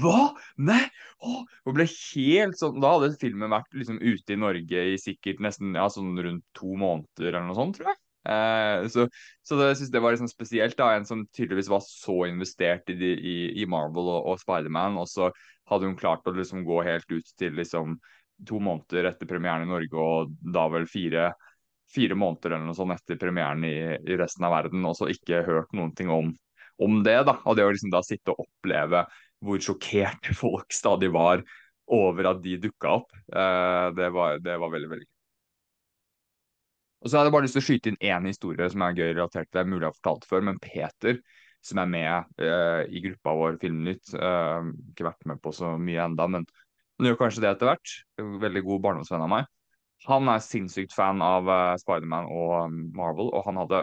Hva? 0.00 0.22
Nei? 0.62 0.84
Åh! 1.26 1.42
Og 1.66 1.74
ble 1.74 1.86
helt 1.90 2.58
sånn 2.60 2.78
Da 2.82 2.92
hadde 2.94 3.16
filmen 3.18 3.50
vært 3.50 3.74
liksom 3.74 3.98
ute 3.98 4.36
i 4.36 4.38
Norge 4.38 4.84
i 4.92 4.98
sikkert 5.02 5.42
nesten 5.42 5.74
ja, 5.74 5.88
sånn 5.90 6.14
rundt 6.14 6.44
to 6.54 6.76
måneder 6.78 7.32
eller 7.32 7.48
noe 7.48 7.58
sånt, 7.58 7.78
tror 7.78 7.90
jeg. 7.90 8.00
Eh, 8.26 8.88
så, 8.90 9.06
så 9.46 9.58
det, 9.58 9.70
jeg 9.70 9.78
synes 9.80 9.92
det 9.94 10.02
var 10.02 10.14
liksom 10.14 10.30
spesielt. 10.30 10.76
da, 10.78 10.92
En 10.96 11.06
som 11.08 11.24
tydeligvis 11.26 11.70
var 11.70 11.82
så 11.86 12.24
investert 12.30 12.90
i, 12.90 12.98
i, 13.14 13.36
i 13.62 13.66
Marvel 13.70 14.10
og, 14.10 14.20
og 14.32 14.40
Spiderman, 14.42 14.98
og 15.02 15.10
så 15.10 15.30
hadde 15.70 15.90
hun 15.90 15.98
klart 15.98 16.26
å 16.26 16.34
liksom 16.34 16.64
gå 16.66 16.82
helt 16.86 17.10
ut 17.10 17.34
til 17.38 17.58
liksom 17.58 17.98
to 18.46 18.60
måneder 18.60 19.10
etter 19.10 19.28
premieren 19.30 19.64
i 19.64 19.70
Norge, 19.70 19.96
og 19.96 20.34
da 20.54 20.66
vel 20.70 20.86
fire, 20.90 21.30
fire 21.92 22.18
måneder 22.18 22.54
eller 22.56 22.68
noe 22.68 22.76
sånt 22.76 22.94
etter 22.94 23.18
premieren 23.20 23.64
i, 23.64 23.76
i, 23.96 24.18
resten 24.18 24.44
av 24.46 24.52
verden, 24.58 24.84
og 24.84 24.98
så 24.98 25.08
ikke 25.10 25.44
hørt 25.46 25.72
noen 25.76 25.94
ting 25.96 26.12
om, 26.12 26.34
om 26.82 27.02
det. 27.06 27.18
da, 27.28 27.38
Og 27.44 27.56
det 27.56 27.66
å 27.66 27.72
liksom 27.72 27.92
da 27.94 28.02
sitte 28.04 28.34
og 28.34 28.46
oppleve 28.46 29.04
hvor 29.44 29.62
sjokkerte 29.62 30.34
folk 30.44 30.72
stadig 30.74 31.10
var 31.14 31.44
over 31.92 32.32
at 32.32 32.40
de 32.42 32.56
dukka 32.58 32.96
opp, 33.00 33.12
eh, 33.14 33.88
det, 33.94 34.10
var, 34.14 34.40
det 34.42 34.56
var 34.58 34.72
veldig, 34.72 34.90
veldig 34.90 35.06
Og 37.04 37.10
så 37.10 37.18
hadde 37.18 37.28
jeg 37.28 37.34
bare 37.36 37.46
lyst 37.46 37.54
til 37.54 37.62
å 37.62 37.66
skyte 37.68 37.92
inn 37.92 38.04
én 38.10 38.26
historie 38.26 38.70
som 38.72 38.82
er 38.82 38.96
gøy 38.96 39.10
relatert 39.12 39.50
til 39.50 39.60
det. 39.60 39.68
mulig 39.70 39.84
jeg 39.84 39.92
har 39.92 39.98
fortalt 40.00 40.26
før, 40.26 40.46
men 40.48 40.58
Peter, 40.62 41.20
som 41.62 41.78
er 41.82 41.90
med 41.92 42.42
eh, 42.42 42.82
i 42.90 43.02
gruppa 43.04 43.34
vår 43.38 43.60
Filmnytt, 43.62 44.14
eh, 44.16 44.70
ikke 44.90 45.06
vært 45.10 45.28
med 45.30 45.42
på 45.44 45.52
så 45.54 45.76
mye 45.78 46.08
enda, 46.08 46.26
men 46.26 46.48
han 46.96 47.10
gjør 47.10 47.20
kanskje 47.20 47.44
det 47.44 47.52
etter 47.52 47.70
hvert. 47.70 47.94
Veldig 48.42 48.64
god 48.66 48.82
barndomsvenn 48.86 49.24
av 49.26 49.30
meg. 49.30 49.48
Han 50.06 50.28
er 50.32 50.42
sinnssykt 50.44 50.94
fan 50.96 51.22
av 51.24 51.48
uh, 51.48 51.76
Spiderman 51.80 52.28
og 52.32 52.52
um, 52.68 52.76
Marvel, 52.96 53.30
og 53.32 53.46
han 53.46 53.58
hadde 53.60 53.82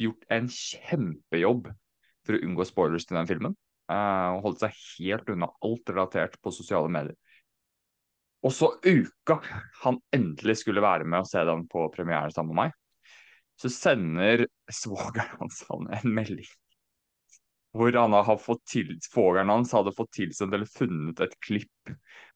gjort 0.00 0.26
en 0.34 0.48
kjempejobb 0.50 1.70
for 2.26 2.36
å 2.36 2.42
unngå 2.46 2.66
spoilers 2.68 3.06
til 3.08 3.18
den 3.18 3.28
filmen. 3.30 3.56
Uh, 3.90 4.38
og 4.38 4.46
holdt 4.46 4.62
seg 4.62 4.78
helt 5.00 5.28
unna 5.32 5.50
alt 5.66 5.92
relatert 5.92 6.38
på 6.42 6.54
sosiale 6.54 6.90
medier. 6.92 7.18
Og 8.42 8.54
så 8.54 8.72
uka 8.82 9.38
han 9.84 10.00
endelig 10.14 10.60
skulle 10.62 10.82
være 10.82 11.06
med 11.06 11.22
og 11.22 11.30
se 11.30 11.42
den 11.46 11.66
på 11.70 11.86
premiere 11.94 12.32
sammen 12.34 12.56
med 12.56 12.60
meg, 12.64 12.78
så 13.60 13.70
sender 13.70 14.46
svogeren 14.72 15.36
hans 15.38 15.60
han 15.68 15.86
en 15.94 16.14
melding 16.16 16.48
hvor 17.72 17.92
han 17.96 18.12
har 18.12 18.36
fått 18.40 18.64
til, 18.68 18.96
svogeren 19.00 19.48
hans 19.48 19.72
hadde 19.72 19.94
fått 19.96 20.12
tilsendt 20.18 20.54
eller 20.54 20.68
funnet 20.68 21.20
et 21.24 21.36
klipp 21.44 21.92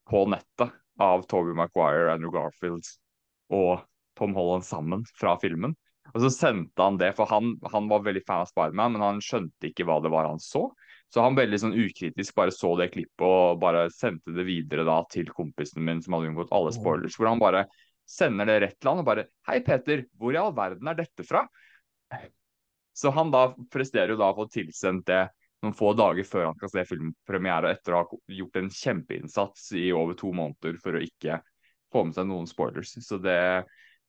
på 0.09 0.23
nettet 0.33 0.73
av 1.03 1.27
Toby 1.29 1.53
Maguire, 1.57 2.15
Andrew 2.15 2.33
Garfield 2.33 2.89
og 3.53 3.85
Tom 4.17 4.33
Holland 4.37 4.65
sammen 4.65 5.05
fra 5.19 5.35
filmen. 5.43 5.75
Og 6.15 6.23
så 6.23 6.31
sendte 6.33 6.83
han 6.83 6.99
det, 7.01 7.13
for 7.19 7.29
han, 7.31 7.57
han 7.73 7.89
var 7.91 8.05
veldig 8.07 8.23
fan 8.27 8.45
av 8.45 8.51
Spiderman, 8.51 8.95
men 8.95 9.05
han 9.05 9.23
skjønte 9.25 9.71
ikke 9.71 9.87
hva 9.89 9.99
det 10.05 10.13
var 10.13 10.29
han 10.31 10.43
så. 10.43 10.69
Så 11.13 11.23
han 11.23 11.39
veldig 11.39 11.59
sånn 11.63 11.77
ukritisk 11.79 12.35
bare 12.37 12.55
så 12.55 12.73
det 12.81 12.91
klippet 12.95 13.25
og 13.25 13.61
bare 13.63 13.87
sendte 13.95 14.35
det 14.35 14.47
videre 14.49 14.87
da 14.87 14.99
til 15.11 15.29
kompisen 15.35 15.85
min 15.87 16.03
som 16.03 16.17
hadde 16.17 16.33
unngått 16.33 16.55
alle 16.55 16.73
spoilers. 16.75 17.19
Hvor 17.19 17.31
han 17.31 17.43
bare 17.43 17.67
sender 18.11 18.49
det 18.49 18.59
rett 18.63 18.79
til 18.81 18.91
han 18.91 19.03
og 19.03 19.09
bare 19.09 19.29
Hei, 19.49 19.61
Peter, 19.67 20.05
hvor 20.19 20.35
i 20.35 20.41
all 20.41 20.55
verden 20.57 20.91
er 20.91 20.99
dette 20.99 21.27
fra? 21.27 21.47
Så 22.97 23.13
han 23.15 23.31
da 23.35 23.51
presterer 23.73 24.15
jo 24.15 24.21
da 24.21 24.33
å 24.33 24.39
få 24.39 24.49
tilsendt 24.51 25.07
det 25.11 25.27
noen 25.65 25.77
få 25.77 25.93
dager 25.97 26.27
før 26.27 26.51
han 26.51 26.59
skal 26.59 26.73
se 26.73 26.85
filmpremiere, 26.91 27.73
etter 27.77 27.95
å 27.95 28.03
ha 28.03 28.21
gjort 28.39 28.59
en 28.61 28.71
kjempeinnsats 28.73 29.71
i 29.79 29.89
over 29.97 30.17
to 30.19 30.33
måneder 30.37 30.79
for 30.83 30.97
å 30.97 31.03
ikke 31.05 31.41
få 31.93 32.07
med 32.07 32.17
seg 32.17 32.29
noen 32.31 32.49
spoilers. 32.51 32.95
Så 33.05 33.19
det, 33.23 33.39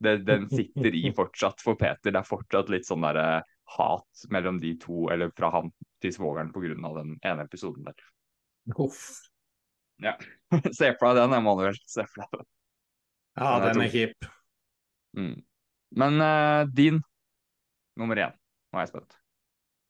det, 0.04 0.18
den 0.28 0.50
sitter 0.58 0.96
i 0.96 1.12
fortsatt 1.16 1.64
for 1.64 1.80
Peter. 1.80 2.12
Det 2.12 2.22
er 2.22 2.28
fortsatt 2.28 2.70
litt 2.74 2.88
sånn 2.88 3.06
derre 3.06 3.44
hat 3.78 4.28
mellom 4.32 4.62
de 4.62 4.74
to, 4.80 5.08
eller 5.12 5.32
fra 5.36 5.52
han 5.58 5.72
til 6.04 6.14
svogeren 6.16 6.54
pga. 6.54 6.94
den 7.00 7.18
ene 7.26 7.44
episoden 7.44 7.88
der. 7.88 8.06
Uff. 8.78 9.28
Ja. 10.04 10.16
Se 10.78 10.94
for 11.00 11.12
deg 11.12 11.24
den, 11.24 11.36
Emanuel. 11.40 11.78
Se 11.90 12.06
for 12.08 12.24
deg 12.24 12.42
den. 12.42 12.50
Ja, 13.38 13.52
den 13.68 13.84
er 13.84 13.94
kjip. 13.94 14.28
Mm. 15.18 15.36
Men 15.98 16.22
uh, 16.22 16.64
din 16.74 17.02
nummer 17.98 18.20
én, 18.22 18.34
nå 18.72 18.80
er 18.80 18.86
jeg 18.86 18.94
spent. 18.94 19.18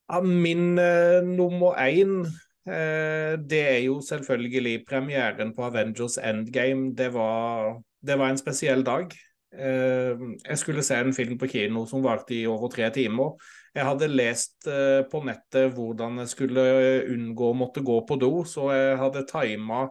Ja, 0.07 0.19
min 0.23 0.79
uh, 0.79 1.23
nummer 1.27 1.77
én 1.83 2.21
uh, 2.23 3.33
det 3.39 3.61
er 3.61 3.81
jo 3.85 3.99
selvfølgelig 4.03 4.81
premieren 4.87 5.53
på 5.55 5.67
Avengers 5.67 6.17
Endgame. 6.17 6.93
Det 6.95 7.11
var, 7.15 7.79
det 8.03 8.19
var 8.19 8.31
en 8.31 8.41
spesiell 8.41 8.85
dag. 8.87 9.15
Jeg 9.57 10.59
skulle 10.61 10.83
se 10.85 10.99
en 11.01 11.15
film 11.17 11.37
på 11.41 11.49
kino 11.49 11.85
som 11.89 12.03
varte 12.05 12.35
i 12.35 12.43
over 12.49 12.69
tre 12.69 12.91
timer. 12.93 13.33
Jeg 13.73 13.85
hadde 13.85 14.09
lest 14.11 14.67
uh, 14.69 15.01
på 15.09 15.21
nettet 15.25 15.73
hvordan 15.73 16.21
jeg 16.21 16.31
skulle 16.33 16.65
unngå 17.13 17.51
å 17.51 17.57
måtte 17.57 17.83
gå 17.85 17.97
på 18.05 18.17
do, 18.21 18.31
så 18.45 18.69
jeg 18.73 18.99
hadde 19.01 19.25
tima 19.29 19.87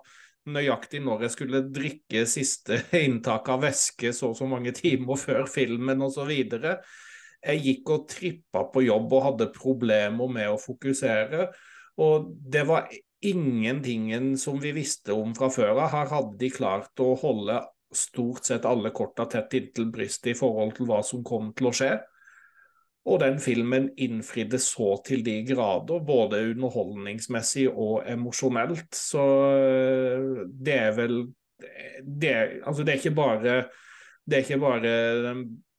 nøyaktig 0.47 1.01
når 1.03 1.27
jeg 1.27 1.35
skulle 1.35 1.63
drikke 1.75 2.25
siste 2.31 2.81
inntak 3.07 3.49
av 3.51 3.65
væske 3.67 4.13
så 4.15 4.33
og 4.33 4.39
så 4.39 4.49
mange 4.51 4.75
timer 4.77 5.19
før 5.19 5.47
filmen 5.51 6.05
osv. 6.07 6.33
Jeg 7.47 7.63
gikk 7.63 7.95
og 7.95 8.07
trippa 8.11 8.67
på 8.73 8.87
jobb 8.87 9.13
og 9.13 9.27
hadde 9.31 9.53
problemer 9.55 10.31
med 10.39 10.51
å 10.51 10.61
fokusere. 10.61 11.51
Og 12.03 12.31
det 12.53 12.65
var 12.69 12.91
ingentingen 13.27 14.35
som 14.39 14.59
vi 14.61 14.75
visste 14.77 15.15
om 15.15 15.35
fra 15.37 15.49
før 15.53 15.77
av. 15.77 15.89
Her 15.95 16.11
hadde 16.13 16.39
de 16.41 16.51
klart 16.53 17.03
å 17.03 17.15
holde 17.21 17.61
stort 17.95 18.45
sett 18.49 18.67
alle 18.69 18.91
korta 18.95 19.27
tett 19.31 19.55
inntil 19.55 19.91
brystet 19.93 20.33
i 20.33 20.39
forhold 20.39 20.75
til 20.77 20.89
hva 20.89 21.03
som 21.07 21.25
kom 21.27 21.53
til 21.57 21.71
å 21.71 21.75
skje. 21.77 21.93
Og 23.07 23.21
den 23.23 23.39
filmen 23.39 23.93
innfridde 24.03 24.59
så 24.59 24.97
til 25.07 25.23
de 25.27 25.39
grader, 25.47 26.03
både 26.03 26.43
underholdningsmessig 26.51 27.69
og 27.71 28.03
emosjonelt. 28.11 28.89
Så 28.99 29.27
eh, 29.55 30.41
det 30.51 30.79
er 30.89 30.97
vel 30.97 31.21
det, 32.03 32.35
altså 32.67 32.83
det 32.85 32.93
er 32.93 33.01
ikke 33.01 33.17
bare 33.17 33.61
det 34.27 34.37
er 34.37 34.43
ikke 34.43 34.59
bare 34.61 34.93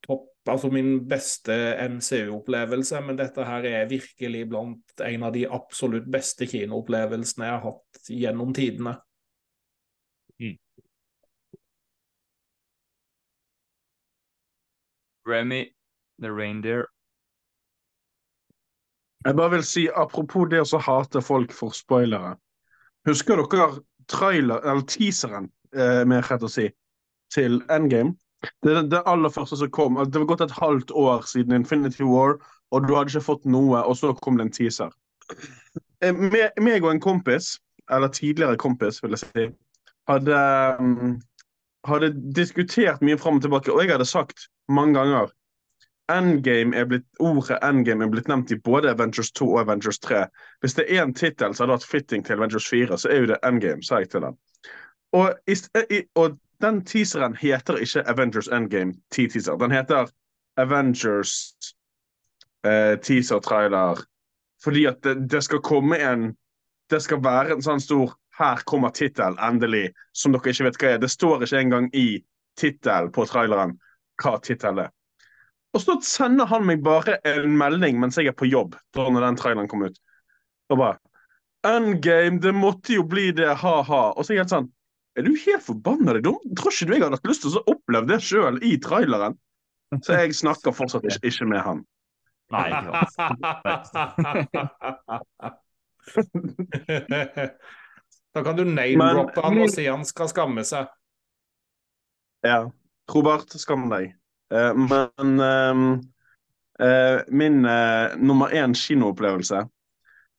topp, 0.07 0.29
altså 0.47 0.69
min 0.71 1.01
beste 1.09 1.53
MCU-opplevelse, 1.91 3.01
men 3.03 3.19
dette 3.19 3.43
her 3.43 3.67
er 3.67 3.89
virkelig 3.91 4.45
blant 4.49 5.03
en 5.03 5.25
av 5.27 5.35
de 5.35 5.43
absolutt 5.51 6.07
beste 6.11 6.47
kinoopplevelsene 6.47 7.49
jeg 7.49 7.57
har 7.57 7.65
hatt 7.65 8.11
gjennom 8.13 8.55
tidene. 8.55 8.95
Remy, 15.27 15.65
The 16.21 16.31
Reindeer 16.33 16.87
jeg 19.27 19.35
bare 19.35 19.51
vil 19.51 19.63
si, 19.65 19.87
Apropos 19.95 20.47
det 20.51 20.61
å 20.63 20.79
hate 20.79 21.21
folk 21.25 21.51
for 21.55 21.75
spoilere. 21.75 22.35
Husker 23.07 23.41
dere 23.41 23.81
trailer, 24.07 24.61
eller 24.63 24.85
teaseren, 24.87 25.49
eh, 25.75 26.03
mer 26.07 26.23
rett 26.29 26.43
å 26.43 26.51
si, 26.51 26.69
til 27.33 27.61
Endgame? 27.69 28.15
Det 28.63 28.75
er 28.77 28.87
det 28.87 29.03
aller 29.05 29.29
første 29.29 29.57
som 29.57 29.69
kom. 29.69 29.95
Det 29.95 30.21
var 30.21 30.29
gått 30.29 30.45
et 30.45 30.51
halvt 30.51 30.91
år 30.91 31.25
siden 31.27 31.55
Infinity 31.57 32.03
War, 32.03 32.37
og 32.71 32.87
du 32.87 32.95
hadde 32.95 33.11
ikke 33.11 33.25
fått 33.25 33.45
noe, 33.45 33.81
og 33.83 33.97
så 33.97 34.13
kom 34.21 34.37
det 34.37 34.47
en 34.47 34.51
teaser. 34.51 34.91
Eh, 36.01 36.13
meg 36.13 36.83
og 36.83 36.91
en 36.91 37.03
kompis, 37.03 37.57
eller 37.91 38.07
tidligere 38.07 38.57
kompis, 38.57 39.01
vil 39.03 39.15
jeg 39.17 39.25
si, 39.25 39.47
hadde, 40.07 40.37
mm, 40.79 41.19
hadde 41.87 42.11
diskutert 42.35 43.03
mye 43.05 43.17
fram 43.19 43.39
og 43.39 43.45
tilbake, 43.45 43.73
og 43.73 43.83
jeg 43.83 43.95
hadde 43.95 44.07
sagt 44.07 44.47
mange 44.67 44.97
ganger 44.99 45.33
Endgame 46.07 46.71
er 46.71 46.85
blitt, 46.87 47.03
ordet 47.19 47.57
endgame 47.67 48.05
er 48.05 48.11
blitt 48.13 48.29
nevnt 48.31 48.51
i 48.55 48.57
både 48.63 48.93
Avengers 48.93 49.27
2 49.35 49.47
og 49.49 49.57
Avengers 49.65 49.99
3. 49.99 50.21
Hvis 50.63 50.77
det 50.77 50.85
er 50.87 51.01
én 51.03 51.11
tittel 51.11 51.51
som 51.51 51.65
hadde 51.65 51.75
vært 51.75 51.89
fitting 51.91 52.23
til 52.23 52.37
Avengers 52.37 52.67
4, 52.71 52.95
så 52.95 53.09
er 53.11 53.19
jo 53.19 53.31
det 53.33 53.39
Endgame, 53.43 53.83
sa 53.83 53.99
jeg 53.99 54.13
til 54.13 54.23
den. 54.23 54.37
Og, 55.19 55.33
i, 55.51 55.99
og 56.15 56.37
den 56.63 56.79
teaseren 56.85 57.35
heter 57.35 57.81
ikke 57.83 58.05
Avengers 58.07 58.47
Endgame 58.47 58.95
T-teaser. 59.11 59.59
Den 59.59 59.75
heter 59.75 60.07
Avengers 60.57 61.33
eh, 62.63 62.95
teaser-trailer. 63.03 63.99
Fordi 64.63 64.85
at 64.85 65.03
det, 65.03 65.31
det, 65.31 65.43
skal 65.43 65.59
komme 65.61 65.99
en 65.99 66.35
Det 66.89 67.01
skal 67.03 67.19
være 67.19 67.51
en 67.51 67.61
sånn 67.61 67.81
stor 67.83 68.13
Her 68.37 68.61
kommer 68.69 68.89
tittelen, 68.93 69.37
endelig, 69.41 69.89
som 70.13 70.33
dere 70.33 70.51
ikke 70.53 70.67
vet 70.67 70.77
hva 70.81 70.89
er. 70.93 70.99
Det 71.01 71.09
står 71.09 71.43
ikke 71.45 71.61
engang 71.63 71.87
i 71.97 72.21
tittelen 72.57 73.11
på 73.13 73.25
traileren 73.29 73.71
hva 74.21 74.37
tittelen 74.43 74.79
er. 74.85 74.91
Og 75.73 75.79
så 75.83 75.93
sender 76.05 76.45
han 76.49 76.65
meg 76.65 76.83
bare 76.85 77.17
en 77.27 77.57
melding 77.57 77.99
mens 78.01 78.17
jeg 78.17 78.27
er 78.31 78.37
på 78.37 78.49
jobb, 78.49 78.75
da 78.95 79.01
når 79.09 79.21
den 79.25 79.39
traileren 79.41 79.69
kom 79.69 79.83
ut. 79.85 79.97
Og 80.71 80.77
bare 80.81 80.97
Endgame, 81.67 82.39
det 82.39 82.53
måtte 82.55 82.93
jo 82.93 83.03
bli 83.09 83.31
det, 83.35 83.49
ha-ha. 83.59 84.03
Og 84.13 84.23
så 84.23 84.31
er 84.31 84.35
jeg 84.37 84.43
helt 84.45 84.53
sånn 84.53 84.69
Er 85.17 85.23
du 85.25 85.31
helt 85.41 85.65
forbanna 85.65 86.13
dum? 86.21 86.37
Tror 86.55 86.71
ikke 86.71 86.87
du 86.87 86.93
jeg 86.93 87.03
hadde 87.03 87.17
hatt 87.17 87.29
lyst 87.29 87.41
til 87.43 87.57
å 87.57 87.67
oppleve 87.73 88.07
det 88.11 88.19
sjøl 88.23 88.55
i 88.61 88.77
traileren? 88.81 89.33
Så 90.05 90.11
jeg 90.13 90.37
snakker 90.37 90.71
fortsatt 90.77 91.05
ikke, 91.09 91.27
ikke 91.31 91.45
med 91.49 91.61
han. 91.65 91.79
Nei, 92.53 92.69
Da 98.37 98.43
kan 98.45 98.57
du 98.57 98.63
name-droppe 98.69 99.41
han 99.41 99.57
og 99.63 99.71
si 99.73 99.87
han 99.87 100.03
skal 100.05 100.27
skamme 100.29 100.61
seg. 100.67 100.85
Ja. 102.45 102.69
Robert, 103.09 103.49
skam 103.57 103.87
deg. 103.89 104.11
Uh, 104.53 104.77
men 104.77 105.41
uh, 105.41 105.97
uh, 106.83 107.17
min 107.33 107.65
eh, 107.65 108.13
nummer 108.21 108.53
én 108.53 108.77
kinoopplevelse 108.77 109.65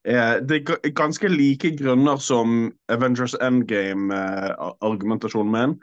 det 0.08 0.56
er 0.56 0.92
ganske 0.96 1.28
like 1.28 1.68
grunner 1.76 2.16
som 2.22 2.72
Avengers 2.88 3.34
Endgame-argumentasjonen 3.44 5.52
min. 5.52 5.74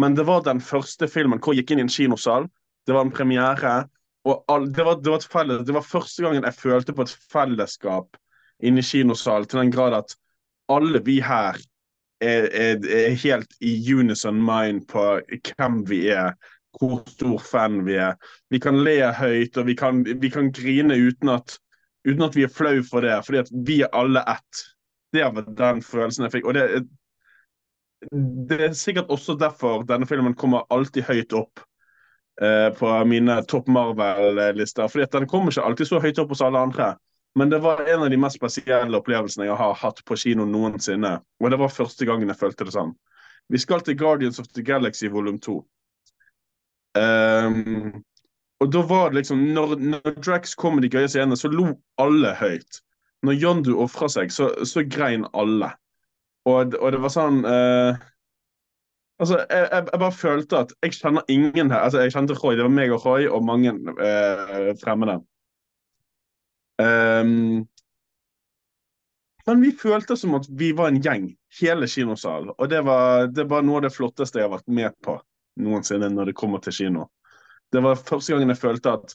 Men 0.00 0.16
det 0.16 0.24
var 0.24 0.40
den 0.46 0.60
første 0.60 1.08
filmen 1.10 1.38
hvor 1.42 1.52
jeg 1.52 1.64
gikk 1.64 1.70
inn 1.74 1.80
i 1.82 1.84
en 1.84 1.92
kinosal. 1.92 2.46
Det 2.86 2.94
var 2.94 3.02
en 3.04 3.12
premiere. 3.12 3.88
og 4.24 4.44
all, 4.48 4.72
det, 4.72 4.84
var, 4.84 4.94
det, 5.02 5.10
var 5.10 5.20
felles, 5.20 5.66
det, 5.66 5.74
var, 5.74 5.82
første 5.82 6.22
gangen 6.22 6.44
jeg 6.44 6.54
følte 6.54 6.92
på 6.96 7.02
et 7.02 7.16
fellesskap 7.32 8.16
inne 8.62 8.80
i 8.80 8.82
kinosal, 8.82 9.44
til 9.44 9.58
den 9.60 9.70
grad 9.74 9.92
at 9.92 10.16
alle 10.68 11.00
vi 11.04 11.20
her 11.24 11.58
er, 12.24 12.48
er, 12.52 12.80
er 12.88 13.16
helt 13.20 13.56
i 13.60 13.94
unison 13.94 14.40
mind 14.40 14.86
på 14.88 15.04
hvem 15.28 15.82
vi 15.88 16.06
er 16.14 16.34
hvor 16.78 17.02
stor 17.06 17.38
fan 17.38 17.84
vi 17.86 17.98
er. 18.02 18.16
Vi 18.50 18.58
kan 18.58 18.80
le 18.84 19.12
høyt 19.14 19.56
og 19.60 19.66
vi 19.66 19.76
kan, 19.78 20.02
vi 20.04 20.30
kan 20.30 20.50
grine 20.52 20.96
uten 20.98 21.30
at, 21.34 21.58
uten 22.08 22.26
at, 22.26 22.36
vi 22.36 22.46
er 22.46 22.52
flau 22.52 22.82
for 22.82 23.04
det, 23.04 23.20
fordi 23.26 23.42
at 23.44 23.52
vi 23.66 23.80
er 23.82 23.92
alle 23.94 24.24
ett. 24.30 24.64
Det 25.14 25.24
var 25.36 25.46
den 25.46 25.82
følelsen 25.82 26.26
jeg 26.26 26.34
fikk. 26.34 26.48
Og 26.50 26.54
det, 26.56 26.64
det 28.50 28.60
er 28.60 28.74
sikkert 28.76 29.12
også 29.14 29.38
derfor 29.38 29.86
denne 29.86 30.06
filmen 30.06 30.34
kommer 30.34 30.66
alltid 30.74 31.06
høyt 31.06 31.32
opp 31.38 31.62
eh, 32.42 32.70
på 32.74 32.90
mine 33.08 33.40
topp 33.48 33.70
Marvel-lister. 33.70 34.88
fordi 34.88 35.06
at 35.06 35.12
den 35.12 35.28
kommer 35.30 35.54
ikke 35.54 35.68
alltid 35.68 35.92
så 35.92 36.02
høyt 36.02 36.18
opp 36.18 36.34
hos 36.34 36.42
alle 36.42 36.58
andre. 36.58 36.94
Men 37.34 37.50
det 37.50 37.58
var 37.64 37.82
en 37.82 38.02
av 38.06 38.10
de 38.10 38.18
mest 38.20 38.38
spesielle 38.38 38.98
opplevelsene 38.98 39.48
jeg 39.48 39.58
har 39.58 39.74
hatt 39.80 40.00
på 40.06 40.16
kino 40.18 40.46
noensinne. 40.46 41.16
Og 41.42 41.50
det 41.50 41.58
var 41.58 41.72
første 41.72 42.06
gangen 42.06 42.30
jeg 42.30 42.38
følte 42.38 42.66
det 42.68 42.74
sånn. 42.76 42.94
Vi 43.50 43.60
skal 43.60 43.82
til 43.84 43.98
Guardians 43.98 44.38
of 44.38 44.48
the 44.54 44.62
Galaxy 44.62 45.10
volum 45.10 45.40
2. 45.42 45.58
Um, 46.94 48.04
og 48.62 48.70
da 48.70 48.84
var 48.86 49.08
det 49.10 49.18
liksom 49.18 49.40
Når, 49.50 49.72
når 49.82 50.12
Drax 50.22 50.52
kom 50.54 50.76
med 50.76 50.84
de 50.86 50.92
gøye 50.94 51.08
scenene, 51.10 51.36
så 51.36 51.50
lo 51.50 51.72
alle 51.98 52.36
høyt. 52.38 52.80
Når 53.26 53.40
Yondu 53.42 53.74
ofra 53.82 54.08
seg, 54.08 54.30
så, 54.32 54.52
så 54.64 54.84
grein 54.86 55.26
alle. 55.34 55.72
Og, 56.46 56.76
og, 56.78 56.88
det 56.92 57.00
var 57.02 57.12
sånn 57.12 57.42
uh, 57.48 57.96
Altså, 59.22 59.38
jeg, 59.46 59.68
jeg, 59.70 59.84
jeg, 59.92 60.00
bare 60.02 60.12
følte 60.12 60.58
at 60.64 60.72
jeg 60.82 60.96
kjenner 60.96 61.30
ingen 61.30 61.70
her. 61.70 61.84
Altså, 61.86 62.00
Jeg 62.02 62.14
kjente 62.14 62.34
Roy. 62.38 62.56
Det 62.58 62.66
var 62.66 62.72
meg 62.74 62.92
og 62.92 63.04
Roy 63.06 63.28
og 63.30 63.44
mange 63.46 63.74
uh, 63.74 64.72
fremmede. 64.80 65.20
Um, 66.82 67.66
men 69.46 69.60
vi 69.60 69.72
følte 69.76 70.16
som 70.16 70.34
at 70.38 70.46
vi 70.48 70.72
var 70.72 70.88
en 70.88 71.02
gjeng, 71.04 71.28
hele 71.60 71.88
kinosalen. 71.90 72.54
Og 72.56 72.70
det 72.70 72.80
var, 72.86 73.26
det 73.28 73.44
var 73.50 73.64
noe 73.64 73.80
av 73.80 73.86
det 73.86 73.92
flotteste 73.92 74.40
jeg 74.40 74.48
har 74.48 74.54
vært 74.56 74.72
med 74.72 74.94
på 75.04 75.18
noensinne 75.60 76.08
når 76.10 76.30
det 76.30 76.38
kommer 76.38 76.62
til 76.64 76.74
kino. 76.74 77.08
Det 77.72 77.82
var 77.84 78.00
første 78.00 78.32
gangen 78.32 78.52
jeg 78.54 78.62
følte 78.62 78.94
at 78.96 79.14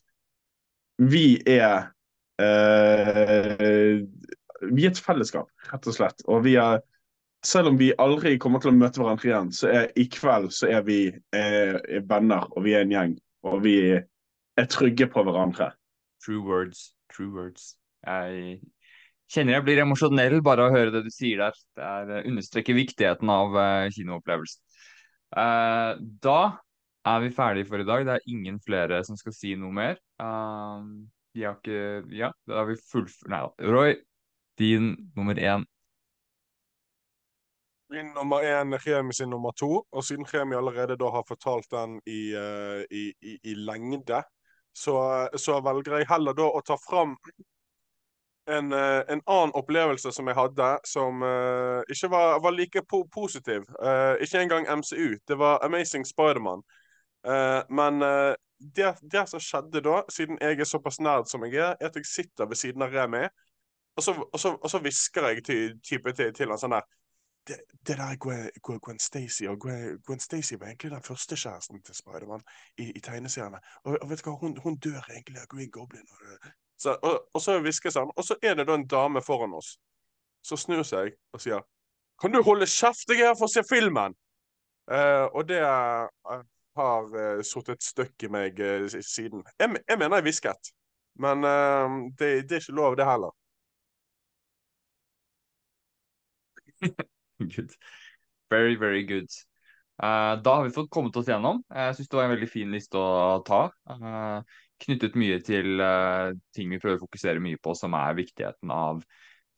vi 1.00 1.40
er 1.48 1.90
eh, 2.44 4.02
Vi 4.60 4.84
er 4.84 4.92
et 4.92 5.00
fellesskap, 5.00 5.48
rett 5.72 5.88
og 5.88 5.96
slett. 5.96 6.26
Og 6.28 6.44
vi 6.44 6.58
er 6.60 6.82
Selv 7.40 7.70
om 7.70 7.78
vi 7.80 7.94
aldri 7.96 8.34
kommer 8.36 8.60
til 8.60 8.74
å 8.74 8.76
møte 8.76 9.00
hverandre 9.00 9.30
igjen, 9.30 9.52
så 9.56 9.70
er 9.72 9.86
i 9.96 10.04
kveld 10.12 10.50
så 10.52 10.68
er 10.68 10.82
vi 10.84 11.06
eh, 11.08 11.78
venner, 12.04 12.50
og 12.52 12.66
vi 12.66 12.74
er 12.76 12.84
en 12.84 12.92
gjeng. 12.92 13.14
Og 13.48 13.62
vi 13.64 13.76
er 13.96 14.68
trygge 14.68 15.08
på 15.08 15.24
hverandre. 15.24 15.70
True 16.20 16.44
words. 16.44 16.90
True 17.10 17.32
words. 17.34 17.74
Jeg 18.06 18.60
kjenner 19.30 19.58
jeg 19.58 19.66
blir 19.68 19.84
emosjonell 19.84 20.40
bare 20.46 20.66
av 20.66 20.72
å 20.72 20.78
høre 20.78 20.94
det 20.94 21.04
du 21.06 21.12
sier 21.14 21.42
der. 21.44 21.62
Det 21.78 21.86
er, 21.86 22.12
uh, 22.18 22.28
understreker 22.30 22.78
viktigheten 22.78 23.32
av 23.34 23.56
uh, 23.58 23.86
kinoopplevelsen. 23.94 24.62
Uh, 25.30 25.94
da 26.24 26.40
er 27.10 27.24
vi 27.24 27.34
ferdige 27.34 27.70
for 27.70 27.82
i 27.82 27.88
dag. 27.88 28.06
Det 28.08 28.18
er 28.18 28.30
ingen 28.34 28.60
flere 28.66 29.02
som 29.06 29.18
skal 29.20 29.36
si 29.36 29.56
noe 29.60 29.74
mer. 29.76 30.00
Uh, 30.22 30.86
de 31.38 31.46
har 31.46 31.60
ikke 31.60 32.16
Ja, 32.16 32.32
da 32.50 32.64
har 32.64 32.72
vi 32.72 32.80
fullført 32.92 33.30
Nei 33.30 33.44
da. 33.46 33.70
Roy, 33.70 34.00
din 34.60 34.96
nummer 35.16 35.38
én. 35.38 35.68
Min 37.90 38.12
nummer 38.14 38.46
én 38.46 38.74
er 38.74 38.84
Remi 38.86 39.14
sin 39.18 39.30
nummer 39.30 39.54
to. 39.58 39.84
Og 39.92 40.04
siden 40.06 40.28
Remi 40.30 40.58
allerede 40.58 40.98
da 40.98 41.10
har 41.14 41.26
fortalt 41.26 41.70
den 41.72 41.96
i, 42.06 42.34
i, 42.94 43.06
i, 43.22 43.38
i 43.50 43.54
lengde, 43.58 44.22
så, 44.74 44.96
så, 45.36 45.60
velger 45.66 46.00
jeg 46.00 46.10
heller 46.10 46.36
da 46.38 46.48
å 46.48 46.62
ta 46.66 46.78
fram 46.80 47.16
en, 48.50 48.74
uh, 48.74 49.02
en 49.06 49.22
annen 49.22 49.54
opplevelse 49.58 50.12
som 50.16 50.30
jeg 50.30 50.38
hadde, 50.38 50.70
som 50.88 51.24
uh, 51.26 51.82
ikke 51.92 52.10
var, 52.14 52.40
var 52.44 52.56
like 52.56 52.82
po 52.90 53.04
positiv. 53.14 53.68
ikke 54.22 54.42
engang 54.42 54.70
MCU. 54.80 55.18
Det 55.28 55.38
var 55.38 55.60
Amazing 55.66 56.06
Spiderman. 56.08 56.64
Uh, 57.28 57.62
men 57.70 58.02
uh, 58.02 58.34
det, 58.60 58.96
det, 59.12 59.26
som 59.30 59.42
skjedde 59.44 59.82
da, 59.84 60.02
siden 60.12 60.38
jeg 60.42 60.60
er 60.60 60.68
såpass 60.68 61.00
nerd 61.04 61.28
som 61.28 61.44
jeg 61.44 61.60
er, 61.60 61.76
er 61.80 61.92
at 61.92 61.96
jeg 61.96 62.08
sitter 62.08 62.48
ved 62.48 62.60
siden 62.60 62.84
av 62.84 62.96
Remi, 62.96 63.26
og 64.00 64.04
så, 64.04 64.16
og 64.32 64.82
hvisker 64.84 65.28
jeg 65.28 65.44
til, 65.44 65.76
til, 65.84 66.32
til 66.36 66.52
han 66.52 66.60
sånn 66.60 66.78
der 66.78 66.88
det, 67.50 67.58
det, 67.88 67.98
der 67.98 68.16
Gwen, 68.24 68.80
Gwen 68.86 69.00
Stacy 69.00 69.44
og 69.44 69.60
Gwen, 69.60 70.00
Gwen 70.08 70.20
Stacy 70.20 70.54
var 70.60 70.68
egentlig 70.68 70.92
den 70.92 71.04
første 71.04 71.36
kjæresten 71.36 71.84
til 71.84 71.96
Spiderman 71.96 72.44
i, 72.78 72.92
i 72.92 73.00
tegneseriene. 73.00 73.60
Og, 73.84 73.98
og, 74.02 74.10
vet 74.10 74.22
du 74.26 74.30
hva, 74.30 74.38
hun, 74.44 74.58
hun 74.58 74.78
dør 74.78 75.02
egentlig 75.10 75.42
av 75.42 75.50
Green 75.50 75.72
Goblin. 75.72 76.08
Og, 76.12 76.52
så, 76.78 76.96
og, 77.02 77.26
og 77.34 77.42
så 77.42 77.60
hviskes 77.60 77.98
han, 77.98 78.12
og 78.16 78.24
så 78.24 78.38
er 78.44 78.54
det 78.56 78.68
da 78.70 78.78
en 78.78 78.88
dame 78.88 79.22
foran 79.26 79.58
oss 79.58 79.76
som 80.46 80.58
snur 80.58 80.86
seg 80.88 81.18
og 81.34 81.42
sier 81.44 81.66
Kan 82.22 82.32
du 82.32 82.42
holde 82.44 82.68
kjeft, 82.68 83.10
jeg 83.10 83.24
er 83.24 83.32
her 83.32 83.38
for 83.40 83.48
å 83.48 83.54
se 83.54 83.64
filmen! 83.68 84.16
Uh, 84.92 85.26
og 85.38 85.46
det 85.48 85.60
uh, 85.62 86.42
har 86.80 87.12
uh, 87.14 87.42
satt 87.46 87.70
et 87.72 87.84
støkk 87.86 88.26
i 88.26 88.32
meg 88.34 88.58
uh, 88.60 88.88
siden. 88.90 89.44
Jeg, 89.60 89.70
jeg, 89.88 90.00
mener 90.02 90.18
jeg 90.18 90.26
hvisket, 90.28 90.72
men 91.22 91.46
det, 92.18 92.30
det, 92.50 92.58
er 92.58 92.64
ikke 92.64 92.76
lov, 92.80 92.98
det 93.00 93.08
heller. 93.08 93.32
good. 97.40 97.72
Very, 98.50 98.76
very 98.76 99.04
good. 99.04 99.30
Uh, 100.00 100.40
da 100.42 100.56
har 100.56 100.64
vi 100.64 100.76
fått 100.76 100.90
kommet 100.90 101.16
oss 101.20 101.28
gjennom. 101.28 101.64
Jeg 101.70 101.96
syns 101.98 102.10
det 102.10 102.18
var 102.20 102.28
en 102.28 102.36
veldig 102.36 102.52
fin 102.52 102.72
liste 102.72 103.00
å 103.00 103.40
ta. 103.48 103.68
knyttet 104.80 105.18
mye 105.20 105.42
til 105.44 105.82
ting 106.56 106.70
vi 106.72 106.80
prøver 106.80 106.96
å 106.96 107.04
fokusere 107.04 107.42
mye 107.44 107.60
på, 107.60 107.74
som 107.76 107.98
er 108.00 108.16
viktigheten 108.16 108.72
av 108.72 109.02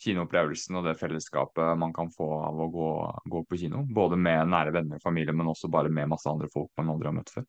kinoopplevelsen 0.02 0.80
og 0.80 0.88
det 0.88 0.98
fellesskapet 1.00 1.78
man 1.80 1.94
kan 1.94 2.10
få 2.14 2.28
av 2.48 2.60
å 2.64 2.68
gå, 2.74 2.90
gå, 3.34 3.44
på 3.46 3.60
kino. 3.64 3.84
Både 3.86 4.18
med 4.18 4.50
nære 4.50 4.74
venner 4.76 4.98
og 4.98 5.06
familie, 5.06 5.36
men 5.36 5.52
også 5.52 5.70
bare 5.72 5.92
med 5.94 6.10
masse 6.12 6.30
andre 6.30 6.50
folk 6.54 6.72
man 6.80 6.94
aldri 6.94 7.10
har 7.10 7.18
møtt 7.18 7.34
før. 7.34 7.46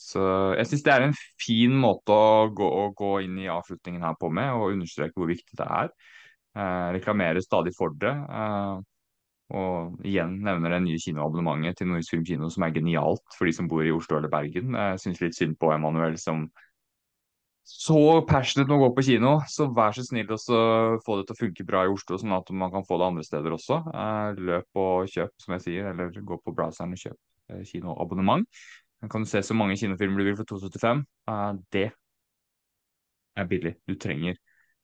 Så 0.00 0.24
jeg 0.58 0.66
syns 0.68 0.82
det 0.86 0.94
er 0.94 1.06
en 1.06 1.16
fin 1.38 1.74
måte 1.78 2.14
å 2.14 2.48
gå, 2.50 2.66
å 2.66 2.88
gå, 2.98 3.12
inn 3.26 3.38
i 3.44 3.50
avslutningen 3.52 4.02
her 4.02 4.16
på 4.18 4.30
med, 4.34 4.50
og 4.56 4.74
understreke 4.74 5.14
hvor 5.20 5.30
viktig 5.30 5.54
det 5.60 5.68
er. 5.68 5.92
Eh, 6.58 6.88
reklamere 6.96 7.42
stadig 7.44 7.74
for 7.76 7.94
det. 8.02 8.10
Eh, 8.10 8.74
og 9.52 10.04
igjen 10.06 10.38
nevner 10.44 10.72
det 10.72 10.82
nye 10.86 11.00
kinoabonnementet 11.02 11.78
til 11.78 11.90
Nordisk 11.90 12.14
Film 12.14 12.24
Kino, 12.24 12.48
som 12.52 12.64
er 12.64 12.72
genialt 12.72 13.36
for 13.36 13.48
de 13.48 13.52
som 13.52 13.68
bor 13.68 13.84
i 13.84 13.92
Oslo 13.92 14.16
eller 14.16 14.32
Bergen. 14.32 14.72
Jeg 14.78 15.02
syns 15.02 15.20
litt 15.20 15.36
synd 15.36 15.58
på 15.60 15.72
Emanuel, 15.74 16.16
som 16.20 16.46
så 17.64 18.20
passionate 18.28 18.68
med 18.68 18.76
å 18.76 18.82
gå 18.82 18.88
på 18.96 19.04
kino, 19.06 19.34
så 19.48 19.70
vær 19.72 19.94
så 19.96 20.04
snill 20.04 20.32
å 20.32 20.38
få 21.04 21.16
det 21.16 21.26
til 21.28 21.36
å 21.36 21.38
funke 21.38 21.64
bra 21.68 21.84
i 21.84 21.92
Oslo, 21.92 22.18
sånn 22.20 22.34
at 22.36 22.50
man 22.52 22.72
kan 22.72 22.84
få 22.84 22.98
det 23.00 23.06
andre 23.08 23.24
steder 23.24 23.56
også. 23.56 23.78
Eh, 23.88 24.40
løp 24.48 24.80
og 24.80 25.08
kjøp, 25.12 25.32
som 25.40 25.56
jeg 25.56 25.64
sier, 25.64 25.88
eller 25.92 26.12
gå 26.12 26.40
på 26.44 26.52
browseren 26.56 26.92
og 26.92 27.00
kjøp 27.00 27.16
eh, 27.54 27.62
kinoabonnement. 27.68 28.48
Kan 29.12 29.24
du 29.24 29.28
se 29.28 29.40
så 29.44 29.56
mange 29.56 29.76
kinofilmer 29.80 30.20
du 30.20 30.28
vil 30.28 30.36
for 30.40 30.48
275. 30.48 31.04
Eh, 31.32 31.46
det 31.72 31.86
er 33.40 33.48
billig. 33.48 33.74
Du 33.88 33.96
trenger 34.00 34.36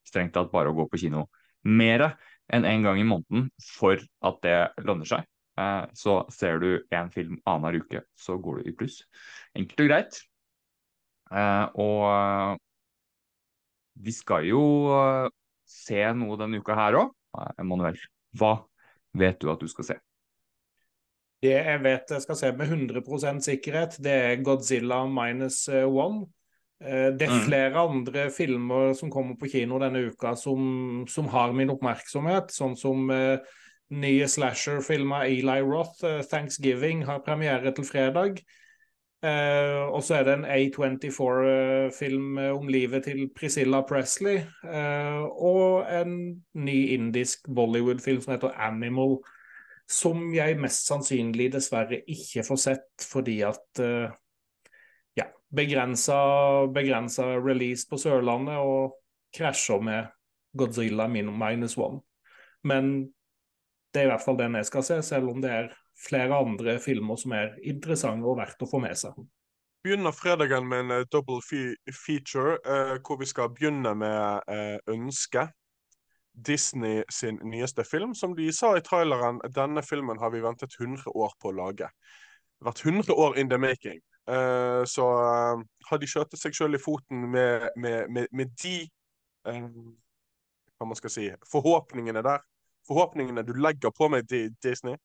strengt 0.08 0.32
tatt 0.36 0.52
bare 0.52 0.72
å 0.72 0.76
gå 0.76 0.88
på 0.88 1.04
kino 1.04 1.28
mer 1.68 2.14
enn 2.50 2.66
én 2.66 2.80
en 2.80 2.88
gang 2.88 2.98
i 3.00 3.06
måneden 3.06 3.48
for 3.62 4.00
at 4.26 4.40
det 4.44 4.58
lønner 4.82 5.08
seg. 5.08 5.28
Så 5.94 6.22
ser 6.32 6.58
du 6.62 6.70
én 6.94 7.10
film 7.12 7.38
annenhver 7.44 7.80
uke, 7.82 8.02
så 8.16 8.38
går 8.40 8.60
du 8.60 8.68
i 8.70 8.74
pluss. 8.74 9.02
Enkelt 9.58 9.82
og 9.84 9.90
greit. 9.90 10.20
Og 11.78 12.58
vi 14.00 14.14
skal 14.16 14.46
jo 14.48 14.62
se 15.68 16.00
noe 16.16 16.38
denne 16.40 16.62
uka 16.62 16.74
her 16.78 16.96
òg. 17.02 17.12
Emanuel, 17.60 17.98
hva 18.38 18.54
vet 19.14 19.38
du 19.42 19.50
at 19.52 19.60
du 19.60 19.68
skal 19.70 19.86
se? 19.92 19.98
Det 21.40 21.54
jeg 21.54 21.80
vet 21.84 22.10
jeg 22.12 22.24
skal 22.24 22.36
se 22.36 22.50
med 22.56 22.72
100% 22.74 23.46
sikkerhet, 23.46 23.94
det 24.02 24.12
er 24.12 24.42
Godzilla 24.44 25.04
minus 25.08 25.62
one. 25.68 26.26
Uh, 26.80 27.10
det 27.16 27.28
er 27.28 27.34
mm. 27.34 27.46
flere 27.46 27.86
andre 27.86 28.28
filmer 28.34 28.94
som 28.98 29.12
kommer 29.12 29.36
på 29.40 29.50
kino 29.52 29.80
denne 29.82 30.06
uka 30.10 30.34
som, 30.38 31.04
som 31.08 31.28
har 31.32 31.52
min 31.56 31.72
oppmerksomhet, 31.74 32.54
sånn 32.54 32.78
som 32.78 33.10
nye 33.90 34.26
slasher-filmer 34.30 35.26
Eli 35.26 35.60
Roth, 35.66 36.04
'Thanksgiving', 36.04 37.04
har 37.04 37.24
premiere 37.26 37.74
til 37.74 37.84
fredag. 37.84 38.38
Uh, 39.20 39.92
og 39.92 40.00
så 40.02 40.14
er 40.14 40.22
det 40.24 40.32
en 40.32 40.44
A24-film 40.48 42.38
uh, 42.38 42.56
om 42.56 42.68
livet 42.68 43.04
til 43.04 43.28
Priscilla 43.36 43.82
Presley. 43.84 44.40
Uh, 44.64 45.28
og 45.36 45.84
en 45.92 46.42
ny 46.54 46.88
indisk 46.94 47.38
Bollywood-film 47.54 48.20
som 48.20 48.32
heter 48.32 48.48
'Animal'. 48.48 49.20
Som 49.88 50.34
jeg 50.34 50.56
mest 50.60 50.86
sannsynlig 50.86 51.52
dessverre 51.52 52.00
ikke 52.08 52.44
får 52.46 52.56
sett 52.56 53.06
fordi 53.12 53.40
at 53.42 53.80
begrensa, 55.54 56.16
release 57.42 57.88
på 57.90 57.98
Sørlandet 57.98 58.58
og 58.62 58.96
krasjer 59.36 59.82
med 59.82 60.10
Godzilla 60.56 61.08
minus 61.08 61.76
one. 61.78 62.00
Men 62.64 63.12
det 63.94 64.02
er 64.02 64.08
i 64.08 64.10
hvert 64.12 64.24
fall 64.24 64.38
den 64.38 64.58
jeg 64.58 64.68
skal 64.68 64.86
se, 64.86 65.02
selv 65.02 65.30
om 65.32 65.42
det 65.42 65.50
er 65.50 65.70
flere 66.00 66.36
andre 66.36 66.78
filmer 66.80 67.18
som 67.20 67.34
er 67.36 67.54
interessante 67.66 68.26
og 68.26 68.38
verdt 68.40 68.62
å 68.62 68.68
få 68.70 68.80
med 68.82 68.98
seg. 68.98 69.16
Begynner 69.84 70.12
fredagen 70.12 70.66
med 70.68 70.84
en 70.84 70.92
uh, 70.98 71.06
double 71.12 71.40
feature, 71.42 72.58
uh, 72.68 72.98
hvor 73.00 73.16
vi 73.20 73.28
skal 73.28 73.50
begynne 73.54 73.94
med 73.96 74.50
uh, 74.50 74.76
Ønske. 74.92 75.48
Disney 76.46 77.02
sin 77.10 77.40
nyeste 77.44 77.84
film. 77.84 78.14
Som 78.14 78.36
de 78.36 78.52
sa 78.52 78.76
i 78.76 78.84
traileren, 78.84 79.40
denne 79.56 79.82
filmen 79.82 80.20
har 80.20 80.30
vi 80.30 80.42
ventet 80.44 80.76
100 80.78 81.10
år 81.10 81.32
på 81.40 81.50
å 81.50 81.56
lage. 81.56 81.88
Det 81.90 82.64
har 82.64 82.70
vært 82.70 82.84
100 82.86 83.16
år 83.16 83.38
in 83.40 83.50
the 83.50 83.58
making. 83.58 84.00
Så 84.26 85.04
har 85.88 85.98
de 85.98 86.06
skjøtet 86.06 86.38
seg 86.38 86.54
sjøl 86.54 86.76
i 86.76 86.78
foten 86.78 87.24
med, 87.32 87.64
med, 87.80 88.10
med, 88.12 88.28
med 88.36 88.52
de 88.62 88.74
Hva 89.42 90.86
man 90.86 90.98
skal 90.98 91.10
si 91.10 91.24
Forhåpningene 91.50 92.22
der. 92.22 92.44
Forhåpningene 92.86 93.42
du 93.42 93.54
legger 93.58 93.90
på 93.96 94.10
med 94.12 94.30
Disney 94.62 95.00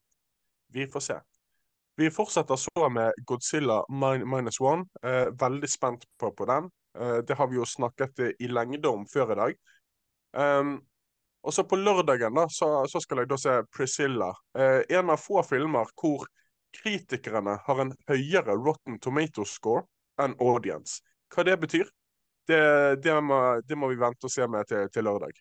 vi 0.75 0.87
får 0.87 0.99
se. 0.99 1.19
Vi 1.95 2.11
fortsetter 2.11 2.55
så 2.55 2.89
med 2.89 3.13
Godzilla 3.17 3.85
min 3.89 4.29
minus 4.29 4.59
one. 4.59 4.85
Eh, 5.03 5.27
veldig 5.39 5.69
spent 5.69 6.03
på, 6.19 6.31
på 6.31 6.45
den. 6.45 6.69
Eh, 6.99 7.17
det 7.27 7.37
har 7.39 7.47
vi 7.47 7.55
jo 7.55 7.65
snakket 7.65 8.19
i 8.39 8.47
lengde 8.47 8.89
om 8.89 9.05
før 9.07 9.31
i 9.31 9.39
dag. 9.39 9.55
Um, 10.35 10.81
og 11.47 11.53
så 11.53 11.63
på 11.63 11.77
lørdagen 11.79 12.35
da, 12.35 12.47
så, 12.51 12.67
så, 12.91 12.99
skal 12.99 13.21
jeg 13.21 13.29
da 13.31 13.37
se 13.39 13.53
Priscilla. 13.71 14.33
Eh, 14.57 14.81
en 14.97 15.13
av 15.13 15.21
få 15.21 15.43
filmer 15.47 15.87
hvor 15.95 16.27
kritikerne 16.75 17.57
har 17.65 17.81
en 17.81 17.93
høyere 18.09 18.55
Rotten 18.57 18.99
Tomato 18.99 19.45
score 19.47 19.85
enn 20.21 20.35
audience. 20.39 21.01
Hva 21.33 21.45
det 21.47 21.57
betyr, 21.61 21.89
det, 22.47 22.61
det, 23.03 23.15
må, 23.21 23.39
det 23.65 23.77
må, 23.77 23.89
vi 23.91 23.99
vente 23.99 24.27
og 24.27 24.31
se 24.31 24.47
med 24.47 24.67
til, 24.69 24.89
til 24.93 25.07
lørdag. 25.07 25.33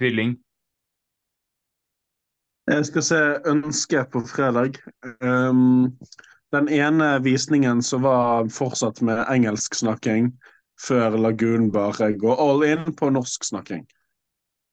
Tvilling. 0.00 0.38
Jeg 2.70 2.86
skal 2.86 3.02
se 3.04 3.20
Ønske 3.50 4.04
på 4.12 4.22
fredag. 4.30 4.78
Um, 5.20 5.98
den 6.54 6.68
ene 6.72 7.08
visningen 7.22 7.82
som 7.82 8.06
var 8.06 8.48
fortsatt 8.54 9.02
med 9.04 9.24
engelsksnakking, 9.28 10.30
før 10.80 11.18
Lagun 11.20 11.68
bare 11.74 12.12
går 12.16 12.40
all 12.40 12.64
in 12.64 12.94
på 12.96 13.10
norsksnakking. 13.12 13.84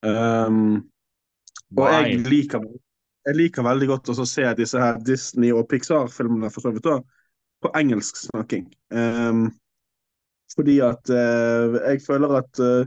Um, 0.06 0.88
og 1.76 1.88
jeg 1.92 2.20
liker, 2.24 2.64
jeg 3.28 3.36
liker, 3.36 3.66
veldig 3.68 3.88
godt 3.92 4.12
å 4.14 4.26
se 4.26 4.46
disse 4.56 4.80
her 4.80 5.00
Disney- 5.04 5.56
og 5.56 5.68
Pixar-filmene 5.72 6.52
for 6.54 6.64
så 6.64 6.72
vidt 6.76 6.88
da, 6.88 7.00
på 7.64 7.72
engelsksnakking. 7.76 8.70
Um, 8.94 9.50
fordi 10.56 10.78
at 10.86 11.12
uh, 11.12 11.76
jeg 11.82 12.04
føler 12.06 12.38
at 12.40 12.62
uh, 12.64 12.86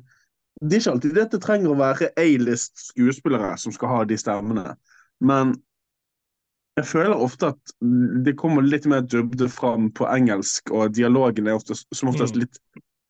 det 0.60 0.76
er 0.76 0.82
ikke 0.82 0.94
alltid 0.94 1.16
dette 1.16 1.40
trenger 1.40 1.72
å 1.72 1.80
være 1.80 2.10
A-list 2.20 2.86
skuespillere 2.90 3.52
som 3.60 3.72
skal 3.72 3.92
ha 3.92 4.00
de 4.08 4.16
stemmene. 4.20 4.74
Men 5.24 5.54
jeg 6.80 6.88
føler 6.88 7.20
ofte 7.20 7.52
at 7.52 7.74
det 8.24 8.36
kommer 8.40 8.64
litt 8.64 8.86
mer 8.88 9.04
dybde 9.04 9.48
fram 9.52 9.90
på 9.96 10.08
engelsk, 10.08 10.72
og 10.72 10.94
dialogen 10.96 11.48
er 11.48 11.58
oftest, 11.58 11.88
som 11.96 12.12
oftest 12.12 12.36
mm. 12.36 12.44
litt 12.44 12.60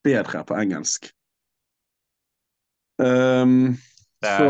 bedre 0.07 0.43
på 0.47 0.57
engelsk. 0.59 1.11
Um, 3.01 3.77
så 4.21 4.49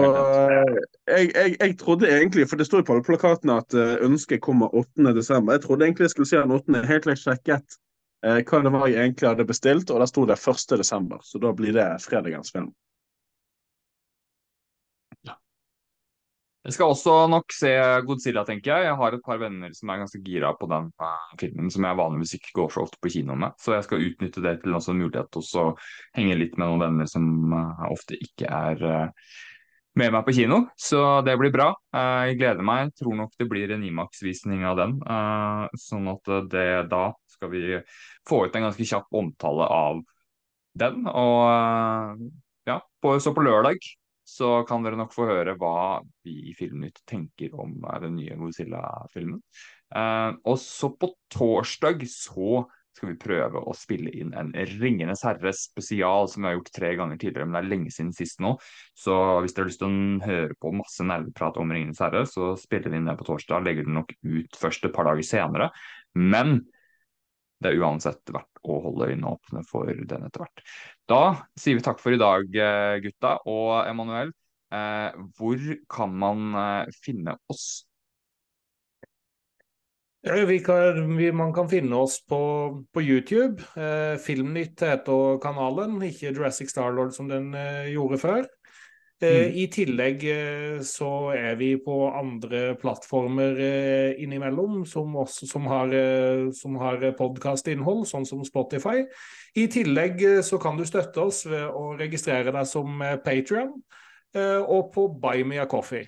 jeg, 1.07 1.31
jeg, 1.35 1.57
jeg, 1.61 1.77
trodde 1.79 2.11
egentlig, 2.11 2.49
for 2.51 2.59
det 2.59 2.67
står 2.67 2.83
jo 2.83 2.87
på 2.89 2.97
alle 2.97 3.07
plakatene 3.07 3.59
at 3.63 3.77
uh, 3.79 4.01
ønsket 4.07 4.43
kommer 4.43 4.73
8.12. 4.75 5.53
Jeg 5.53 5.63
trodde 5.63 5.87
egentlig 5.87 6.09
jeg 6.09 6.15
skulle 6.17 6.31
si 6.31 6.39
den 6.41 6.57
8., 6.57 6.83
helt 6.91 7.07
til 7.07 7.15
jeg 7.15 7.23
sjekket 7.23 7.77
eh, 8.27 8.41
hva 8.43 8.63
det 8.65 8.73
var 8.75 8.91
jeg 8.91 9.05
egentlig 9.05 9.31
hadde 9.31 9.47
bestilt, 9.47 9.91
og 9.91 10.03
der 10.03 10.11
sto 10.11 10.27
det 10.27 10.41
1.12., 10.43 11.21
så 11.23 11.43
da 11.43 11.53
blir 11.55 11.77
det 11.77 11.89
fredagens 12.03 12.51
film. 12.55 12.73
Jeg 16.61 16.75
skal 16.77 16.91
også 16.93 17.13
nok 17.33 17.55
se 17.57 17.71
Godzilla, 18.05 18.43
tenker 18.45 18.75
jeg. 18.75 18.91
Jeg 18.91 18.97
har 19.01 19.15
et 19.17 19.23
par 19.25 19.39
venner 19.41 19.71
som 19.73 19.89
er 19.91 20.03
ganske 20.03 20.19
gira 20.21 20.51
på 20.61 20.67
den 20.69 20.91
uh, 21.01 21.31
filmen, 21.41 21.71
som 21.73 21.87
jeg 21.89 21.97
vanligvis 21.97 22.35
ikke 22.37 22.53
går 22.59 22.75
så 22.75 22.83
ofte 22.85 23.01
på 23.01 23.13
kino 23.15 23.33
med. 23.39 23.57
Så 23.57 23.79
jeg 23.79 23.87
skal 23.87 24.05
utnytte 24.05 24.43
det 24.45 24.59
til 24.61 24.77
en 24.77 24.99
mulighet 25.01 25.31
til 25.33 25.63
å 25.63 25.65
henge 26.19 26.37
litt 26.37 26.59
med 26.59 26.69
noen 26.69 26.85
venner 26.85 27.09
som 27.09 27.55
uh, 27.55 27.87
ofte 27.89 28.19
ikke 28.21 28.51
er 28.53 28.85
uh, 28.85 29.33
med 29.99 30.13
meg 30.15 30.25
på 30.27 30.35
kino. 30.37 30.61
Så 30.79 31.01
det 31.27 31.37
blir 31.41 31.53
bra. 31.55 31.73
jeg 31.95 32.39
gleder 32.39 32.67
meg. 32.67 32.89
Jeg 32.89 33.03
tror 33.03 33.17
nok 33.19 33.35
det 33.39 33.49
blir 33.51 33.73
en 33.75 33.85
Imax-visning 33.87 34.65
av 34.69 34.79
den. 34.79 34.99
sånn 35.79 36.11
at 36.13 36.31
det 36.53 36.69
da 36.93 37.11
skal 37.31 37.51
vi 37.51 37.81
få 38.29 38.45
ut 38.47 38.57
en 38.57 38.69
ganske 38.69 38.87
kjapp 38.87 39.09
omtale 39.17 39.67
av 39.67 40.03
den. 40.79 41.07
Og 41.09 42.31
ja, 42.69 42.79
på, 43.03 43.17
så 43.21 43.35
på 43.35 43.45
lørdag 43.45 43.81
så 44.31 44.61
kan 44.69 44.85
dere 44.85 44.99
nok 45.01 45.15
få 45.15 45.27
høre 45.27 45.57
hva 45.59 46.01
vi 46.27 46.37
i 46.51 46.55
Filmnytt 46.55 47.03
tenker 47.09 47.55
om 47.59 47.81
eh, 47.83 48.01
den 48.05 48.19
nye 48.21 48.37
Godzilla-filmen. 48.39 49.41
Og 50.47 50.59
så 50.63 50.93
på 50.95 51.09
torsdag 51.35 52.05
så 52.07 52.61
skal 53.01 53.15
vi 53.15 53.21
prøve 53.21 53.63
å 53.65 53.73
spille 53.77 54.13
inn 54.13 54.35
en 54.37 54.51
Ringenes 54.53 55.23
herre 55.25 55.53
spesial, 55.57 56.29
som 56.29 56.45
vi 56.45 56.51
har 56.51 56.59
gjort 56.59 56.73
tre 56.77 56.91
ganger 56.99 57.21
tidligere, 57.21 57.49
men 57.49 57.57
det 57.57 57.63
er 57.63 57.71
lenge 57.71 57.95
siden 57.95 58.13
sist 58.17 58.43
nå. 58.45 58.53
Så 58.93 59.15
hvis 59.41 59.57
dere 59.57 59.65
har 59.65 59.71
lyst 59.71 59.81
til 59.81 59.89
å 59.89 60.27
høre 60.27 60.59
på 60.61 60.75
masse 60.77 61.07
nerveprat 61.09 61.57
om 61.63 61.73
Ringenes 61.73 62.03
herre, 62.05 62.27
så 62.29 62.53
spiller 62.61 62.93
vi 62.93 63.01
inn 63.01 63.09
det 63.09 63.17
på 63.17 63.29
torsdag. 63.31 63.65
Legger 63.65 63.89
den 63.89 63.97
nok 63.97 64.13
ut 64.21 64.61
først 64.61 64.85
et 64.85 64.95
par 64.97 65.09
dager 65.09 65.25
senere. 65.25 65.71
Men 66.19 66.61
det 67.61 67.73
er 67.73 67.81
uansett 67.81 68.33
verdt 68.33 68.61
å 68.69 68.79
holde 68.85 69.11
øynene 69.11 69.33
åpne 69.33 69.65
for 69.69 69.89
den 69.89 70.29
etter 70.29 70.45
hvert. 70.45 70.65
Da 71.09 71.23
sier 71.57 71.81
vi 71.81 71.85
takk 71.85 72.01
for 72.03 72.17
i 72.17 72.21
dag, 72.21 72.45
eh, 72.53 73.01
gutta. 73.05 73.39
Og 73.49 73.73
Emanuel, 73.89 74.33
eh, 74.73 75.17
hvor 75.39 75.65
kan 75.89 76.13
man 76.21 76.53
eh, 76.57 76.93
finne 77.05 77.37
oss? 77.53 77.87
Ja, 80.21 80.37
kan, 80.65 81.17
vi, 81.17 81.31
man 81.33 81.53
kan 81.57 81.69
finne 81.69 81.97
oss 81.97 82.19
på, 82.29 82.41
på 82.93 83.03
YouTube. 83.03 83.63
Eh, 83.77 84.19
Filmnytt 84.21 84.83
heter 84.85 85.39
kanalen, 85.41 85.97
ikke 86.05 86.35
Jurassic 86.35 86.75
Starlord 86.75 87.15
som 87.17 87.31
den 87.31 87.55
eh, 87.57 87.89
gjorde 87.95 88.19
før. 88.21 88.45
Eh, 89.21 89.47
mm. 89.47 89.57
I 89.61 89.67
tillegg 89.69 90.23
eh, 90.33 90.79
så 90.87 91.11
er 91.37 91.59
vi 91.61 91.75
på 91.85 91.97
andre 92.09 92.75
plattformer 92.81 93.59
eh, 93.61 94.23
innimellom 94.25 94.87
som, 94.89 95.13
også, 95.21 95.49
som 95.51 95.69
har, 95.69 95.93
som 96.57 96.79
har 96.81 97.05
podkastinnhold, 97.19 98.07
sånn 98.09 98.25
som 98.29 98.45
Spotify. 98.49 99.05
I 99.61 99.67
tillegg 99.73 100.25
så 100.47 100.61
kan 100.63 100.81
du 100.81 100.87
støtte 100.89 101.21
oss 101.21 101.45
ved 101.49 101.69
å 101.69 101.93
registrere 102.01 102.55
deg 102.55 102.69
som 102.71 103.03
Patrion 103.25 103.75
og 104.31 104.93
på 104.95 105.09
Buy 105.21 105.43
Me 105.43 105.59
a 105.59 105.67
Coffee. 105.67 106.07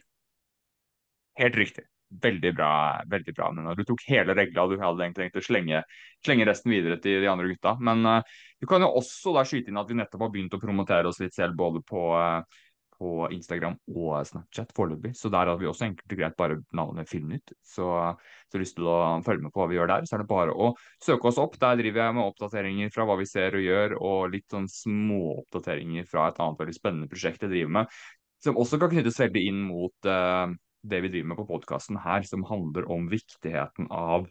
Helt 1.40 1.58
riktig. 1.58 1.91
Veldig 2.22 2.50
bra, 2.52 2.72
veldig 3.08 3.34
bra. 3.36 3.46
Men 3.56 3.70
du 3.78 3.84
tok 3.88 4.02
hele 4.08 4.34
regla. 4.36 4.66
Du 4.68 4.74
hadde 4.80 5.04
egentlig 5.04 5.28
tenkt 5.28 5.38
å 5.40 5.44
slenge, 5.46 5.84
slenge, 6.24 6.48
resten 6.48 6.74
videre 6.74 6.98
til 7.00 7.22
de 7.24 7.30
andre 7.30 7.48
gutta. 7.54 7.76
Men 7.80 8.04
uh, 8.04 8.42
du 8.60 8.68
kan 8.68 8.84
jo 8.84 8.90
også 9.00 9.32
da 9.36 9.46
skyte 9.48 9.72
inn 9.72 9.80
at 9.80 9.88
vi 9.88 9.96
nettopp 9.96 10.26
har 10.26 10.34
begynt 10.34 10.58
å 10.58 10.60
promotere 10.60 11.08
oss 11.08 11.22
litt 11.22 11.36
selv, 11.36 11.56
både 11.56 11.80
på 11.88 12.04
uh, 12.12 12.62
på 13.02 13.26
Instagram 13.34 13.76
og 13.96 14.14
Snapchat 14.28 14.72
foreløpig. 14.76 15.12
Så 15.18 15.30
der 15.32 15.50
har 15.50 15.58
vi 15.58 15.68
også 15.68 15.88
enkelt 15.88 16.14
og 16.14 16.20
greit 16.20 16.38
bare 16.38 16.58
navnet 16.76 17.10
Filmnytt. 17.10 17.54
Så 17.66 17.88
hvis 17.90 18.52
du 18.52 18.56
har 18.56 18.64
lyst 18.64 18.78
til 18.78 18.90
å 18.90 18.98
følge 19.26 19.46
med 19.46 19.54
på 19.54 19.62
hva 19.62 19.68
vi 19.70 19.78
gjør 19.78 19.90
der, 19.90 20.06
så 20.06 20.16
er 20.16 20.22
det 20.22 20.30
bare 20.30 20.54
å 20.54 20.72
søke 21.02 21.30
oss 21.30 21.40
opp. 21.42 21.58
Der 21.62 21.78
driver 21.80 22.04
jeg 22.04 22.16
med 22.18 22.28
oppdateringer 22.28 22.92
fra 22.94 23.06
hva 23.08 23.18
vi 23.20 23.28
ser 23.28 23.58
og 23.58 23.66
gjør, 23.66 23.96
og 23.98 24.34
litt 24.34 24.46
sånn 24.54 24.68
småoppdateringer 24.70 26.10
fra 26.10 26.28
et 26.30 26.42
annet 26.42 26.62
veldig 26.62 26.76
spennende 26.78 27.10
prosjekt 27.10 27.46
jeg 27.46 27.54
driver 27.54 27.78
med. 27.80 27.96
Som 28.42 28.58
også 28.58 28.78
kan 28.82 28.92
knyttes 28.94 29.20
veldig 29.22 29.42
inn 29.50 29.64
mot 29.66 30.10
uh, 30.10 30.46
det 30.82 31.02
vi 31.04 31.10
driver 31.12 31.32
med 31.32 31.40
på 31.40 31.48
podkasten 31.48 31.98
her, 32.02 32.24
som 32.26 32.46
handler 32.48 32.88
om 32.90 33.08
viktigheten 33.10 33.90
av 33.90 34.26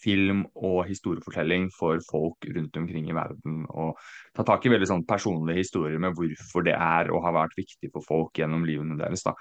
film 0.00 0.44
og 0.56 0.84
historiefortelling 0.88 1.68
for 1.74 2.00
folk 2.08 2.46
rundt 2.54 2.76
omkring 2.80 3.10
i 3.10 3.16
verden. 3.16 3.64
Og 3.68 3.98
ta 4.36 4.44
tak 4.46 4.66
i 4.66 4.72
veldig 4.72 4.88
sånn 4.88 5.06
personlige 5.08 5.64
historier 5.64 6.00
med 6.02 6.16
hvorfor 6.16 6.64
det 6.66 6.76
er 6.76 7.12
og 7.12 7.24
har 7.26 7.36
vært 7.36 7.58
viktig 7.58 7.92
for 7.92 8.06
folk 8.06 8.40
gjennom 8.40 8.64
livene 8.68 8.98
deres. 9.00 9.24
Da. 9.26 9.34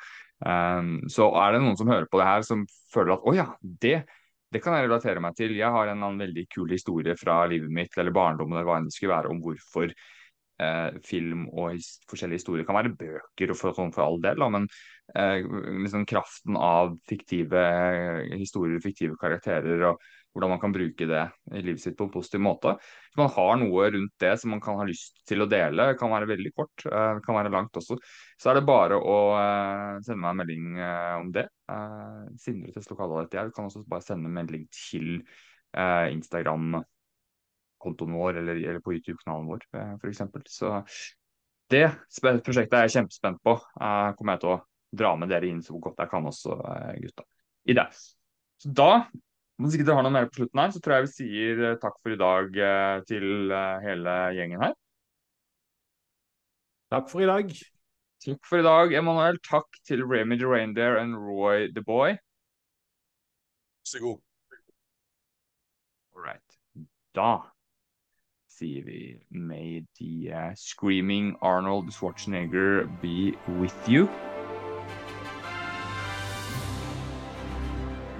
Um, 0.43 0.95
så 1.11 1.29
er 1.41 1.55
det 1.55 1.63
noen 1.63 1.79
som 1.79 1.91
hører 1.91 2.09
på 2.11 2.21
det 2.21 2.29
her 2.29 2.45
som 2.47 2.65
føler 2.93 3.15
at 3.15 3.27
å 3.27 3.35
ja, 3.35 3.47
det, 3.61 3.97
det 4.51 4.63
kan 4.63 4.75
jeg 4.75 4.89
relatere 4.89 5.23
meg 5.23 5.35
til. 5.39 5.57
Jeg 5.57 5.73
har 5.75 5.91
en 5.91 5.99
annen 6.03 6.23
veldig 6.27 6.47
kul 6.51 6.71
historie 6.75 7.15
fra 7.19 7.41
livet 7.51 7.71
mitt 7.71 7.97
eller 7.97 8.15
barndommen 8.15 8.57
eller 8.57 8.69
hva 8.69 8.79
enn 8.79 8.89
det 8.89 8.95
skulle 8.95 9.15
være 9.15 9.31
om 9.31 9.43
hvorfor 9.43 9.91
eh, 9.91 11.01
film 11.05 11.47
og 11.53 11.75
his 11.75 11.97
forskjellige 12.09 12.43
historier 12.43 12.67
kan 12.67 12.79
være 12.81 12.95
bøker 12.99 13.53
og 13.53 13.59
for, 13.59 13.77
sånn 13.77 13.93
for 13.95 14.07
all 14.07 14.23
del, 14.23 14.39
da, 14.41 14.49
men 14.57 14.67
eh, 15.15 15.45
liksom 15.83 16.05
kraften 16.09 16.57
av 16.57 16.95
fiktive 17.09 17.63
historier, 18.37 18.81
fiktive 18.83 19.17
karakterer 19.19 19.85
og 19.91 20.01
hvordan 20.33 20.53
man 20.53 20.61
kan 20.61 20.73
bruke 20.73 21.07
det 21.09 21.23
i 21.57 21.61
livet 21.63 21.81
sitt 21.81 21.97
på 21.97 22.05
en 22.05 22.13
positiv 22.13 22.41
måte. 22.45 22.75
Hvis 23.09 23.19
man 23.19 23.31
har 23.33 23.55
noe 23.59 23.87
rundt 23.95 24.13
det 24.21 24.33
som 24.39 24.53
man 24.53 24.61
kan 24.63 24.77
ha 24.79 24.85
lyst 24.87 25.23
til 25.27 25.41
å 25.41 25.49
dele, 25.49 25.89
kan 25.99 26.13
være 26.13 26.29
veldig 26.29 26.51
kort, 26.55 26.85
eh, 26.85 27.21
kan 27.25 27.37
være 27.39 27.53
langt 27.53 27.79
også, 27.81 27.97
så 28.39 28.51
er 28.51 28.59
det 28.59 28.67
bare 28.69 28.99
å 28.99 29.17
eh, 29.39 29.97
sende 30.05 30.21
meg 30.21 30.31
en 30.31 30.41
melding 30.43 30.69
eh, 30.77 31.15
om 31.19 31.33
det. 31.35 31.47
Sindre 32.41 32.73
til 32.73 32.93
lokalet 32.93 33.35
jeg. 33.35 33.49
Du 33.49 33.57
kan 33.57 33.69
også 33.69 33.83
bare 33.89 34.05
sende 34.05 34.29
en 34.29 34.37
melding 34.39 34.65
til 34.73 35.19
Instagram 35.69 36.79
kontoen 37.79 38.15
vår 38.17 38.39
eller, 38.41 38.57
eller 38.57 38.81
på 38.81 38.95
YouTube-kanalen 38.95 39.45
vår, 39.51 39.67
f.eks. 40.01 40.23
Så 40.49 40.71
det 41.69 41.85
prosjektet 42.17 42.73
er 42.73 42.87
jeg 42.87 42.95
kjempespent 42.97 43.37
på. 43.45 43.53
Uh, 43.77 44.09
kommer 44.17 44.35
jeg 44.35 44.41
til 44.41 44.53
å 44.55 44.57
dra 44.91 45.15
med 45.19 45.29
dere 45.29 45.49
inn 45.49 45.61
så 45.65 45.77
godt 45.79 45.99
jeg 46.01 46.11
kan 46.11 46.25
også, 46.25 46.57
gutta. 47.03 47.25
I 47.69 47.75
det. 47.77 47.89
Så 48.59 48.71
da 48.75 48.91
hvis 49.59 49.75
ikke 49.75 49.89
dere 49.89 49.97
har 49.99 50.05
noe 50.07 50.15
mer 50.15 50.29
på 50.29 50.39
slutten 50.39 50.61
her, 50.61 50.69
så 50.71 50.79
tror 50.79 50.95
jeg 50.95 51.05
vi 51.05 51.11
sier 51.11 51.65
eh, 51.67 51.79
takk 51.81 51.97
for 51.99 52.15
i 52.15 52.19
dag 52.19 52.59
eh, 52.63 53.01
til 53.09 53.51
eh, 53.51 53.81
hele 53.83 54.13
gjengen 54.37 54.63
her. 54.63 54.77
Takk 56.93 57.11
for 57.11 57.25
i 57.25 57.27
dag. 57.27 57.51
Takk 58.23 58.47
for 58.47 58.61
i 58.61 58.63
dag, 58.63 58.95
Emanuel. 58.95 59.41
Takk 59.43 59.81
til 59.83 60.05
Remy 60.07 60.39
the 60.39 60.47
Reindeer 60.47 60.95
and 61.01 61.19
Roy 61.19 61.67
the 61.75 61.83
Boy. 61.83 62.15
Så 63.83 63.99
god. 63.99 64.23
All 66.15 66.23
right. 66.23 66.59
Da 67.15 67.51
sier 68.47 68.83
vi 68.87 69.19
May 69.29 69.83
the 69.99 70.31
uh, 70.31 70.55
screaming 70.55 71.35
Arnold 71.41 71.91
Schwarzenegger 71.91 72.87
be 73.01 73.35
with 73.59 73.89
you. 73.89 74.07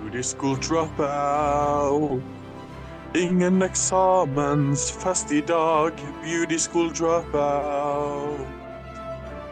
Beauty 0.09 0.23
school 0.23 0.55
dropout. 0.55 2.21
Ingen 3.15 3.61
eksamensfest 3.61 5.31
i 5.31 5.41
dag. 5.41 5.91
Beauty 6.23 6.57
school 6.57 6.89
dropout. 6.89 8.47